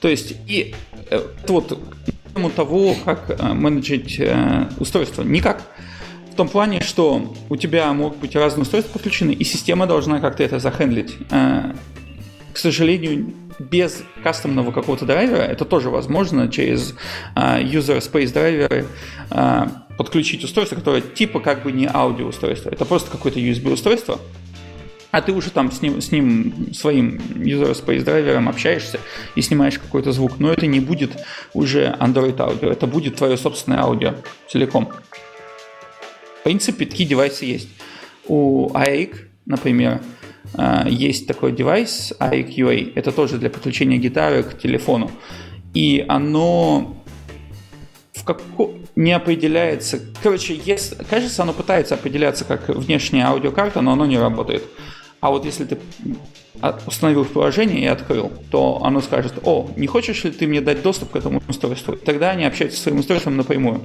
То 0.00 0.08
есть, 0.08 0.34
и 0.46 0.74
э, 1.10 1.20
вот 1.48 1.78
тему 2.34 2.50
того, 2.50 2.94
как 3.04 3.30
э, 3.30 3.52
менеджить 3.52 4.18
э, 4.20 4.68
устройство. 4.78 5.22
Никак. 5.22 5.62
В 6.32 6.34
том 6.36 6.48
плане, 6.48 6.80
что 6.80 7.34
у 7.48 7.56
тебя 7.56 7.92
могут 7.92 8.18
быть 8.18 8.36
разные 8.36 8.62
устройства 8.62 8.92
подключены, 8.92 9.32
и 9.32 9.42
система 9.42 9.86
должна 9.86 10.20
как-то 10.20 10.44
это 10.44 10.60
захендлить. 10.60 11.16
К 11.30 12.56
сожалению, 12.56 13.34
без 13.58 14.04
кастомного 14.22 14.70
какого-то 14.70 15.04
драйвера, 15.04 15.42
это 15.42 15.64
тоже 15.64 15.90
возможно 15.90 16.48
через 16.48 16.94
user 17.34 17.98
space 17.98 18.32
драйверы 18.32 18.86
подключить 19.98 20.44
устройство, 20.44 20.76
которое 20.76 21.02
типа 21.02 21.40
как 21.40 21.64
бы 21.64 21.72
не 21.72 21.90
аудио 21.92 22.28
устройство. 22.28 22.70
Это 22.70 22.84
просто 22.84 23.10
какое-то 23.10 23.40
USB 23.40 23.72
устройство, 23.72 24.20
а 25.10 25.22
ты 25.22 25.32
уже 25.32 25.50
там 25.50 25.72
с 25.72 25.80
ним, 25.80 26.00
с 26.00 26.12
ним 26.12 26.72
своим 26.74 27.16
user 27.36 27.72
space 27.72 28.02
драйвером 28.02 28.48
общаешься 28.48 29.00
и 29.34 29.42
снимаешь 29.42 29.78
какой-то 29.78 30.12
звук, 30.12 30.38
но 30.38 30.52
это 30.52 30.66
не 30.66 30.80
будет 30.80 31.12
уже 31.54 31.96
Android 31.98 32.38
аудио, 32.40 32.70
это 32.70 32.86
будет 32.86 33.16
твое 33.16 33.36
собственное 33.36 33.80
аудио 33.80 34.14
целиком. 34.48 34.90
В 36.40 36.44
принципе, 36.44 36.86
такие 36.86 37.08
девайсы 37.08 37.44
есть. 37.44 37.68
У 38.26 38.68
AIC, 38.74 39.16
например, 39.46 40.00
э, 40.54 40.84
есть 40.88 41.26
такой 41.26 41.52
девайс 41.52 42.12
AIC 42.18 42.54
UA, 42.56 42.92
это 42.94 43.12
тоже 43.12 43.38
для 43.38 43.50
подключения 43.50 43.96
гитары 43.96 44.42
к 44.42 44.58
телефону. 44.58 45.10
И 45.74 46.04
оно 46.08 46.96
в 48.14 48.24
каком 48.24 48.78
не 48.96 49.12
определяется. 49.12 50.00
Короче, 50.22 50.60
если, 50.64 50.96
кажется, 51.04 51.42
оно 51.42 51.52
пытается 51.52 51.94
определяться 51.94 52.44
как 52.44 52.68
внешняя 52.68 53.26
аудиокарта, 53.26 53.80
но 53.80 53.92
оно 53.92 54.06
не 54.06 54.18
работает. 54.18 54.64
А 55.20 55.30
вот 55.30 55.44
если 55.44 55.64
ты 55.64 55.78
установил 56.86 57.24
приложение 57.24 57.82
и 57.82 57.86
открыл, 57.86 58.32
то 58.50 58.80
оно 58.84 59.00
скажет, 59.00 59.34
о, 59.44 59.70
не 59.76 59.86
хочешь 59.86 60.24
ли 60.24 60.30
ты 60.30 60.46
мне 60.46 60.60
дать 60.60 60.82
доступ 60.82 61.10
к 61.10 61.16
этому 61.16 61.42
устройству? 61.48 61.96
Тогда 61.96 62.30
они 62.30 62.44
общаются 62.44 62.78
с 62.78 62.82
своим 62.82 62.98
устройством 62.98 63.36
напрямую. 63.36 63.80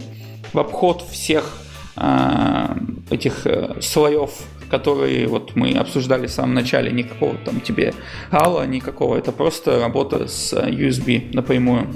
В 0.53 0.59
обход 0.59 1.01
всех 1.09 1.57
э, 1.95 2.75
этих 3.09 3.47
э, 3.47 3.75
слоев, 3.81 4.31
которые 4.69 5.27
вот 5.27 5.55
мы 5.55 5.71
обсуждали 5.73 6.27
в 6.27 6.31
самом 6.31 6.53
начале, 6.53 6.91
никакого 6.91 7.35
там 7.45 7.61
тебе 7.61 7.93
HALO, 8.31 8.65
никакого, 8.67 9.17
это 9.17 9.31
просто 9.31 9.79
работа 9.79 10.27
с 10.27 10.53
USB 10.53 11.33
напрямую, 11.33 11.93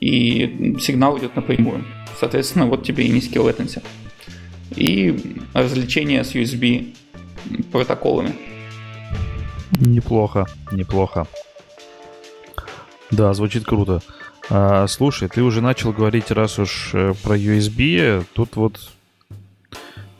и 0.00 0.76
сигнал 0.80 1.18
идет 1.18 1.34
напрямую. 1.36 1.84
Соответственно, 2.18 2.66
вот 2.66 2.84
тебе 2.84 3.04
и 3.04 3.10
низкий 3.10 3.38
latency. 3.38 3.82
И 4.74 5.38
развлечение 5.54 6.24
с 6.24 6.34
USB 6.34 6.94
протоколами. 7.70 8.34
Неплохо, 9.72 10.46
неплохо. 10.72 11.26
Да, 13.10 13.32
звучит 13.34 13.64
круто. 13.64 14.00
А, 14.48 14.86
слушай, 14.86 15.28
ты 15.28 15.42
уже 15.42 15.60
начал 15.60 15.92
говорить, 15.92 16.30
раз 16.30 16.58
уж 16.58 16.90
э, 16.92 17.14
про 17.22 17.36
USB, 17.36 18.24
тут 18.32 18.56
вот 18.56 18.90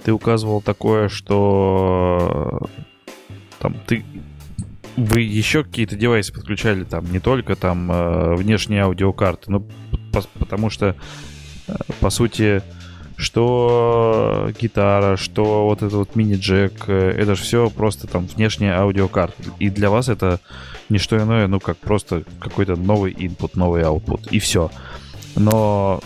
ты 0.04 0.12
указывал 0.12 0.62
такое, 0.62 1.08
что 1.08 2.68
там 3.58 3.74
ты 3.86 4.04
вы 4.96 5.20
еще 5.20 5.62
какие-то 5.62 5.94
девайсы 5.96 6.32
подключали 6.32 6.84
там 6.84 7.10
не 7.12 7.20
только 7.20 7.54
там 7.54 7.90
э, 7.92 8.34
внешние 8.34 8.82
аудиокарты, 8.82 9.50
но 9.50 9.64
потому 10.38 10.70
что 10.70 10.96
э, 11.68 11.74
по 12.00 12.10
сути 12.10 12.62
что 13.16 14.50
гитара, 14.60 15.16
что 15.16 15.64
вот 15.64 15.78
этот 15.78 15.94
вот 15.94 16.16
мини-джек, 16.16 16.84
э, 16.88 17.10
это 17.16 17.34
же 17.34 17.42
все 17.42 17.70
просто 17.70 18.06
там 18.06 18.26
внешняя 18.26 18.74
аудиокарта. 18.78 19.42
И 19.58 19.70
для 19.70 19.90
вас 19.90 20.08
это 20.08 20.40
не 20.88 20.98
что 20.98 21.16
иное, 21.16 21.46
ну 21.46 21.58
как 21.58 21.78
просто 21.78 22.24
какой-то 22.38 22.76
новый 22.76 23.12
input, 23.12 23.52
новый 23.54 23.82
output, 23.82 24.28
и 24.30 24.38
все. 24.38 24.70
Но 25.34 26.00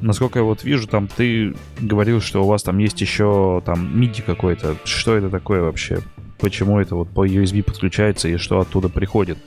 насколько 0.00 0.38
я 0.38 0.44
вот 0.44 0.64
вижу, 0.64 0.88
там 0.88 1.08
ты 1.08 1.54
говорил, 1.80 2.20
что 2.20 2.42
у 2.42 2.46
вас 2.46 2.62
там 2.62 2.78
есть 2.78 3.00
еще 3.00 3.62
там 3.64 4.00
MIDI 4.00 4.22
какой-то. 4.22 4.76
Что 4.84 5.16
это 5.16 5.30
такое 5.30 5.62
вообще? 5.62 6.00
Почему 6.38 6.78
это 6.78 6.94
вот 6.94 7.10
по 7.10 7.26
USB 7.26 7.62
подключается 7.62 8.28
и 8.28 8.36
что 8.36 8.60
оттуда 8.60 8.88
приходит? 8.88 9.38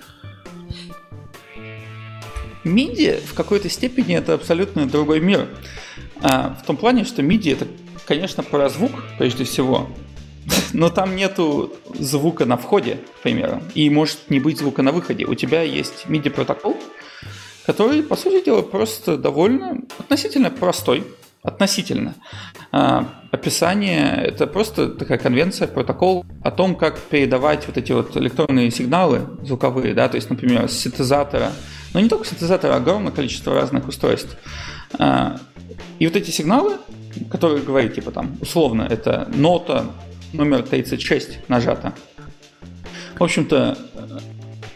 MIDI 2.64 3.20
в 3.26 3.34
какой-то 3.34 3.70
степени 3.70 4.16
это 4.16 4.34
абсолютно 4.34 4.88
другой 4.88 5.20
мир. 5.20 5.48
А, 6.22 6.56
в 6.62 6.66
том 6.66 6.78
плане, 6.78 7.04
что 7.04 7.22
MIDI 7.22 7.54
это, 7.54 7.68
конечно, 8.08 8.44
про 8.44 8.70
звук, 8.70 8.92
прежде 9.18 9.44
всего, 9.44 9.90
но 10.74 10.90
там 10.90 11.16
нету 11.16 11.74
звука 11.94 12.46
на 12.46 12.58
входе, 12.58 13.00
к 13.20 13.22
примеру, 13.24 13.62
и 13.76 13.90
может 13.90 14.30
не 14.30 14.40
быть 14.40 14.60
звука 14.60 14.82
на 14.82 14.92
выходе. 14.92 15.26
У 15.26 15.36
тебя 15.36 15.62
есть 15.62 16.06
MIDI 16.08 16.30
протокол, 16.30 16.78
который, 17.66 18.04
по 18.04 18.16
сути 18.16 18.44
дела, 18.44 18.62
просто 18.62 19.18
довольно 19.18 19.82
относительно 19.98 20.50
простой. 20.50 21.04
Относительно. 21.44 22.14
А, 22.72 23.16
описание– 23.32 24.14
это 24.24 24.46
просто 24.46 24.90
такая 24.90 25.18
конвенция, 25.18 25.68
протокол 25.68 26.24
о 26.44 26.52
том, 26.52 26.76
как 26.76 27.00
передавать 27.00 27.66
вот 27.66 27.78
эти 27.78 27.92
вот 27.92 28.16
электронные 28.16 28.70
сигналы 28.70 29.22
звуковые, 29.44 29.96
да, 29.96 30.08
то 30.08 30.18
есть, 30.18 30.30
например, 30.30 30.70
с 30.70 30.74
синтезатора, 30.74 31.52
но 31.96 32.00
не 32.00 32.10
только 32.10 32.26
синтезатора, 32.26 32.76
а 32.76 32.78
огромное 32.78 33.12
количество 33.12 33.56
разных 33.56 33.88
устройств. 33.88 34.38
И 36.00 36.08
вот 36.08 36.16
эти 36.16 36.32
сигналы, 36.32 36.78
которые 37.30 37.62
говорят, 37.62 37.94
типа 37.94 38.12
там, 38.12 38.38
условно, 38.42 38.88
это 38.90 39.30
нота 39.34 39.86
номер 40.34 40.64
36 40.64 41.50
нажата. 41.50 41.94
В 43.18 43.24
общем-то, 43.24 43.78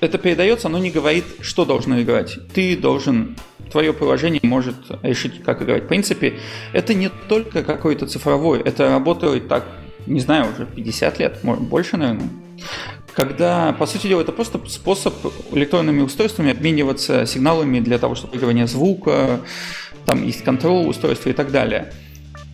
это 0.02 0.18
передается, 0.18 0.70
но 0.70 0.78
не 0.78 0.92
говорит, 0.92 1.26
что 1.42 1.66
должно 1.66 2.02
играть. 2.02 2.38
Ты 2.54 2.78
должен 2.78 3.36
твое 3.72 3.92
приложение 3.94 4.42
может 4.44 4.76
решить, 5.02 5.44
как 5.44 5.62
играть. 5.62 5.86
В 5.86 5.88
принципе, 5.88 6.40
это 6.74 6.94
не 6.94 7.10
только 7.10 7.64
какой-то 7.64 8.08
цифровой, 8.08 8.62
это 8.62 8.90
работает 8.90 9.48
так, 9.48 9.66
не 10.06 10.20
знаю, 10.20 10.54
уже 10.54 10.66
50 10.66 11.20
лет, 11.20 11.44
может, 11.44 11.64
больше, 11.64 11.98
наверное. 11.98 12.30
Когда, 13.14 13.74
по 13.74 13.86
сути 13.86 14.08
дела, 14.08 14.22
это 14.22 14.34
просто 14.34 14.60
способ 14.68 15.14
электронными 15.52 16.02
устройствами 16.02 16.52
обмениваться 16.52 17.26
сигналами 17.26 17.80
для 17.80 17.98
того, 17.98 18.14
чтобы 18.16 18.36
игрывание 18.36 18.68
звука, 18.68 19.40
там 20.06 20.24
есть 20.24 20.44
контроль 20.44 20.88
устройства 20.88 21.30
и 21.30 21.34
так 21.34 21.52
далее. 21.52 21.94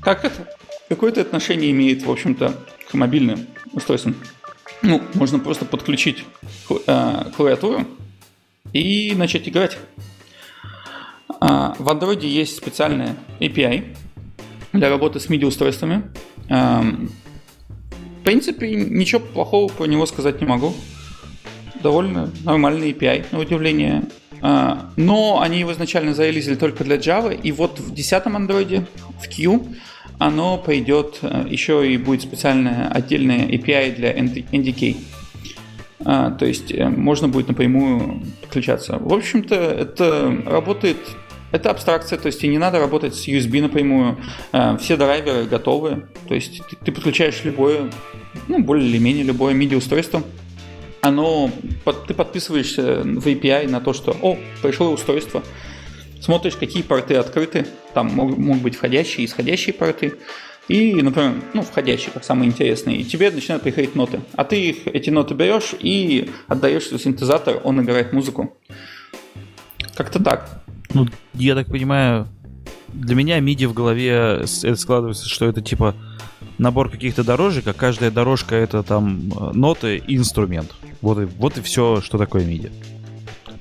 Как 0.02 0.26
это? 0.26 0.48
Какое-то 0.90 1.22
отношение 1.22 1.72
имеет, 1.72 2.04
в 2.04 2.12
общем-то, 2.12 2.54
к 2.90 2.94
мобильным 2.94 3.48
устройствам. 3.74 4.16
Ну, 4.82 5.02
можно 5.14 5.40
просто 5.40 5.66
подключить 5.66 6.26
э, 6.88 7.26
клавиатуру 7.36 7.86
и 8.74 9.14
начать 9.16 9.48
играть. 9.48 9.78
А, 11.40 11.76
в 11.78 11.88
Android 11.88 12.26
есть 12.26 12.56
специальная 12.56 13.16
API 13.40 13.96
для 14.74 14.90
работы 14.90 15.20
с 15.20 15.28
MIDI-устройствами. 15.28 16.04
Эм, 16.50 17.12
в 18.20 18.24
принципе, 18.24 18.74
ничего 18.76 19.22
плохого 19.22 19.68
про 19.72 19.86
него 19.86 20.06
сказать 20.06 20.42
не 20.42 20.48
могу. 20.48 20.74
Довольно 21.82 22.32
нормальный 22.44 22.92
API, 22.92 23.26
на 23.32 23.40
удивление. 23.40 24.04
А, 24.42 24.90
но 24.96 25.40
они 25.42 25.60
его 25.60 25.72
изначально 25.72 26.14
зарелизили 26.14 26.56
только 26.56 26.84
для 26.84 26.98
Java, 26.98 27.40
и 27.40 27.52
вот 27.52 27.80
в 27.80 27.94
10 27.94 28.24
Android, 28.26 28.86
в 29.22 29.36
Q, 29.36 29.68
оно 30.18 30.58
пойдет, 30.58 31.20
э, 31.22 31.46
еще 31.50 31.92
и 31.92 31.98
будет 31.98 32.22
специальная 32.22 32.88
отдельная 32.90 33.48
API 33.48 33.96
для 33.96 34.14
NDK. 34.14 34.98
А, 36.04 36.32
то 36.32 36.46
есть 36.46 36.72
э, 36.72 36.90
можно 36.90 37.28
будет 37.28 37.48
напрямую 37.48 38.22
подключаться. 38.42 38.98
В 38.98 39.14
общем-то, 39.14 39.56
это 39.56 40.38
работает 40.46 40.98
это 41.52 41.70
абстракция, 41.70 42.18
то 42.18 42.28
есть 42.28 42.44
и 42.44 42.48
не 42.48 42.58
надо 42.58 42.80
работать 42.80 43.14
с 43.14 43.28
USB 43.28 43.62
напрямую. 43.62 44.18
Э, 44.54 44.78
все 44.80 44.96
драйверы 44.96 45.46
готовы. 45.46 46.08
То 46.28 46.34
есть 46.34 46.62
ты, 46.70 46.76
ты 46.78 46.92
подключаешь 46.92 47.44
любое, 47.44 47.92
ну, 48.48 48.64
более 48.64 48.88
или 48.88 48.98
менее 48.98 49.24
любое 49.24 49.54
MIDI-устройство. 49.54 50.24
Оно, 51.02 51.50
под, 51.84 52.06
ты 52.06 52.14
подписываешься 52.14 53.02
в 53.04 53.26
API 53.26 53.68
на 53.68 53.82
то, 53.82 53.94
что, 53.94 54.16
о, 54.22 54.38
пришло 54.62 54.92
устройство, 54.92 55.44
смотришь, 56.22 56.56
какие 56.56 56.84
порты 56.84 57.16
открыты, 57.16 57.66
там 57.94 58.08
могут, 58.08 58.38
могут 58.38 58.62
быть 58.62 58.76
входящие 58.76 59.24
и 59.24 59.26
исходящие 59.26 59.74
порты, 59.74 60.14
и, 60.68 61.02
например, 61.02 61.34
ну, 61.54 61.64
входящие, 61.64 62.12
как 62.14 62.24
самые 62.24 62.50
интересные, 62.50 62.98
и 62.98 63.04
тебе 63.04 63.32
начинают 63.32 63.64
приходить 63.64 63.96
ноты. 63.96 64.22
А 64.36 64.44
ты 64.44 64.70
их, 64.70 64.88
эти 64.88 65.10
ноты 65.10 65.34
берешь 65.34 65.74
и 65.80 66.30
отдаешь 66.48 66.86
синтезатор, 66.86 67.60
он 67.64 67.82
играет 67.82 68.14
музыку. 68.14 68.56
Как-то 69.96 70.24
так. 70.24 70.64
Ну, 70.94 71.08
я 71.34 71.56
так 71.56 71.68
понимаю, 71.68 72.28
для 72.94 73.16
меня 73.16 73.40
MIDI 73.40 73.68
в 73.68 73.74
голове 73.74 74.46
складывается, 74.46 75.28
что 75.28 75.46
это 75.46 75.62
типа 75.62 75.96
набор 76.62 76.90
каких-то 76.90 77.24
дорожек, 77.24 77.68
а 77.68 77.74
каждая 77.74 78.12
дорожка 78.12 78.56
это 78.56 78.84
там 78.84 79.30
ноты 79.54 79.98
и 79.98 80.16
инструмент. 80.16 80.74
Вот 81.02 81.20
и, 81.20 81.26
вот 81.26 81.58
и 81.58 81.62
все, 81.62 82.02
что 82.02 82.18
такое 82.18 82.46
MIDI. 82.46 82.72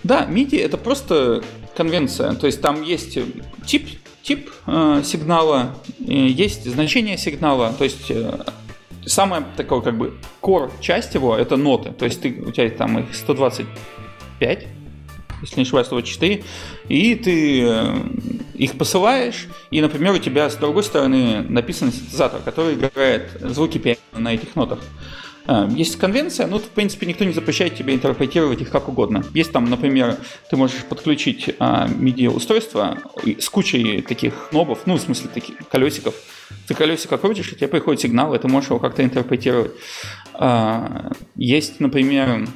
Да, 0.05 0.27
MIDI 0.27 0.63
это 0.63 0.77
просто 0.77 1.43
конвенция. 1.77 2.35
То 2.35 2.47
есть 2.47 2.61
там 2.61 2.83
есть 2.83 3.19
тип, 3.65 3.89
тип 4.23 4.51
э, 4.67 5.03
сигнала, 5.05 5.75
есть 5.99 6.71
значение 6.71 7.17
сигнала. 7.17 7.73
То 7.73 7.85
есть 7.85 8.11
э, 8.11 8.39
самая 9.07 9.45
такой 9.57 9.83
как 9.83 9.97
бы 9.97 10.15
core 10.43 10.71
часть 10.81 11.15
его 11.15 11.35
это 11.37 11.57
ноты. 11.57 11.93
То 11.93 12.05
есть 12.05 12.21
ты, 12.21 12.31
у 12.47 12.51
тебя 12.53 12.69
там 12.69 12.99
их 12.99 13.15
125 13.15 14.67
если 15.43 15.57
не 15.57 15.63
ошибаюсь, 15.63 15.87
124, 15.87 16.45
и 16.89 17.15
ты 17.15 17.63
э, 17.65 17.97
их 18.61 18.77
посылаешь, 18.77 19.49
и, 19.71 19.81
например, 19.81 20.13
у 20.13 20.19
тебя 20.19 20.51
с 20.51 20.57
другой 20.57 20.85
стороны 20.85 21.43
написан 21.49 21.91
синтезатор, 21.91 22.43
который 22.43 22.75
играет 22.75 23.31
звуки 23.41 23.79
пианино 23.79 24.19
на 24.19 24.35
этих 24.35 24.55
нотах. 24.55 24.81
Э, 25.47 25.67
есть 25.75 25.97
конвенция, 25.97 26.47
но, 26.47 26.59
в 26.59 26.69
принципе, 26.69 27.07
никто 27.07 27.25
не 27.25 27.33
запрещает 27.33 27.75
тебе 27.75 27.95
интерпретировать 27.95 28.61
их 28.61 28.69
как 28.69 28.91
угодно. 28.91 29.25
Есть 29.33 29.53
там, 29.53 29.65
например, 29.65 30.19
ты 30.51 30.57
можешь 30.57 30.85
подключить 30.85 31.55
а, 31.59 31.89
MIDI-устройство 31.89 32.99
с 33.39 33.49
кучей 33.49 34.03
таких 34.03 34.53
нобов, 34.53 34.81
ну, 34.85 34.97
в 34.97 35.01
смысле, 35.01 35.31
таких 35.33 35.57
колесиков. 35.69 36.15
Ты 36.69 36.75
колесико 36.75 37.17
крутишь, 37.17 37.53
и 37.53 37.57
тебе 37.57 37.69
приходит 37.69 38.03
сигнал, 38.03 38.35
и 38.35 38.39
ты 38.39 38.47
можешь 38.47 38.69
его 38.69 38.79
как-то 38.79 39.03
интерпретировать. 39.03 39.73
А, 40.35 41.13
есть, 41.35 41.81
например, 41.81 42.47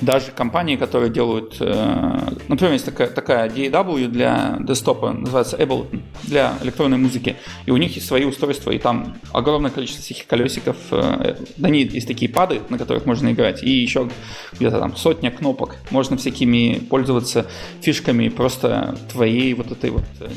даже 0.00 0.30
компании, 0.30 0.76
которые 0.76 1.10
делают, 1.10 1.56
э, 1.60 2.18
например, 2.48 2.72
есть 2.72 2.84
такая, 2.84 3.08
такая 3.08 3.48
DAW 3.48 4.08
для 4.08 4.56
десктопа, 4.60 5.12
называется 5.12 5.56
Ableton, 5.56 6.02
для 6.24 6.54
электронной 6.62 6.98
музыки, 6.98 7.36
и 7.66 7.70
у 7.70 7.76
них 7.76 7.94
есть 7.94 8.06
свои 8.06 8.24
устройства, 8.24 8.70
и 8.70 8.78
там 8.78 9.16
огромное 9.32 9.70
количество 9.70 10.02
всяких 10.02 10.26
колесиков, 10.26 10.76
э, 10.92 11.36
да 11.56 11.68
нет, 11.68 11.92
есть 11.92 12.06
такие 12.06 12.30
пады, 12.30 12.60
на 12.68 12.78
которых 12.78 13.06
можно 13.06 13.32
играть, 13.32 13.62
и 13.62 13.70
еще 13.70 14.08
где-то 14.52 14.78
там 14.78 14.96
сотня 14.96 15.30
кнопок, 15.30 15.76
можно 15.90 16.16
всякими 16.16 16.80
пользоваться 16.88 17.46
фишками 17.80 18.28
просто 18.28 18.96
твоей 19.10 19.54
вот 19.54 19.72
этой 19.72 19.90
вот 19.90 20.04
э, 20.20 20.28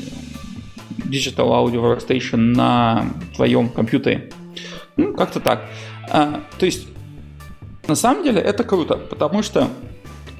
Digital 1.04 1.48
Audio 1.48 1.98
Workstation 1.98 2.36
на 2.36 3.06
твоем 3.34 3.68
компьютере. 3.68 4.30
Ну, 4.96 5.14
как-то 5.14 5.40
так. 5.40 5.64
А, 6.10 6.42
то 6.58 6.66
есть 6.66 6.86
на 7.86 7.94
самом 7.94 8.24
деле 8.24 8.40
это 8.40 8.64
круто, 8.64 8.96
потому 8.96 9.42
что 9.42 9.68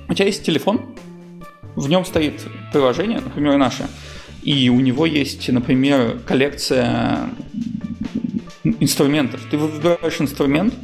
у 0.09 0.15
тебя 0.15 0.27
есть 0.27 0.45
телефон, 0.45 0.81
в 1.75 1.89
нем 1.89 2.05
стоит 2.05 2.47
приложение, 2.73 3.21
например, 3.21 3.57
наше, 3.57 3.89
и 4.43 4.69
у 4.69 4.81
него 4.81 5.07
есть, 5.07 5.49
например, 5.49 6.19
коллекция 6.27 7.31
инструментов. 8.65 9.41
Ты 9.51 9.57
выбираешь 9.57 10.21
инструмент, 10.21 10.75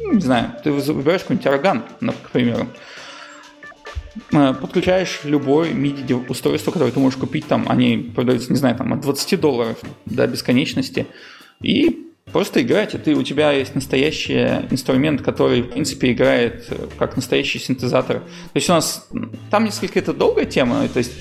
ну, 0.00 0.14
не 0.14 0.20
знаю, 0.20 0.52
ты 0.62 0.72
выбираешь 0.72 1.22
какой-нибудь 1.22 1.46
орган, 1.46 1.82
к 2.00 2.36
э, 4.32 4.54
подключаешь 4.54 5.20
любой 5.24 5.70
MIDI 5.70 6.26
устройство, 6.28 6.70
которое 6.70 6.92
ты 6.92 7.00
можешь 7.00 7.18
купить 7.18 7.46
там, 7.46 7.66
они 7.68 7.98
продаются, 7.98 8.52
не 8.52 8.58
знаю, 8.58 8.76
там 8.76 8.92
от 8.92 9.00
20 9.00 9.40
долларов 9.40 9.78
до 10.06 10.26
бесконечности, 10.26 11.06
и 11.60 12.07
Просто 12.32 12.62
играйте. 12.62 12.98
Ты, 12.98 13.14
у 13.14 13.22
тебя 13.22 13.52
есть 13.52 13.74
настоящий 13.74 14.38
инструмент, 14.70 15.22
который, 15.22 15.62
в 15.62 15.70
принципе, 15.70 16.12
играет 16.12 16.66
э, 16.70 16.88
как 16.98 17.16
настоящий 17.16 17.58
синтезатор. 17.58 18.20
То 18.20 18.26
есть 18.54 18.68
у 18.68 18.72
нас 18.72 19.08
там 19.50 19.64
несколько 19.64 19.98
это 19.98 20.12
долгая 20.12 20.44
тема. 20.44 20.86
То 20.88 20.98
есть, 20.98 21.12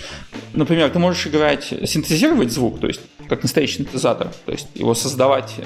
например, 0.53 0.89
ты 0.89 0.99
можешь 0.99 1.25
играть, 1.27 1.73
синтезировать 1.85 2.51
звук, 2.51 2.79
то 2.79 2.87
есть 2.87 3.01
как 3.29 3.43
настоящий 3.43 3.77
синтезатор, 3.77 4.29
то 4.45 4.51
есть 4.51 4.67
его 4.75 4.93
создавать 4.93 5.55
э, 5.57 5.63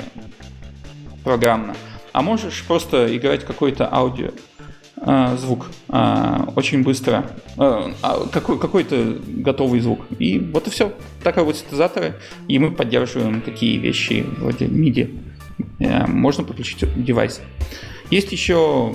программно. 1.24 1.76
А 2.14 2.22
можешь 2.22 2.64
просто 2.68 3.16
играть 3.16 3.46
какой-то 3.46 3.92
аудио 3.92 4.32
э, 4.98 5.38
звук 5.38 5.68
э, 5.90 6.38
очень 6.56 6.84
быстро, 6.84 7.26
э, 7.58 7.94
а, 8.02 8.28
какой, 8.32 8.60
какой-то 8.60 9.18
готовый 9.28 9.80
звук. 9.80 10.02
И 10.20 10.38
вот 10.38 10.68
и 10.68 10.70
все. 10.70 10.94
Такая 11.24 11.46
вот 11.46 11.58
синтезаторы, 11.58 12.16
и 12.48 12.60
мы 12.60 12.72
поддерживаем 12.72 13.42
такие 13.42 13.78
вещи 13.78 14.26
вроде 14.38 14.66
MIDI. 14.66 15.31
Э, 15.80 16.08
можно 16.08 16.44
подключить 16.44 16.86
девайс. 17.04 17.42
Есть 18.10 18.32
еще 18.32 18.94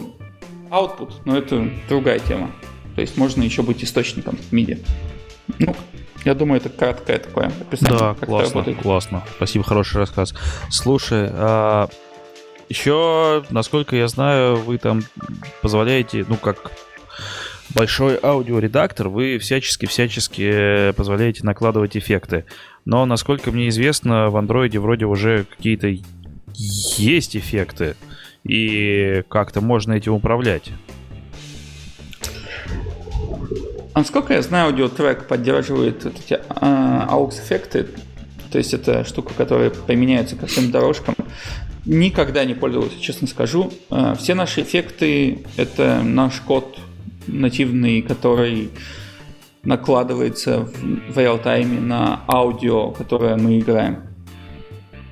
output, 0.70 1.12
но 1.24 1.36
это 1.36 1.68
другая 1.88 2.18
тема. 2.18 2.50
То 2.94 3.00
есть 3.00 3.16
можно 3.16 3.42
еще 3.42 3.62
быть 3.62 3.82
источником 3.84 4.38
MIDI. 4.50 4.84
Ну, 5.58 5.76
я 6.24 6.34
думаю, 6.34 6.60
это 6.60 6.70
краткое 6.70 7.18
такое 7.18 7.46
описание. 7.46 7.98
Да, 7.98 8.14
как 8.14 8.28
классно, 8.28 8.64
классно. 8.74 9.22
Спасибо, 9.36 9.64
хороший 9.64 9.98
рассказ. 9.98 10.34
Слушай, 10.70 11.28
а 11.32 11.88
еще, 12.68 13.44
насколько 13.50 13.94
я 13.96 14.08
знаю, 14.08 14.56
вы 14.56 14.78
там 14.78 15.04
позволяете, 15.62 16.24
ну, 16.28 16.36
как 16.36 16.72
большой 17.74 18.18
аудиоредактор, 18.22 19.08
вы 19.08 19.38
всячески-всячески 19.38 20.92
позволяете 20.92 21.44
накладывать 21.44 21.96
эффекты. 21.96 22.44
Но, 22.84 23.04
насколько 23.06 23.52
мне 23.52 23.68
известно, 23.68 24.30
в 24.30 24.36
андроиде 24.36 24.78
вроде 24.78 25.04
уже 25.04 25.44
какие-то 25.44 25.96
есть 26.56 27.36
эффекты, 27.36 27.96
и 28.44 29.22
как-то 29.28 29.60
можно 29.60 29.92
этим 29.92 30.14
управлять. 30.14 30.70
А 33.94 34.00
насколько 34.00 34.34
я 34.34 34.42
знаю, 34.42 34.68
аудиотрек 34.68 35.26
поддерживает 35.26 36.04
вот 36.04 36.14
эти 36.18 36.38
а, 36.48 37.08
AUX-эффекты, 37.10 37.86
то 38.50 38.58
есть 38.58 38.74
это 38.74 39.04
штука, 39.04 39.32
которая 39.34 39.70
применяется 39.70 40.36
ко 40.36 40.46
всем 40.46 40.70
дорожкам. 40.70 41.14
Никогда 41.86 42.44
не 42.44 42.54
пользовался, 42.54 43.00
честно 43.00 43.26
скажу. 43.26 43.72
А, 43.90 44.14
все 44.14 44.34
наши 44.34 44.62
эффекты— 44.62 45.44
это 45.56 46.02
наш 46.02 46.40
код 46.40 46.78
нативный, 47.26 48.02
который 48.02 48.70
накладывается 49.62 50.68
в 51.08 51.18
реал-тайме 51.18 51.80
на 51.80 52.22
аудио, 52.28 52.90
которое 52.90 53.36
мы 53.36 53.58
играем. 53.60 54.15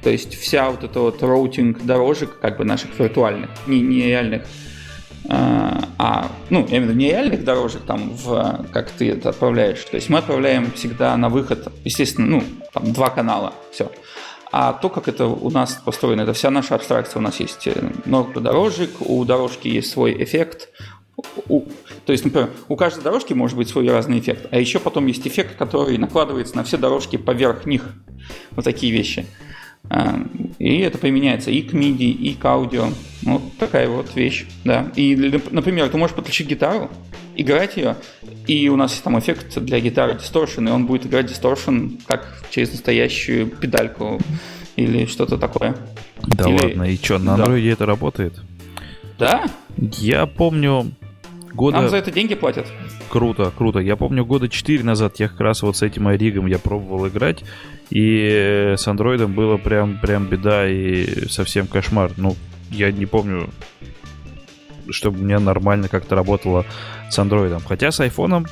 То 0.05 0.11
есть 0.11 0.39
вся 0.39 0.71
вот 0.71 0.85
эта 0.85 1.01
вот 1.01 1.23
роутинг 1.23 1.83
дорожек, 1.83 2.39
как 2.39 2.59
бы 2.59 2.65
наших 2.65 2.99
виртуальных, 2.99 3.49
не, 3.67 3.81
не 3.81 4.03
реальных, 4.03 4.43
а, 5.31 5.89
а, 5.97 6.31
ну, 6.51 6.67
именно 6.71 6.91
не 6.91 7.09
реальных 7.09 7.43
дорожек, 7.43 7.83
там, 7.87 8.11
в, 8.11 8.67
как 8.71 8.91
ты 8.91 9.13
это 9.13 9.31
отправляешь. 9.31 9.83
То 9.85 9.97
есть 9.97 10.11
мы 10.11 10.19
отправляем 10.19 10.71
всегда 10.73 11.17
на 11.17 11.31
выход, 11.31 11.73
естественно, 11.85 12.27
ну, 12.27 12.45
там, 12.75 12.93
два 12.93 13.09
канала, 13.09 13.55
все. 13.73 13.91
А 14.53 14.75
то, 14.75 14.91
как 14.91 15.09
это 15.09 15.27
у 15.27 15.51
нас 15.51 15.81
построено, 15.83 16.21
это 16.21 16.35
вся 16.35 16.51
наша 16.51 16.75
абстракция. 16.75 17.19
У 17.21 17.23
нас 17.23 17.41
есть 17.41 17.67
много 18.05 18.41
дорожек, 18.41 18.91
у 19.01 19.25
дорожки 19.25 19.69
есть 19.69 19.91
свой 19.91 20.23
эффект. 20.23 20.69
У, 21.49 21.63
то 22.05 22.13
есть, 22.13 22.25
например, 22.25 22.51
у 22.69 22.77
каждой 22.77 23.03
дорожки 23.03 23.33
может 23.33 23.57
быть 23.57 23.69
свой 23.71 23.89
разный 23.89 24.19
эффект. 24.19 24.49
А 24.51 24.59
еще 24.59 24.81
потом 24.81 25.07
есть 25.07 25.27
эффект, 25.27 25.57
который 25.57 25.97
накладывается 25.97 26.57
на 26.57 26.65
все 26.65 26.77
дорожки 26.77 27.17
поверх 27.17 27.65
них. 27.65 27.95
Вот 28.51 28.65
такие 28.65 28.93
вещи. 28.93 29.27
А, 29.91 30.25
и 30.59 30.79
это 30.79 30.99
применяется 30.99 31.51
и 31.51 31.63
к 31.63 31.75
MIDI, 31.75 32.11
и 32.11 32.35
к 32.35 32.45
аудио. 32.45 32.89
Вот 33.23 33.43
такая 33.59 33.89
вот 33.89 34.15
вещь, 34.15 34.47
да. 34.65 34.91
И, 34.97 35.15
например, 35.51 35.89
ты 35.89 35.97
можешь 35.97 36.17
подключить 36.17 36.49
гитару, 36.49 36.91
играть 37.37 37.77
ее, 37.77 37.97
и 38.47 38.69
у 38.69 38.77
нас 38.77 38.93
есть 38.93 39.05
там 39.05 39.19
эффект 39.19 39.59
для 39.61 39.81
гитары 39.81 40.15
distortion, 40.15 40.69
и 40.69 40.73
он 40.73 40.87
будет 40.87 41.07
играть 41.07 41.31
distortion 41.31 42.01
как 42.07 42.45
через 42.51 42.73
настоящую 42.73 43.47
педальку 43.49 44.21
или 44.77 45.07
что-то 45.07 45.39
такое. 45.39 45.77
Да 46.23 46.49
или... 46.49 46.63
ладно, 46.63 46.83
и 46.85 46.97
что, 46.97 47.19
на 47.19 47.37
Android 47.37 47.65
да. 47.65 47.73
это 47.73 47.87
работает? 47.87 48.35
Да. 49.19 49.47
Я 49.77 50.27
помню, 50.27 50.93
года... 51.55 51.79
Нам 51.79 51.89
за 51.89 51.97
это 51.97 52.11
деньги 52.11 52.35
платят. 52.35 52.67
Круто, 53.09 53.53
круто. 53.57 53.79
Я 53.79 53.97
помню, 53.97 54.25
года 54.25 54.49
4 54.49 54.83
назад 54.83 55.19
я 55.19 55.29
как 55.29 55.41
раз 55.41 55.63
вот 55.63 55.77
с 55.77 55.83
этим 55.83 56.09
Оригом 56.09 56.47
я 56.47 56.59
пробовал 56.59 57.07
играть, 57.09 57.45
и 57.91 58.75
с 58.77 58.87
андроидом 58.87 59.33
было 59.33 59.57
прям, 59.57 59.99
прям 59.99 60.27
беда 60.27 60.69
и 60.69 61.29
совсем 61.29 61.67
кошмар. 61.67 62.11
Ну, 62.17 62.37
я 62.71 62.91
не 62.91 63.07
помню, 63.07 63.51
чтобы 64.91 65.21
у 65.21 65.23
меня 65.23 65.39
нормально 65.39 65.89
как-то 65.89 66.15
работало 66.15 66.65
с 67.11 67.19
андроидом. 67.19 67.63
Хотя 67.67 67.91
с 67.91 68.01
айфоном 68.01 68.47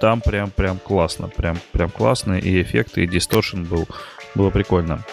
там 0.00 0.20
прям, 0.20 0.50
прям 0.50 0.78
классно. 0.78 1.28
Прям, 1.28 1.58
прям 1.70 1.90
классно. 1.90 2.34
И 2.34 2.60
эффекты, 2.60 3.04
и 3.04 3.06
дисторшн 3.06 3.62
был, 3.62 3.86
было 4.34 4.50
прикольно. 4.50 5.04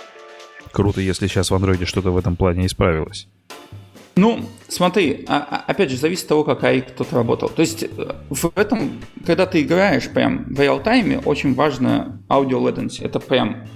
Круто, 0.71 1.01
если 1.01 1.27
сейчас 1.27 1.51
в 1.51 1.55
андроиде 1.55 1.85
что-то 1.85 2.11
в 2.11 2.17
этом 2.17 2.35
плане 2.35 2.65
исправилось. 2.65 3.27
Ну, 4.15 4.41
смотри, 4.67 5.25
а, 5.27 5.47
а, 5.49 5.71
опять 5.71 5.89
же, 5.89 5.97
зависит 5.97 6.23
от 6.23 6.29
того, 6.29 6.43
как 6.43 6.63
AIC 6.63 6.93
тут 6.97 7.13
работал. 7.13 7.49
То 7.49 7.61
есть 7.61 7.83
э, 7.83 7.87
в 8.29 8.51
этом, 8.55 8.99
когда 9.25 9.45
ты 9.45 9.61
играешь 9.61 10.09
прям 10.09 10.45
в 10.53 10.59
реал-тайме, 10.59 11.19
очень 11.19 11.53
важно 11.53 12.21
аудио 12.29 12.59
latency. 12.59 13.03
Это 13.03 13.19
прям 13.19 13.67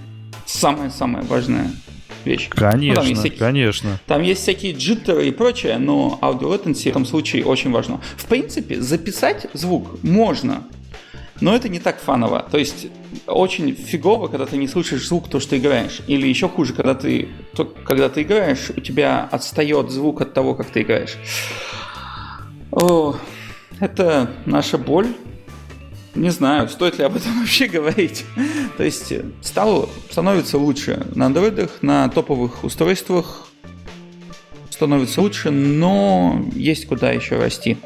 самая-самая 0.46 1.24
важная 1.24 1.72
вещь. 2.26 2.50
Конечно, 2.50 3.04
ну, 3.04 3.16
всякие, 3.16 3.40
конечно. 3.40 4.00
Там 4.06 4.22
есть 4.22 4.42
всякие 4.42 4.74
джиттеры 4.74 5.28
и 5.28 5.32
прочее, 5.32 5.78
но 5.78 6.18
аудио 6.22 6.54
latency 6.54 6.84
в 6.84 6.88
этом 6.88 7.06
случае 7.06 7.46
очень 7.46 7.72
важно. 7.72 8.02
В 8.18 8.26
принципе, 8.26 8.82
записать 8.82 9.48
звук 9.54 10.04
можно, 10.04 10.64
но 11.42 11.56
это 11.56 11.70
не 11.70 11.80
так 11.80 12.00
фаново. 12.00 12.46
То 12.50 12.58
есть 12.58 12.88
очень 13.28 13.74
фигово, 13.74 14.28
когда 14.28 14.46
ты 14.46 14.58
не 14.58 14.68
слышишь 14.68 15.08
звук, 15.08 15.30
то, 15.30 15.40
что 15.40 15.58
играешь. 15.58 16.02
Или 16.08 16.28
еще 16.28 16.48
хуже, 16.48 16.74
когда 16.74 16.96
ты, 16.96 17.30
то, 17.56 17.66
когда 17.66 18.10
ты 18.10 18.22
играешь, 18.22 18.72
у 18.76 18.82
тебя 18.82 19.28
отстает 19.32 19.92
звук 19.92 20.22
от 20.22 20.34
того, 20.34 20.56
как 20.56 20.68
ты 20.68 20.82
играешь. 20.82 21.18
О, 22.72 23.16
это 23.80 24.32
наша 24.46 24.78
боль. 24.78 25.08
Не 26.16 26.30
знаю, 26.30 26.70
стоит 26.70 27.00
ли 27.00 27.06
об 27.06 27.16
этом 27.16 27.40
вообще 27.40 27.68
говорить. 27.68 28.26
То 28.78 28.84
есть 28.84 29.12
стало, 29.42 29.90
становится 30.10 30.58
лучше. 30.58 31.06
На 31.16 31.26
андроидах, 31.26 31.82
на 31.82 32.08
топовых 32.10 32.64
устройствах 32.64 33.48
становится 34.70 35.22
лучше, 35.22 35.50
но 35.50 36.46
есть 36.54 36.88
куда 36.88 37.12
еще 37.12 37.38
расти. 37.38 37.78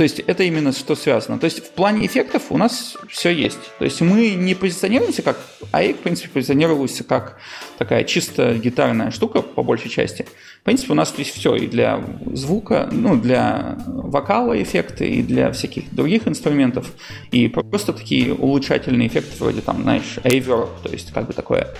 То 0.00 0.04
есть 0.04 0.18
это 0.20 0.44
именно 0.44 0.72
что 0.72 0.96
связано. 0.96 1.38
То 1.38 1.44
есть 1.44 1.62
в 1.62 1.72
плане 1.72 2.06
эффектов 2.06 2.44
у 2.48 2.56
нас 2.56 2.96
все 3.10 3.28
есть. 3.28 3.58
То 3.78 3.84
есть 3.84 4.00
мы 4.00 4.30
не 4.30 4.54
позиционируемся 4.54 5.20
как... 5.20 5.38
AIC, 5.72 5.92
в 5.92 5.98
принципе, 5.98 6.30
позиционировался 6.30 7.04
как 7.04 7.38
такая 7.76 8.04
чисто 8.04 8.54
гитарная 8.54 9.10
штука, 9.10 9.42
по 9.42 9.62
большей 9.62 9.90
части. 9.90 10.24
В 10.62 10.64
принципе, 10.64 10.92
у 10.92 10.94
нас 10.94 11.10
здесь 11.10 11.28
все. 11.28 11.54
И 11.54 11.66
для 11.66 12.02
звука, 12.32 12.88
ну, 12.90 13.14
для 13.14 13.76
вокала 13.86 14.62
эффекты, 14.62 15.06
и 15.06 15.22
для 15.22 15.52
всяких 15.52 15.94
других 15.94 16.26
инструментов. 16.26 16.90
И 17.30 17.48
просто 17.48 17.92
такие 17.92 18.32
улучшательные 18.32 19.08
эффекты, 19.08 19.36
вроде 19.38 19.60
там, 19.60 19.82
знаешь, 19.82 20.16
reverb, 20.24 20.70
то 20.82 20.90
есть 20.90 21.12
как 21.12 21.26
бы 21.26 21.34
такое 21.34 21.74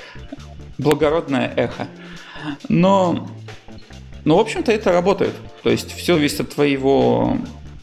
благородное 0.77 1.51
эхо. 1.57 1.89
Но, 2.69 3.31
но 4.27 4.37
в 4.37 4.41
общем-то, 4.41 4.71
это 4.71 4.93
работает. 4.93 5.33
То 5.63 5.71
есть 5.71 5.91
все 5.97 6.17
зависит 6.17 6.41
от 6.41 6.51
твоего 6.51 7.39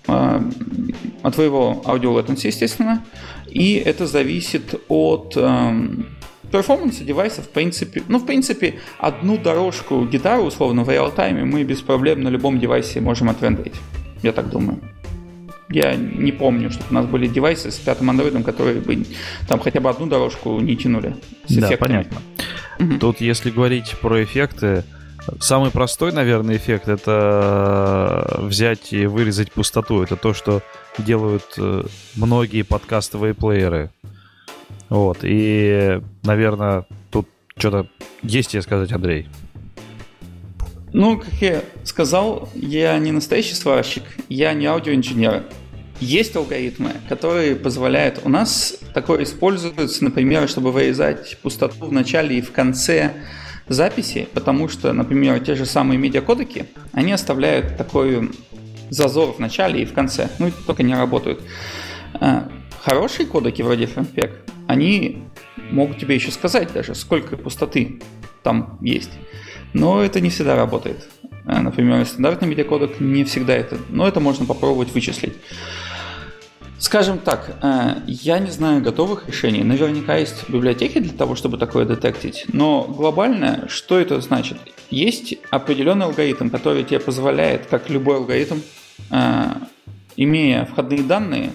от 0.08 1.36
твоего 1.36 1.82
аудио 1.86 2.20
latency, 2.20 2.48
естественно, 2.48 3.04
и 3.48 3.76
это 3.76 4.08
зависит 4.08 4.76
от 4.88 5.38
перформанса 6.52 7.04
девайса, 7.04 7.42
в 7.42 7.50
принципе, 7.50 8.04
ну, 8.08 8.20
в 8.20 8.26
принципе, 8.26 8.76
одну 9.00 9.38
дорожку 9.38 10.06
гитары, 10.06 10.42
условно, 10.42 10.84
в 10.84 10.90
реал-тайме 10.90 11.44
мы 11.44 11.64
без 11.64 11.82
проблем 11.82 12.22
на 12.22 12.30
любом 12.30 12.60
девайсе 12.60 13.02
можем 13.02 13.30
отрендерить. 13.30 13.76
Я 14.24 14.32
так 14.32 14.50
думаю. 14.50 14.80
Я 15.70 15.96
не 15.96 16.32
помню, 16.32 16.72
чтобы 16.72 16.90
у 16.92 16.94
нас 16.94 17.06
были 17.06 17.28
девайсы 17.28 17.72
с 17.72 17.76
пятым 17.76 18.10
андроидом, 18.10 18.44
которые 18.44 18.80
бы 18.80 19.06
там 19.50 19.60
хотя 19.60 19.82
бы 19.82 19.90
одну 19.90 20.08
дорожку 20.08 20.60
не 20.62 20.78
тянули. 20.78 21.16
С 21.48 21.56
да, 21.56 21.68
эффектами. 21.68 21.78
понятно. 21.78 22.22
Угу. 22.80 23.00
Тут, 23.00 23.22
если 23.22 23.52
говорить 23.52 23.96
про 24.02 24.24
эффекты, 24.24 24.86
самый 25.40 25.72
простой, 25.72 26.12
наверное, 26.12 26.58
эффект 26.58 26.88
это 26.88 28.40
взять 28.40 28.94
и 28.94 29.06
вырезать 29.06 29.52
пустоту. 29.52 30.02
Это 30.04 30.16
то, 30.16 30.34
что 30.34 30.62
делают 30.98 31.46
э, 31.58 31.84
многие 32.16 32.64
подкастовые 32.64 33.34
плееры. 33.34 33.92
Вот. 34.90 35.20
И, 35.24 36.02
наверное, 36.24 36.86
тут 37.12 37.28
что-то 37.58 37.88
есть 38.24 38.52
тебе 38.52 38.62
сказать, 38.62 38.92
Андрей. 38.92 39.28
Ну, 40.94 41.20
как 41.20 41.34
я 41.42 41.64
сказал, 41.84 42.50
я 42.56 42.98
не 42.98 43.12
настоящий 43.12 43.56
сварщик, 43.56 44.04
я 44.30 44.54
не 44.54 44.66
аудиоинженер. 44.66 45.44
Есть 46.00 46.36
алгоритмы, 46.36 46.94
которые 47.10 47.56
позволяют... 47.56 48.22
У 48.24 48.30
нас 48.30 48.78
такое 48.94 49.24
используется, 49.24 50.04
например, 50.04 50.48
чтобы 50.48 50.72
вырезать 50.72 51.38
пустоту 51.42 51.88
в 51.88 51.92
начале 51.92 52.38
и 52.38 52.42
в 52.42 52.52
конце 52.52 53.14
записи, 53.68 54.28
потому 54.34 54.70
что, 54.70 54.94
например, 54.94 55.40
те 55.40 55.56
же 55.56 55.66
самые 55.66 55.98
медиакодеки, 55.98 56.68
они 56.94 57.12
оставляют 57.12 57.78
такой 57.78 58.32
зазор 58.90 59.34
в 59.34 59.40
начале 59.40 59.82
и 59.82 59.86
в 59.86 59.94
конце, 59.94 60.30
ну, 60.40 60.52
только 60.66 60.84
не 60.84 60.96
работают. 60.96 61.42
А, 62.14 62.50
хорошие 62.82 63.26
кодеки 63.26 63.62
вроде 63.62 63.86
FMPEG, 63.86 64.32
они 64.68 65.24
могут 65.72 66.00
тебе 66.00 66.16
еще 66.16 66.32
сказать 66.32 66.72
даже, 66.74 66.96
сколько 66.96 67.38
пустоты 67.38 68.02
там 68.44 68.78
есть. 68.82 69.12
Но 69.74 70.02
это 70.02 70.22
не 70.22 70.30
всегда 70.30 70.56
работает. 70.56 71.08
А, 71.46 71.62
например, 71.62 72.06
стандартный 72.06 72.48
медиакодек 72.48 73.00
не 73.00 73.24
всегда 73.24 73.54
это, 73.54 73.78
но 73.90 74.08
это 74.08 74.20
можно 74.20 74.46
попробовать 74.46 74.94
вычислить. 74.94 75.34
Скажем 76.80 77.18
так, 77.18 77.58
э, 77.62 77.96
я 78.06 78.38
не 78.38 78.52
знаю 78.52 78.84
готовых 78.84 79.28
решений. 79.28 79.64
Наверняка 79.64 80.16
есть 80.18 80.48
библиотеки 80.48 81.00
для 81.00 81.14
того, 81.14 81.36
чтобы 81.36 81.58
такое 81.58 81.86
детектить. 81.86 82.46
Но 82.54 82.84
глобально, 82.84 83.66
что 83.68 84.00
это 84.00 84.22
значит? 84.22 84.58
Есть 84.92 85.36
определенный 85.50 86.06
алгоритм, 86.06 86.50
который 86.50 86.84
тебе 86.84 87.00
позволяет, 87.00 87.66
как 87.66 87.90
любой 87.90 88.18
алгоритм, 88.18 88.60
э, 89.10 89.44
имея 90.18 90.66
входные 90.66 91.02
данные, 91.02 91.52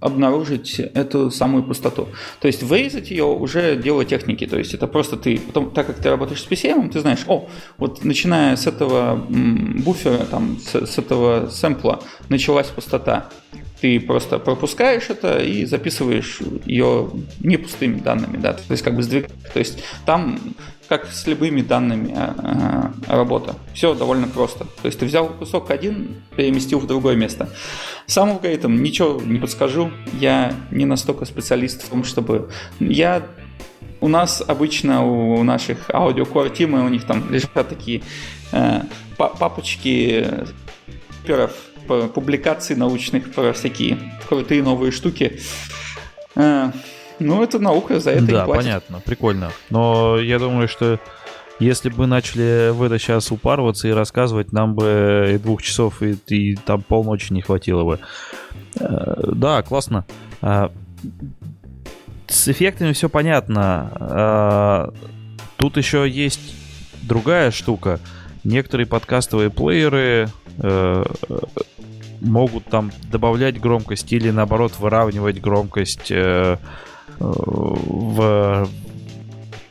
обнаружить 0.00 0.80
эту 0.80 1.30
самую 1.30 1.62
пустоту. 1.62 2.08
То 2.40 2.48
есть 2.48 2.62
вырезать 2.62 3.10
ее 3.10 3.24
уже 3.24 3.76
дело 3.76 4.04
техники. 4.04 4.46
То 4.46 4.58
есть 4.58 4.74
это 4.74 4.86
просто 4.86 5.16
ты, 5.16 5.38
потом, 5.38 5.70
так 5.70 5.86
как 5.86 5.96
ты 5.96 6.08
работаешь 6.08 6.42
с 6.42 6.48
PCM, 6.48 6.90
ты 6.90 7.00
знаешь, 7.00 7.24
о, 7.28 7.48
вот 7.76 8.02
начиная 8.04 8.56
с 8.56 8.66
этого 8.66 9.14
буфера, 9.28 10.24
там, 10.24 10.58
с, 10.58 10.86
с 10.86 10.98
этого 10.98 11.48
сэмпла 11.50 12.02
началась 12.28 12.68
пустота. 12.68 13.28
Ты 13.80 13.98
просто 14.00 14.38
пропускаешь 14.38 15.08
это 15.08 15.38
и 15.38 15.64
записываешь 15.64 16.40
ее 16.66 17.10
не 17.40 17.56
пустыми 17.56 17.98
данными, 17.98 18.36
да, 18.36 18.52
то 18.52 18.62
есть 18.70 18.82
как 18.82 18.94
бы 18.94 19.02
сдвиг, 19.02 19.28
то 19.52 19.58
есть 19.58 19.82
там 20.04 20.38
как 20.90 21.06
с 21.06 21.24
любыми 21.28 21.62
данными 21.62 22.12
а, 22.16 22.92
работа. 23.06 23.54
Все 23.74 23.94
довольно 23.94 24.26
просто. 24.26 24.64
То 24.64 24.86
есть 24.86 24.98
ты 24.98 25.06
взял 25.06 25.28
кусок 25.28 25.70
один, 25.70 26.16
переместил 26.36 26.80
в 26.80 26.88
другое 26.88 27.14
место. 27.14 27.48
Сам 28.06 28.30
алгоритм 28.30 28.82
ничего 28.82 29.22
не 29.24 29.38
подскажу. 29.38 29.92
Я 30.14 30.52
не 30.72 30.86
настолько 30.86 31.26
специалист 31.26 31.84
в 31.84 31.88
том, 31.88 32.02
чтобы... 32.02 32.50
Я 32.80 33.22
у 34.00 34.08
нас 34.08 34.42
обычно 34.44 35.04
у 35.04 35.42
наших 35.44 35.90
аудиокор 35.90 36.50
тимы 36.50 36.84
у 36.84 36.88
них 36.88 37.04
там 37.04 37.30
лежат 37.30 37.68
такие 37.68 38.02
э, 38.50 38.80
папочки 39.16 40.26
перов, 41.24 41.52
публикаций 42.08 42.76
научных 42.76 43.32
про 43.32 43.52
всякие 43.52 43.98
крутые 44.28 44.62
новые 44.62 44.92
штуки. 44.92 45.40
Э, 46.36 46.70
ну, 47.18 47.42
это 47.42 47.58
наука, 47.58 48.00
за 48.00 48.12
это 48.12 48.26
да, 48.26 48.42
и 48.42 48.44
платят. 48.46 48.64
понятно, 48.64 49.00
прикольно. 49.04 49.52
Но 49.68 50.18
я 50.18 50.38
думаю, 50.38 50.68
что 50.68 50.98
если 51.60 51.90
бы 51.90 52.06
начали 52.06 52.70
в 52.70 52.82
это 52.82 52.98
сейчас 52.98 53.30
упарываться 53.30 53.86
и 53.86 53.92
рассказывать, 53.92 54.52
нам 54.52 54.74
бы 54.74 55.32
и 55.34 55.38
двух 55.38 55.62
часов, 55.62 56.02
и, 56.02 56.16
и 56.28 56.56
там 56.56 56.82
полночи 56.82 57.32
не 57.32 57.42
хватило 57.42 57.84
бы. 57.84 57.98
Э, 58.80 59.32
да, 59.34 59.62
классно. 59.62 60.06
Э, 60.40 60.70
с 62.26 62.48
эффектами 62.48 62.92
все 62.92 63.10
понятно. 63.10 63.92
Э, 64.00 65.00
тут 65.58 65.76
еще 65.76 66.08
есть 66.08 66.54
другая 67.02 67.50
штука. 67.50 68.00
Некоторые 68.42 68.86
подкастовые 68.86 69.50
плееры 69.50 70.28
могут 72.20 72.64
там 72.66 72.92
добавлять 73.10 73.60
громкость 73.60 74.12
или 74.12 74.30
наоборот 74.30 74.78
выравнивать 74.78 75.40
громкость 75.40 76.12
в, 77.18 78.68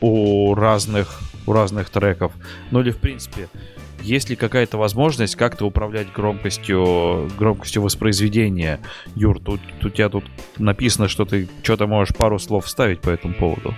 у 0.01 0.55
разных 0.55 1.21
у 1.49 1.53
разных 1.53 1.89
треков. 1.89 2.31
Ну 2.71 2.81
или 2.81 2.91
в 2.91 2.97
принципе, 2.97 3.49
есть 4.01 4.29
ли 4.29 4.35
какая-то 4.35 4.77
возможность 4.77 5.35
как-то 5.35 5.65
управлять 5.65 6.11
громкостью, 6.13 7.29
громкостью 7.37 7.81
воспроизведения? 7.81 8.79
Юр, 9.15 9.39
тут, 9.39 9.59
тут 9.79 9.85
у 9.85 9.89
тебя 9.89 10.09
тут 10.09 10.25
написано, 10.57 11.07
что 11.07 11.25
ты 11.25 11.49
что-то 11.63 11.87
можешь 11.87 12.15
пару 12.15 12.39
слов 12.39 12.65
вставить 12.65 13.01
по 13.01 13.09
этому 13.09 13.33
поводу. 13.33 13.73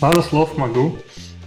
Пару 0.00 0.22
слов 0.22 0.56
могу, 0.56 0.96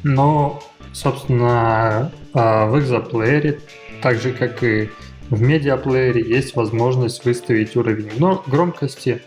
но, 0.04 0.62
собственно, 0.94 2.12
а, 2.34 2.68
в 2.68 2.80
экзоплеере, 2.80 3.60
так 4.02 4.20
же 4.20 4.34
как 4.34 4.64
и 4.64 4.90
в 5.30 5.42
медиаплеере, 5.42 6.22
есть 6.22 6.56
возможность 6.56 7.26
выставить 7.26 7.76
уровень 7.76 8.10
громкости 8.48 9.22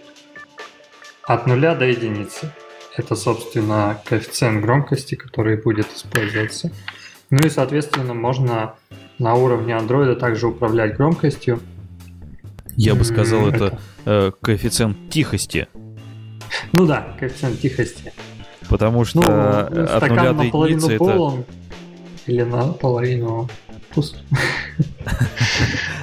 от 1.25 1.47
нуля 1.47 1.75
до 1.75 1.85
единицы. 1.87 2.53
Это, 2.97 3.15
собственно, 3.15 4.01
коэффициент 4.05 4.63
громкости, 4.63 5.15
который 5.15 5.57
будет 5.57 5.87
использоваться. 5.95 6.73
Ну 7.31 7.39
и, 7.45 7.49
соответственно, 7.49 8.15
можно 8.15 8.75
на 9.19 9.35
уровне 9.35 9.77
андроида 9.77 10.17
также 10.17 10.49
управлять 10.49 10.97
громкостью. 10.97 11.61
Я 12.77 12.95
бы 12.95 13.05
сказал, 13.05 13.49
это, 13.49 13.67
это 13.67 13.79
э, 14.07 14.33
коэффициент 14.41 15.11
тихости. 15.11 15.69
Ну 16.73 16.87
да, 16.87 17.15
коэффициент 17.19 17.61
тихости. 17.61 18.13
Потому 18.69 19.05
что 19.05 19.69
ну, 19.71 19.85
от 19.85 20.09
нуля 20.09 20.33
до 20.33 20.43
единицы 20.45 20.95
это... 20.95 21.45
Или 22.27 22.43
наполовину 22.43 23.49
пуст. 23.95 24.17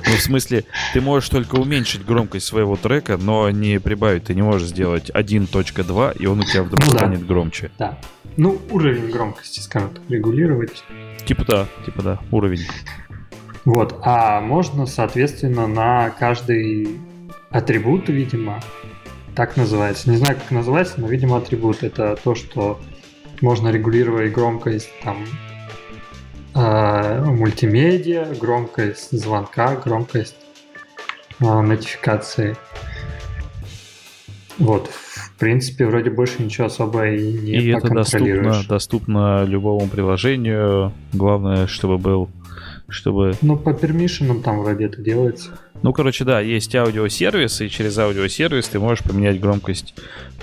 Ну, 0.09 0.15
в 0.15 0.21
смысле, 0.21 0.63
ты 0.93 1.01
можешь 1.01 1.29
только 1.29 1.55
уменьшить 1.55 2.05
громкость 2.05 2.45
своего 2.45 2.77
трека, 2.77 3.17
но 3.17 3.49
не 3.49 3.79
прибавить. 3.79 4.25
Ты 4.25 4.35
не 4.35 4.41
можешь 4.41 4.69
сделать 4.69 5.09
1.2, 5.09 6.17
и 6.17 6.25
он 6.25 6.39
у 6.39 6.43
тебя 6.43 6.63
вдруг 6.63 6.85
ну, 6.85 6.91
станет 6.91 7.19
да. 7.21 7.25
громче. 7.25 7.71
Да. 7.77 7.97
Ну, 8.37 8.61
уровень 8.71 9.09
громкости, 9.09 9.59
скажем 9.59 9.89
так, 9.89 10.03
регулировать. 10.09 10.83
Типа 11.25 11.43
да, 11.45 11.67
типа 11.85 12.01
да, 12.01 12.19
уровень. 12.31 12.65
Вот, 13.65 13.99
а 14.03 14.39
можно, 14.39 14.85
соответственно, 14.85 15.67
на 15.67 16.09
каждый 16.11 16.99
атрибут, 17.49 18.07
видимо, 18.07 18.61
так 19.35 19.57
называется. 19.57 20.09
Не 20.09 20.17
знаю, 20.17 20.37
как 20.37 20.51
называется, 20.51 21.01
но, 21.01 21.07
видимо, 21.07 21.37
атрибут 21.37 21.83
это 21.83 22.17
то, 22.23 22.33
что 22.33 22.79
можно 23.41 23.69
регулировать 23.69 24.31
громкость 24.31 24.89
там 25.03 25.25
э, 26.57 27.23
мультимедиа, 27.23 28.25
громкость 28.39 29.11
звонка, 29.11 29.75
громкость 29.75 30.35
э, 31.39 31.61
нотификации. 31.61 32.57
Вот, 34.57 34.87
в 34.87 35.33
принципе, 35.37 35.85
вроде 35.85 36.09
больше 36.09 36.41
ничего 36.41 36.65
особо 36.65 37.09
и 37.09 37.31
не 37.31 37.51
И 37.51 37.67
это 37.69 37.89
доступно, 37.89 38.63
доступно 38.67 39.43
любому 39.43 39.87
приложению. 39.87 40.93
Главное, 41.13 41.67
чтобы 41.67 41.97
был 41.97 42.29
чтобы... 42.89 43.33
Ну, 43.41 43.57
по 43.57 43.73
пермишинам 43.73 44.41
там 44.41 44.59
вроде 44.59 44.85
это 44.85 45.01
делается. 45.01 45.59
Ну, 45.83 45.91
короче, 45.93 46.23
да, 46.23 46.39
есть 46.39 46.73
аудиосервис, 46.75 47.61
и 47.61 47.69
через 47.69 47.97
аудиосервис 47.97 48.67
ты 48.69 48.79
можешь 48.79 49.03
поменять 49.03 49.39
громкость 49.39 49.93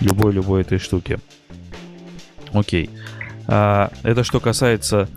любой-любой 0.00 0.60
этой 0.60 0.78
штуки. 0.78 1.18
Окей. 2.52 2.90
А, 3.46 3.90
это 4.02 4.24
что 4.24 4.40
касается 4.40 5.08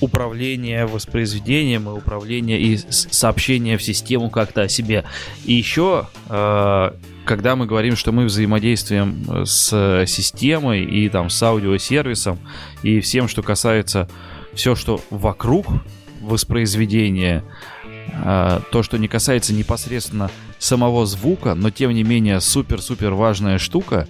управление 0.00 0.86
воспроизведением 0.86 1.88
и 1.88 1.92
управление 1.92 2.60
и 2.60 2.76
сообщение 2.76 3.76
в 3.78 3.82
систему 3.82 4.30
как-то 4.30 4.62
о 4.62 4.68
себе. 4.68 5.04
И 5.44 5.54
еще, 5.54 6.08
э, 6.28 6.90
когда 7.24 7.56
мы 7.56 7.66
говорим, 7.66 7.96
что 7.96 8.12
мы 8.12 8.24
взаимодействуем 8.24 9.44
с 9.44 10.04
системой 10.06 10.84
и 10.84 11.08
там 11.08 11.30
с 11.30 11.42
аудиосервисом 11.42 12.38
и 12.82 13.00
всем, 13.00 13.28
что 13.28 13.42
касается 13.42 14.08
все, 14.54 14.74
что 14.74 15.00
вокруг 15.10 15.66
воспроизведения, 16.20 17.44
э, 18.12 18.60
то, 18.70 18.82
что 18.82 18.98
не 18.98 19.08
касается 19.08 19.52
непосредственно 19.52 20.30
самого 20.58 21.06
звука, 21.06 21.54
но 21.54 21.70
тем 21.70 21.92
не 21.92 22.02
менее 22.02 22.40
супер-супер 22.40 23.12
важная 23.14 23.58
штука, 23.58 24.08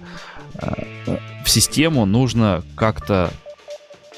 э, 0.55 1.17
в 1.45 1.49
систему 1.49 2.05
нужно 2.05 2.63
как-то 2.75 3.31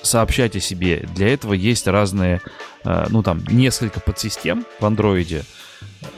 сообщать 0.02 0.56
о 0.56 0.60
себе. 0.60 1.08
Для 1.16 1.30
этого 1.30 1.54
есть 1.54 1.88
разные, 1.88 2.42
э, 2.84 3.06
ну 3.10 3.24
там, 3.24 3.44
несколько 3.50 4.00
подсистем 4.00 4.66
в 4.80 4.86
андроиде. 4.86 5.44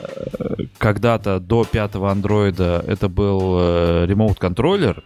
Э, 0.00 0.54
когда-то 0.78 1.40
до 1.40 1.64
пятого 1.64 2.10
андроида 2.10 2.84
это 2.86 3.08
был 3.08 3.58
э, 3.58 4.06
remote 4.08 4.36
контроллер, 4.38 5.02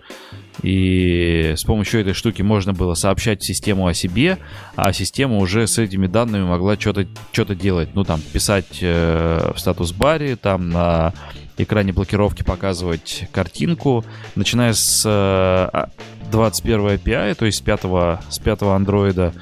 и 0.63 1.55
с 1.57 1.63
помощью 1.63 2.01
этой 2.01 2.15
штуки 2.15 2.43
можно 2.43 2.73
было 2.73 2.95
сообщать 2.95 3.45
систему 3.45 3.87
о 3.87 3.95
себе, 3.95 4.39
а 4.75 4.93
система 4.93 5.37
уже 5.37 5.69
с 5.69 5.79
этими 5.79 6.09
данными 6.09 6.45
могла 6.45 6.77
что-то 6.77 7.07
что 7.31 7.55
делать. 7.55 7.91
Ну, 7.95 8.03
там, 8.03 8.21
писать 8.21 8.83
в 8.83 9.55
статус-баре, 9.57 10.35
там 10.35 10.71
на 10.71 11.15
экране 11.63 11.93
блокировки 11.93 12.43
показывать 12.43 13.29
картинку. 13.33 14.05
Начиная 14.35 14.73
с 14.73 15.05
э, 15.07 15.87
21 16.31 16.81
API, 16.81 17.35
то 17.35 17.47
есть 17.47 17.59
с 17.59 17.61
5, 17.61 17.81
с 18.29 18.39
5 18.39 18.63
андроида, 18.63 19.33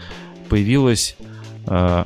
появилась 0.48 1.16
э, 1.66 2.04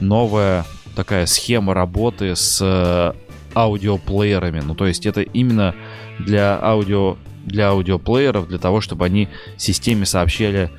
новая 0.00 0.64
такая 0.94 1.26
схема 1.26 1.74
работы 1.74 2.34
с 2.36 2.60
э, 2.62 3.12
аудиоплеерами. 3.54 4.60
Ну, 4.60 4.74
то 4.74 4.86
есть 4.86 5.06
это 5.06 5.22
именно 5.22 5.74
для 6.18 6.58
аудио 6.62 7.16
для 7.44 7.70
аудиоплееров, 7.70 8.48
для 8.48 8.58
того, 8.58 8.80
чтобы 8.80 9.04
они 9.04 9.28
системе 9.56 10.06
сообщали, 10.06 10.70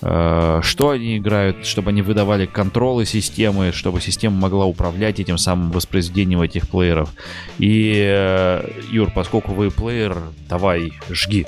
э, 0.00 0.60
что 0.62 0.90
они 0.90 1.18
играют, 1.18 1.66
чтобы 1.66 1.90
они 1.90 2.00
выдавали 2.02 2.46
контролы 2.46 3.04
системы, 3.04 3.72
чтобы 3.72 4.00
система 4.00 4.36
могла 4.36 4.64
управлять 4.64 5.20
этим 5.20 5.36
самым 5.36 5.72
воспроизведением 5.72 6.40
этих 6.40 6.68
плееров. 6.68 7.12
И, 7.58 7.92
э, 7.96 8.66
Юр, 8.90 9.10
поскольку 9.14 9.52
вы 9.52 9.70
плеер, 9.70 10.16
давай, 10.48 10.92
жги. 11.10 11.44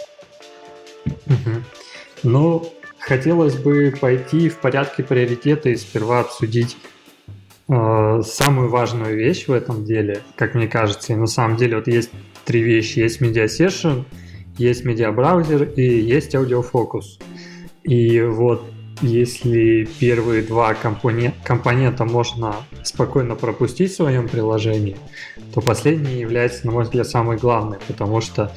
Ну, 2.23 2.73
хотелось 2.99 3.55
бы 3.55 3.95
пойти 4.01 4.49
в 4.49 4.59
порядке 4.59 5.03
приоритета 5.03 5.69
и 5.69 5.77
сперва 5.77 6.21
обсудить 6.21 6.77
э, 7.69 8.23
самую 8.25 8.69
важную 8.71 9.17
вещь 9.17 9.47
в 9.47 9.53
этом 9.53 9.85
деле, 9.85 10.23
как 10.37 10.55
мне 10.55 10.67
кажется. 10.67 11.13
И 11.13 11.17
на 11.17 11.27
самом 11.27 11.57
деле 11.57 11.77
вот 11.77 11.87
есть 11.87 12.11
три 12.45 12.63
вещи. 12.63 12.99
Есть 12.99 13.21
Media 13.21 13.47
есть 14.59 14.85
медиабраузер 14.85 15.63
и 15.63 15.83
есть 15.83 16.35
аудиофокус. 16.35 17.19
И 17.85 18.21
вот 18.21 18.65
если 19.01 19.89
первые 20.01 20.43
два 20.43 20.75
компонент, 20.75 21.37
компонента 21.45 22.05
можно 22.05 22.57
спокойно 22.83 23.37
пропустить 23.37 23.93
в 23.93 23.97
своем 23.97 24.29
приложении, 24.29 24.97
то 25.55 25.61
последний 25.61 26.21
является, 26.21 26.67
на 26.67 26.73
мой 26.73 26.83
взгляд, 26.85 27.07
самый 27.07 27.37
главный, 27.37 27.79
потому 27.87 28.21
что 28.21 28.53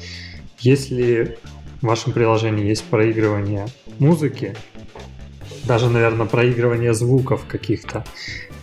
если 0.58 1.38
в 1.82 1.86
вашем 1.86 2.12
приложении 2.12 2.64
есть 2.64 2.84
проигрывание 2.84 3.66
музыки, 3.98 4.56
даже, 5.64 5.90
наверное, 5.90 6.26
проигрывание 6.26 6.94
звуков 6.94 7.44
каких-то, 7.46 8.04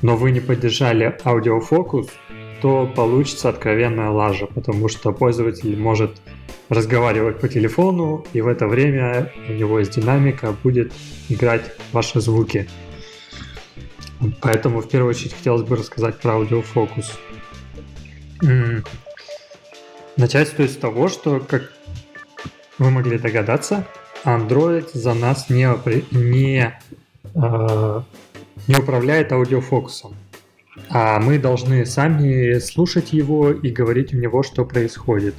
но 0.01 0.15
вы 0.15 0.31
не 0.31 0.39
поддержали 0.39 1.17
аудиофокус, 1.23 2.07
то 2.61 2.87
получится 2.87 3.49
откровенная 3.49 4.09
лажа, 4.09 4.47
потому 4.47 4.89
что 4.89 5.11
пользователь 5.11 5.77
может 5.77 6.21
разговаривать 6.69 7.39
по 7.39 7.47
телефону, 7.47 8.25
и 8.33 8.41
в 8.41 8.47
это 8.47 8.67
время 8.67 9.31
у 9.47 9.53
него 9.53 9.79
из 9.79 9.89
динамика 9.89 10.55
будет 10.63 10.91
играть 11.29 11.71
ваши 11.91 12.21
звуки. 12.21 12.69
Поэтому 14.41 14.81
в 14.81 14.89
первую 14.89 15.11
очередь 15.11 15.33
хотелось 15.33 15.63
бы 15.63 15.77
рассказать 15.77 16.19
про 16.19 16.33
аудиофокус. 16.33 17.17
Начать 20.17 20.49
стоит 20.49 20.71
с 20.71 20.75
того, 20.75 21.07
что, 21.07 21.39
как 21.39 21.71
вы 22.79 22.89
могли 22.89 23.17
догадаться, 23.17 23.85
Android 24.25 24.89
за 24.93 25.13
нас 25.13 25.49
не, 25.49 25.69
не, 26.11 26.73
э, 27.35 28.01
не 28.67 28.75
управляет 28.75 29.31
аудиофокусом. 29.31 30.15
А 30.89 31.19
мы 31.19 31.37
должны 31.37 31.85
сами 31.85 32.57
слушать 32.59 33.13
его 33.13 33.51
и 33.51 33.69
говорить 33.69 34.11
в 34.11 34.15
него, 34.15 34.43
что 34.43 34.65
происходит. 34.65 35.35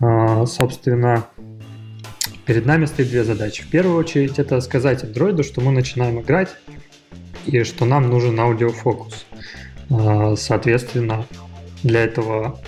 А, 0.00 0.44
собственно, 0.46 1.26
перед 2.46 2.66
нами 2.66 2.86
стоит 2.86 3.08
две 3.08 3.22
задачи. 3.22 3.62
В 3.62 3.68
первую 3.68 3.96
очередь 3.96 4.38
это 4.38 4.60
сказать 4.60 5.04
андроиду, 5.04 5.44
что 5.44 5.60
мы 5.60 5.72
начинаем 5.72 6.20
играть 6.20 6.56
и 7.44 7.62
что 7.62 7.84
нам 7.84 8.08
нужен 8.08 8.38
аудиофокус. 8.40 9.26
А, 9.90 10.34
соответственно, 10.36 11.26
для 11.82 12.02
этого 12.02 12.58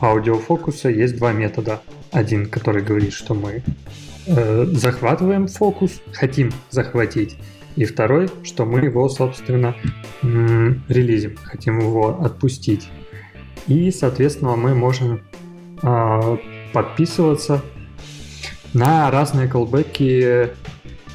аудиофокуса 0.00 0.90
есть 0.90 1.16
два 1.16 1.32
метода. 1.32 1.80
Один, 2.10 2.48
который 2.48 2.82
говорит, 2.82 3.12
что 3.12 3.34
мы 3.34 3.62
э, 4.26 4.64
захватываем 4.72 5.46
фокус, 5.46 6.00
хотим 6.12 6.52
захватить, 6.70 7.36
и 7.78 7.84
второй, 7.84 8.28
что 8.42 8.64
мы 8.64 8.80
его, 8.80 9.08
собственно, 9.08 9.76
релизим, 10.22 11.36
хотим 11.44 11.78
его 11.78 12.20
отпустить. 12.24 12.88
И, 13.68 13.92
соответственно, 13.92 14.56
мы 14.56 14.74
можем 14.74 15.20
а, 15.82 16.38
подписываться 16.72 17.62
на 18.72 19.10
разные 19.12 19.46
колбеки, 19.46 20.48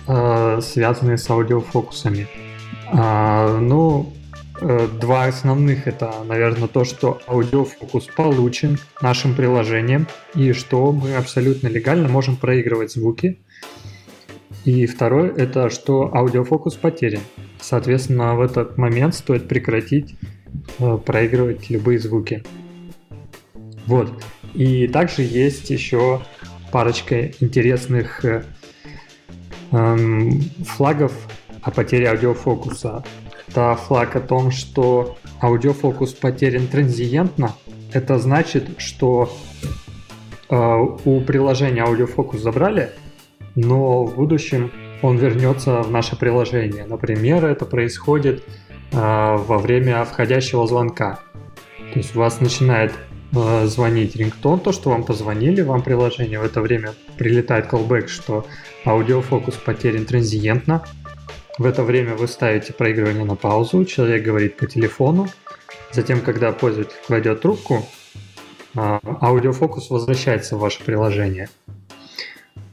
а, 0.07 0.61
связанные 0.61 1.17
с 1.17 1.29
аудиофокусами. 1.29 2.27
А, 2.91 3.57
ну, 3.59 4.13
э, 4.15 4.22
два 4.99 5.25
основных 5.25 5.87
это, 5.87 6.13
наверное, 6.25 6.67
то, 6.67 6.83
что 6.85 7.21
аудиофокус 7.27 8.07
получен 8.15 8.77
нашим 9.01 9.35
приложением 9.35 10.07
и 10.35 10.53
что 10.53 10.91
мы 10.91 11.15
абсолютно 11.15 11.67
легально 11.67 12.07
можем 12.07 12.35
проигрывать 12.35 12.91
звуки. 12.93 13.39
И 14.65 14.85
второе 14.85 15.29
это, 15.29 15.69
что 15.69 16.15
аудиофокус 16.15 16.75
потерян. 16.75 17.21
Соответственно, 17.59 18.35
в 18.35 18.41
этот 18.41 18.77
момент 18.77 19.15
стоит 19.15 19.47
прекратить 19.47 20.15
э, 20.79 20.97
проигрывать 20.97 21.69
любые 21.69 21.99
звуки. 21.99 22.43
Вот. 23.85 24.23
И 24.53 24.87
также 24.87 25.23
есть 25.23 25.69
еще 25.69 26.21
парочка 26.71 27.27
интересных 27.41 28.23
э, 28.23 28.43
эм, 29.71 30.41
флагов 30.65 31.13
о 31.61 31.71
потере 31.71 32.09
аудиофокуса. 32.09 33.03
Это 33.53 33.75
флаг 33.75 34.15
о 34.15 34.19
том, 34.19 34.49
что 34.49 35.15
аудиофокус 35.39 36.13
потерян 36.13 36.65
транзиентно. 36.65 37.53
Это 37.91 38.17
значит, 38.17 38.67
что 38.79 39.31
э, 40.49 40.55
у 41.05 41.21
приложения 41.21 41.83
аудиофокус 41.83 42.41
забрали, 42.41 42.89
но 43.53 44.05
в 44.05 44.15
будущем 44.15 44.71
он 45.03 45.17
вернется 45.17 45.83
в 45.83 45.91
наше 45.91 46.15
приложение. 46.15 46.87
Например, 46.87 47.45
это 47.45 47.65
происходит 47.65 48.43
э, 48.91 48.95
во 48.97 49.59
время 49.59 50.03
входящего 50.03 50.65
звонка. 50.65 51.19
То 51.93 51.99
есть 51.99 52.15
у 52.15 52.19
вас 52.21 52.41
начинает 52.41 52.91
Э, 53.35 53.65
звонить 53.65 54.15
рингтон, 54.15 54.59
то, 54.59 54.71
что 54.71 54.91
вам 54.91 55.03
позвонили, 55.03 55.61
вам 55.61 55.81
приложение 55.81 56.39
в 56.39 56.43
это 56.43 56.61
время 56.61 56.93
прилетает 57.17 57.65
callback, 57.65 58.07
что 58.07 58.45
аудиофокус 58.85 59.55
потерян 59.55 60.05
транзиентно. 60.05 60.85
В 61.59 61.65
это 61.65 61.83
время 61.83 62.15
вы 62.15 62.27
ставите 62.27 62.73
проигрывание 62.73 63.25
на 63.25 63.35
паузу, 63.35 63.85
человек 63.85 64.23
говорит 64.23 64.57
по 64.57 64.65
телефону, 64.65 65.27
затем, 65.91 66.21
когда 66.21 66.51
пользователь 66.51 66.95
кладет 67.05 67.41
трубку, 67.41 67.85
э, 68.75 68.99
аудиофокус 69.21 69.91
возвращается 69.91 70.55
в 70.55 70.59
ваше 70.59 70.83
приложение. 70.83 71.49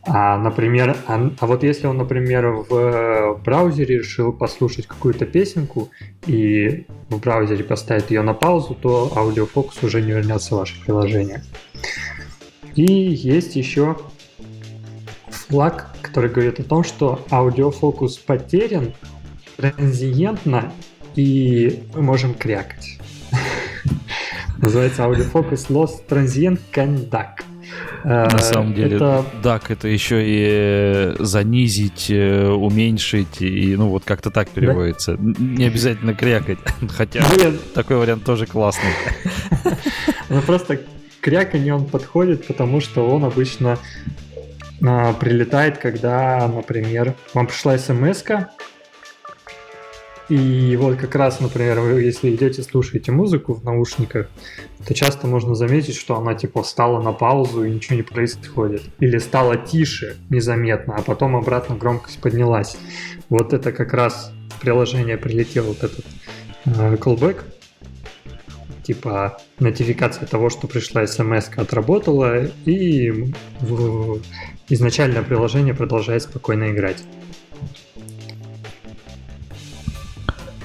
А, 0.02 0.39
например, 0.39 0.97
а, 1.07 1.31
а 1.39 1.47
вот 1.47 1.62
если 1.62 1.86
он, 1.86 1.98
например, 1.98 2.47
в 2.47 3.40
браузере 3.44 3.98
решил 3.98 4.32
послушать 4.32 4.86
какую-то 4.86 5.27
песенку 5.27 5.90
и 6.27 6.86
в 7.11 7.19
браузере 7.19 7.65
поставит 7.65 8.11
ее 8.11 8.23
на 8.23 8.32
паузу, 8.32 8.74
то 8.74 9.12
аудиофокус 9.15 9.82
уже 9.82 10.01
не 10.01 10.12
вернется 10.12 10.55
в 10.55 10.59
ваше 10.59 10.82
приложение. 10.82 11.44
И 12.77 12.85
есть 12.85 13.57
еще 13.57 13.98
флаг, 15.51 15.89
который 16.01 16.31
говорит 16.31 16.60
о 16.60 16.62
том, 16.62 16.85
что 16.85 17.27
аудиофокус 17.31 18.18
потерян 18.18 18.94
транзиентно, 19.56 20.72
и 21.16 21.82
мы 21.94 22.02
можем 22.02 22.35
крякать. 22.35 22.98
Называется 24.59 25.05
аудиофокус 25.05 25.66
lost 25.68 26.09
transient 26.09 26.60
conduct. 26.72 27.44
На 28.05 28.27
э, 28.27 28.39
самом 28.39 28.74
деле, 28.74 28.97
это... 28.97 29.24
так, 29.43 29.70
это 29.70 29.89
еще 29.89 30.22
и 30.24 31.16
занизить, 31.18 32.06
э, 32.10 32.48
уменьшить, 32.48 33.43
и 33.43 33.77
ну 33.77 33.89
вот 33.89 34.05
как-то 34.05 34.31
так 34.31 34.48
переводится. 34.51 35.16
Да? 35.18 35.35
Не 35.39 35.66
обязательно 35.66 36.14
крякать, 36.14 36.59
хотя 36.89 37.28
Блин. 37.35 37.59
такой 37.74 37.97
вариант 37.97 38.24
тоже 38.24 38.47
классный. 38.47 38.93
Ну 40.28 40.40
просто 40.43 40.81
кряканье 41.20 41.74
он 41.74 41.86
подходит, 41.86 42.47
потому 42.47 42.81
что 42.81 43.06
он 43.09 43.24
обычно 43.24 43.78
прилетает, 44.81 45.78
когда, 45.78 46.48
например, 46.48 47.15
вам 47.35 47.47
пришла 47.47 47.77
смс 47.78 48.24
И 50.28 50.77
вот 50.77 50.97
как 50.97 51.15
раз, 51.15 51.40
например, 51.40 51.81
вы 51.81 52.02
если 52.02 52.35
идете 52.35 52.62
слушаете 52.62 53.12
музыку 53.12 53.55
в 53.55 53.65
наушниках, 53.65 54.28
то 54.86 54.94
часто 54.94 55.27
можно 55.27 55.55
заметить, 55.55 55.97
что 55.97 56.16
она 56.16 56.35
типа 56.35 56.62
встала 56.62 57.02
на 57.02 57.12
паузу 57.12 57.65
и 57.65 57.70
ничего 57.70 57.97
не 57.97 58.02
происходит. 58.02 58.82
Или 59.01 59.19
стала 59.19 59.57
тише 59.57 60.16
незаметно, 60.31 60.97
а 60.97 61.02
потом 61.02 61.36
обратно 61.36 61.74
громкость 61.77 62.20
поднялась. 62.20 62.77
Вот 63.28 63.52
это 63.52 63.73
как 63.73 63.93
раз 63.93 64.32
приложение 64.61 65.19
прилетел 65.19 65.65
вот 65.65 65.82
этот 65.82 66.05
э, 66.65 66.97
callback, 66.97 67.43
типа 68.82 69.39
нотификация 69.59 70.27
того, 70.27 70.51
что 70.51 70.66
пришла 70.66 71.07
смс 71.07 71.48
отработала, 71.57 72.44
и 72.65 73.32
изначальное 74.70 75.22
приложение 75.22 75.74
продолжает 75.74 76.22
спокойно 76.22 76.70
играть. 76.70 77.02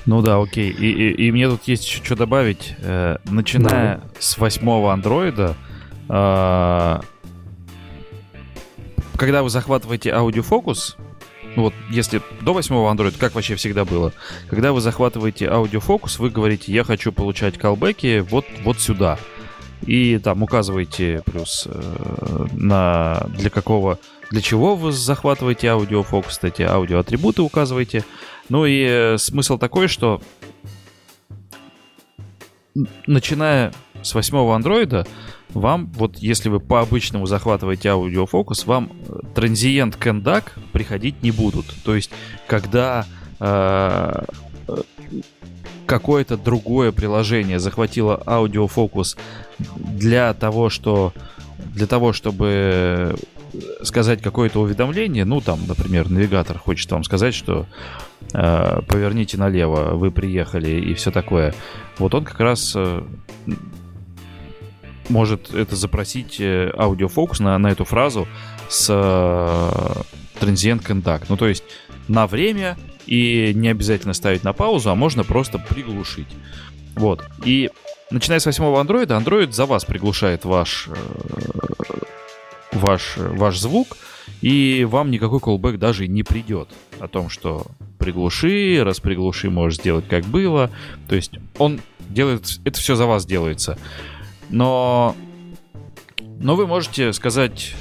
Ну 0.06 0.22
да, 0.22 0.40
окей. 0.40 0.70
И, 0.70 0.92
и, 0.92 1.28
и 1.28 1.32
мне 1.32 1.50
тут 1.50 1.64
есть 1.64 1.86
еще 1.86 2.04
что 2.04 2.16
добавить. 2.16 2.76
Э, 2.80 3.18
начиная 3.26 3.98
да. 3.98 4.04
с 4.20 4.38
восьмого 4.38 4.94
андроида, 4.94 5.56
э, 6.10 7.00
когда 9.18 9.44
вы 9.44 9.50
захватываете 9.50 10.12
аудиофокус, 10.12 10.98
вот 11.56 11.74
если 11.90 12.22
до 12.42 12.54
восьмого 12.54 12.94
Android, 12.94 13.16
как 13.18 13.34
вообще 13.34 13.56
всегда 13.56 13.86
было, 13.86 14.14
когда 14.50 14.74
вы 14.74 14.82
захватываете 14.82 15.48
аудиофокус, 15.48 16.20
вы 16.20 16.30
говорите, 16.30 16.72
я 16.72 16.84
хочу 16.84 17.12
получать 17.12 17.58
колбеки 17.58 18.20
вот, 18.20 18.46
вот 18.64 18.80
сюда. 18.80 19.18
И 19.86 20.18
там 20.18 20.42
указываете 20.44 21.22
плюс 21.26 21.68
э, 21.70 22.48
на 22.54 23.28
для 23.38 23.50
какого, 23.50 24.00
для 24.32 24.42
чего 24.42 24.76
вы 24.76 24.92
захватываете 24.92 25.70
аудиофокус, 25.70 26.40
эти 26.42 26.64
аудиоатрибуты 26.64 27.44
указываете. 27.44 28.04
Ну 28.50 28.66
и 28.66 28.84
э, 28.84 29.18
смысл 29.18 29.58
такой, 29.58 29.88
что 29.88 30.22
начиная 33.06 33.74
с 34.02 34.14
восьмого 34.14 34.56
андроида, 34.56 35.08
вам, 35.50 35.88
вот 35.94 36.18
если 36.18 36.50
вы 36.50 36.60
по-обычному 36.60 37.26
захватываете 37.28 37.90
аудиофокус, 37.90 38.66
вам 38.66 38.92
э, 39.08 39.20
транзиент 39.34 39.96
кендак 39.96 40.56
приходить 40.74 41.24
не 41.24 41.32
будут. 41.32 41.66
То 41.84 41.96
есть, 41.96 42.12
когда 42.48 43.06
э, 43.40 44.26
какое-то 45.86 46.38
другое 46.38 46.92
приложение 46.92 47.60
захватило 47.60 48.22
аудиофокус 48.26 49.18
для 49.78 50.34
того, 50.34 50.70
что 50.70 51.14
для 51.74 51.88
того, 51.88 52.14
чтобы 52.14 53.16
сказать 53.84 54.22
какое-то 54.22 54.62
уведомление, 54.62 55.26
ну 55.26 55.42
там, 55.42 55.60
например, 55.68 56.10
навигатор 56.10 56.58
хочет 56.58 56.92
вам 56.92 57.04
сказать, 57.04 57.34
что 57.34 57.66
э, 58.34 58.82
поверните 58.88 59.38
налево, 59.38 59.96
вы 59.96 60.12
приехали 60.12 60.72
и 60.72 60.94
все 60.94 61.12
такое. 61.12 61.54
Вот 61.98 62.14
он 62.14 62.26
как 62.26 62.40
раз 62.40 62.74
э, 62.76 63.04
может 65.10 65.54
это 65.54 65.76
запросить 65.76 66.40
э, 66.40 66.72
аудиофокус 66.78 67.40
на, 67.40 67.58
на 67.58 67.68
эту 67.68 67.86
фразу 67.86 68.28
с 68.70 68.88
э, 68.90 70.02
Transient. 70.40 71.26
Ну, 71.30 71.38
то 71.38 71.48
есть 71.48 71.64
на 72.08 72.28
время 72.28 72.78
и 73.06 73.54
не 73.54 73.70
обязательно 73.70 74.14
ставить 74.14 74.44
на 74.44 74.54
паузу, 74.54 74.90
а 74.90 74.96
можно 74.96 75.24
просто 75.24 75.60
приглушить. 75.60 76.28
Вот. 76.96 77.24
И 77.44 77.70
начиная 78.10 78.40
с 78.40 78.46
восьмого 78.46 78.80
андроида, 78.80 79.16
Android 79.16 79.52
за 79.52 79.66
вас 79.66 79.86
приглушает 79.86 80.46
ваш, 80.46 80.88
э, 80.88 80.96
ваш, 82.74 83.18
ваш 83.18 83.58
звук, 83.60 83.98
и 84.42 84.86
вам 84.90 85.12
никакой 85.12 85.40
callback 85.40 85.78
даже 85.78 86.08
не 86.08 86.24
придет 86.24 86.70
о 87.00 87.08
том, 87.08 87.30
что 87.30 87.66
приглуши, 88.00 88.82
раз 88.84 89.00
приглуши, 89.00 89.50
можешь 89.50 89.80
сделать 89.80 90.08
как 90.08 90.26
было. 90.26 90.70
То 91.08 91.16
есть 91.16 91.32
он 91.58 91.82
делает, 92.10 92.60
это 92.64 92.80
все 92.80 92.96
за 92.96 93.06
вас 93.06 93.26
делается. 93.26 93.78
Но, 94.50 95.16
но 96.40 96.56
вы 96.56 96.68
можете 96.68 97.14
сказать, 97.14 97.76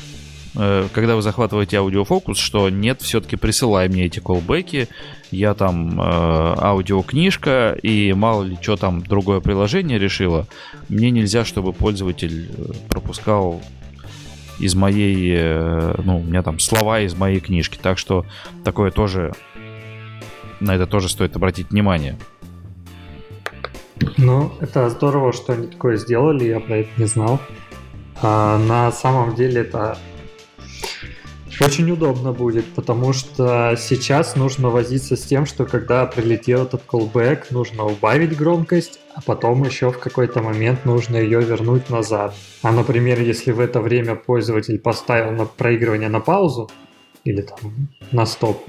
когда 0.54 1.16
вы 1.16 1.22
захватываете 1.22 1.78
аудиофокус, 1.78 2.38
что 2.38 2.70
нет, 2.70 3.02
все-таки 3.02 3.36
присылай 3.36 3.88
мне 3.88 4.06
эти 4.06 4.20
колбеки, 4.20 4.88
я 5.30 5.54
там 5.54 6.00
э, 6.00 6.04
аудиокнижка 6.04 7.76
и 7.82 8.12
мало 8.12 8.44
ли 8.44 8.56
что 8.60 8.76
там 8.76 9.02
другое 9.02 9.40
приложение 9.40 9.98
решило. 9.98 10.46
Мне 10.88 11.10
нельзя, 11.10 11.44
чтобы 11.44 11.72
пользователь 11.72 12.50
э, 12.56 12.72
пропускал 12.88 13.60
из 14.58 14.74
моей, 14.74 15.34
э, 15.36 15.94
ну, 16.04 16.18
у 16.20 16.22
меня 16.22 16.42
там 16.42 16.58
слова 16.58 17.00
из 17.00 17.14
моей 17.14 17.40
книжки. 17.40 17.78
Так 17.80 17.98
что 17.98 18.24
такое 18.62 18.90
тоже, 18.90 19.32
на 20.60 20.76
это 20.76 20.86
тоже 20.86 21.08
стоит 21.08 21.34
обратить 21.36 21.70
внимание. 21.70 22.16
Ну, 24.16 24.52
это 24.60 24.88
здорово, 24.90 25.32
что 25.32 25.54
они 25.54 25.66
такое 25.66 25.96
сделали, 25.96 26.44
я 26.44 26.60
про 26.60 26.78
это 26.78 26.90
не 26.96 27.06
знал. 27.06 27.40
А, 28.22 28.58
на 28.58 28.92
самом 28.92 29.34
деле 29.34 29.62
это 29.62 29.98
очень 31.60 31.90
удобно 31.90 32.32
будет, 32.32 32.64
потому 32.74 33.12
что 33.12 33.76
сейчас 33.78 34.34
нужно 34.34 34.70
возиться 34.70 35.16
с 35.16 35.22
тем, 35.22 35.46
что 35.46 35.64
когда 35.64 36.04
прилетел 36.06 36.64
этот 36.64 36.82
callback, 36.86 37.46
нужно 37.50 37.84
убавить 37.84 38.36
громкость, 38.36 38.98
а 39.14 39.20
потом 39.20 39.62
еще 39.64 39.90
в 39.90 39.98
какой-то 39.98 40.42
момент 40.42 40.84
нужно 40.84 41.16
ее 41.16 41.40
вернуть 41.40 41.90
назад. 41.90 42.34
А, 42.62 42.72
например, 42.72 43.20
если 43.20 43.52
в 43.52 43.60
это 43.60 43.80
время 43.80 44.16
пользователь 44.16 44.78
поставил 44.78 45.32
на 45.32 45.44
проигрывание 45.44 46.08
на 46.08 46.20
паузу 46.20 46.70
или 47.24 47.42
там 47.42 47.88
на 48.10 48.26
стоп, 48.26 48.64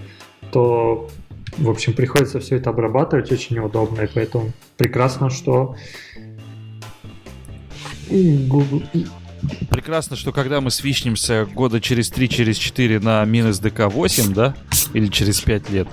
то 0.51 1.09
в 1.57 1.69
общем, 1.69 1.93
приходится 1.93 2.39
все 2.39 2.57
это 2.57 2.69
обрабатывать 2.69 3.31
очень 3.31 3.55
неудобно, 3.55 4.01
и 4.01 4.07
поэтому 4.13 4.51
прекрасно, 4.77 5.29
что 5.29 5.75
Google... 8.09 8.83
Прекрасно, 9.69 10.15
что 10.15 10.31
когда 10.31 10.61
мы 10.61 10.71
свичнемся 10.71 11.45
года 11.45 11.81
через 11.81 12.09
3, 12.09 12.29
через 12.29 12.57
4 12.57 12.99
на 12.99 13.23
минус 13.25 13.59
ДК-8, 13.59 14.33
да? 14.33 14.55
Или 14.93 15.07
через 15.07 15.41
5 15.41 15.69
лет. 15.69 15.87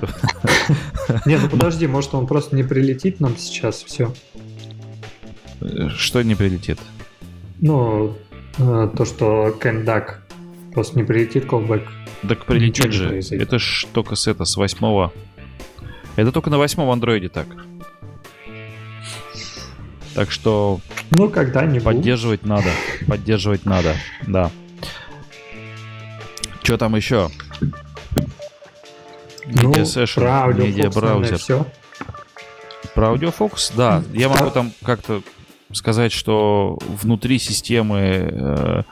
Не, 1.27 1.39
ну 1.39 1.49
подожди, 1.49 1.87
может 1.87 2.15
он 2.15 2.27
просто 2.27 2.57
не 2.57 2.63
прилетит 2.63 3.21
нам 3.21 3.37
сейчас, 3.37 3.83
все. 3.83 4.13
Что 5.97 6.23
не 6.23 6.35
прилетит? 6.35 6.79
Ну, 7.61 8.17
э, 8.59 8.91
то, 8.97 9.05
что 9.05 9.57
Кендак 9.63 10.23
просто 10.73 10.99
не 10.99 11.05
прилетит, 11.05 11.47
колбэк. 11.47 11.83
Так 12.29 12.47
прилетит 12.47 12.93
же. 12.93 13.21
Это 13.31 13.59
ж 13.59 13.87
только 13.93 14.17
с 14.17 14.27
это, 14.27 14.45
с 14.45 14.57
восьмого 14.57 15.13
это 16.17 16.31
только 16.31 16.51
на 16.51 16.59
восьмом 16.59 16.91
андроиде 16.91 17.29
так. 17.29 17.47
Так 20.15 20.31
что... 20.31 20.81
Ну, 21.11 21.29
когда-нибудь. 21.31 21.85
Поддерживать 21.85 22.45
надо. 22.45 22.71
Поддерживать 23.07 23.65
надо, 23.65 23.97
да. 24.27 24.51
Что 26.63 26.79
там 26.79 26.95
еще? 26.97 27.29
Ну, 29.47 29.73
Media 29.73 30.55
медиабраузер. 30.55 31.39
Все. 31.39 31.67
Про 32.95 33.09
аудиофокус, 33.09 33.73
да. 33.75 34.03
Я 34.13 34.29
могу 34.29 34.51
там 34.51 34.73
как-то 34.85 35.23
сказать, 35.73 36.13
что 36.13 36.79
внутри 37.03 37.39
системы 37.39 37.99
э, 37.99 38.83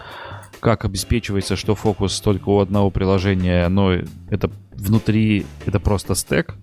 как 0.60 0.84
обеспечивается, 0.84 1.56
что 1.56 1.74
фокус 1.74 2.20
только 2.20 2.48
у 2.48 2.60
одного 2.60 2.90
приложения, 2.90 3.68
но 3.68 3.92
это 4.30 4.50
внутри, 4.72 5.46
это 5.66 5.80
просто 5.80 6.14
стек, 6.14 6.54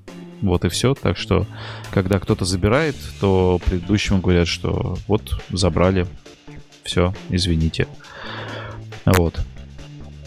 вот 0.41 0.65
и 0.65 0.69
все. 0.69 0.93
Так 0.93 1.17
что, 1.17 1.45
когда 1.91 2.19
кто-то 2.19 2.45
забирает, 2.45 2.95
то 3.19 3.59
предыдущему 3.65 4.19
говорят, 4.19 4.47
что 4.47 4.97
вот, 5.07 5.41
забрали. 5.49 6.05
Все, 6.83 7.13
извините. 7.29 7.87
Вот. 9.05 9.39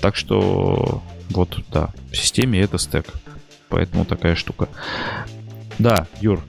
Так 0.00 0.16
что, 0.16 1.02
вот, 1.30 1.58
да, 1.70 1.90
в 2.10 2.16
системе 2.16 2.60
это 2.60 2.78
стек. 2.78 3.06
Поэтому 3.68 4.04
такая 4.04 4.34
штука. 4.34 4.68
Да, 5.78 6.06
Юр. 6.20 6.40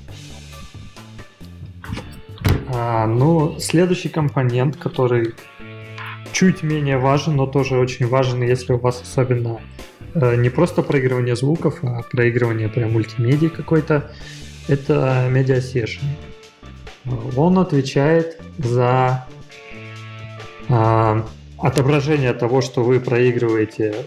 А, 2.74 3.06
ну, 3.06 3.60
следующий 3.60 4.10
компонент, 4.10 4.78
который 4.78 5.36
чуть 6.32 6.64
менее 6.64 6.98
важен, 6.98 7.36
но 7.36 7.46
тоже 7.46 7.78
очень 7.78 8.08
важен, 8.08 8.42
если 8.42 8.74
у 8.74 8.78
вас 8.78 9.02
особенно 9.02 9.60
не 10.16 10.50
просто 10.50 10.82
проигрывание 10.82 11.36
звуков, 11.36 11.80
а 11.84 12.02
проигрывание 12.04 12.70
прям 12.70 12.94
мультимедии 12.94 13.48
какой-то, 13.48 14.12
это 14.68 15.28
Media 15.32 15.60
Session. 15.60 16.04
Он 17.36 17.58
отвечает 17.58 18.40
за 18.58 19.28
а, 20.70 21.26
отображение 21.58 22.34
того, 22.34 22.62
что 22.62 22.84
вы 22.84 23.00
проигрываете 23.00 24.06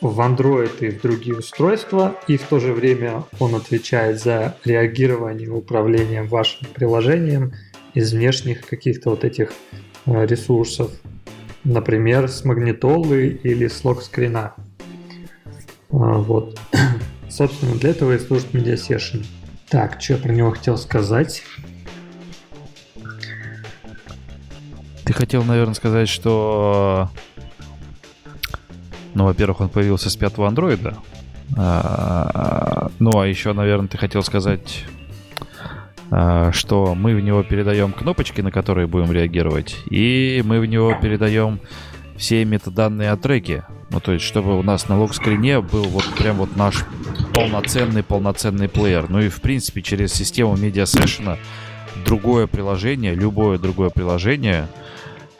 в 0.00 0.20
Android 0.20 0.78
и 0.80 0.90
в 0.90 1.00
другие 1.00 1.36
устройства, 1.36 2.16
и 2.28 2.36
в 2.36 2.42
то 2.42 2.60
же 2.60 2.72
время 2.72 3.24
он 3.40 3.54
отвечает 3.54 4.20
за 4.20 4.56
реагирование 4.64 5.48
и 5.48 5.50
управление 5.50 6.22
вашим 6.22 6.68
приложением 6.72 7.52
из 7.94 8.12
внешних 8.12 8.64
каких-то 8.64 9.10
вот 9.10 9.24
этих 9.24 9.52
э, 10.06 10.26
ресурсов, 10.26 10.92
например, 11.64 12.28
с 12.28 12.44
магнитолы 12.44 13.26
или 13.42 13.66
с 13.66 13.84
локскрина. 13.84 14.54
А, 14.54 14.67
вот. 15.88 16.58
Собственно, 17.28 17.74
для 17.76 17.90
этого 17.90 18.12
и 18.12 18.18
служит 18.18 18.54
Session. 18.54 19.24
Так, 19.68 20.00
что 20.00 20.14
я 20.14 20.18
про 20.18 20.32
него 20.32 20.50
хотел 20.50 20.78
сказать? 20.78 21.42
Ты 25.04 25.12
хотел, 25.12 25.44
наверное, 25.44 25.74
сказать, 25.74 26.08
что... 26.08 27.10
Ну, 29.14 29.24
во-первых, 29.24 29.60
он 29.60 29.68
появился 29.68 30.10
с 30.10 30.16
пятого 30.16 30.48
андроида. 30.48 30.96
А, 31.56 32.90
ну, 32.98 33.18
а 33.18 33.26
еще, 33.26 33.52
наверное, 33.52 33.88
ты 33.88 33.96
хотел 33.96 34.22
сказать, 34.22 34.84
а, 36.10 36.52
что 36.52 36.94
мы 36.94 37.14
в 37.14 37.20
него 37.20 37.42
передаем 37.42 37.92
кнопочки, 37.92 38.40
на 38.40 38.50
которые 38.50 38.86
будем 38.86 39.12
реагировать, 39.12 39.76
и 39.90 40.42
мы 40.44 40.60
в 40.60 40.66
него 40.66 40.94
передаем 41.00 41.60
все 42.18 42.44
метаданные 42.44 43.10
от 43.10 43.22
треки. 43.22 43.64
Ну, 43.90 44.00
то 44.00 44.12
есть, 44.12 44.24
чтобы 44.24 44.58
у 44.58 44.62
нас 44.62 44.88
на 44.88 44.98
лог-скрине 44.98 45.60
был 45.60 45.84
вот 45.84 46.04
прям 46.16 46.36
вот 46.36 46.56
наш 46.56 46.84
полноценный-полноценный 47.32 48.68
плеер. 48.68 49.08
Ну 49.08 49.20
и, 49.20 49.28
в 49.28 49.40
принципе, 49.40 49.80
через 49.80 50.12
систему 50.12 50.54
Media 50.56 50.84
Session 50.84 51.38
другое 52.04 52.46
приложение, 52.46 53.14
любое 53.14 53.58
другое 53.58 53.90
приложение, 53.90 54.68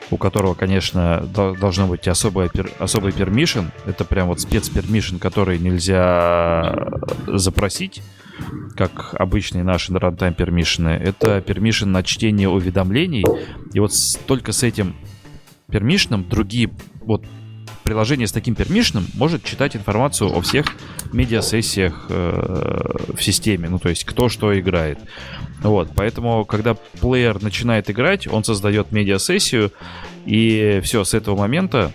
у 0.09 0.17
которого, 0.17 0.55
конечно, 0.55 1.29
должно 1.31 1.87
быть 1.87 2.07
особый, 2.07 2.49
особый 2.79 3.11
permission. 3.11 3.69
Это 3.85 4.03
прям 4.05 4.27
вот 4.27 4.41
спецпермишн, 4.41 5.17
который 5.17 5.59
нельзя 5.59 6.75
запросить, 7.27 8.01
как 8.75 9.13
обычные 9.13 9.63
наши 9.63 9.91
runtime 9.91 10.33
пермишины. 10.33 10.89
Это 10.89 11.37
permission 11.39 11.87
на 11.87 12.01
чтение 12.01 12.49
уведомлений. 12.49 13.25
И 13.73 13.79
вот 13.79 13.91
только 14.25 14.51
с 14.51 14.63
этим 14.63 14.95
пермишном 15.69 16.27
другие 16.27 16.71
вот 17.01 17.23
приложение 17.83 18.27
с 18.27 18.31
таким 18.31 18.55
пермишном 18.55 19.05
может 19.15 19.43
читать 19.43 19.75
информацию 19.75 20.31
о 20.31 20.41
всех 20.41 20.67
медиасессиях 21.11 22.05
э, 22.09 23.13
в 23.15 23.23
системе, 23.23 23.69
ну 23.69 23.79
то 23.79 23.89
есть 23.89 24.03
кто 24.03 24.29
что 24.29 24.57
играет. 24.59 24.99
Вот, 25.61 25.89
поэтому, 25.95 26.45
когда 26.45 26.75
плеер 26.75 27.41
начинает 27.41 27.89
играть, 27.89 28.27
он 28.27 28.43
создает 28.43 28.91
медиасессию, 28.91 29.71
и 30.25 30.79
все, 30.83 31.03
с 31.03 31.13
этого 31.13 31.35
момента 31.35 31.91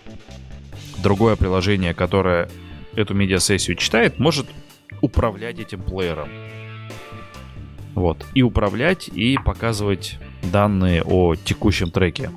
другое 1.02 1.36
приложение, 1.36 1.94
которое 1.94 2.50
эту 2.94 3.14
медиасессию 3.14 3.76
читает, 3.76 4.18
может 4.18 4.46
управлять 5.00 5.58
этим 5.58 5.82
плеером. 5.82 6.28
Вот. 7.94 8.26
И 8.34 8.42
управлять, 8.42 9.08
и 9.08 9.38
показывать 9.38 10.18
данные 10.42 11.02
о 11.04 11.36
текущем 11.36 11.90
треке. 11.90 12.30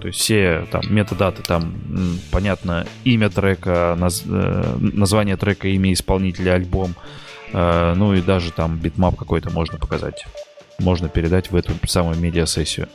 То 0.00 0.08
есть 0.08 0.20
все 0.20 0.66
там 0.70 0.82
метадаты, 0.90 1.42
там, 1.42 1.74
понятно, 2.30 2.86
имя 3.04 3.30
трека, 3.30 3.96
наз, 3.98 4.24
э, 4.26 4.76
название 4.78 5.36
трека, 5.36 5.68
имя 5.68 5.92
исполнителя, 5.92 6.52
альбом, 6.52 6.94
э, 7.52 7.94
ну 7.96 8.12
и 8.14 8.20
даже 8.20 8.52
там 8.52 8.78
bitmap 8.78 9.16
какой-то 9.16 9.50
можно 9.50 9.78
показать. 9.78 10.26
Можно 10.78 11.08
передать 11.08 11.50
в 11.50 11.56
эту 11.56 11.72
самую 11.86 12.18
медиасессию. 12.18 12.88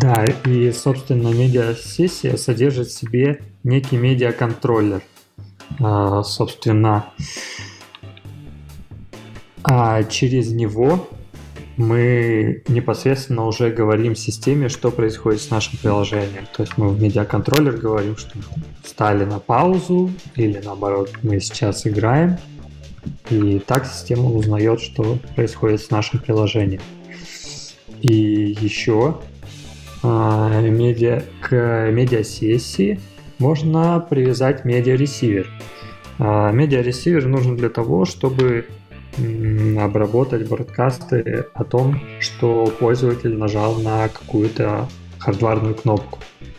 Да, 0.00 0.24
и, 0.46 0.72
собственно, 0.72 1.28
медиасессия 1.28 2.36
содержит 2.36 2.88
в 2.88 2.98
себе 2.98 3.40
некий 3.62 3.96
медиаконтроллер. 3.96 5.02
А, 5.80 6.22
собственно, 6.22 7.06
а 9.62 10.02
через 10.04 10.50
него 10.50 11.08
мы 11.76 12.62
непосредственно 12.68 13.46
уже 13.46 13.70
говорим 13.70 14.14
системе, 14.14 14.68
что 14.68 14.90
происходит 14.90 15.40
с 15.40 15.50
нашим 15.50 15.78
приложением. 15.78 16.46
То 16.56 16.62
есть 16.62 16.78
мы 16.78 16.88
в 16.88 17.02
медиаконтроллер 17.02 17.76
говорим, 17.76 18.16
что 18.16 18.38
стали 18.84 19.24
на 19.24 19.40
паузу 19.40 20.10
или 20.36 20.60
наоборот 20.64 21.10
мы 21.22 21.40
сейчас 21.40 21.86
играем. 21.86 22.36
И 23.30 23.58
так 23.58 23.86
система 23.86 24.30
узнает, 24.30 24.80
что 24.80 25.18
происходит 25.34 25.80
с 25.80 25.90
нашим 25.90 26.20
приложением. 26.20 26.80
И 28.00 28.56
еще 28.60 29.20
а, 30.02 30.60
медиа, 30.60 31.22
к 31.40 31.90
медиасессии 31.90 33.00
можно 33.38 33.98
привязать 33.98 34.64
медиаресивер. 34.64 35.48
А, 36.18 36.52
медиаресивер 36.52 37.26
нужен 37.26 37.56
для 37.56 37.68
того, 37.68 38.04
чтобы 38.04 38.66
обработать 39.78 40.48
бродкасты 40.48 41.46
о 41.54 41.64
том, 41.64 42.00
что 42.20 42.66
пользователь 42.78 43.36
нажал 43.36 43.76
на 43.76 44.08
какую-то 44.08 44.88
хардварную 45.18 45.74
кнопку, 45.74 46.18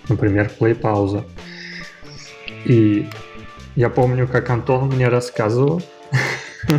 например, 0.09 0.51
play 0.59 0.75
пауза. 0.75 1.23
И 2.65 3.07
я 3.75 3.89
помню, 3.89 4.27
как 4.27 4.49
Антон 4.49 4.87
мне 4.89 5.07
рассказывал, 5.07 5.81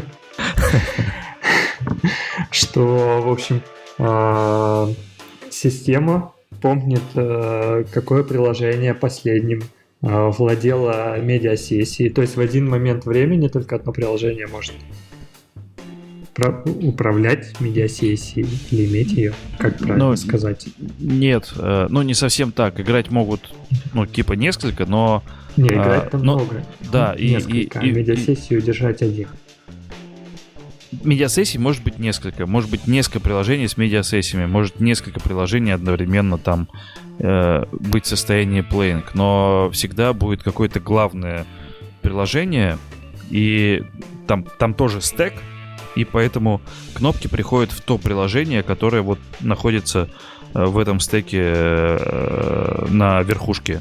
что, 2.50 3.20
в 3.22 3.30
общем, 3.30 3.62
а, 3.98 4.88
система 5.50 6.32
помнит, 6.60 7.02
а, 7.14 7.84
какое 7.92 8.24
приложение 8.24 8.94
последним 8.94 9.62
а, 10.02 10.30
владело 10.30 11.18
медиасессией. 11.20 12.10
То 12.10 12.22
есть 12.22 12.36
в 12.36 12.40
один 12.40 12.68
момент 12.68 13.06
времени 13.06 13.48
только 13.48 13.76
одно 13.76 13.92
приложение 13.92 14.46
может 14.46 14.74
управлять 16.64 17.58
медиасессией 17.60 18.46
или 18.70 18.86
иметь 18.86 19.12
ее, 19.12 19.32
как 19.58 19.78
правильно 19.78 20.10
ну, 20.10 20.16
сказать? 20.16 20.66
Нет, 20.98 21.52
э, 21.56 21.86
ну 21.88 22.02
не 22.02 22.14
совсем 22.14 22.52
так. 22.52 22.78
Играть 22.80 23.10
могут, 23.10 23.54
ну 23.94 24.06
типа 24.06 24.34
несколько, 24.34 24.86
но... 24.86 25.22
Не, 25.56 25.70
играть 25.70 26.10
там 26.10 26.22
но, 26.22 26.34
много. 26.34 26.64
Да, 26.92 27.14
и, 27.14 27.30
несколько, 27.30 27.78
и, 27.78 27.88
и, 27.88 27.92
медиасессию 27.92 28.58
и, 28.60 28.62
держать 28.62 29.00
один. 29.00 29.28
Медиасессий 31.02 31.58
может 31.58 31.82
быть 31.82 31.98
несколько. 31.98 32.46
Может 32.46 32.70
быть 32.70 32.86
несколько 32.86 33.20
приложений 33.20 33.68
с 33.68 33.76
медиасессиями. 33.76 34.46
Может 34.46 34.80
несколько 34.80 35.20
приложений 35.20 35.72
одновременно 35.72 36.38
там 36.38 36.68
э, 37.18 37.64
быть 37.72 38.04
в 38.04 38.08
состоянии 38.08 38.60
плейнг. 38.60 39.14
Но 39.14 39.70
всегда 39.72 40.12
будет 40.12 40.42
какое-то 40.42 40.80
главное 40.80 41.46
приложение. 42.02 42.78
И 43.30 43.82
там, 44.26 44.46
там 44.58 44.74
тоже 44.74 45.00
стек, 45.00 45.34
и 45.96 46.04
поэтому 46.04 46.60
кнопки 46.94 47.26
приходят 47.26 47.72
в 47.72 47.80
то 47.80 47.98
приложение, 47.98 48.62
которое 48.62 49.02
вот 49.02 49.18
находится 49.40 50.08
э, 50.54 50.64
в 50.64 50.78
этом 50.78 51.00
стеке 51.00 51.42
э, 51.42 52.86
на 52.90 53.22
верхушке. 53.22 53.80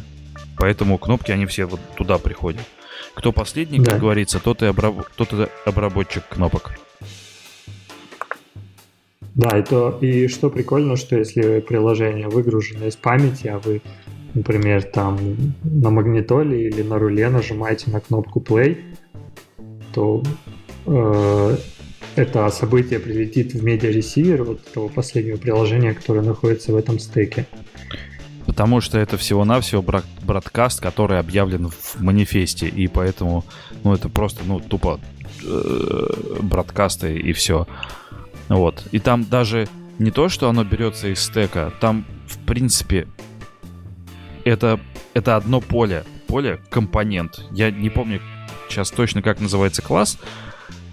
Поэтому 0.57 0.97
кнопки, 0.97 1.31
они 1.31 1.45
все 1.45 1.65
вот 1.65 1.81
туда 1.97 2.17
приходят. 2.17 2.61
Кто 3.13 3.31
последний, 3.31 3.79
да. 3.79 3.91
как 3.91 4.01
говорится, 4.01 4.39
тот 4.39 4.63
и, 4.63 4.65
обраб... 4.65 5.07
тот 5.15 5.33
и 5.33 5.47
обработчик 5.65 6.23
кнопок. 6.27 6.71
Да, 9.35 9.57
и, 9.59 9.63
то, 9.63 9.97
и 9.99 10.29
что 10.29 10.49
прикольно, 10.49 10.95
что 10.95 11.17
если 11.17 11.59
приложение 11.59 12.29
выгружено 12.29 12.85
из 12.85 12.95
памяти, 12.95 13.47
а 13.47 13.59
вы, 13.59 13.81
например, 14.33 14.83
там 14.83 15.19
на 15.63 15.89
магнитоле 15.89 16.69
или 16.69 16.81
на 16.81 16.97
руле 16.97 17.27
нажимаете 17.27 17.91
на 17.91 17.99
кнопку 17.99 18.39
play, 18.39 18.77
то 19.93 20.23
э, 20.85 21.57
это 22.15 22.49
событие 22.49 22.99
прилетит 22.99 23.53
в 23.53 23.63
медиаресивер 23.63 24.43
вот 24.43 24.61
этого 24.69 24.87
последнего 24.87 25.37
приложения, 25.37 25.93
которое 25.93 26.21
находится 26.21 26.71
в 26.71 26.75
этом 26.75 26.99
стеке. 26.99 27.45
Потому 28.45 28.79
что 28.79 28.99
это 28.99 29.17
всего-навсего 29.17 29.83
бродкаст, 30.21 30.79
который 30.79 31.19
объявлен 31.19 31.69
в 31.69 32.01
манифесте, 32.01 32.67
и 32.67 32.87
поэтому, 32.87 33.43
ну, 33.83 33.93
это 33.93 34.07
просто, 34.07 34.43
ну, 34.45 34.59
тупо 34.59 34.99
э, 35.43 36.07
бродкасты 36.41 37.17
и 37.17 37.33
все. 37.33 37.67
Вот. 38.47 38.87
И 38.91 38.99
там 38.99 39.25
даже 39.25 39.67
не 39.97 40.11
то, 40.11 40.29
что 40.29 40.47
оно 40.47 40.63
берется 40.63 41.07
из 41.07 41.21
стека, 41.21 41.73
там, 41.81 42.05
в 42.27 42.37
принципе, 42.45 43.07
это, 44.43 44.79
это 45.15 45.35
одно 45.35 45.59
поле. 45.59 46.03
Поле— 46.27 46.59
компонент. 46.69 47.43
Я 47.51 47.71
не 47.71 47.89
помню 47.89 48.21
сейчас 48.69 48.91
точно, 48.91 49.21
как 49.21 49.39
называется 49.39 49.81
класс, 49.81 50.19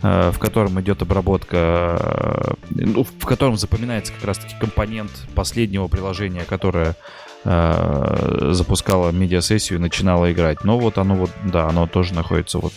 в 0.03 0.39
котором 0.39 0.81
идет 0.81 1.03
обработка, 1.03 1.97
э, 2.01 2.55
ну, 2.71 3.05
в 3.05 3.25
котором 3.25 3.57
запоминается 3.57 4.13
как 4.13 4.25
раз-таки 4.25 4.55
компонент 4.59 5.11
последнего 5.35 5.87
приложения, 5.89 6.45
которое 6.45 6.97
э, 7.45 8.51
запускало 8.53 9.11
медиасессию 9.13 9.79
и 9.79 9.83
начинало 9.83 10.33
играть. 10.33 10.65
Но 10.65 10.79
вот 10.79 10.99
оно 10.99 11.15
вот, 11.15 11.31
да, 11.45 11.69
оно 11.69 11.87
тоже 11.87 12.15
находится 12.15 12.59
вот 12.59 12.73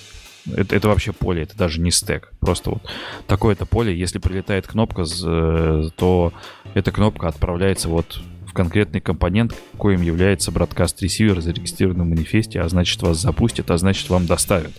это, 0.54 0.76
это 0.76 0.88
вообще 0.88 1.12
поле, 1.14 1.44
это 1.44 1.58
даже 1.58 1.82
не 1.82 1.90
стек. 1.90 2.32
Просто 2.40 2.70
вот 2.72 2.84
такое-то 3.26 3.66
поле, 3.66 3.98
если 3.98 4.20
прилетает 4.20 4.68
кнопка, 4.68 5.04
то 5.04 6.34
эта 6.76 6.92
кнопка 6.92 7.28
отправляется 7.28 7.90
вот 7.90 8.20
в 8.48 8.54
конкретный 8.54 9.02
компонент, 9.02 9.56
коим 9.78 10.02
является 10.02 10.52
бродкаст 10.52 11.02
ресивер, 11.02 11.42
зарегистрированный 11.42 12.06
в 12.06 12.10
манифесте, 12.10 12.62
а 12.62 12.70
значит 12.70 13.02
вас 13.02 13.18
запустят, 13.18 13.72
а 13.72 13.78
значит 13.78 14.08
вам 14.10 14.28
доставят. 14.28 14.74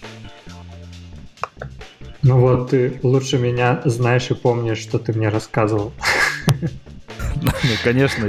Ну 2.23 2.41
вот, 2.41 2.71
ты 2.71 2.99
лучше 3.03 3.39
меня 3.39 3.83
знаешь 3.85 4.31
и 4.31 4.35
помнишь, 4.35 4.79
что 4.79 4.99
ты 4.99 5.13
мне 5.13 5.29
рассказывал. 5.29 5.93
Ну, 7.43 7.51
конечно, 7.85 8.27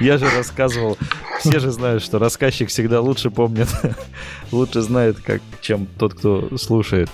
я 0.00 0.18
же 0.18 0.28
рассказывал. 0.28 0.98
Все 1.40 1.58
же 1.58 1.70
знают, 1.70 2.02
что 2.02 2.18
рассказчик 2.18 2.68
всегда 2.68 3.00
лучше 3.00 3.30
помнит, 3.30 3.68
лучше 4.52 4.82
знает, 4.82 5.18
как, 5.20 5.40
чем 5.60 5.86
тот, 5.98 6.14
кто 6.14 6.56
слушает. 6.58 7.08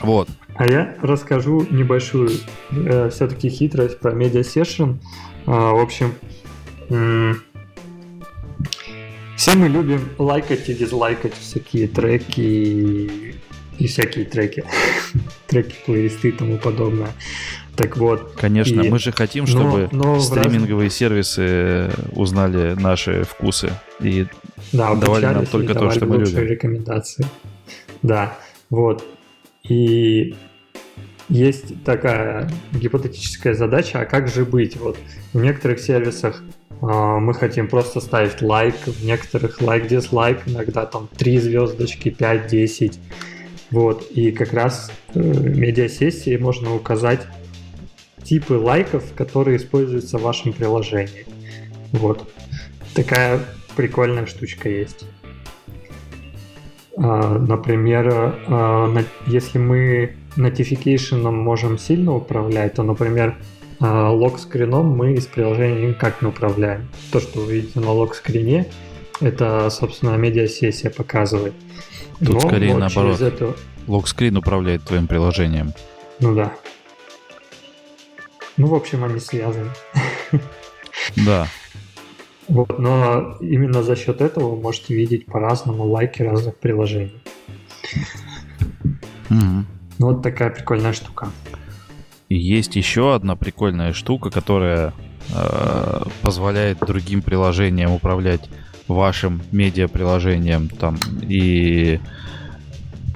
Вот. 0.00 0.28
А 0.54 0.66
я 0.66 0.96
расскажу 1.02 1.66
небольшую 1.70 2.30
э, 2.70 3.10
все-таки 3.10 3.50
хитрость 3.50 3.98
про 3.98 4.12
Media 4.12 4.40
Session. 4.40 4.96
А, 5.46 5.72
в 5.72 5.78
общем, 5.78 6.14
все 9.36 9.54
мы 9.54 9.68
любим 9.68 10.08
лайкать 10.18 10.68
и 10.68 10.74
дизлайкать 10.74 11.34
всякие 11.34 11.88
треки 11.88 12.40
и, 12.40 13.34
и 13.80 13.86
всякие 13.86 14.24
треки. 14.24 14.64
треки, 15.48 15.74
плейлисты 15.84 16.28
и 16.28 16.32
тому 16.32 16.58
подобное. 16.58 17.10
Так 17.76 17.96
вот. 17.96 18.34
Конечно, 18.36 18.80
и... 18.80 18.90
мы 18.90 18.98
же 18.98 19.10
хотим, 19.10 19.46
чтобы 19.46 19.88
но, 19.90 20.14
но 20.14 20.20
стриминговые 20.20 20.88
раз... 20.88 20.94
сервисы 20.94 21.90
узнали 22.12 22.74
наши 22.78 23.24
вкусы 23.24 23.72
и 24.00 24.26
да, 24.72 24.94
давали 24.94 25.24
нам 25.24 25.46
только 25.46 25.74
то, 25.74 25.90
что 25.90 26.06
мы 26.06 26.18
любим. 26.18 26.44
рекомендации. 26.44 27.26
Да, 28.02 28.38
вот. 28.68 29.04
И 29.68 30.34
есть 31.30 31.84
такая 31.84 32.50
гипотетическая 32.72 33.54
задача, 33.54 34.00
а 34.00 34.04
как 34.04 34.28
же 34.28 34.44
быть? 34.44 34.76
Вот 34.76 34.98
в 35.32 35.40
некоторых 35.40 35.80
сервисах 35.80 36.42
э, 36.70 36.84
мы 36.84 37.34
хотим 37.34 37.68
просто 37.68 38.00
ставить 38.00 38.42
лайк, 38.42 38.74
в 38.84 39.04
некоторых 39.04 39.60
лайк, 39.62 39.86
дизлайк, 39.86 40.40
иногда 40.46 40.86
там 40.86 41.08
3 41.16 41.38
звездочки, 41.38 42.10
5, 42.10 42.46
10. 42.46 42.98
Вот, 43.70 44.10
и 44.10 44.32
как 44.32 44.52
раз 44.52 44.90
э, 45.14 45.20
в 45.20 45.58
медиасессии 45.58 46.36
можно 46.36 46.74
указать 46.74 47.26
типы 48.24 48.54
лайков, 48.54 49.04
которые 49.14 49.56
используются 49.56 50.18
в 50.18 50.22
вашем 50.22 50.52
приложении. 50.52 51.26
Вот. 51.92 52.28
Такая 52.94 53.40
прикольная 53.76 54.26
штучка 54.26 54.68
есть. 54.68 55.04
А, 56.96 57.38
например, 57.38 58.08
а, 58.46 59.04
если 59.26 59.58
мы 59.58 60.16
notification 60.36 61.30
можем 61.30 61.78
сильно 61.78 62.14
управлять, 62.14 62.74
то, 62.74 62.82
например, 62.82 63.36
а, 63.78 64.10
лог-скрином 64.10 64.86
мы 64.86 65.14
из 65.14 65.26
приложения 65.26 65.88
никак 65.88 66.20
не 66.20 66.28
управляем. 66.28 66.88
То, 67.12 67.20
что 67.20 67.40
вы 67.40 67.54
видите 67.54 67.80
на 67.80 67.92
лог-скрине, 67.92 68.66
это, 69.20 69.68
собственно, 69.70 70.16
медиасессия 70.16 70.90
показывает. 70.90 71.54
Тут 72.18 72.28
Но 72.28 72.40
скорее 72.40 72.72
вот 72.72 72.80
наоборот. 72.80 73.20
Эту... 73.20 73.56
Лог-скрин 73.86 74.36
управляет 74.36 74.82
твоим 74.84 75.06
приложением. 75.06 75.72
Ну 76.20 76.34
да. 76.34 76.52
Ну, 78.56 78.66
в 78.66 78.74
общем, 78.74 79.04
они 79.04 79.20
связаны. 79.20 79.70
Да. 81.16 81.48
Вот, 82.48 82.78
но 82.78 83.36
именно 83.40 83.82
за 83.82 83.96
счет 83.96 84.20
этого 84.20 84.54
вы 84.54 84.60
можете 84.60 84.94
видеть 84.94 85.26
по-разному 85.26 85.84
лайки 85.84 86.22
разных 86.22 86.56
приложений. 86.56 87.14
Ну, 89.28 89.64
вот 89.98 90.22
такая 90.22 90.50
прикольная 90.50 90.92
штука. 90.92 91.30
Есть 92.28 92.76
еще 92.76 93.14
одна 93.14 93.36
прикольная 93.36 93.92
штука, 93.92 94.30
которая 94.30 94.92
э, 95.34 96.02
позволяет 96.22 96.78
другим 96.80 97.22
приложениям 97.22 97.92
управлять 97.92 98.48
вашим 98.90 99.42
медиа-приложением 99.52 100.68
там 100.68 100.98
и 101.22 102.00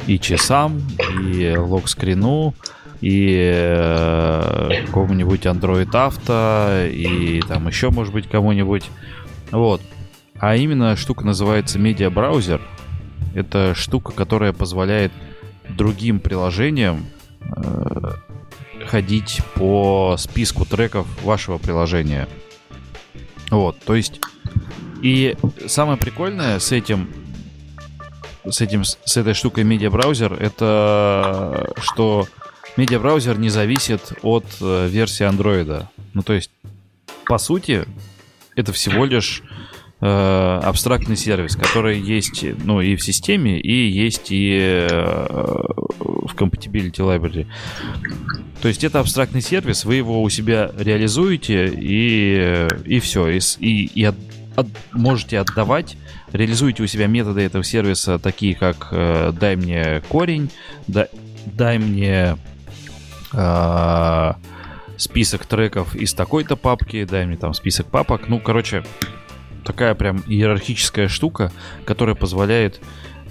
и 0.06 0.18
часам, 0.18 0.82
и 1.22 1.54
лог-скрину, 1.56 2.54
и 3.00 3.38
э, 3.40 4.84
какому-нибудь 4.86 5.46
Android 5.46 5.90
Auto, 5.90 6.90
и 6.90 7.40
там 7.42 7.68
еще, 7.68 7.90
может 7.90 8.12
быть, 8.12 8.28
кому-нибудь. 8.28 8.84
Вот. 9.50 9.80
А 10.38 10.56
именно 10.56 10.96
штука 10.96 11.24
называется 11.24 11.78
медиабраузер. 11.78 12.60
Это 13.34 13.74
штука, 13.74 14.12
которая 14.12 14.52
позволяет 14.52 15.12
другим 15.70 16.20
приложениям 16.20 17.06
э, 17.40 18.10
ходить 18.86 19.40
по 19.54 20.16
списку 20.18 20.64
треков 20.64 21.06
вашего 21.22 21.58
приложения. 21.58 22.28
Вот, 23.50 23.78
то 23.84 23.94
есть 23.94 24.20
и 25.04 25.36
самое 25.66 25.98
прикольное 25.98 26.58
с 26.58 26.72
этим 26.72 27.08
с 28.48 28.60
этим 28.60 28.84
с 28.84 29.16
этой 29.16 29.34
штукой 29.34 29.64
медиабраузер 29.64 30.32
это 30.32 31.74
что 31.78 32.26
медиабраузер 32.76 33.38
не 33.38 33.50
зависит 33.50 34.12
от 34.22 34.44
э, 34.60 34.88
версии 34.88 35.24
андроида. 35.24 35.90
Ну, 36.12 36.22
то 36.22 36.32
есть, 36.32 36.50
по 37.26 37.38
сути, 37.38 37.84
это 38.56 38.72
всего 38.72 39.04
лишь 39.04 39.42
э, 40.00 40.60
абстрактный 40.62 41.16
сервис, 41.16 41.56
который 41.56 42.00
есть 42.00 42.44
ну, 42.64 42.80
и 42.80 42.96
в 42.96 43.02
системе, 43.02 43.60
и 43.60 43.88
есть 43.88 44.30
и 44.30 44.86
э, 44.90 45.08
в 45.98 46.34
Compatibility 46.34 46.98
Library. 46.98 47.46
То 48.60 48.68
есть 48.68 48.82
это 48.82 49.00
абстрактный 49.00 49.42
сервис, 49.42 49.84
вы 49.84 49.96
его 49.96 50.22
у 50.22 50.30
себя 50.30 50.70
реализуете, 50.76 51.66
и, 51.66 52.66
и 52.86 52.98
все. 53.00 53.28
И, 53.28 53.40
и, 53.60 53.90
и 53.94 54.04
от, 54.56 54.66
можете 54.92 55.38
отдавать, 55.38 55.96
реализуете 56.32 56.82
у 56.82 56.86
себя 56.86 57.06
методы 57.06 57.42
этого 57.42 57.64
сервиса, 57.64 58.18
такие 58.18 58.54
как 58.54 58.88
э, 58.90 59.32
дай 59.38 59.56
мне 59.56 60.02
корень, 60.08 60.50
да, 60.86 61.08
дай 61.46 61.78
мне 61.78 62.36
э, 63.32 64.32
список 64.96 65.46
треков 65.46 65.94
из 65.94 66.14
такой-то 66.14 66.56
папки, 66.56 67.04
дай 67.04 67.26
мне 67.26 67.36
там 67.36 67.54
список 67.54 67.86
папок. 67.86 68.28
Ну, 68.28 68.38
короче, 68.40 68.84
такая 69.64 69.94
прям 69.94 70.22
иерархическая 70.26 71.08
штука, 71.08 71.52
которая 71.84 72.14
позволяет 72.14 72.80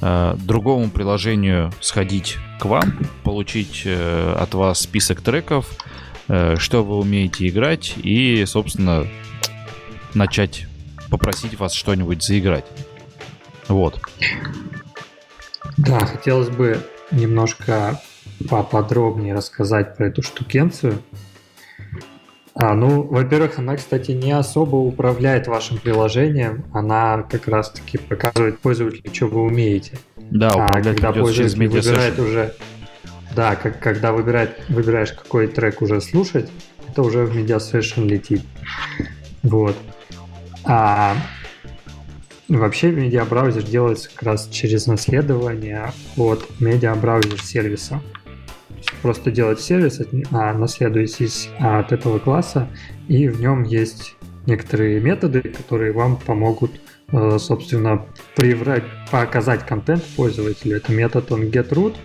э, 0.01 0.35
другому 0.39 0.89
приложению 0.89 1.71
сходить 1.79 2.37
к 2.59 2.65
вам, 2.65 2.97
получить 3.23 3.83
э, 3.85 4.35
от 4.37 4.53
вас 4.53 4.81
список 4.81 5.21
треков, 5.21 5.69
э, 6.27 6.55
что 6.57 6.83
вы 6.83 6.97
умеете 6.97 7.47
играть 7.47 7.93
и, 7.97 8.43
собственно, 8.45 9.07
начать 10.13 10.67
попросить 11.13 11.59
вас 11.59 11.73
что-нибудь 11.73 12.23
заиграть. 12.23 12.65
Вот. 13.67 13.99
Да, 15.77 15.99
хотелось 16.07 16.49
бы 16.49 16.79
немножко 17.11 18.01
поподробнее 18.49 19.35
рассказать 19.35 19.95
про 19.95 20.07
эту 20.07 20.23
штукенцию. 20.23 21.03
А, 22.55 22.73
ну, 22.73 23.03
во-первых, 23.03 23.59
она, 23.59 23.75
кстати, 23.75 24.09
не 24.09 24.31
особо 24.31 24.77
управляет 24.77 25.45
вашим 25.45 25.77
приложением, 25.77 26.65
она 26.73 27.21
как 27.29 27.47
раз-таки 27.47 27.99
показывает 27.99 28.57
пользователю, 28.57 29.13
что 29.13 29.27
вы 29.27 29.43
умеете. 29.43 29.99
Да, 30.17 30.49
а 30.49 30.81
когда 30.81 31.11
пользователь 31.11 31.69
выбирает 31.69 32.17
уже, 32.17 32.55
да, 33.35 33.55
как, 33.55 33.79
когда 33.79 34.13
выбирает, 34.13 34.59
выбираешь, 34.67 35.13
какой 35.13 35.45
трек 35.45 35.83
уже 35.83 36.01
слушать, 36.01 36.49
это 36.87 37.03
уже 37.03 37.25
в 37.25 37.37
Session 37.37 38.07
летит. 38.07 38.41
Вот. 39.43 39.75
А 40.65 41.15
вообще 42.47 42.91
медиабраузер 42.91 43.63
делается 43.63 44.09
как 44.09 44.23
раз 44.23 44.47
через 44.49 44.87
наследование 44.87 45.91
от 46.17 46.47
медиабраузер 46.59 47.41
сервиса 47.41 48.01
просто 49.01 49.31
делать 49.31 49.59
сервис, 49.59 50.01
а, 50.31 50.53
наследуетесь 50.53 51.49
от 51.59 51.91
этого 51.91 52.19
класса, 52.19 52.69
и 53.07 53.27
в 53.27 53.39
нем 53.39 53.63
есть 53.63 54.15
некоторые 54.45 54.99
методы, 54.99 55.41
которые 55.41 55.91
вам 55.91 56.17
помогут, 56.17 56.71
э, 57.11 57.37
собственно, 57.37 58.05
приврать, 58.35 58.83
показать 59.11 59.65
контент 59.65 60.03
пользователю. 60.15 60.77
Это 60.77 60.91
метод 60.91 61.31
он 61.31 61.43
getRoot, 61.43 61.95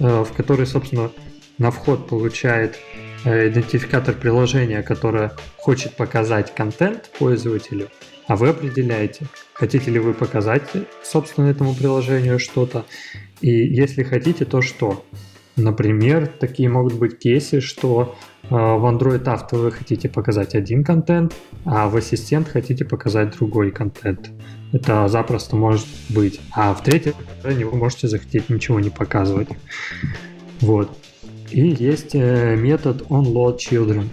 э, 0.00 0.24
в 0.24 0.32
который, 0.36 0.66
собственно, 0.66 1.10
на 1.58 1.70
вход 1.70 2.08
получает 2.08 2.78
идентификатор 3.24 4.14
приложения, 4.14 4.82
которое 4.82 5.32
хочет 5.58 5.96
показать 5.96 6.54
контент 6.54 7.10
пользователю, 7.18 7.88
а 8.26 8.36
вы 8.36 8.50
определяете, 8.50 9.26
хотите 9.52 9.90
ли 9.90 9.98
вы 9.98 10.14
показать, 10.14 10.62
собственно, 11.02 11.46
этому 11.46 11.74
приложению 11.74 12.38
что-то, 12.38 12.84
и 13.40 13.50
если 13.50 14.02
хотите, 14.02 14.44
то 14.44 14.60
что. 14.62 15.04
Например, 15.56 16.26
такие 16.26 16.68
могут 16.68 16.94
быть 16.94 17.18
кейсы, 17.18 17.60
что 17.60 18.16
э, 18.44 18.48
в 18.48 18.84
Android 18.86 19.24
Auto 19.24 19.58
вы 19.58 19.70
хотите 19.70 20.08
показать 20.08 20.54
один 20.54 20.84
контент, 20.84 21.34
а 21.64 21.88
в 21.88 21.96
ассистент 21.96 22.48
хотите 22.48 22.84
показать 22.84 23.36
другой 23.36 23.70
контент. 23.70 24.30
Это 24.72 25.08
запросто 25.08 25.56
может 25.56 25.86
быть. 26.08 26.40
А 26.52 26.72
в 26.74 26.82
третьем 26.82 27.14
приложении 27.14 27.64
вы 27.64 27.76
можете 27.76 28.08
захотеть 28.08 28.48
ничего 28.48 28.80
не 28.80 28.90
показывать. 28.90 29.48
Вот. 30.60 30.96
И 31.50 31.68
есть 31.68 32.14
э, 32.14 32.56
метод 32.56 33.02
onloadChildren. 33.08 34.06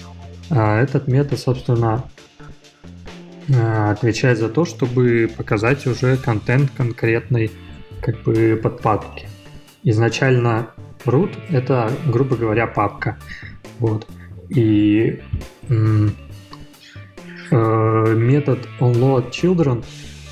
А 0.50 0.82
этот 0.82 1.08
метод, 1.08 1.40
собственно, 1.40 2.04
э, 3.48 3.92
отвечает 3.92 4.40
за 4.40 4.50
то, 4.50 4.66
чтобы 4.66 5.30
показать 5.36 5.86
уже 5.86 6.18
контент 6.18 6.72
конкретной 6.72 7.52
как 8.02 8.24
бы 8.24 8.60
подпадки. 8.62 9.28
Изначально 9.84 10.70
root— 11.06 11.32
это, 11.50 11.92
грубо 12.08 12.36
говоря, 12.36 12.66
папка. 12.68 13.18
Вот. 13.80 14.08
И 14.50 15.22
э, 15.70 16.08
метод 18.16 18.60
onload 18.80 19.32
children 19.32 19.84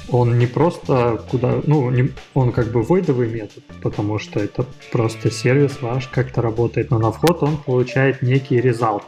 он 0.10 0.38
не 0.38 0.48
просто 0.48 1.22
куда, 1.30 1.61
ну, 1.65 1.90
не, 1.90 2.11
он 2.34 2.52
как 2.52 2.72
бы 2.72 2.82
войдовый 2.82 3.30
метод, 3.30 3.64
потому 3.82 4.19
что 4.19 4.40
это 4.40 4.65
просто 4.91 5.32
сервис 5.32 5.82
ваш 5.82 6.07
как-то 6.07 6.41
работает, 6.41 6.91
но 6.91 6.99
на 6.99 7.11
вход 7.11 7.44
он 7.44 7.57
получает 7.57 8.22
некий 8.22 8.61
результат. 8.61 9.03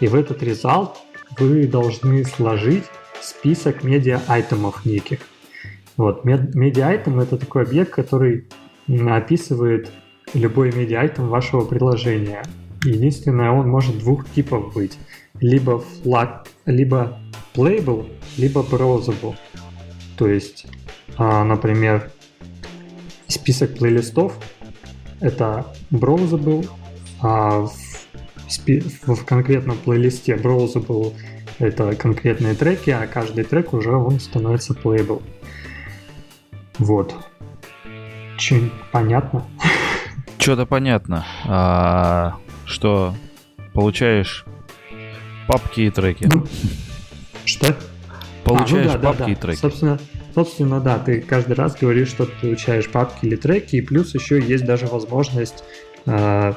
И 0.00 0.06
в 0.06 0.14
этот 0.14 0.42
результат 0.42 0.98
вы 1.38 1.66
должны 1.66 2.24
сложить 2.24 2.84
список 3.20 3.84
медиа-айтемов 3.84 4.84
неких. 4.84 5.20
Вот, 5.96 6.24
медиа-айтем 6.24 7.20
это 7.20 7.36
такой 7.36 7.62
объект, 7.62 7.92
который 7.92 8.48
описывает 8.88 9.90
любой 10.34 10.72
медиа-айтем 10.72 11.28
вашего 11.28 11.64
приложения. 11.64 12.42
Единственное, 12.84 13.50
он 13.50 13.68
может 13.68 13.98
двух 13.98 14.28
типов 14.30 14.74
быть. 14.74 14.98
Либо 15.40 15.78
флаг, 15.78 16.46
либо 16.66 17.18
playable, 17.54 18.06
либо 18.36 18.60
browsable. 18.60 19.36
То 20.16 20.28
есть, 20.28 20.66
а, 21.16 21.44
например, 21.44 22.10
список 23.28 23.76
плейлистов 23.76 24.38
это 25.20 25.66
browsable, 25.90 26.68
а 27.20 27.66
в, 27.66 27.72
в 29.06 29.24
конкретном 29.24 29.76
плейлисте 29.78 30.34
browsable 30.34 31.14
это 31.58 31.94
конкретные 31.94 32.54
треки, 32.54 32.90
а 32.90 33.06
каждый 33.06 33.44
трек 33.44 33.72
уже 33.72 33.92
он 33.92 34.20
становится 34.20 34.74
playable. 34.74 35.22
Вот. 36.78 37.14
Че, 38.36 38.70
понятно? 38.92 39.46
Что-то 40.38 40.66
понятно. 40.66 41.24
А, 41.46 42.36
что 42.66 43.14
получаешь 43.72 44.44
папки 45.46 45.82
и 45.82 45.90
треки. 45.90 46.28
Ну, 46.30 46.46
что? 47.44 47.76
Получаешь 48.44 48.90
а, 48.90 48.96
ну 48.96 49.02
да, 49.02 49.08
папки 49.08 49.18
да, 49.18 49.26
да. 49.26 49.32
и 49.32 49.34
треки. 49.34 49.58
Собственно, 49.58 49.98
собственно, 50.34 50.80
да, 50.80 50.98
ты 50.98 51.20
каждый 51.20 51.54
раз 51.54 51.76
говоришь, 51.76 52.08
что 52.08 52.26
ты 52.26 52.32
получаешь 52.40 52.88
папки 52.88 53.26
или 53.26 53.36
треки, 53.36 53.76
и 53.76 53.80
плюс 53.80 54.14
еще 54.14 54.40
есть 54.40 54.64
даже 54.64 54.86
возможность 54.86 55.64
э, 56.06 56.52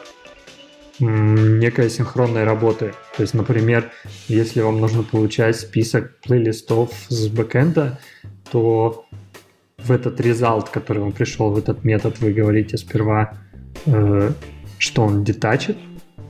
некой 0.99 1.89
синхронной 1.89 2.43
работы. 2.43 2.93
То 3.15 3.21
есть, 3.21 3.33
например, 3.33 3.91
если 4.27 4.61
вам 4.61 4.81
нужно 4.81 5.03
получать 5.03 5.55
список 5.55 6.19
плейлистов 6.19 6.91
с 7.07 7.27
бэкэнда, 7.27 7.99
то 8.51 9.05
в 9.77 9.91
этот 9.91 10.19
результат, 10.19 10.69
который 10.69 10.99
вам 10.99 11.11
пришел, 11.11 11.51
в 11.51 11.57
этот 11.57 11.83
метод, 11.83 12.19
вы 12.19 12.33
говорите 12.33 12.77
сперва, 12.77 13.37
э, 13.85 14.31
что 14.77 15.03
он 15.03 15.23
детачит, 15.23 15.77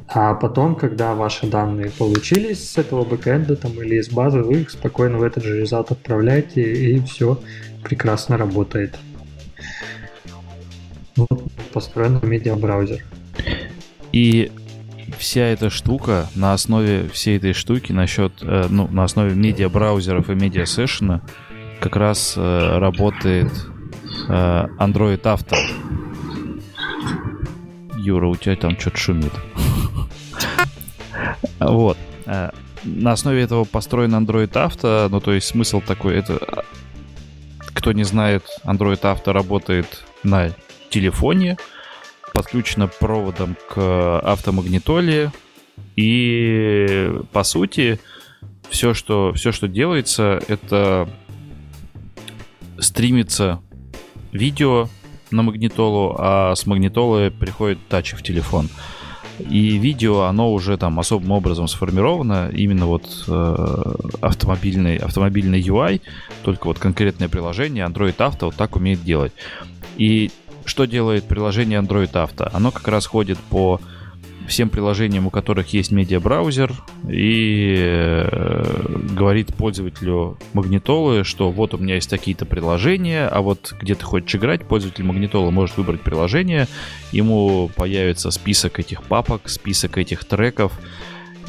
а 0.07 0.33
потом, 0.35 0.75
когда 0.75 1.13
ваши 1.15 1.47
данные 1.47 1.91
получились 1.91 2.69
с 2.69 2.77
этого 2.77 3.03
бэкэнда 3.03 3.57
там, 3.57 3.71
или 3.81 3.95
из 3.95 4.09
базы, 4.09 4.41
вы 4.41 4.61
их 4.61 4.69
спокойно 4.69 5.17
в 5.17 5.23
этот 5.23 5.43
же 5.43 5.59
результат 5.59 5.91
отправляете, 5.91 6.61
и 6.61 6.99
все 7.01 7.39
прекрасно 7.83 8.37
работает. 8.37 8.97
Вот 11.17 11.43
построен 11.73 12.19
медиабраузер. 12.21 13.03
И 14.13 14.51
вся 15.17 15.41
эта 15.41 15.69
штука 15.69 16.27
на 16.35 16.53
основе 16.53 17.09
всей 17.09 17.37
этой 17.37 17.53
штуки 17.53 17.91
насчет, 17.91 18.33
э, 18.41 18.67
ну, 18.69 18.87
на 18.87 19.03
основе 19.03 19.35
медиабраузеров 19.35 20.29
и 20.29 20.35
медиасессиона 20.35 21.21
как 21.81 21.95
раз 21.97 22.35
э, 22.37 22.77
работает 22.77 23.51
э, 24.29 24.31
Android 24.79 25.21
Auto. 25.21 25.57
Юра, 27.97 28.27
у 28.27 28.35
тебя 28.37 28.55
там 28.55 28.79
что-то 28.79 28.97
шумит. 28.97 29.33
Вот. 31.59 31.97
Э, 32.25 32.51
на 32.83 33.11
основе 33.11 33.41
этого 33.41 33.63
построен 33.63 34.15
Android 34.15 34.51
Auto, 34.51 35.07
ну 35.09 35.19
то 35.19 35.33
есть 35.33 35.47
смысл 35.47 35.81
такой, 35.81 36.15
это 36.15 36.65
кто 37.73 37.91
не 37.91 38.03
знает, 38.03 38.43
Android 38.65 39.01
Auto 39.01 39.31
работает 39.31 40.05
на 40.23 40.51
телефоне, 40.89 41.57
подключено 42.33 42.87
проводом 42.87 43.55
к 43.69 44.19
автомагнитоле, 44.19 45.31
и 45.95 47.11
по 47.31 47.43
сути 47.43 47.99
все, 48.69 48.93
что, 48.93 49.33
все, 49.33 49.51
что 49.51 49.67
делается, 49.67 50.41
это 50.47 51.09
стримится 52.79 53.61
видео 54.31 54.89
на 55.31 55.43
магнитолу, 55.43 56.15
а 56.17 56.55
с 56.55 56.65
магнитолы 56.65 57.31
приходит 57.31 57.79
тач 57.87 58.13
в 58.13 58.23
телефон. 58.23 58.69
И 59.39 59.77
видео, 59.77 60.23
оно 60.23 60.51
уже 60.51 60.77
там 60.77 60.99
особым 60.99 61.31
образом 61.31 61.67
сформировано, 61.67 62.49
именно 62.49 62.87
вот 62.87 63.25
э, 63.27 63.93
автомобильный, 64.21 64.97
автомобильный 64.97 65.61
UI, 65.61 66.01
только 66.43 66.67
вот 66.67 66.79
конкретное 66.79 67.29
приложение 67.29 67.85
Android 67.85 68.15
Auto 68.17 68.45
вот 68.45 68.55
так 68.55 68.75
умеет 68.75 69.03
делать. 69.03 69.33
И 69.97 70.31
что 70.65 70.85
делает 70.85 71.25
приложение 71.25 71.79
Android 71.79 72.11
Auto? 72.11 72.49
Оно 72.51 72.71
как 72.71 72.87
раз 72.87 73.05
ходит 73.05 73.37
по 73.37 73.79
всем 74.47 74.69
приложениям, 74.69 75.27
у 75.27 75.29
которых 75.29 75.73
есть 75.73 75.91
медиабраузер, 75.91 76.73
и 77.07 77.75
э, 77.77 78.97
говорит 79.13 79.53
пользователю 79.53 80.37
магнитолы, 80.53 81.23
что 81.23 81.51
вот 81.51 81.73
у 81.73 81.77
меня 81.77 81.95
есть 81.95 82.09
такие-то 82.09 82.45
приложения, 82.45 83.27
а 83.27 83.41
вот 83.41 83.73
где 83.79 83.93
ты 83.93 84.05
хочешь 84.05 84.33
играть, 84.35 84.65
пользователь 84.65 85.03
магнитолы 85.03 85.51
может 85.51 85.75
выбрать 85.77 86.01
приложение, 86.01 86.67
ему 87.11 87.69
появится 87.75 88.31
список 88.31 88.79
этих 88.79 89.03
папок, 89.03 89.49
список 89.49 89.97
этих 89.97 90.23
треков, 90.23 90.71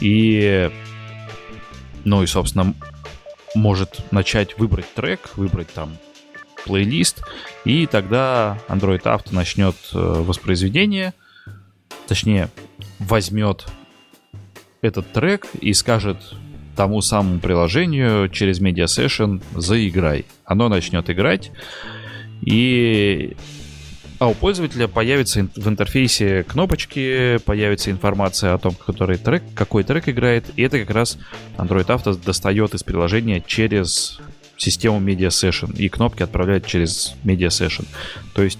и, 0.00 0.70
ну 2.04 2.22
и, 2.22 2.26
собственно, 2.26 2.74
может 3.54 4.12
начать 4.12 4.58
выбрать 4.58 4.92
трек, 4.92 5.30
выбрать 5.36 5.72
там 5.72 5.96
плейлист, 6.64 7.22
и 7.64 7.86
тогда 7.86 8.58
Android 8.68 9.02
Auto 9.02 9.32
начнет 9.34 9.76
э, 9.94 9.98
воспроизведение, 9.98 11.14
точнее, 12.08 12.48
возьмет 12.98 13.66
этот 14.80 15.12
трек 15.12 15.46
и 15.60 15.72
скажет 15.72 16.18
тому 16.76 17.00
самому 17.00 17.40
приложению 17.40 18.28
через 18.28 18.60
Media 18.60 18.84
Session 18.84 19.42
«заиграй». 19.56 20.26
Оно 20.44 20.68
начнет 20.68 21.10
играть, 21.10 21.50
и 22.40 23.36
а 24.18 24.26
у 24.28 24.34
пользователя 24.34 24.88
появится 24.88 25.48
в 25.54 25.68
интерфейсе 25.68 26.42
кнопочки, 26.42 27.38
появится 27.44 27.92
информация 27.92 28.52
о 28.52 28.58
том, 28.58 28.74
который 28.74 29.16
трек, 29.16 29.44
какой 29.54 29.84
трек 29.84 30.08
играет, 30.08 30.44
и 30.56 30.62
это 30.62 30.80
как 30.80 30.90
раз 30.90 31.18
Android 31.56 31.86
Auto 31.86 32.20
достает 32.24 32.74
из 32.74 32.82
приложения 32.82 33.40
через 33.46 34.20
систему 34.56 34.98
Media 35.00 35.28
Session, 35.28 35.76
и 35.76 35.88
кнопки 35.88 36.24
отправляет 36.24 36.66
через 36.66 37.14
Media 37.22 37.46
Session. 37.46 37.86
То 38.34 38.42
есть 38.42 38.58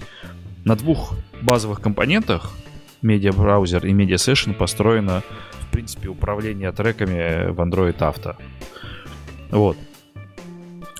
на 0.63 0.77
двух 0.77 1.17
базовых 1.41 1.81
компонентах 1.81 2.53
Browser 3.01 3.87
и 3.87 3.93
Media 3.93 4.15
Session 4.15 4.53
построено, 4.53 5.23
в 5.61 5.71
принципе, 5.71 6.09
управление 6.09 6.71
треками 6.71 7.51
в 7.51 7.59
Android 7.59 7.97
Auto. 7.97 8.35
Вот. 9.51 9.77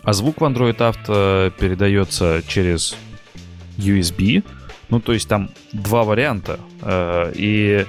А 0.03 0.13
звук 0.13 0.41
в 0.41 0.43
Android 0.43 0.77
Auto 0.77 1.51
передается 1.51 2.41
через 2.47 2.95
USB. 3.77 4.43
Ну, 4.89 4.99
то 4.99 5.13
есть 5.13 5.27
там 5.27 5.49
два 5.71 6.03
варианта. 6.03 6.59
Э, 6.81 7.31
и 7.35 7.85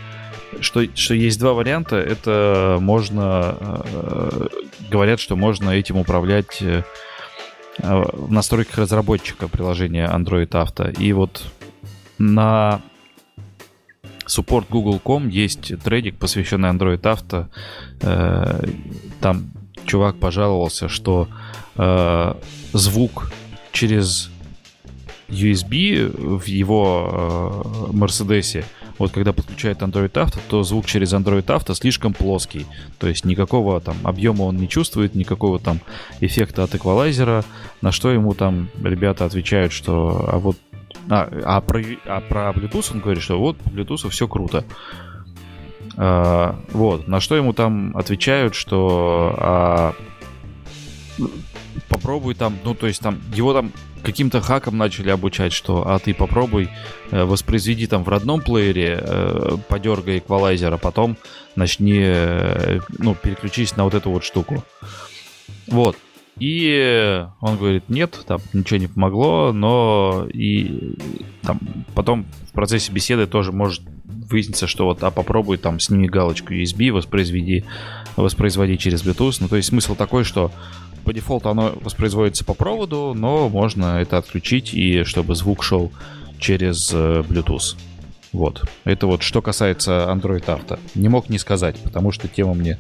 что, 0.61 0.85
что 0.95 1.15
есть 1.15 1.39
два 1.39 1.53
варианта, 1.53 1.97
это 1.97 2.79
можно... 2.81 3.57
Э, 3.61 4.47
говорят, 4.91 5.21
что 5.21 5.37
можно 5.37 5.71
этим 5.71 5.97
управлять 5.97 6.61
э, 6.61 6.83
в 7.79 8.31
настройках 8.31 8.79
разработчика 8.79 9.49
приложения 9.49 10.07
Android 10.07 10.49
Auto. 10.49 10.93
И 11.01 11.13
вот 11.13 11.45
на 12.19 12.83
Support 14.31 14.67
Google.com 14.71 15.29
есть 15.29 15.73
трейдик, 15.83 16.17
посвященный 16.17 16.71
Android 16.71 17.01
Auto. 17.01 17.47
Э, 18.03 18.63
там 19.21 19.51
чувак 19.87 20.17
пожаловался, 20.17 20.89
что 20.89 21.29
э, 21.77 22.35
звук 22.73 23.33
через 23.73 24.31
USB 25.29 26.07
в 26.39 26.47
его 26.47 27.89
э, 27.91 27.93
Мерседесе, 27.93 28.65
вот 28.99 29.13
когда 29.13 29.33
подключает 29.33 29.83
Android 29.83 30.13
Auto, 30.13 30.39
то 30.49 30.63
звук 30.63 30.87
через 30.87 31.13
Android 31.13 31.47
Auto 31.47 31.75
слишком 31.75 32.13
плоский. 32.13 32.67
То 32.99 33.09
есть 33.09 33.25
никакого 33.25 33.81
там 33.81 33.97
объема 34.05 34.43
он 34.43 34.59
не 34.59 34.69
чувствует, 34.69 35.15
никакого 35.15 35.59
там 35.59 35.81
эффекта 36.21 36.63
от 36.65 36.75
эквалайзера. 36.75 37.45
На 37.81 37.93
что 37.93 38.11
ему 38.11 38.35
там 38.35 38.69
ребята 38.83 39.25
отвечают, 39.25 39.73
что 39.73 40.29
а 40.31 40.39
вот 40.39 40.57
а, 41.11 41.29
а, 41.45 41.61
про, 41.61 41.83
а 42.07 42.21
про 42.21 42.51
Bluetooth 42.53 42.93
он 42.93 43.01
говорит, 43.01 43.23
что 43.23 43.39
вот 43.39 43.57
Bluetooth 43.67 44.09
все 44.09 44.29
круто. 44.29 44.65
А, 45.97 46.59
вот, 46.71 47.09
на 47.09 47.21
что 47.21 47.37
ему 47.37 47.53
там 47.53 47.97
отвечают, 47.97 48.55
что 48.55 49.35
а, 49.37 49.95
попробуй 51.89 52.35
там, 52.35 52.57
ну 52.65 52.75
то 52.75 52.87
есть 52.87 53.01
там 53.01 53.19
его 53.35 53.53
там 53.53 53.73
каким-то 54.03 54.41
хаком 54.41 54.79
начали 54.79 55.11
обучать, 55.11 55.53
что 55.53 55.87
а 55.87 55.99
ты 55.99 56.15
попробуй 56.15 56.71
э, 57.11 57.25
воспроизведи 57.25 57.87
там 57.87 58.05
в 58.05 58.09
родном 58.09 58.41
плеере, 58.41 58.99
э, 59.03 59.57
подергай 59.69 60.19
эквалайзер, 60.19 60.73
а 60.73 60.79
потом 60.79 61.17
начни, 61.57 62.01
э, 62.01 62.81
ну 62.99 63.15
переключись 63.15 63.77
на 63.77 63.85
вот 63.85 63.95
эту 63.95 64.11
вот 64.11 64.25
штуку. 64.25 64.65
Вот. 65.67 65.97
И 66.41 67.27
он 67.41 67.57
говорит, 67.59 67.85
нет, 67.89 68.19
там 68.27 68.41
ничего 68.53 68.79
не 68.79 68.87
помогло, 68.87 69.53
но 69.53 70.27
и 70.33 70.95
там 71.43 71.61
потом 71.95 72.27
в 72.49 72.53
процессе 72.53 72.91
беседы 72.91 73.27
тоже 73.27 73.53
может 73.53 73.83
выяснится, 74.05 74.67
что 74.67 74.87
вот, 74.87 75.03
а 75.03 75.11
попробуй 75.11 75.59
там 75.59 75.79
сними 75.81 76.09
галочку 76.09 76.55
USB, 76.55 76.93
воспроизведи, 76.93 77.65
воспроизводи 78.17 78.79
через 78.79 79.05
Bluetooth. 79.05 79.37
Ну, 79.41 79.49
то 79.49 79.57
есть 79.57 79.69
смысл 79.69 79.95
такой, 79.95 80.25
что 80.25 80.51
по 81.05 81.13
дефолту 81.13 81.51
оно 81.51 81.75
воспроизводится 81.83 82.45
по 82.45 82.55
проводу, 82.55 83.13
но 83.15 83.49
можно 83.49 84.01
это 84.01 84.19
отключить, 84.19 84.73
и 84.73 85.05
чтобы 85.05 85.35
звук 85.35 85.63
шел 85.63 85.93
через 86.39 86.91
э, 86.93 87.23
Bluetooth. 87.29 87.77
Вот. 88.33 88.65
Это 88.85 89.07
вот 89.07 89.23
что 89.23 89.43
касается 89.43 90.07
Android 90.09 90.45
Auto. 90.45 90.79
Не 90.95 91.09
мог 91.09 91.29
не 91.29 91.39
сказать, 91.39 91.77
потому 91.83 92.13
что 92.13 92.29
тема 92.29 92.55
мне 92.55 92.79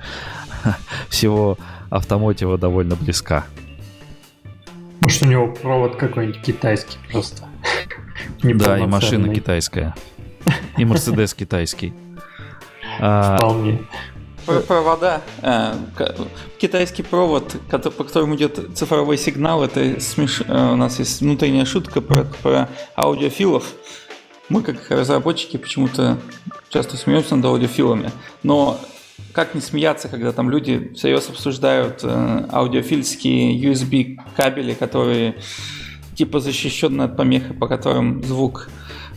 всего 1.09 1.59
автомотива 1.91 2.57
довольно 2.57 2.97
близка. 2.97 3.45
Может, 5.01 5.23
у 5.23 5.27
него 5.27 5.49
провод 5.49 5.97
какой-нибудь 5.97 6.43
китайский 6.43 6.99
просто. 7.11 7.45
Да, 8.43 8.79
и 8.79 8.87
машина 8.87 9.35
китайская. 9.35 9.95
И 10.79 10.85
Мерседес 10.85 11.35
китайский. 11.35 11.93
А, 12.99 13.37
Вполне. 13.37 13.81
Провода. 14.67 15.21
Э, 15.43 15.75
китайский 16.59 17.03
провод, 17.03 17.57
по 17.69 18.05
которому 18.05 18.35
идет 18.37 18.77
цифровой 18.77 19.19
сигнал, 19.19 19.63
это 19.63 20.01
смеш... 20.01 20.43
Э, 20.47 20.73
у 20.73 20.77
нас 20.77 20.99
есть 20.99 21.21
внутренняя 21.21 21.65
шутка 21.65 22.01
про, 22.01 22.25
про 22.25 22.69
аудиофилов. 22.97 23.65
Мы, 24.49 24.63
как 24.63 24.91
разработчики, 24.91 25.57
почему-то 25.57 26.19
часто 26.71 26.97
смеемся 26.97 27.37
над 27.37 27.45
аудиофилами. 27.45 28.11
Но 28.43 28.81
как 29.33 29.55
не 29.55 29.61
смеяться, 29.61 30.09
когда 30.09 30.33
там 30.33 30.51
люди 30.51 30.93
всерьез 30.95 31.29
обсуждают 31.29 32.01
э, 32.03 32.47
аудиофильские 32.53 33.59
USB 33.61 34.19
кабели, 34.37 34.75
которые 34.75 35.37
типа 36.15 36.41
защищены 36.41 37.03
от 37.03 37.17
помех, 37.17 37.59
по 37.59 37.69
которым 37.69 38.23
звук 38.25 38.69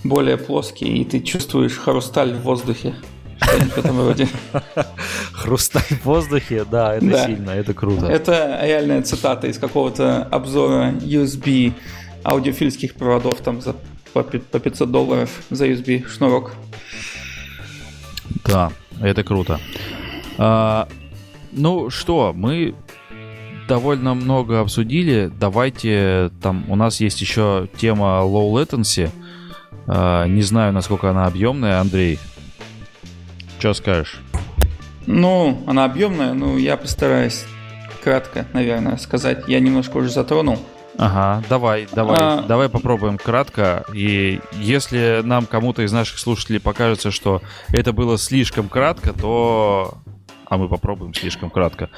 более 0.03 0.38
плоский, 0.38 1.02
и 1.02 1.06
ты 1.06 1.19
чувствуешь 1.19 1.77
хрусталь 1.77 2.34
в 2.34 2.41
воздухе. 2.41 2.95
Что-нибудь 3.41 3.73
в 3.73 3.77
этом 3.77 3.99
роде. 3.99 4.27
Хрусталь 5.34 5.81
в 5.81 6.06
воздухе, 6.06 6.65
да, 6.69 6.95
это 6.95 7.06
да. 7.06 7.26
сильно, 7.26 7.52
это 7.52 7.73
круто. 7.73 8.06
Это 8.06 8.60
реальная 8.64 9.02
цитата 9.02 9.48
из 9.48 9.57
какого-то 9.57 10.23
обзора 10.23 10.91
USB 10.91 11.73
аудиофильских 12.23 12.95
проводов 12.95 13.41
там 13.41 13.61
за 13.61 13.76
по 14.14 14.23
500 14.23 14.91
долларов 14.91 15.30
за 15.49 15.68
USB 15.68 16.07
шнурок. 16.07 16.53
Да, 18.45 18.72
это 19.02 19.23
круто. 19.23 19.60
А, 20.38 20.88
ну 21.52 21.90
что, 21.90 22.34
мы 22.36 22.76
довольно 23.68 24.14
много 24.14 24.60
обсудили. 24.60 25.32
Давайте, 25.40 26.32
там 26.42 26.66
у 26.70 26.76
нас 26.76 27.00
есть 27.00 27.22
еще 27.22 27.68
тема 27.78 28.22
low 28.24 28.52
latency. 28.54 29.10
А, 29.88 30.26
не 30.26 30.42
знаю, 30.42 30.74
насколько 30.74 31.10
она 31.10 31.26
объемная, 31.26 31.80
Андрей. 31.80 32.20
Что 33.60 33.74
скажешь? 33.74 34.22
Ну, 35.06 35.64
она 35.68 35.86
объемная, 35.86 36.34
но 36.34 36.58
я 36.58 36.78
постараюсь 36.78 37.46
кратко, 38.04 38.46
наверное, 38.54 38.98
сказать. 38.98 39.48
Я 39.48 39.60
немножко 39.60 39.98
уже 39.98 40.10
затронул. 40.10 40.60
Ага, 40.98 41.44
давай, 41.50 41.88
давай, 41.92 42.20
а... 42.20 42.42
давай 42.44 42.70
попробуем 42.70 43.18
кратко. 43.18 43.86
И 43.94 44.40
если 44.54 45.22
нам 45.24 45.46
кому-то 45.46 45.82
из 45.82 45.92
наших 45.92 46.20
слушателей 46.20 46.60
покажется, 46.60 47.10
что 47.10 47.42
это 47.70 47.94
было 47.94 48.18
слишком 48.18 48.70
кратко, 48.70 49.14
то... 49.14 49.98
А 50.54 50.58
мы 50.60 50.70
попробуем 50.70 51.16
слишком 51.16 51.50
кратко. 51.50 51.90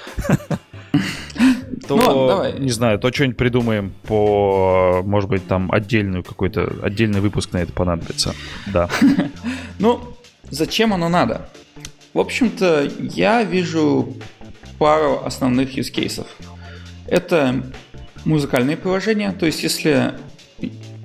То, 1.90 1.98
ну, 1.98 2.28
давай. 2.28 2.58
не 2.58 2.70
знаю, 2.70 2.98
то 3.00 3.12
что-нибудь 3.12 3.36
придумаем 3.36 3.94
по, 4.04 5.02
может 5.04 5.30
быть, 5.30 5.46
там 5.46 5.70
отдельную 5.74 6.24
какой-то, 6.24 6.74
отдельный 6.82 7.20
выпуск 7.20 7.52
на 7.52 7.58
это 7.58 7.74
понадобится. 7.74 8.34
Да. 8.68 8.88
Ну, 9.80 10.00
зачем 10.50 10.94
оно 10.94 11.10
надо? 11.10 11.50
В 12.14 12.20
общем-то, 12.20 12.90
я 12.98 13.44
вижу 13.44 14.14
пару 14.80 15.22
основных 15.26 15.78
use 15.78 15.94
cases. 15.94 16.28
Это 17.08 17.62
музыкальные 18.24 18.78
приложения, 18.78 19.34
то 19.34 19.46
есть 19.46 19.64
если 19.64 20.14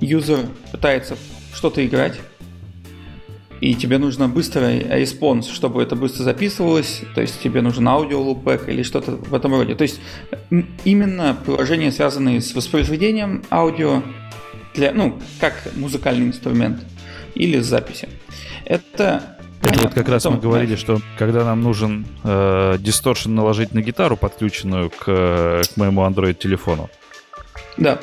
юзер 0.01 0.47
пытается 0.70 1.16
что-то 1.52 1.85
играть, 1.85 2.14
и 3.60 3.74
тебе 3.74 3.98
нужно 3.98 4.28
быстрый 4.28 4.86
response, 4.88 5.48
чтобы 5.48 5.82
это 5.82 5.96
быстро 5.96 6.24
записывалось, 6.24 7.02
то 7.14 7.20
есть 7.20 7.40
тебе 7.42 7.60
нужен 7.60 7.86
аудио 7.88 8.20
loopback 8.20 8.68
или 8.68 8.82
что-то 8.82 9.12
в 9.12 9.34
этом 9.34 9.54
роде. 9.54 9.74
То 9.74 9.82
есть 9.82 10.00
именно 10.84 11.36
приложения, 11.44 11.92
связанные 11.92 12.40
с 12.40 12.54
воспроизведением 12.54 13.42
аудио, 13.50 14.02
для, 14.74 14.92
ну, 14.92 15.18
как 15.40 15.54
музыкальный 15.76 16.28
инструмент 16.28 16.80
или 17.34 17.60
с 17.60 17.66
записи. 17.66 18.08
Это 18.64 19.36
это 19.62 19.82
вот 19.82 19.94
как 19.94 20.08
раз 20.08 20.24
мы 20.24 20.38
говорили, 20.38 20.74
что 20.74 21.00
когда 21.18 21.44
нам 21.44 21.60
нужен 21.60 22.06
э, 22.24 22.76
дисторшн 22.78 23.34
наложить 23.34 23.74
на 23.74 23.82
гитару, 23.82 24.16
подключенную 24.16 24.88
к, 24.88 25.04
к 25.04 25.76
моему 25.76 26.00
Android 26.02 26.32
телефону. 26.34 26.88
Да. 27.76 28.00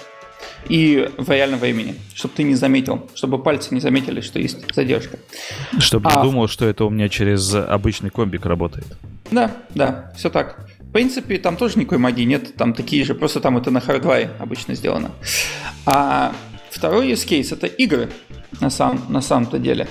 И 0.69 1.09
в 1.17 1.29
реальном 1.29 1.59
времени, 1.59 1.95
чтобы 2.13 2.33
ты 2.35 2.43
не 2.43 2.55
заметил, 2.55 3.09
чтобы 3.15 3.41
пальцы 3.41 3.73
не 3.73 3.79
заметили, 3.79 4.21
что 4.21 4.39
есть 4.39 4.59
задержка. 4.73 5.17
Чтобы 5.79 6.09
а... 6.09 6.17
не 6.17 6.23
думал, 6.23 6.47
что 6.47 6.65
это 6.65 6.85
у 6.85 6.89
меня 6.89 7.09
через 7.09 7.53
обычный 7.53 8.09
комбик 8.09 8.45
работает. 8.45 8.85
Да, 9.31 9.51
да, 9.75 10.11
все 10.17 10.29
так. 10.29 10.67
В 10.79 10.91
принципе, 10.91 11.37
там 11.37 11.57
тоже 11.57 11.79
никакой 11.79 11.97
магии 11.97 12.23
нет, 12.23 12.55
там 12.55 12.73
такие 12.73 13.03
же, 13.03 13.13
просто 13.13 13.39
там 13.39 13.57
это 13.57 13.71
на 13.71 13.81
хардваре 13.81 14.31
обычно 14.39 14.73
сделано. 14.73 15.11
А 15.85 16.33
второй 16.69 17.11
use 17.11 17.27
case 17.27 17.53
это 17.53 17.67
игры 17.67 18.09
на, 18.61 18.69
сам, 18.69 19.05
на 19.09 19.21
самом-то 19.21 19.59
деле. 19.59 19.87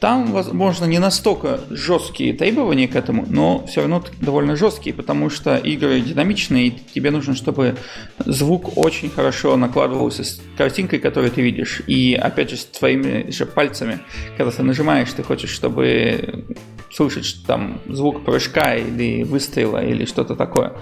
Там, 0.00 0.32
возможно, 0.32 0.84
не 0.84 0.98
настолько 0.98 1.60
жесткие 1.70 2.34
требования 2.34 2.88
к 2.88 2.96
этому, 2.96 3.24
но 3.28 3.64
все 3.66 3.80
равно 3.80 4.04
довольно 4.20 4.54
жесткие, 4.54 4.94
потому 4.94 5.30
что 5.30 5.56
игры 5.56 6.00
динамичные, 6.00 6.66
и 6.66 6.78
тебе 6.94 7.10
нужно, 7.10 7.34
чтобы 7.34 7.76
звук 8.18 8.76
очень 8.76 9.08
хорошо 9.08 9.56
накладывался 9.56 10.24
с 10.24 10.42
картинкой, 10.58 10.98
которую 10.98 11.30
ты 11.30 11.40
видишь. 11.40 11.80
И, 11.86 12.14
опять 12.14 12.50
же, 12.50 12.56
с 12.56 12.64
твоими 12.66 13.30
же 13.30 13.46
пальцами, 13.46 14.00
когда 14.36 14.50
ты 14.50 14.62
нажимаешь, 14.62 15.12
ты 15.12 15.22
хочешь, 15.22 15.50
чтобы 15.50 16.44
слышать 16.92 17.38
там 17.46 17.80
звук 17.86 18.24
прыжка 18.24 18.76
или 18.76 19.22
выстрела 19.22 19.84
или 19.84 20.04
что-то 20.04 20.36
такое. 20.36 20.74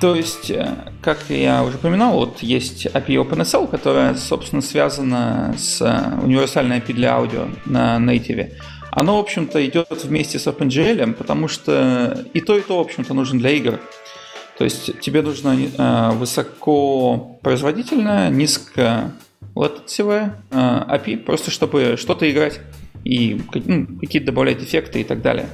То 0.00 0.14
есть, 0.14 0.50
э, 0.50 0.76
как 1.02 1.18
я 1.28 1.62
уже 1.62 1.76
упоминал, 1.76 2.14
вот 2.14 2.42
есть 2.42 2.86
API 2.86 3.22
OpenSL, 3.22 3.68
которая, 3.68 4.14
собственно, 4.14 4.62
связана 4.62 5.54
с 5.58 5.82
э, 5.82 6.18
универсальной 6.24 6.78
API 6.78 6.94
для 6.94 7.16
аудио 7.16 7.48
на 7.66 7.98
native. 7.98 8.54
Оно, 8.92 9.18
в 9.18 9.20
общем-то, 9.20 9.62
идет 9.66 10.02
вместе 10.04 10.38
с 10.38 10.46
OpenGL, 10.46 11.12
потому 11.12 11.48
что 11.48 12.24
и 12.32 12.40
то, 12.40 12.56
и 12.56 12.62
то, 12.62 12.78
в 12.78 12.80
общем-то, 12.80 13.12
нужно 13.12 13.40
для 13.40 13.50
игр. 13.50 13.78
То 14.56 14.64
есть 14.64 14.98
тебе 15.00 15.20
нужно 15.20 15.54
э, 15.54 16.10
высокопроизводительное, 16.12 18.30
низко 18.30 19.12
latency 19.54 20.32
API, 20.50 21.18
просто 21.18 21.50
чтобы 21.50 21.96
что-то 21.98 22.30
играть 22.30 22.60
и 23.04 23.38
ну, 23.52 23.86
какие-то 23.98 24.28
добавлять 24.28 24.62
эффекты 24.62 25.02
и 25.02 25.04
так 25.04 25.20
далее. 25.20 25.50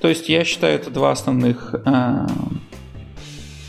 То 0.00 0.06
есть 0.08 0.28
я 0.28 0.44
считаю, 0.44 0.76
это 0.76 0.90
два 0.90 1.10
основных 1.10 1.74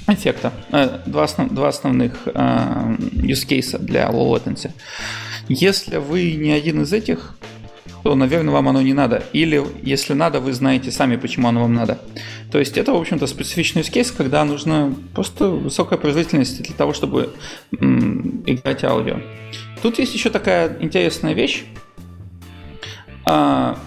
эффекта. 0.08 0.52
Э, 0.72 1.00
два, 1.06 1.24
основ, 1.24 1.50
два 1.50 1.70
основных 1.70 2.14
э, 2.26 2.32
use 2.32 3.48
case 3.48 3.78
для 3.78 4.10
low 4.10 4.34
latency. 4.34 4.72
Если 5.50 5.98
вы 5.98 6.34
не 6.34 6.52
один 6.52 6.82
из 6.82 6.94
этих, 6.94 7.36
то, 8.04 8.16
наверное, 8.16 8.54
вам 8.54 8.68
оно 8.68 8.82
не 8.82 8.94
надо. 8.94 9.24
Или, 9.32 9.64
если 9.82 10.14
надо, 10.14 10.42
вы 10.42 10.54
знаете 10.54 10.92
сами, 10.92 11.16
почему 11.16 11.48
оно 11.48 11.62
вам 11.62 11.74
надо. 11.74 12.00
То 12.52 12.60
есть 12.60 12.78
это, 12.78 12.92
в 12.92 12.98
общем-то, 12.98 13.28
специфичный 13.28 13.82
use 13.82 13.92
case, 13.92 14.14
когда 14.16 14.44
нужна 14.44 14.94
просто 15.14 15.48
высокая 15.48 15.98
производительность 15.98 16.62
для 16.62 16.76
того, 16.76 16.94
чтобы 16.94 17.34
м, 17.80 18.44
играть 18.46 18.84
аудио. 18.84 19.22
Тут 19.82 20.00
есть 20.00 20.14
еще 20.14 20.30
такая 20.30 20.78
интересная 20.82 21.34
вещь. 21.34 21.64
А, 23.26 23.78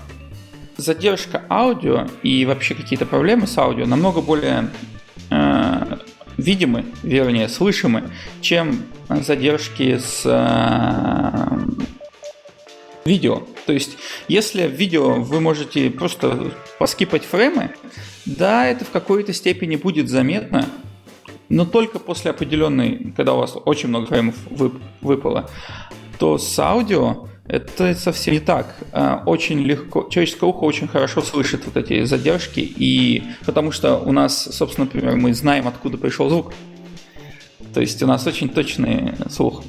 задержка 0.78 1.42
аудио 1.50 2.06
и 2.22 2.46
вообще 2.46 2.74
какие-то 2.74 3.04
проблемы 3.04 3.46
с 3.46 3.56
аудио 3.58 3.86
намного 3.86 4.22
более 4.22 4.70
видимы, 6.36 6.84
вернее, 7.02 7.48
слышимы, 7.48 8.10
чем 8.40 8.82
задержки 9.08 9.98
с 9.98 10.22
э, 10.24 11.58
видео. 13.04 13.42
То 13.66 13.72
есть, 13.72 13.96
если 14.28 14.66
в 14.66 14.72
видео 14.72 15.14
вы 15.14 15.40
можете 15.40 15.90
просто 15.90 16.52
поскипать 16.78 17.24
фреймы, 17.24 17.70
да, 18.24 18.66
это 18.66 18.84
в 18.84 18.90
какой-то 18.90 19.32
степени 19.32 19.76
будет 19.76 20.08
заметно, 20.08 20.66
но 21.48 21.64
только 21.64 21.98
после 21.98 22.32
определенной, 22.32 23.12
когда 23.16 23.34
у 23.34 23.38
вас 23.38 23.56
очень 23.64 23.88
много 23.88 24.06
фреймов 24.06 24.36
выпало, 25.00 25.48
то 26.18 26.38
с 26.38 26.58
аудио 26.58 27.28
это 27.48 27.94
совсем 27.94 28.34
не 28.34 28.40
так. 28.40 28.76
А, 28.92 29.22
очень 29.26 29.60
легко, 29.60 30.08
человеческое 30.10 30.46
ухо 30.46 30.64
очень 30.64 30.88
хорошо 30.88 31.22
слышит 31.22 31.64
вот 31.66 31.76
эти 31.76 32.04
задержки, 32.04 32.60
и 32.60 33.22
потому 33.44 33.72
что 33.72 33.96
у 33.98 34.12
нас, 34.12 34.48
собственно, 34.52 34.86
например, 34.86 35.16
мы 35.16 35.34
знаем, 35.34 35.68
откуда 35.68 35.96
пришел 35.96 36.28
звук. 36.28 36.52
То 37.72 37.80
есть 37.80 38.02
у 38.02 38.06
нас 38.06 38.26
очень 38.26 38.48
точный 38.48 39.12
слух. 39.30 39.62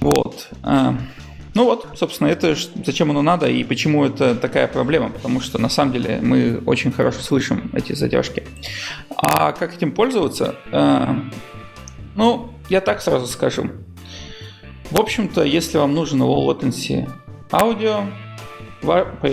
Вот. 0.00 0.48
А, 0.62 0.96
ну 1.54 1.64
вот, 1.64 1.88
собственно, 1.94 2.28
это 2.28 2.54
зачем 2.86 3.10
оно 3.10 3.22
надо 3.22 3.48
и 3.48 3.64
почему 3.64 4.04
это 4.04 4.34
такая 4.34 4.68
проблема, 4.68 5.10
потому 5.10 5.40
что 5.40 5.58
на 5.58 5.68
самом 5.68 5.92
деле 5.92 6.20
мы 6.22 6.62
очень 6.64 6.92
хорошо 6.92 7.20
слышим 7.20 7.70
эти 7.74 7.92
задержки. 7.92 8.44
А 9.16 9.52
как 9.52 9.74
этим 9.74 9.92
пользоваться? 9.92 10.54
А, 10.72 11.22
ну, 12.14 12.50
я 12.68 12.80
так 12.80 13.02
сразу 13.02 13.26
скажу. 13.26 13.70
В 14.90 14.98
общем-то, 14.98 15.44
если 15.44 15.78
вам 15.78 15.94
нужен 15.94 16.20
low 16.20 16.46
latency 16.46 17.08
аудио, 17.52 18.06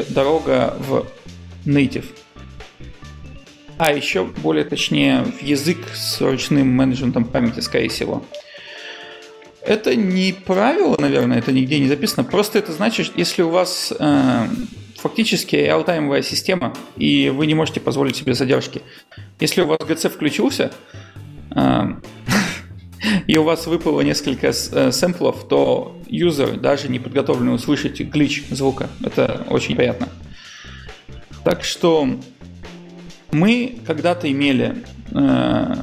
дорога 0.09 0.77
в 0.87 1.05
native. 1.65 2.05
А 3.77 3.91
еще 3.91 4.25
более 4.25 4.65
точнее 4.65 5.23
в 5.23 5.41
язык 5.41 5.77
с 5.93 6.21
ручным 6.21 6.67
менеджментом 6.67 7.25
памяти, 7.25 7.59
скорее 7.59 7.89
всего. 7.89 8.23
Это 9.61 9.95
не 9.95 10.31
правило, 10.33 10.95
наверное, 10.99 11.39
это 11.39 11.51
нигде 11.51 11.79
не 11.79 11.87
записано. 11.87 12.23
Просто 12.23 12.59
это 12.59 12.71
значит, 12.71 13.11
если 13.15 13.41
у 13.41 13.49
вас 13.49 13.93
э, 13.97 14.47
фактически 14.95 15.55
реалтаймовая 15.55 16.21
система, 16.21 16.73
и 16.95 17.29
вы 17.29 17.47
не 17.47 17.53
можете 17.53 17.79
позволить 17.79 18.15
себе 18.15 18.33
задержки. 18.33 18.81
Если 19.39 19.61
у 19.61 19.67
вас 19.67 19.79
GC 19.79 20.09
включился, 20.09 20.71
э, 21.55 21.81
и 23.27 23.37
у 23.37 23.43
вас 23.43 23.67
выпало 23.67 24.01
несколько 24.01 24.47
э, 24.47 24.91
сэмплов, 24.91 25.47
то 25.47 25.97
юзер, 26.07 26.57
даже 26.59 26.89
не 26.89 26.99
подготовленный 26.99 27.55
услышать 27.55 27.99
глич 28.01 28.45
звука. 28.49 28.89
Это 29.03 29.45
очень 29.49 29.75
приятно. 29.75 30.09
Так 31.43 31.63
что 31.63 32.09
мы 33.31 33.79
когда-то 33.85 34.29
имели 34.31 34.83
э, 35.11 35.75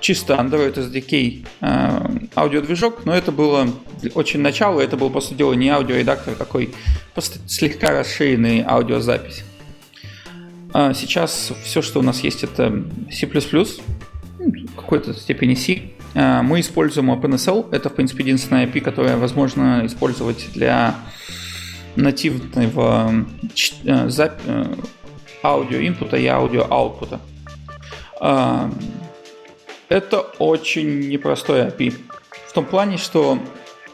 чисто 0.00 0.34
Android 0.34 0.74
SDK 0.74 1.46
э, 1.60 2.28
аудиодвижок, 2.36 3.04
но 3.04 3.14
это 3.14 3.32
было 3.32 3.68
очень 4.14 4.40
начало, 4.40 4.80
это 4.80 4.96
был, 4.96 5.10
по 5.10 5.20
сути 5.20 5.34
дела, 5.34 5.54
не 5.54 5.68
аудиоредактор, 5.68 6.34
а 6.34 6.36
такой 6.36 6.70
просто 7.14 7.38
слегка 7.48 7.90
расширенный 7.90 8.62
аудиозапись. 8.66 9.44
А 10.72 10.92
сейчас 10.94 11.52
все, 11.64 11.82
что 11.82 12.00
у 12.00 12.02
нас 12.02 12.20
есть, 12.20 12.44
это 12.44 12.84
C++, 13.10 13.26
ну, 14.38 14.52
какой-то 14.76 15.14
степени 15.14 15.54
C. 15.54 15.92
А, 16.14 16.42
мы 16.42 16.60
используем 16.60 17.10
OpenSL, 17.10 17.68
это, 17.72 17.88
в 17.88 17.94
принципе, 17.94 18.22
единственная 18.24 18.66
API, 18.66 18.80
которая 18.80 19.16
возможно 19.16 19.82
использовать 19.84 20.48
для 20.52 20.94
нативного 21.96 23.24
э. 23.84 24.08
Э, 24.46 24.74
аудио 25.42 25.78
инпута 25.80 26.16
и 26.16 26.26
аудио 26.26 26.66
аутпута. 26.68 27.20
А, 28.20 28.70
это 29.88 30.20
очень 30.38 31.08
непростой 31.08 31.62
API. 31.62 31.94
В 32.46 32.52
том 32.52 32.64
плане, 32.64 32.98
что, 32.98 33.38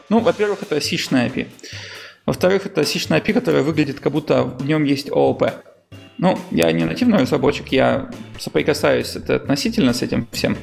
ну, 0.09 0.19
во-первых, 0.19 0.63
это 0.63 0.79
сишная 0.81 1.29
API. 1.29 1.47
Во-вторых, 2.25 2.65
это 2.65 2.83
сишная 2.85 3.21
API, 3.21 3.33
которая 3.33 3.63
выглядит, 3.63 3.99
как 3.99 4.11
будто 4.11 4.43
в 4.43 4.65
нем 4.65 4.83
есть 4.83 5.09
OOP. 5.09 5.53
Ну, 6.17 6.39
я 6.51 6.71
не 6.71 6.85
нативный 6.85 7.19
разработчик, 7.19 7.67
я 7.69 8.09
соприкасаюсь 8.39 9.15
это 9.15 9.35
относительно 9.35 9.93
с 9.93 10.01
этим 10.01 10.27
всем. 10.31 10.57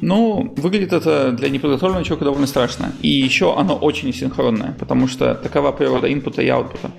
Ну, 0.00 0.54
выглядит 0.56 0.92
это 0.92 1.32
для 1.32 1.48
неподготовленного 1.48 2.04
человека 2.04 2.24
довольно 2.24 2.46
страшно. 2.46 2.92
И 3.02 3.08
еще 3.08 3.56
оно 3.58 3.74
очень 3.76 4.12
синхронное, 4.12 4.76
потому 4.78 5.08
что 5.08 5.34
такова 5.34 5.72
природа 5.72 6.12
инпута 6.12 6.42
и 6.42 6.48
аутпута. 6.48 6.90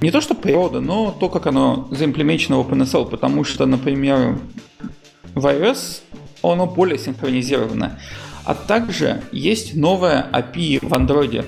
Не 0.00 0.10
то, 0.10 0.20
что 0.20 0.34
природа, 0.34 0.80
но 0.80 1.10
то, 1.18 1.28
как 1.30 1.46
оно 1.46 1.88
заимплемечено 1.90 2.60
в 2.60 2.70
OpenSL, 2.70 3.08
потому 3.08 3.44
что, 3.44 3.64
например, 3.64 4.38
в 5.34 5.46
iOS 5.46 6.02
оно 6.42 6.66
более 6.66 6.98
синхронизировано. 6.98 7.98
А 8.44 8.54
также 8.54 9.22
есть 9.32 9.74
новая 9.74 10.28
API 10.30 10.86
в 10.86 10.92
Android, 10.92 11.44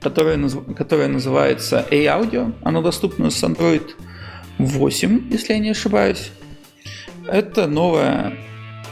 которая, 0.00 0.50
которая 0.76 1.06
называется 1.06 1.86
A-Audio. 1.90 2.52
Оно 2.62 2.82
доступно 2.82 3.30
с 3.30 3.40
Android 3.44 3.90
8, 4.58 5.30
если 5.30 5.52
я 5.52 5.58
не 5.60 5.70
ошибаюсь. 5.70 6.32
Это 7.28 7.68
новая 7.68 8.36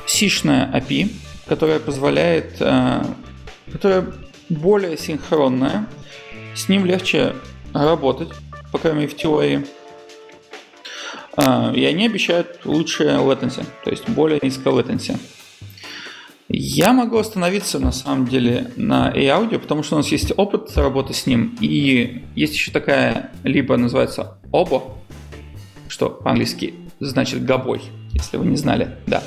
сишная 0.07 0.71
API, 0.73 1.11
которая 1.47 1.79
позволяет, 1.81 2.57
э, 2.61 3.03
которая 3.71 4.07
более 4.49 4.97
синхронная, 4.97 5.87
с 6.55 6.69
ним 6.69 6.85
легче 6.85 7.35
работать, 7.73 8.29
по 8.71 8.79
крайней 8.79 9.01
мере 9.01 9.13
в 9.13 9.17
теории. 9.17 9.67
А, 11.37 11.73
и 11.75 11.85
они 11.85 12.07
обещают 12.07 12.61
лучшее 12.65 13.17
latency, 13.19 13.65
то 13.85 13.91
есть 13.91 14.09
более 14.09 14.39
низкое 14.43 14.73
latency. 14.73 15.19
Я 16.49 16.93
могу 16.93 17.17
остановиться 17.17 17.79
на 17.79 17.93
самом 17.93 18.27
деле 18.27 18.71
на 18.77 19.09
A-Audio, 19.11 19.59
потому 19.59 19.83
что 19.83 19.95
у 19.95 19.99
нас 19.99 20.09
есть 20.09 20.33
опыт 20.37 20.77
работы 20.77 21.15
с 21.15 21.27
ним, 21.27 21.57
и 21.61 22.25
есть 22.35 22.53
еще 22.53 22.71
такая, 22.71 23.31
либо 23.43 23.75
называется 23.79 24.37
OBO, 24.53 24.99
что 25.89 26.11
по-английски 26.11 26.75
значит 27.01 27.43
гобой, 27.47 27.81
если 28.13 28.37
вы 28.37 28.45
не 28.47 28.57
знали, 28.57 28.97
да. 29.07 29.23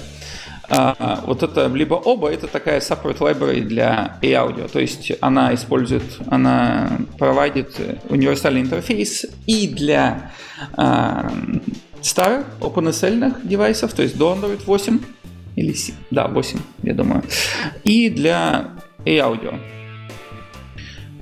А, 0.69 1.21
вот 1.25 1.43
это 1.43 1.67
либо 1.67 1.95
оба, 1.95 2.29
это 2.31 2.47
такая 2.47 2.79
separate 2.79 3.19
library 3.19 3.61
для 3.61 4.17
A-Audio, 4.21 4.69
то 4.69 4.79
есть 4.79 5.11
она 5.21 5.53
использует, 5.53 6.03
она 6.27 6.99
проводит 7.17 7.79
универсальный 8.09 8.61
интерфейс 8.61 9.25
и 9.45 9.67
для 9.67 10.31
а, 10.73 11.31
старых 12.01 12.45
OpenSL 12.61 13.35
девайсов, 13.43 13.93
то 13.93 14.01
есть 14.01 14.17
до 14.17 14.33
Android 14.33 14.63
8 14.65 14.99
или 15.55 15.75
да, 16.11 16.27
8, 16.27 16.59
я 16.83 16.93
думаю, 16.93 17.23
и 17.83 18.09
для 18.09 18.71
A-Audio. 19.05 19.59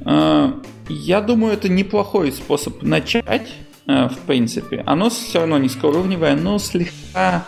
А, 0.05 0.59
я 0.89 1.21
думаю, 1.21 1.53
это 1.53 1.69
неплохой 1.69 2.31
способ 2.31 2.81
начать, 2.81 3.49
а, 3.87 4.09
в 4.09 4.17
принципе. 4.19 4.83
Оно 4.85 5.09
все 5.09 5.39
равно 5.39 5.57
низкоуровневое, 5.57 6.35
но 6.35 6.59
слегка 6.59 7.45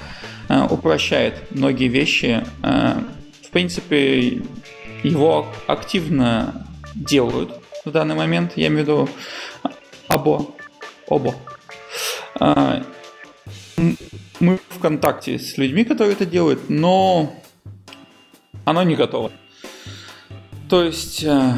упрощает 0.50 1.52
многие 1.52 1.88
вещи. 1.88 2.46
В 2.62 3.50
принципе, 3.52 4.42
его 5.04 5.48
активно 5.68 6.68
делают 6.94 7.52
в 7.84 7.92
данный 7.92 8.16
момент, 8.16 8.54
я 8.56 8.68
имею 8.68 8.80
в 8.80 8.88
виду 8.88 9.10
обо, 10.08 10.48
обо 11.08 11.36
мы 14.40 14.60
в 14.70 14.80
контакте 14.80 15.40
с 15.40 15.57
людьми, 15.57 15.84
которые 15.84 16.14
это 16.14 16.26
делают, 16.26 16.70
но 16.70 17.34
оно 18.65 18.84
не 18.84 18.96
готово. 18.96 19.32
То 20.70 20.84
есть 20.84 21.24
э, 21.24 21.54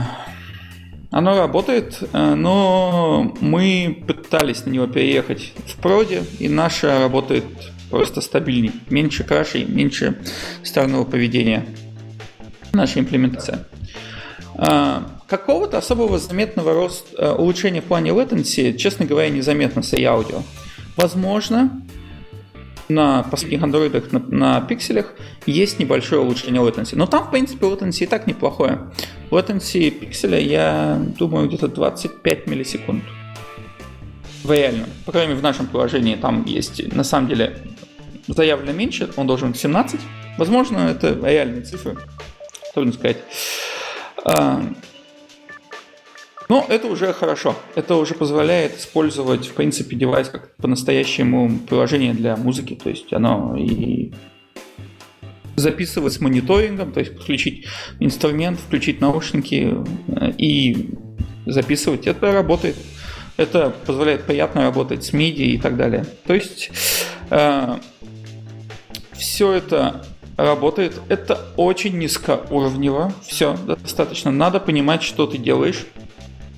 оно 1.11 1.37
работает, 1.37 1.99
э, 2.01 2.33
но 2.35 3.33
мы 3.39 4.03
пытались 4.05 4.65
на 4.65 4.71
него 4.71 4.87
переехать 4.87 5.53
в 5.65 5.77
проде, 5.77 6.23
и 6.39 6.49
наше 6.49 6.87
работает 6.87 7.45
просто 7.89 8.21
стабильней. 8.21 8.71
Меньше 8.89 9.23
крашей, 9.23 9.65
меньше 9.65 10.19
странного 10.63 11.03
поведения. 11.05 11.65
Наша 12.73 12.99
имплементация. 12.99 13.67
Э, 14.55 15.01
какого-то 15.27 15.77
особого 15.77 16.17
заметного 16.19 16.73
роста, 16.73 17.35
улучшения 17.35 17.81
в 17.81 17.85
плане 17.85 18.11
latency, 18.11 18.75
честно 18.77 19.05
говоря, 19.05 19.29
незаметно 19.29 19.83
с 19.83 19.93
аудио. 19.93 20.41
Возможно, 20.95 21.81
на 22.89 23.23
последних 23.23 23.63
андроидах 23.63 24.11
на, 24.11 24.19
на 24.19 24.61
пикселях 24.61 25.13
есть 25.45 25.79
небольшое 25.79 26.21
улучшение 26.21 26.61
latency. 26.61 26.95
Но 26.95 27.05
там, 27.05 27.27
в 27.27 27.31
принципе, 27.31 27.65
latency 27.65 28.03
и 28.03 28.05
так 28.05 28.27
неплохое. 28.27 28.91
Latency 29.29 29.89
пикселя, 29.89 30.39
я 30.39 31.01
думаю, 31.17 31.47
где-то 31.47 31.67
25 31.67 32.47
миллисекунд. 32.47 33.03
В 34.47 34.51
реальном. 34.53 34.87
По 35.05 35.11
крайней 35.11 35.31
мере, 35.31 35.41
в 35.41 35.43
нашем 35.43 35.67
приложении 35.67 36.15
там 36.15 36.45
есть, 36.45 36.93
на 36.93 37.03
самом 37.03 37.27
деле, 37.27 37.57
заявлено 38.29 38.71
меньше, 38.71 39.09
он 39.17 39.27
должен 39.27 39.51
быть 39.51 39.59
17. 39.59 39.99
Возможно, 40.37 40.77
это 40.77 41.19
реальные 41.21 41.63
цифры. 41.63 41.97
Трудно 42.73 42.93
сказать. 42.93 43.17
А, 44.23 44.63
но 46.47 46.65
это 46.69 46.87
уже 46.87 47.11
хорошо. 47.11 47.57
Это 47.75 47.95
уже 47.95 48.13
позволяет 48.13 48.77
использовать, 48.77 49.47
в 49.47 49.53
принципе, 49.53 49.97
девайс 49.97 50.29
как 50.29 50.55
по-настоящему 50.55 51.59
приложение 51.67 52.13
для 52.13 52.37
музыки. 52.37 52.79
То 52.81 52.89
есть 52.89 53.11
оно 53.11 53.53
и 53.57 54.13
записывать 55.57 56.13
с 56.13 56.21
мониторингом, 56.21 56.93
то 56.93 57.01
есть 57.01 57.17
подключить 57.17 57.65
инструмент, 57.99 58.59
включить 58.59 59.01
наушники 59.01 59.75
э, 60.07 60.31
и 60.37 60.91
записывать. 61.45 62.07
Это 62.07 62.31
работает. 62.31 62.77
Это 63.37 63.69
позволяет 63.85 64.23
приятно 64.23 64.63
работать 64.63 65.05
с 65.05 65.13
MIDI 65.13 65.45
и 65.45 65.57
так 65.57 65.77
далее. 65.77 66.05
То 66.25 66.33
есть 66.33 66.71
э, 67.29 67.77
все 69.13 69.53
это 69.53 70.03
работает. 70.37 70.99
Это 71.09 71.39
очень 71.55 71.97
низкоуровнево. 71.97 73.13
Все 73.25 73.55
достаточно. 73.55 74.31
Надо 74.31 74.59
понимать, 74.59 75.03
что 75.03 75.27
ты 75.27 75.37
делаешь. 75.37 75.85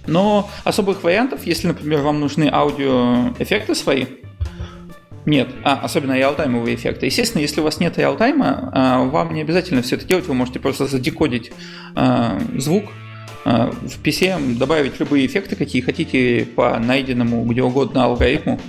Но 0.07 0.49
особых 0.63 1.03
вариантов, 1.03 1.45
если, 1.45 1.67
например, 1.67 2.01
вам 2.01 2.19
нужны 2.19 2.49
аудиоэффекты 2.51 3.75
свои, 3.75 4.05
Нет, 5.25 5.49
а, 5.63 5.73
особенно 5.83 6.17
реалтаймовые 6.17 6.75
эффекты. 6.75 7.05
Естественно, 7.05 7.41
если 7.41 7.61
у 7.61 7.63
вас 7.63 7.79
нет 7.79 7.97
реалтайма, 7.97 8.71
а, 8.73 9.03
вам 9.03 9.33
не 9.33 9.41
обязательно 9.41 9.81
все 9.81 9.97
это 9.97 10.05
делать, 10.05 10.25
вы 10.25 10.33
можете 10.33 10.59
просто 10.59 10.87
задекодить 10.87 11.51
а, 11.93 12.39
звук 12.57 12.85
в 13.45 14.01
PC, 14.03 14.57
добавить 14.57 14.99
любые 14.99 15.25
эффекты, 15.25 15.55
какие 15.55 15.81
хотите 15.81 16.47
по 16.55 16.77
найденному 16.77 17.43
где 17.45 17.63
угодно 17.63 18.05
алгоритму. 18.05 18.59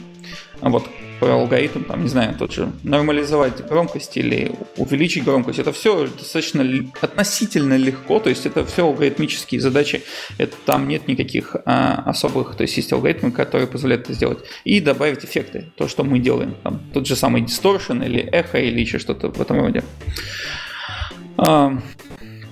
Вот 0.61 0.85
про 1.21 1.35
алгоритм, 1.35 1.85
там, 1.85 2.03
не 2.03 2.09
знаю, 2.09 2.35
тот 2.37 2.53
же, 2.53 2.73
нормализовать 2.83 3.65
громкость 3.67 4.17
или 4.17 4.53
увеличить 4.77 5.23
громкость, 5.23 5.59
это 5.59 5.73
все 5.73 6.07
достаточно 6.07 6.67
относительно 7.01 7.77
легко, 7.77 8.19
то 8.19 8.31
есть 8.31 8.47
это 8.47 8.65
все 8.65 8.87
алгоритмические 8.87 9.61
задачи, 9.61 10.03
это, 10.39 10.57
там 10.65 10.89
нет 10.89 11.07
никаких 11.07 11.57
а, 11.67 12.03
особых, 12.07 12.57
то 12.57 12.63
есть 12.63 12.77
есть 12.79 12.93
алгоритмы, 12.93 13.31
которые 13.31 13.69
позволяют 13.69 14.05
это 14.05 14.15
сделать. 14.15 14.39
И 14.65 14.81
добавить 14.81 15.25
эффекты, 15.25 15.71
то, 15.77 15.87
что 15.89 16.03
мы 16.05 16.19
делаем, 16.19 16.57
там, 16.63 16.81
тот 16.93 17.07
же 17.07 17.15
самый 17.15 17.43
distortion 17.43 18.05
или 18.05 18.21
эхо 18.21 18.59
или 18.59 18.81
еще 18.81 18.99
что-то 18.99 19.29
в 19.29 19.41
этом 19.41 19.61
роде. 19.61 19.85
А, 21.37 21.79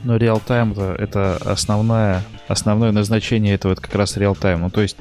но 0.04 0.16
реал-тайм 0.16 0.72
это 0.72 1.36
основное, 1.36 2.22
основное 2.46 2.92
назначение 2.92 3.54
этого 3.54 3.72
это 3.72 3.82
как 3.82 3.94
раз 3.94 4.16
реал-тайм. 4.16 4.60
Ну, 4.60 4.70
то 4.70 4.80
есть 4.80 4.96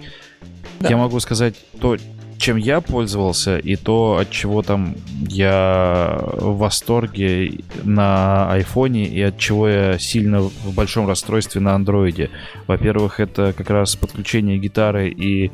да. 0.80 0.90
я 0.90 0.98
могу 0.98 1.20
сказать 1.20 1.56
то, 1.80 1.98
чем 2.38 2.58
я 2.58 2.82
пользовался, 2.82 3.58
и 3.58 3.76
то, 3.76 4.18
от 4.18 4.30
чего 4.30 4.62
там 4.62 4.96
я 5.28 6.20
в 6.22 6.58
восторге 6.58 7.62
на 7.84 8.52
айфоне, 8.52 9.06
и 9.06 9.22
от 9.22 9.38
чего 9.38 9.68
я 9.68 9.98
сильно 9.98 10.42
в 10.42 10.74
большом 10.74 11.08
расстройстве 11.08 11.62
на 11.62 11.74
андроиде. 11.74 12.30
Во-первых, 12.68 13.20
это 13.20 13.54
как 13.58 13.70
раз 13.70 13.96
подключение 13.96 14.58
гитары 14.58 15.10
и 15.10 15.52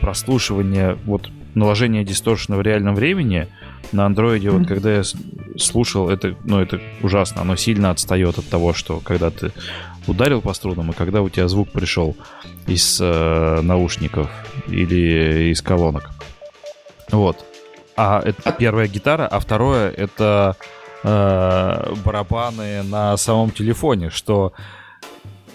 прослушивание, 0.00 0.96
вот 1.04 1.30
наложение 1.54 2.04
дисторшена 2.04 2.56
в 2.56 2.62
реальном 2.62 2.94
времени 2.94 3.48
на 3.92 4.06
андроиде, 4.06 4.48
mm-hmm. 4.48 4.58
вот 4.58 4.68
когда 4.68 4.94
я 4.94 5.02
слушал, 5.58 6.08
это, 6.08 6.36
ну, 6.44 6.60
это 6.60 6.80
ужасно, 7.02 7.42
оно 7.42 7.56
сильно 7.56 7.90
отстает 7.90 8.38
от 8.38 8.46
того, 8.48 8.72
что 8.72 9.00
когда 9.00 9.30
ты 9.30 9.52
ударил 10.06 10.40
по 10.40 10.52
струнам, 10.54 10.90
и 10.90 10.94
когда 10.94 11.22
у 11.22 11.28
тебя 11.28 11.48
звук 11.48 11.70
пришел 11.70 12.16
из 12.66 12.98
э, 13.00 13.60
наушников 13.62 14.30
или 14.68 15.50
из 15.50 15.62
колонок. 15.62 16.10
Вот. 17.10 17.44
А 17.96 18.20
это 18.24 18.52
первая 18.52 18.88
гитара, 18.88 19.26
а 19.26 19.40
второе 19.40 19.90
это 19.90 20.56
э, 21.02 21.94
барабаны 22.04 22.82
на 22.82 23.16
самом 23.16 23.50
телефоне, 23.50 24.10
что 24.10 24.52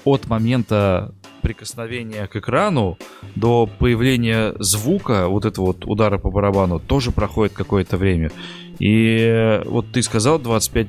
от 0.04 0.28
момента 0.28 1.14
прикосновения 1.42 2.28
к 2.28 2.36
экрану 2.36 2.98
до 3.36 3.68
появления 3.68 4.54
звука, 4.60 5.28
вот 5.28 5.46
этого 5.46 5.68
вот 5.68 5.86
удара 5.86 6.18
по 6.18 6.32
барабану, 6.32 6.80
тоже 6.80 7.12
проходит 7.12 7.54
какое-то 7.54 7.98
время. 7.98 8.32
И 8.80 9.62
вот 9.66 9.92
ты 9.92 10.02
сказал 10.04 10.40
25 10.40 10.88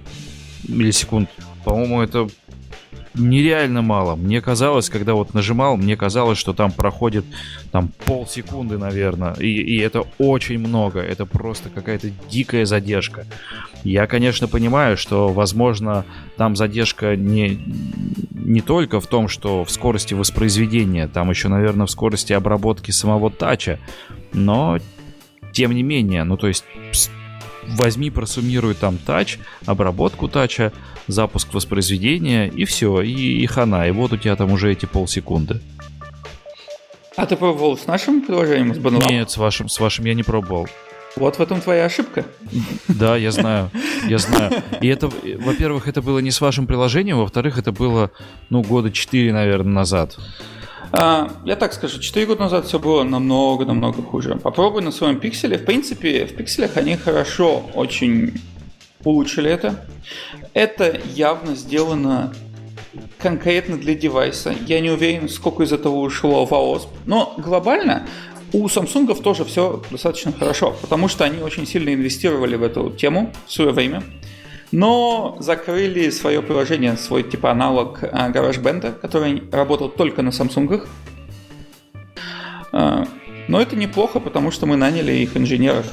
миллисекунд. 0.69 1.29
По-моему, 1.65 2.03
это 2.03 2.29
нереально 3.15 3.83
мало. 3.83 4.17
Мне 4.17 4.41
казалось, 4.41 4.89
когда 4.89 5.15
вот 5.15 5.35
нажимал, 5.35 5.77
мне 5.77 5.97
казалось, 5.97 6.39
что 6.39 6.53
там 6.53 6.73
проходит 6.73 7.25
там 7.71 7.91
полсекунды, 8.07 8.79
наверное. 8.79 9.35
И, 9.35 9.49
и 9.49 9.79
это 9.79 10.05
очень 10.19 10.59
много. 10.59 11.01
Это 11.01 11.27
просто 11.27 11.69
какая-то 11.69 12.11
дикая 12.31 12.67
задержка. 12.67 13.27
Я, 13.85 14.07
конечно, 14.07 14.49
понимаю, 14.49 14.97
что, 14.97 15.29
возможно, 15.29 16.05
там 16.37 16.57
задержка 16.57 17.17
не, 17.17 17.61
не 18.31 18.61
только 18.61 19.01
в 19.01 19.07
том, 19.07 19.29
что 19.29 19.65
в 19.65 19.71
скорости 19.71 20.15
воспроизведения, 20.15 21.09
там 21.09 21.31
еще, 21.31 21.49
наверное, 21.49 21.87
в 21.87 21.91
скорости 21.91 22.33
обработки 22.33 22.91
самого 22.91 23.31
тача. 23.31 23.79
Но, 24.33 24.79
тем 25.53 25.73
не 25.73 25.83
менее, 25.83 26.25
ну 26.25 26.37
то 26.37 26.49
есть 26.49 26.65
возьми, 27.67 28.11
просуммируй 28.11 28.75
там 28.75 28.99
тач, 28.99 29.39
обработку 29.67 30.29
тача, 30.29 30.73
запуск 31.07 31.55
воспроизведения, 31.55 32.49
и 32.49 32.65
все, 32.65 33.03
и, 33.03 33.43
и 33.43 33.47
хана. 33.47 33.89
И 33.89 33.91
вот 33.91 34.13
у 34.13 34.17
тебя 34.17 34.37
там 34.37 34.53
уже 34.53 34.73
эти 34.73 34.87
полсекунды. 34.87 35.61
А 37.17 37.27
ты 37.27 37.37
пробовал 37.37 37.77
с 37.77 37.87
нашим 37.87 38.23
приложением, 38.23 38.75
с 38.75 38.79
Banlab? 38.79 39.09
Нет, 39.09 39.31
с 39.31 39.37
вашим, 39.37 39.69
с 39.69 39.79
вашим 39.79 40.07
я 40.07 40.15
не 40.15 40.23
пробовал. 40.23 40.67
Вот 41.17 41.37
в 41.37 41.43
этом 41.43 41.61
твоя 41.61 41.85
ошибка. 41.85 42.25
Да, 42.89 43.17
я 43.17 43.33
знаю, 43.33 43.71
я 44.09 44.17
знаю. 44.17 44.63
И 44.81 44.89
это, 44.89 45.09
во-первых, 45.09 45.87
это 45.87 46.01
было 46.01 46.21
не 46.21 46.31
с 46.31 46.41
вашим 46.41 46.67
приложением, 46.67 47.19
во-вторых, 47.19 47.59
это 47.59 47.71
было, 47.71 48.11
ну, 48.49 48.63
года 48.63 48.91
четыре, 48.91 49.33
наверное, 49.33 49.73
назад. 49.73 50.17
А, 50.93 51.31
я 51.45 51.57
так 51.57 51.73
скажу, 51.73 51.99
4 51.99 52.27
года 52.27 52.43
назад 52.43 52.67
все 52.67 52.79
было 52.79 53.03
намного-намного 53.03 54.03
хуже. 54.03 54.37
Попробуй 54.37 54.83
на 54.83 54.93
своем 54.93 55.19
пикселе. 55.19 55.57
В 55.57 55.65
принципе, 55.65 56.27
в 56.27 56.35
пикселях 56.37 56.77
они 56.77 56.97
хорошо 56.97 57.65
очень 57.75 58.35
улучшили 59.03 59.51
это. 59.51 59.87
Это 60.53 61.01
явно 61.15 61.57
сделано 61.57 62.35
конкретно 63.19 63.79
для 63.79 63.95
девайса. 63.95 64.55
Я 64.67 64.81
не 64.81 64.91
уверен, 64.91 65.31
сколько 65.31 65.63
из 65.63 65.73
этого 65.73 65.97
ушло 65.97 66.45
в 66.45 66.53
AOSP. 66.53 66.89
Но 67.07 67.35
глобально 67.39 68.07
у 68.53 68.67
Samsung 68.67 69.21
тоже 69.23 69.47
все 69.47 69.83
достаточно 69.91 70.31
хорошо, 70.31 70.77
потому 70.83 71.09
что 71.09 71.25
они 71.25 71.43
очень 71.43 71.67
сильно 71.67 71.95
инвестировали 71.95 72.57
в 72.57 72.63
эту 72.63 72.91
тему 72.91 73.33
в 73.47 73.53
свое 73.53 73.71
время 73.71 74.03
но 74.73 75.37
закрыли 75.39 76.09
свое 76.11 76.43
приложение, 76.43 76.97
свой 76.97 77.23
типа 77.23 77.51
аналог 77.51 78.03
а, 78.03 78.31
GarageBand, 78.31 79.01
который 79.01 79.43
работал 79.53 79.91
только 79.91 80.23
на 80.23 80.31
Samsung. 80.31 80.87
А, 82.73 83.07
но 83.49 83.61
это 83.61 83.77
неплохо, 83.77 84.19
потому 84.19 84.51
что 84.51 84.65
мы 84.67 84.77
наняли 84.77 85.13
их 85.13 85.37
инженеров. 85.37 85.87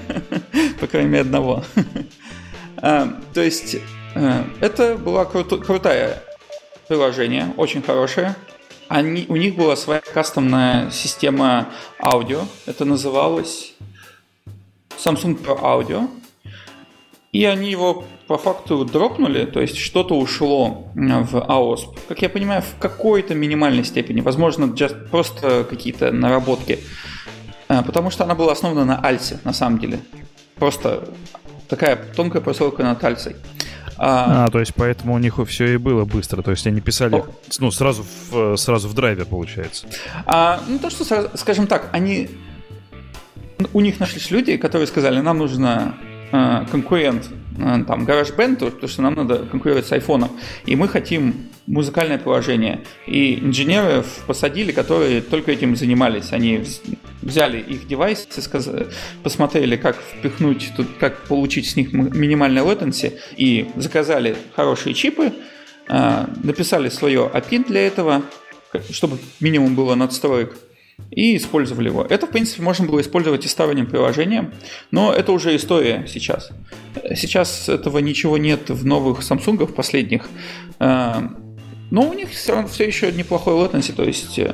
По 0.80 0.86
крайней 0.88 1.10
мере, 1.10 1.22
одного. 1.22 1.64
А, 2.76 3.08
то 3.32 3.40
есть, 3.40 3.76
это 4.60 4.96
было 4.96 5.24
крутое 5.24 6.18
приложение, 6.88 7.54
очень 7.56 7.82
хорошее. 7.82 8.34
Они, 8.88 9.24
у 9.28 9.36
них 9.36 9.54
была 9.54 9.76
своя 9.76 10.00
кастомная 10.00 10.90
система 10.90 11.68
аудио. 11.98 12.42
Это 12.66 12.84
называлось 12.84 13.74
Samsung 14.98 15.42
Pro 15.42 15.58
Audio. 15.62 16.08
И 17.32 17.46
они 17.46 17.70
его 17.70 18.04
по 18.26 18.36
факту 18.36 18.84
дропнули, 18.84 19.46
то 19.46 19.62
есть 19.62 19.78
что-то 19.78 20.18
ушло 20.18 20.90
в 20.94 21.34
AOSP. 21.34 21.98
Как 22.08 22.20
я 22.20 22.28
понимаю, 22.28 22.60
в 22.60 22.78
какой-то 22.78 23.34
минимальной 23.34 23.84
степени. 23.84 24.20
Возможно, 24.20 24.66
just, 24.66 25.08
просто 25.08 25.64
какие-то 25.64 26.12
наработки. 26.12 26.80
А, 27.68 27.82
потому 27.82 28.10
что 28.10 28.24
она 28.24 28.34
была 28.34 28.52
основана 28.52 28.84
на 28.84 29.00
Альсе, 29.02 29.38
на 29.44 29.54
самом 29.54 29.78
деле. 29.78 30.00
Просто 30.56 31.08
такая 31.68 31.96
тонкая 31.96 32.42
прослойка 32.42 32.82
над 32.82 33.02
Альсой. 33.02 33.36
А, 33.96 34.44
а, 34.44 34.50
то 34.50 34.60
есть 34.60 34.74
поэтому 34.74 35.14
у 35.14 35.18
них 35.18 35.40
все 35.46 35.72
и 35.72 35.78
было 35.78 36.04
быстро. 36.04 36.42
То 36.42 36.50
есть 36.50 36.66
они 36.66 36.82
писали 36.82 37.16
О. 37.16 37.26
ну, 37.60 37.70
сразу, 37.70 38.04
в, 38.30 38.56
сразу 38.58 38.88
в 38.88 38.94
драйве, 38.94 39.24
получается. 39.24 39.86
А, 40.26 40.60
ну, 40.68 40.78
то, 40.78 40.90
что, 40.90 41.30
скажем 41.34 41.66
так, 41.66 41.88
они... 41.92 42.28
У 43.72 43.80
них 43.80 44.00
нашлись 44.00 44.30
люди, 44.30 44.58
которые 44.58 44.86
сказали, 44.86 45.20
нам 45.20 45.38
нужно 45.38 45.94
Э, 45.94 46.11
конкурент 46.70 47.28
э, 47.58 47.84
там 47.86 48.04
GarageBand, 48.04 48.70
то, 48.80 48.88
что 48.88 49.02
нам 49.02 49.14
надо 49.14 49.46
конкурировать 49.50 49.86
с 49.86 49.92
iPhone, 49.92 50.30
и 50.64 50.76
мы 50.76 50.88
хотим 50.88 51.50
музыкальное 51.66 52.18
приложение. 52.18 52.80
И 53.06 53.38
инженеров 53.38 54.06
посадили, 54.26 54.72
которые 54.72 55.20
только 55.20 55.52
этим 55.52 55.76
занимались. 55.76 56.32
Они 56.32 56.64
взяли 57.20 57.60
их 57.60 57.86
девайсы, 57.86 58.26
посмотрели, 59.22 59.76
как 59.76 59.96
впихнуть, 59.96 60.72
тут, 60.76 60.86
как 60.98 61.18
получить 61.24 61.68
с 61.68 61.76
них 61.76 61.92
минимальное 61.92 62.62
latency, 62.62 63.18
и 63.36 63.70
заказали 63.76 64.34
хорошие 64.56 64.94
чипы, 64.94 65.32
э, 65.88 66.26
написали 66.42 66.88
свое 66.88 67.30
API 67.32 67.66
для 67.68 67.86
этого, 67.86 68.22
чтобы 68.90 69.18
минимум 69.40 69.74
было 69.74 69.94
надстроек, 69.94 70.56
и 71.10 71.36
использовали 71.36 71.88
его. 71.88 72.06
Это, 72.08 72.26
в 72.26 72.30
принципе, 72.30 72.62
можно 72.62 72.86
было 72.86 73.00
использовать 73.00 73.44
и 73.44 73.48
сторонним 73.48 73.86
приложением, 73.86 74.52
но 74.90 75.12
это 75.12 75.32
уже 75.32 75.54
история 75.56 76.06
сейчас. 76.08 76.50
Сейчас 77.14 77.68
этого 77.68 77.98
ничего 77.98 78.38
нет 78.38 78.70
в 78.70 78.86
новых 78.86 79.20
Samsung 79.20 79.66
последних. 79.72 80.28
Но 81.92 82.08
у 82.08 82.14
них 82.14 82.30
все, 82.30 82.52
равно, 82.52 82.68
все 82.68 82.86
еще 82.86 83.12
неплохой 83.12 83.52
latency, 83.52 83.92
то 83.92 84.02
есть 84.02 84.38
э, 84.38 84.50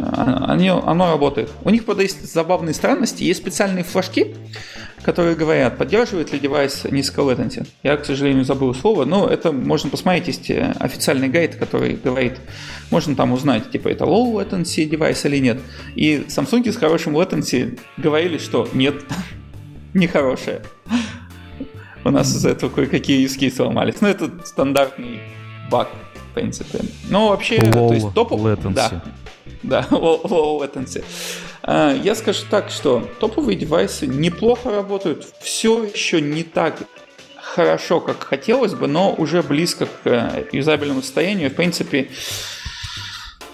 они, 0.49 0.71
оно 0.71 1.13
работает. 1.13 1.49
У 1.63 1.71
них, 1.71 1.85
правда, 1.85 2.03
есть 2.03 2.33
забавные 2.33 2.75
странности, 2.75 3.23
есть 3.23 3.39
специальные 3.39 3.85
флажки, 3.85 4.35
которые 5.05 5.37
говорят, 5.37 5.79
поддерживает 5.79 6.33
ли 6.33 6.41
девайс 6.41 6.83
низкое 6.91 7.25
latency. 7.25 7.65
Я, 7.85 7.97
к 7.97 8.05
сожалению, 8.05 8.45
забыл 8.45 8.75
слово, 8.75 9.05
но 9.05 9.29
это 9.29 9.53
можно 9.53 9.89
посмотреть, 9.89 10.27
есть 10.27 10.51
э, 10.51 10.75
официальный 10.81 11.29
гайд, 11.29 11.55
который 11.55 11.95
говорит, 11.95 12.41
можно 12.91 13.15
там 13.15 13.31
узнать, 13.31 13.71
типа 13.71 13.87
это 13.87 14.05
low 14.05 14.33
latency 14.33 14.87
девайс 14.87 15.25
или 15.25 15.39
нет. 15.39 15.61
И 15.95 16.25
Samsung 16.27 16.69
с 16.73 16.77
хорошим 16.77 17.17
latency 17.17 17.79
говорили, 17.99 18.39
что 18.39 18.69
нет, 18.73 18.97
не 19.95 20.09
хорошее. 20.09 20.63
У 22.05 22.11
нас 22.11 22.35
из-за 22.35 22.49
этого 22.49 22.69
кое-какие 22.69 23.25
use 23.25 23.55
сломались. 23.55 24.01
Но 24.01 24.09
это 24.09 24.29
стандартный 24.45 25.21
баг, 25.71 25.89
принципе. 26.41 26.81
Но 27.09 27.29
вообще, 27.29 27.59
low 27.59 27.89
то 27.89 27.95
есть 27.95 28.15
топ... 28.15 28.33
Latency. 28.33 28.75
Да, 28.75 29.03
да, 29.63 29.87
low, 29.91 30.23
low 30.23 30.61
latency. 30.61 31.05
э, 31.63 32.01
я 32.03 32.15
скажу 32.15 32.45
так, 32.51 32.71
что 32.71 33.09
топовые 33.21 33.57
девайсы 33.57 34.07
неплохо 34.07 34.71
работают, 34.71 35.27
все 35.41 35.85
еще 35.85 36.21
не 36.21 36.43
так 36.43 36.83
хорошо, 37.37 38.01
как 38.01 38.23
хотелось 38.23 38.75
бы, 38.75 38.87
но 38.87 39.15
уже 39.15 39.43
близко 39.43 39.87
к 39.87 39.91
э, 40.05 40.45
юзабельному 40.53 41.03
состоянию. 41.03 41.51
В 41.51 41.55
принципе, 41.55 42.09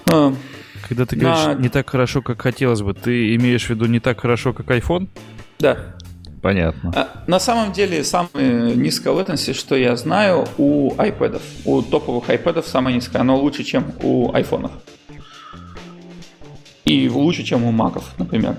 когда 0.05 1.07
ты 1.07 1.17
говоришь 1.17 1.45
на... 1.45 1.55
не 1.55 1.69
так 1.69 1.89
хорошо, 1.89 2.21
как 2.21 2.43
хотелось 2.43 2.83
бы, 2.83 2.93
ты 2.93 3.35
имеешь 3.37 3.67
в 3.67 3.71
виду 3.71 3.87
не 3.87 4.01
так 4.01 4.21
хорошо, 4.21 4.53
как 4.53 4.67
iPhone? 4.67 5.09
Да. 5.59 5.97
Понятно. 6.45 6.93
А, 6.95 7.23
на 7.27 7.41
самом 7.41 7.73
деле, 7.73 8.05
самая 8.05 8.75
низкая 8.75 9.15
latency, 9.15 9.55
что 9.55 9.77
я 9.77 9.97
знаю, 9.97 10.47
у 10.59 10.93
iPad. 10.93 11.41
У 11.65 11.81
топовых 11.81 12.29
iPad 12.29 12.63
самая 12.69 12.95
низкая. 12.95 13.23
Оно 13.23 13.39
лучше, 13.39 13.65
чем 13.65 13.95
у 14.03 14.31
iPhone. 14.31 14.71
И 16.85 17.09
лучше, 17.09 17.45
чем 17.45 17.65
у 17.65 17.73
Macов, 17.73 18.05
например. 18.19 18.59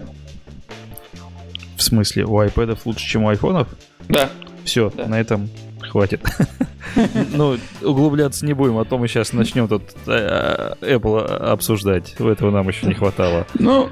В 1.78 1.84
смысле, 1.84 2.26
у 2.26 2.42
iPad 2.42 2.76
лучше, 2.86 3.06
чем 3.06 3.26
у 3.26 3.32
iPhone? 3.32 3.68
Да. 4.10 4.32
Все, 4.64 4.90
да. 4.90 5.06
на 5.06 5.20
этом 5.20 5.48
хватит. 5.80 6.22
Ну, 7.34 7.58
углубляться 7.82 8.46
не 8.46 8.54
будем, 8.54 8.78
а 8.78 8.86
то 8.86 8.98
мы 8.98 9.10
сейчас 9.10 9.34
начнем 9.34 9.68
тут 9.68 9.84
э, 10.08 10.76
Apple 10.80 11.26
обсуждать. 11.26 12.14
Этого 12.18 12.52
нам 12.52 12.70
еще 12.70 12.88
не 12.88 12.94
хватало. 12.94 13.46
Ну, 13.56 13.90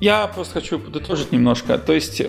я 0.00 0.26
просто 0.26 0.54
хочу 0.54 0.78
подытожить 0.78 1.32
немножко. 1.32 1.78
То 1.78 1.92
есть, 1.92 2.22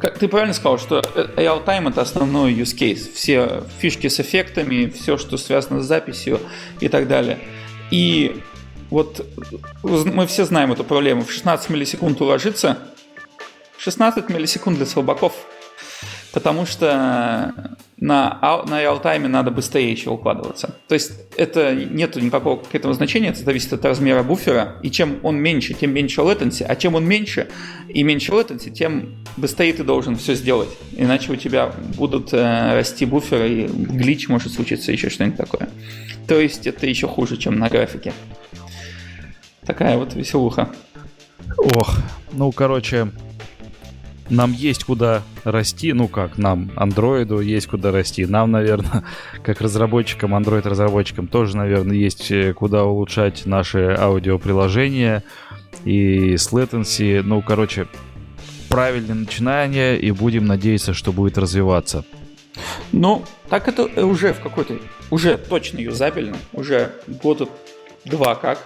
как 0.00 0.18
ты 0.18 0.28
правильно 0.28 0.54
сказал, 0.54 0.78
что 0.78 1.00
AI 1.00 1.64
Time 1.64 1.90
это 1.90 2.00
основной 2.00 2.52
use 2.52 2.76
case. 2.76 3.12
Все 3.12 3.62
фишки 3.78 4.08
с 4.08 4.20
эффектами, 4.20 4.86
все, 4.86 5.16
что 5.16 5.36
связано 5.36 5.82
с 5.82 5.86
записью 5.86 6.40
и 6.80 6.88
так 6.88 7.08
далее. 7.08 7.38
И 7.90 8.42
вот 8.90 9.26
мы 9.82 10.26
все 10.26 10.44
знаем 10.44 10.72
эту 10.72 10.84
проблему. 10.84 11.24
В 11.24 11.32
16 11.32 11.70
миллисекунд 11.70 12.20
уложиться. 12.20 12.78
16 13.78 14.28
миллисекунд 14.28 14.76
для 14.76 14.86
слабаков– 14.86 15.34
потому 16.38 16.66
что 16.66 17.52
на, 17.96 18.62
на 18.68 18.80
реалтайме 18.80 19.26
надо 19.26 19.50
быстрее 19.50 19.90
еще 19.90 20.10
укладываться. 20.10 20.76
То 20.86 20.94
есть 20.94 21.10
это 21.36 21.74
нет 21.74 22.14
никакого 22.14 22.62
к 22.62 22.72
этому 22.72 22.94
значения, 22.94 23.30
это 23.30 23.40
зависит 23.40 23.72
от 23.72 23.84
размера 23.84 24.22
буфера, 24.22 24.76
и 24.84 24.90
чем 24.92 25.18
он 25.24 25.34
меньше, 25.34 25.74
тем 25.74 25.92
меньше 25.92 26.20
latency, 26.20 26.62
а 26.62 26.76
чем 26.76 26.94
он 26.94 27.04
меньше 27.04 27.48
и 27.88 28.04
меньше 28.04 28.30
latency, 28.30 28.70
тем 28.70 29.16
быстрее 29.36 29.72
ты 29.72 29.82
должен 29.82 30.14
все 30.14 30.34
сделать, 30.36 30.68
иначе 30.92 31.32
у 31.32 31.34
тебя 31.36 31.72
будут 31.96 32.32
э, 32.32 32.74
расти 32.74 33.04
буферы, 33.04 33.48
и 33.48 33.66
глич 33.66 34.28
может 34.28 34.52
случиться, 34.52 34.92
еще 34.92 35.10
что-нибудь 35.10 35.38
такое. 35.38 35.68
То 36.28 36.38
есть 36.38 36.68
это 36.68 36.86
еще 36.86 37.08
хуже, 37.08 37.36
чем 37.36 37.58
на 37.58 37.68
графике. 37.68 38.12
Такая 39.66 39.96
вот 39.96 40.14
веселуха. 40.14 40.68
Ох, 41.56 41.96
ну, 42.30 42.52
короче, 42.52 43.08
нам 44.30 44.52
есть 44.52 44.84
куда 44.84 45.22
расти, 45.44 45.92
ну 45.92 46.08
как, 46.08 46.38
нам, 46.38 46.70
андроиду, 46.76 47.40
есть 47.40 47.66
куда 47.66 47.92
расти. 47.92 48.26
Нам, 48.26 48.50
наверное, 48.50 49.04
как 49.42 49.60
разработчикам, 49.60 50.34
андроид-разработчикам 50.34 51.28
тоже, 51.28 51.56
наверное, 51.56 51.96
есть 51.96 52.30
э, 52.30 52.52
куда 52.52 52.84
улучшать 52.84 53.46
наши 53.46 53.96
аудиоприложения 53.98 55.22
и 55.84 56.36
с 56.36 56.52
latency. 56.52 57.22
Ну, 57.22 57.42
короче, 57.42 57.86
правильное 58.68 59.14
начинание, 59.14 59.98
и 59.98 60.10
будем 60.10 60.46
надеяться, 60.46 60.94
что 60.94 61.12
будет 61.12 61.38
развиваться. 61.38 62.04
Ну, 62.92 63.24
так 63.48 63.68
это 63.68 63.84
уже 64.04 64.32
в 64.32 64.40
какой-то, 64.40 64.78
уже 65.10 65.38
точно 65.38 65.78
юзабельно, 65.78 66.36
уже 66.52 66.92
года 67.06 67.48
два 68.04 68.34
как. 68.34 68.58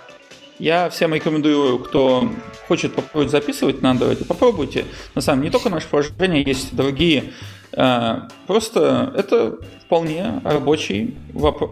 Я 0.62 0.90
всем 0.90 1.12
рекомендую, 1.12 1.80
кто 1.80 2.30
хочет 2.68 2.94
попробовать 2.94 3.32
записывать 3.32 3.82
на 3.82 3.94
Android, 3.94 4.24
попробуйте. 4.24 4.84
На 5.16 5.20
самом 5.20 5.40
деле, 5.40 5.48
не 5.48 5.52
только 5.52 5.70
наше 5.70 5.88
приложение, 5.88 6.44
есть 6.44 6.76
другие. 6.76 7.32
Э, 7.72 8.28
просто 8.46 9.12
это 9.16 9.58
вполне 9.84 10.40
рабочий 10.44 11.16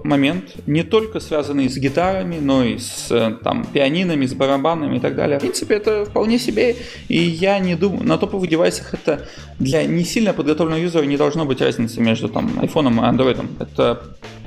момент, 0.02 0.56
не 0.66 0.82
только 0.82 1.20
связанный 1.20 1.68
с 1.68 1.76
гитарами, 1.76 2.40
но 2.40 2.64
и 2.64 2.78
с 2.78 3.38
там, 3.44 3.64
пианинами, 3.64 4.26
с 4.26 4.34
барабанами 4.34 4.96
и 4.96 5.00
так 5.00 5.14
далее. 5.14 5.38
В 5.38 5.42
принципе, 5.42 5.76
это 5.76 6.04
вполне 6.04 6.40
себе, 6.40 6.74
и 7.06 7.16
я 7.16 7.60
не 7.60 7.76
думаю, 7.76 8.04
на 8.04 8.18
топовых 8.18 8.50
девайсах 8.50 8.92
это 8.92 9.24
для 9.60 9.84
не 9.84 10.02
сильно 10.02 10.32
подготовленного 10.32 10.80
юзера 10.80 11.04
не 11.04 11.16
должно 11.16 11.44
быть 11.44 11.60
разницы 11.60 12.00
между 12.00 12.28
там 12.28 12.58
iPhone 12.58 12.92
и 12.92 13.16
Android. 13.16 13.46
Это 13.60 14.02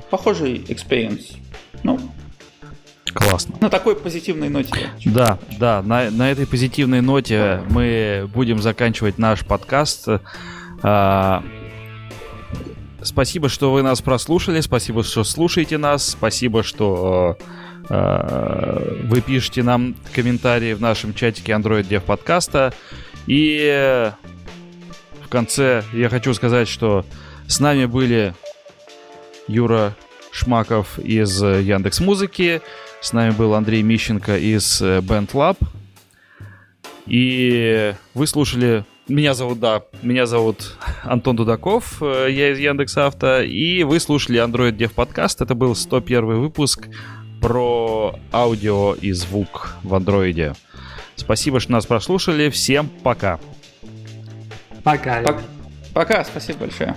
похожий 0.09 0.65
experience. 0.67 1.37
Ну, 1.83 1.97
Классно. 3.13 3.55
На 3.61 3.69
такой 3.69 3.95
позитивной 3.95 4.49
ноте. 4.49 4.89
Да, 5.05 5.37
да, 5.59 5.81
на, 5.83 6.09
на 6.09 6.31
этой 6.31 6.47
позитивной 6.47 7.01
ноте 7.01 7.61
мы 7.69 8.29
будем 8.33 8.61
заканчивать 8.61 9.17
наш 9.17 9.45
подкаст. 9.45 10.07
А, 10.81 11.43
спасибо, 13.01 13.49
что 13.49 13.71
вы 13.71 13.83
нас 13.83 14.01
прослушали, 14.01 14.61
спасибо, 14.61 15.03
что 15.03 15.23
слушаете 15.23 15.77
нас, 15.77 16.09
спасибо, 16.09 16.63
что 16.63 17.37
а, 17.89 18.97
вы 19.03 19.21
пишете 19.21 19.61
нам 19.63 19.95
комментарии 20.13 20.73
в 20.73 20.81
нашем 20.81 21.13
чатике 21.13 21.51
Android 21.53 21.87
Dev 21.87 22.01
подкаста. 22.01 22.73
И 23.27 24.11
в 25.23 25.29
конце 25.29 25.83
я 25.93 26.09
хочу 26.09 26.33
сказать, 26.33 26.67
что 26.67 27.05
с 27.47 27.59
нами 27.59 27.85
были 27.85 28.33
Юра 29.47 29.95
Шмаков 30.31 30.97
из 30.99 31.41
Яндекс 31.41 31.99
Музыки, 31.99 32.61
с 33.03 33.11
нами 33.11 33.31
был 33.31 33.53
Андрей 33.53 33.83
Мищенко 33.83 34.37
из 34.37 34.81
э, 34.81 34.99
Band 34.99 35.31
Lab. 35.33 35.57
И 37.05 37.93
вы 38.13 38.27
слушали... 38.27 38.85
Меня 39.09 39.33
зовут, 39.33 39.59
да, 39.59 39.83
меня 40.01 40.25
зовут 40.25 40.77
Антон 41.03 41.35
Дудаков, 41.35 42.01
э, 42.01 42.27
я 42.31 42.53
из 42.53 42.59
Яндекс 42.59 42.97
Авто, 42.97 43.41
и 43.41 43.83
вы 43.83 43.99
слушали 43.99 44.41
Android 44.41 44.77
Dev 44.77 44.93
подкаст. 44.93 45.41
Это 45.41 45.53
был 45.53 45.75
101 45.75 46.25
выпуск 46.25 46.87
про 47.41 48.17
аудио 48.31 48.93
и 48.93 49.11
звук 49.11 49.75
в 49.83 49.93
андроиде. 49.93 50.53
Спасибо, 51.17 51.59
что 51.59 51.73
нас 51.73 51.85
прослушали. 51.85 52.49
Всем 52.49 52.87
пока. 53.03 53.37
Пока. 54.85 55.41
Пока, 55.93 56.23
спасибо 56.23 56.59
большое. 56.59 56.95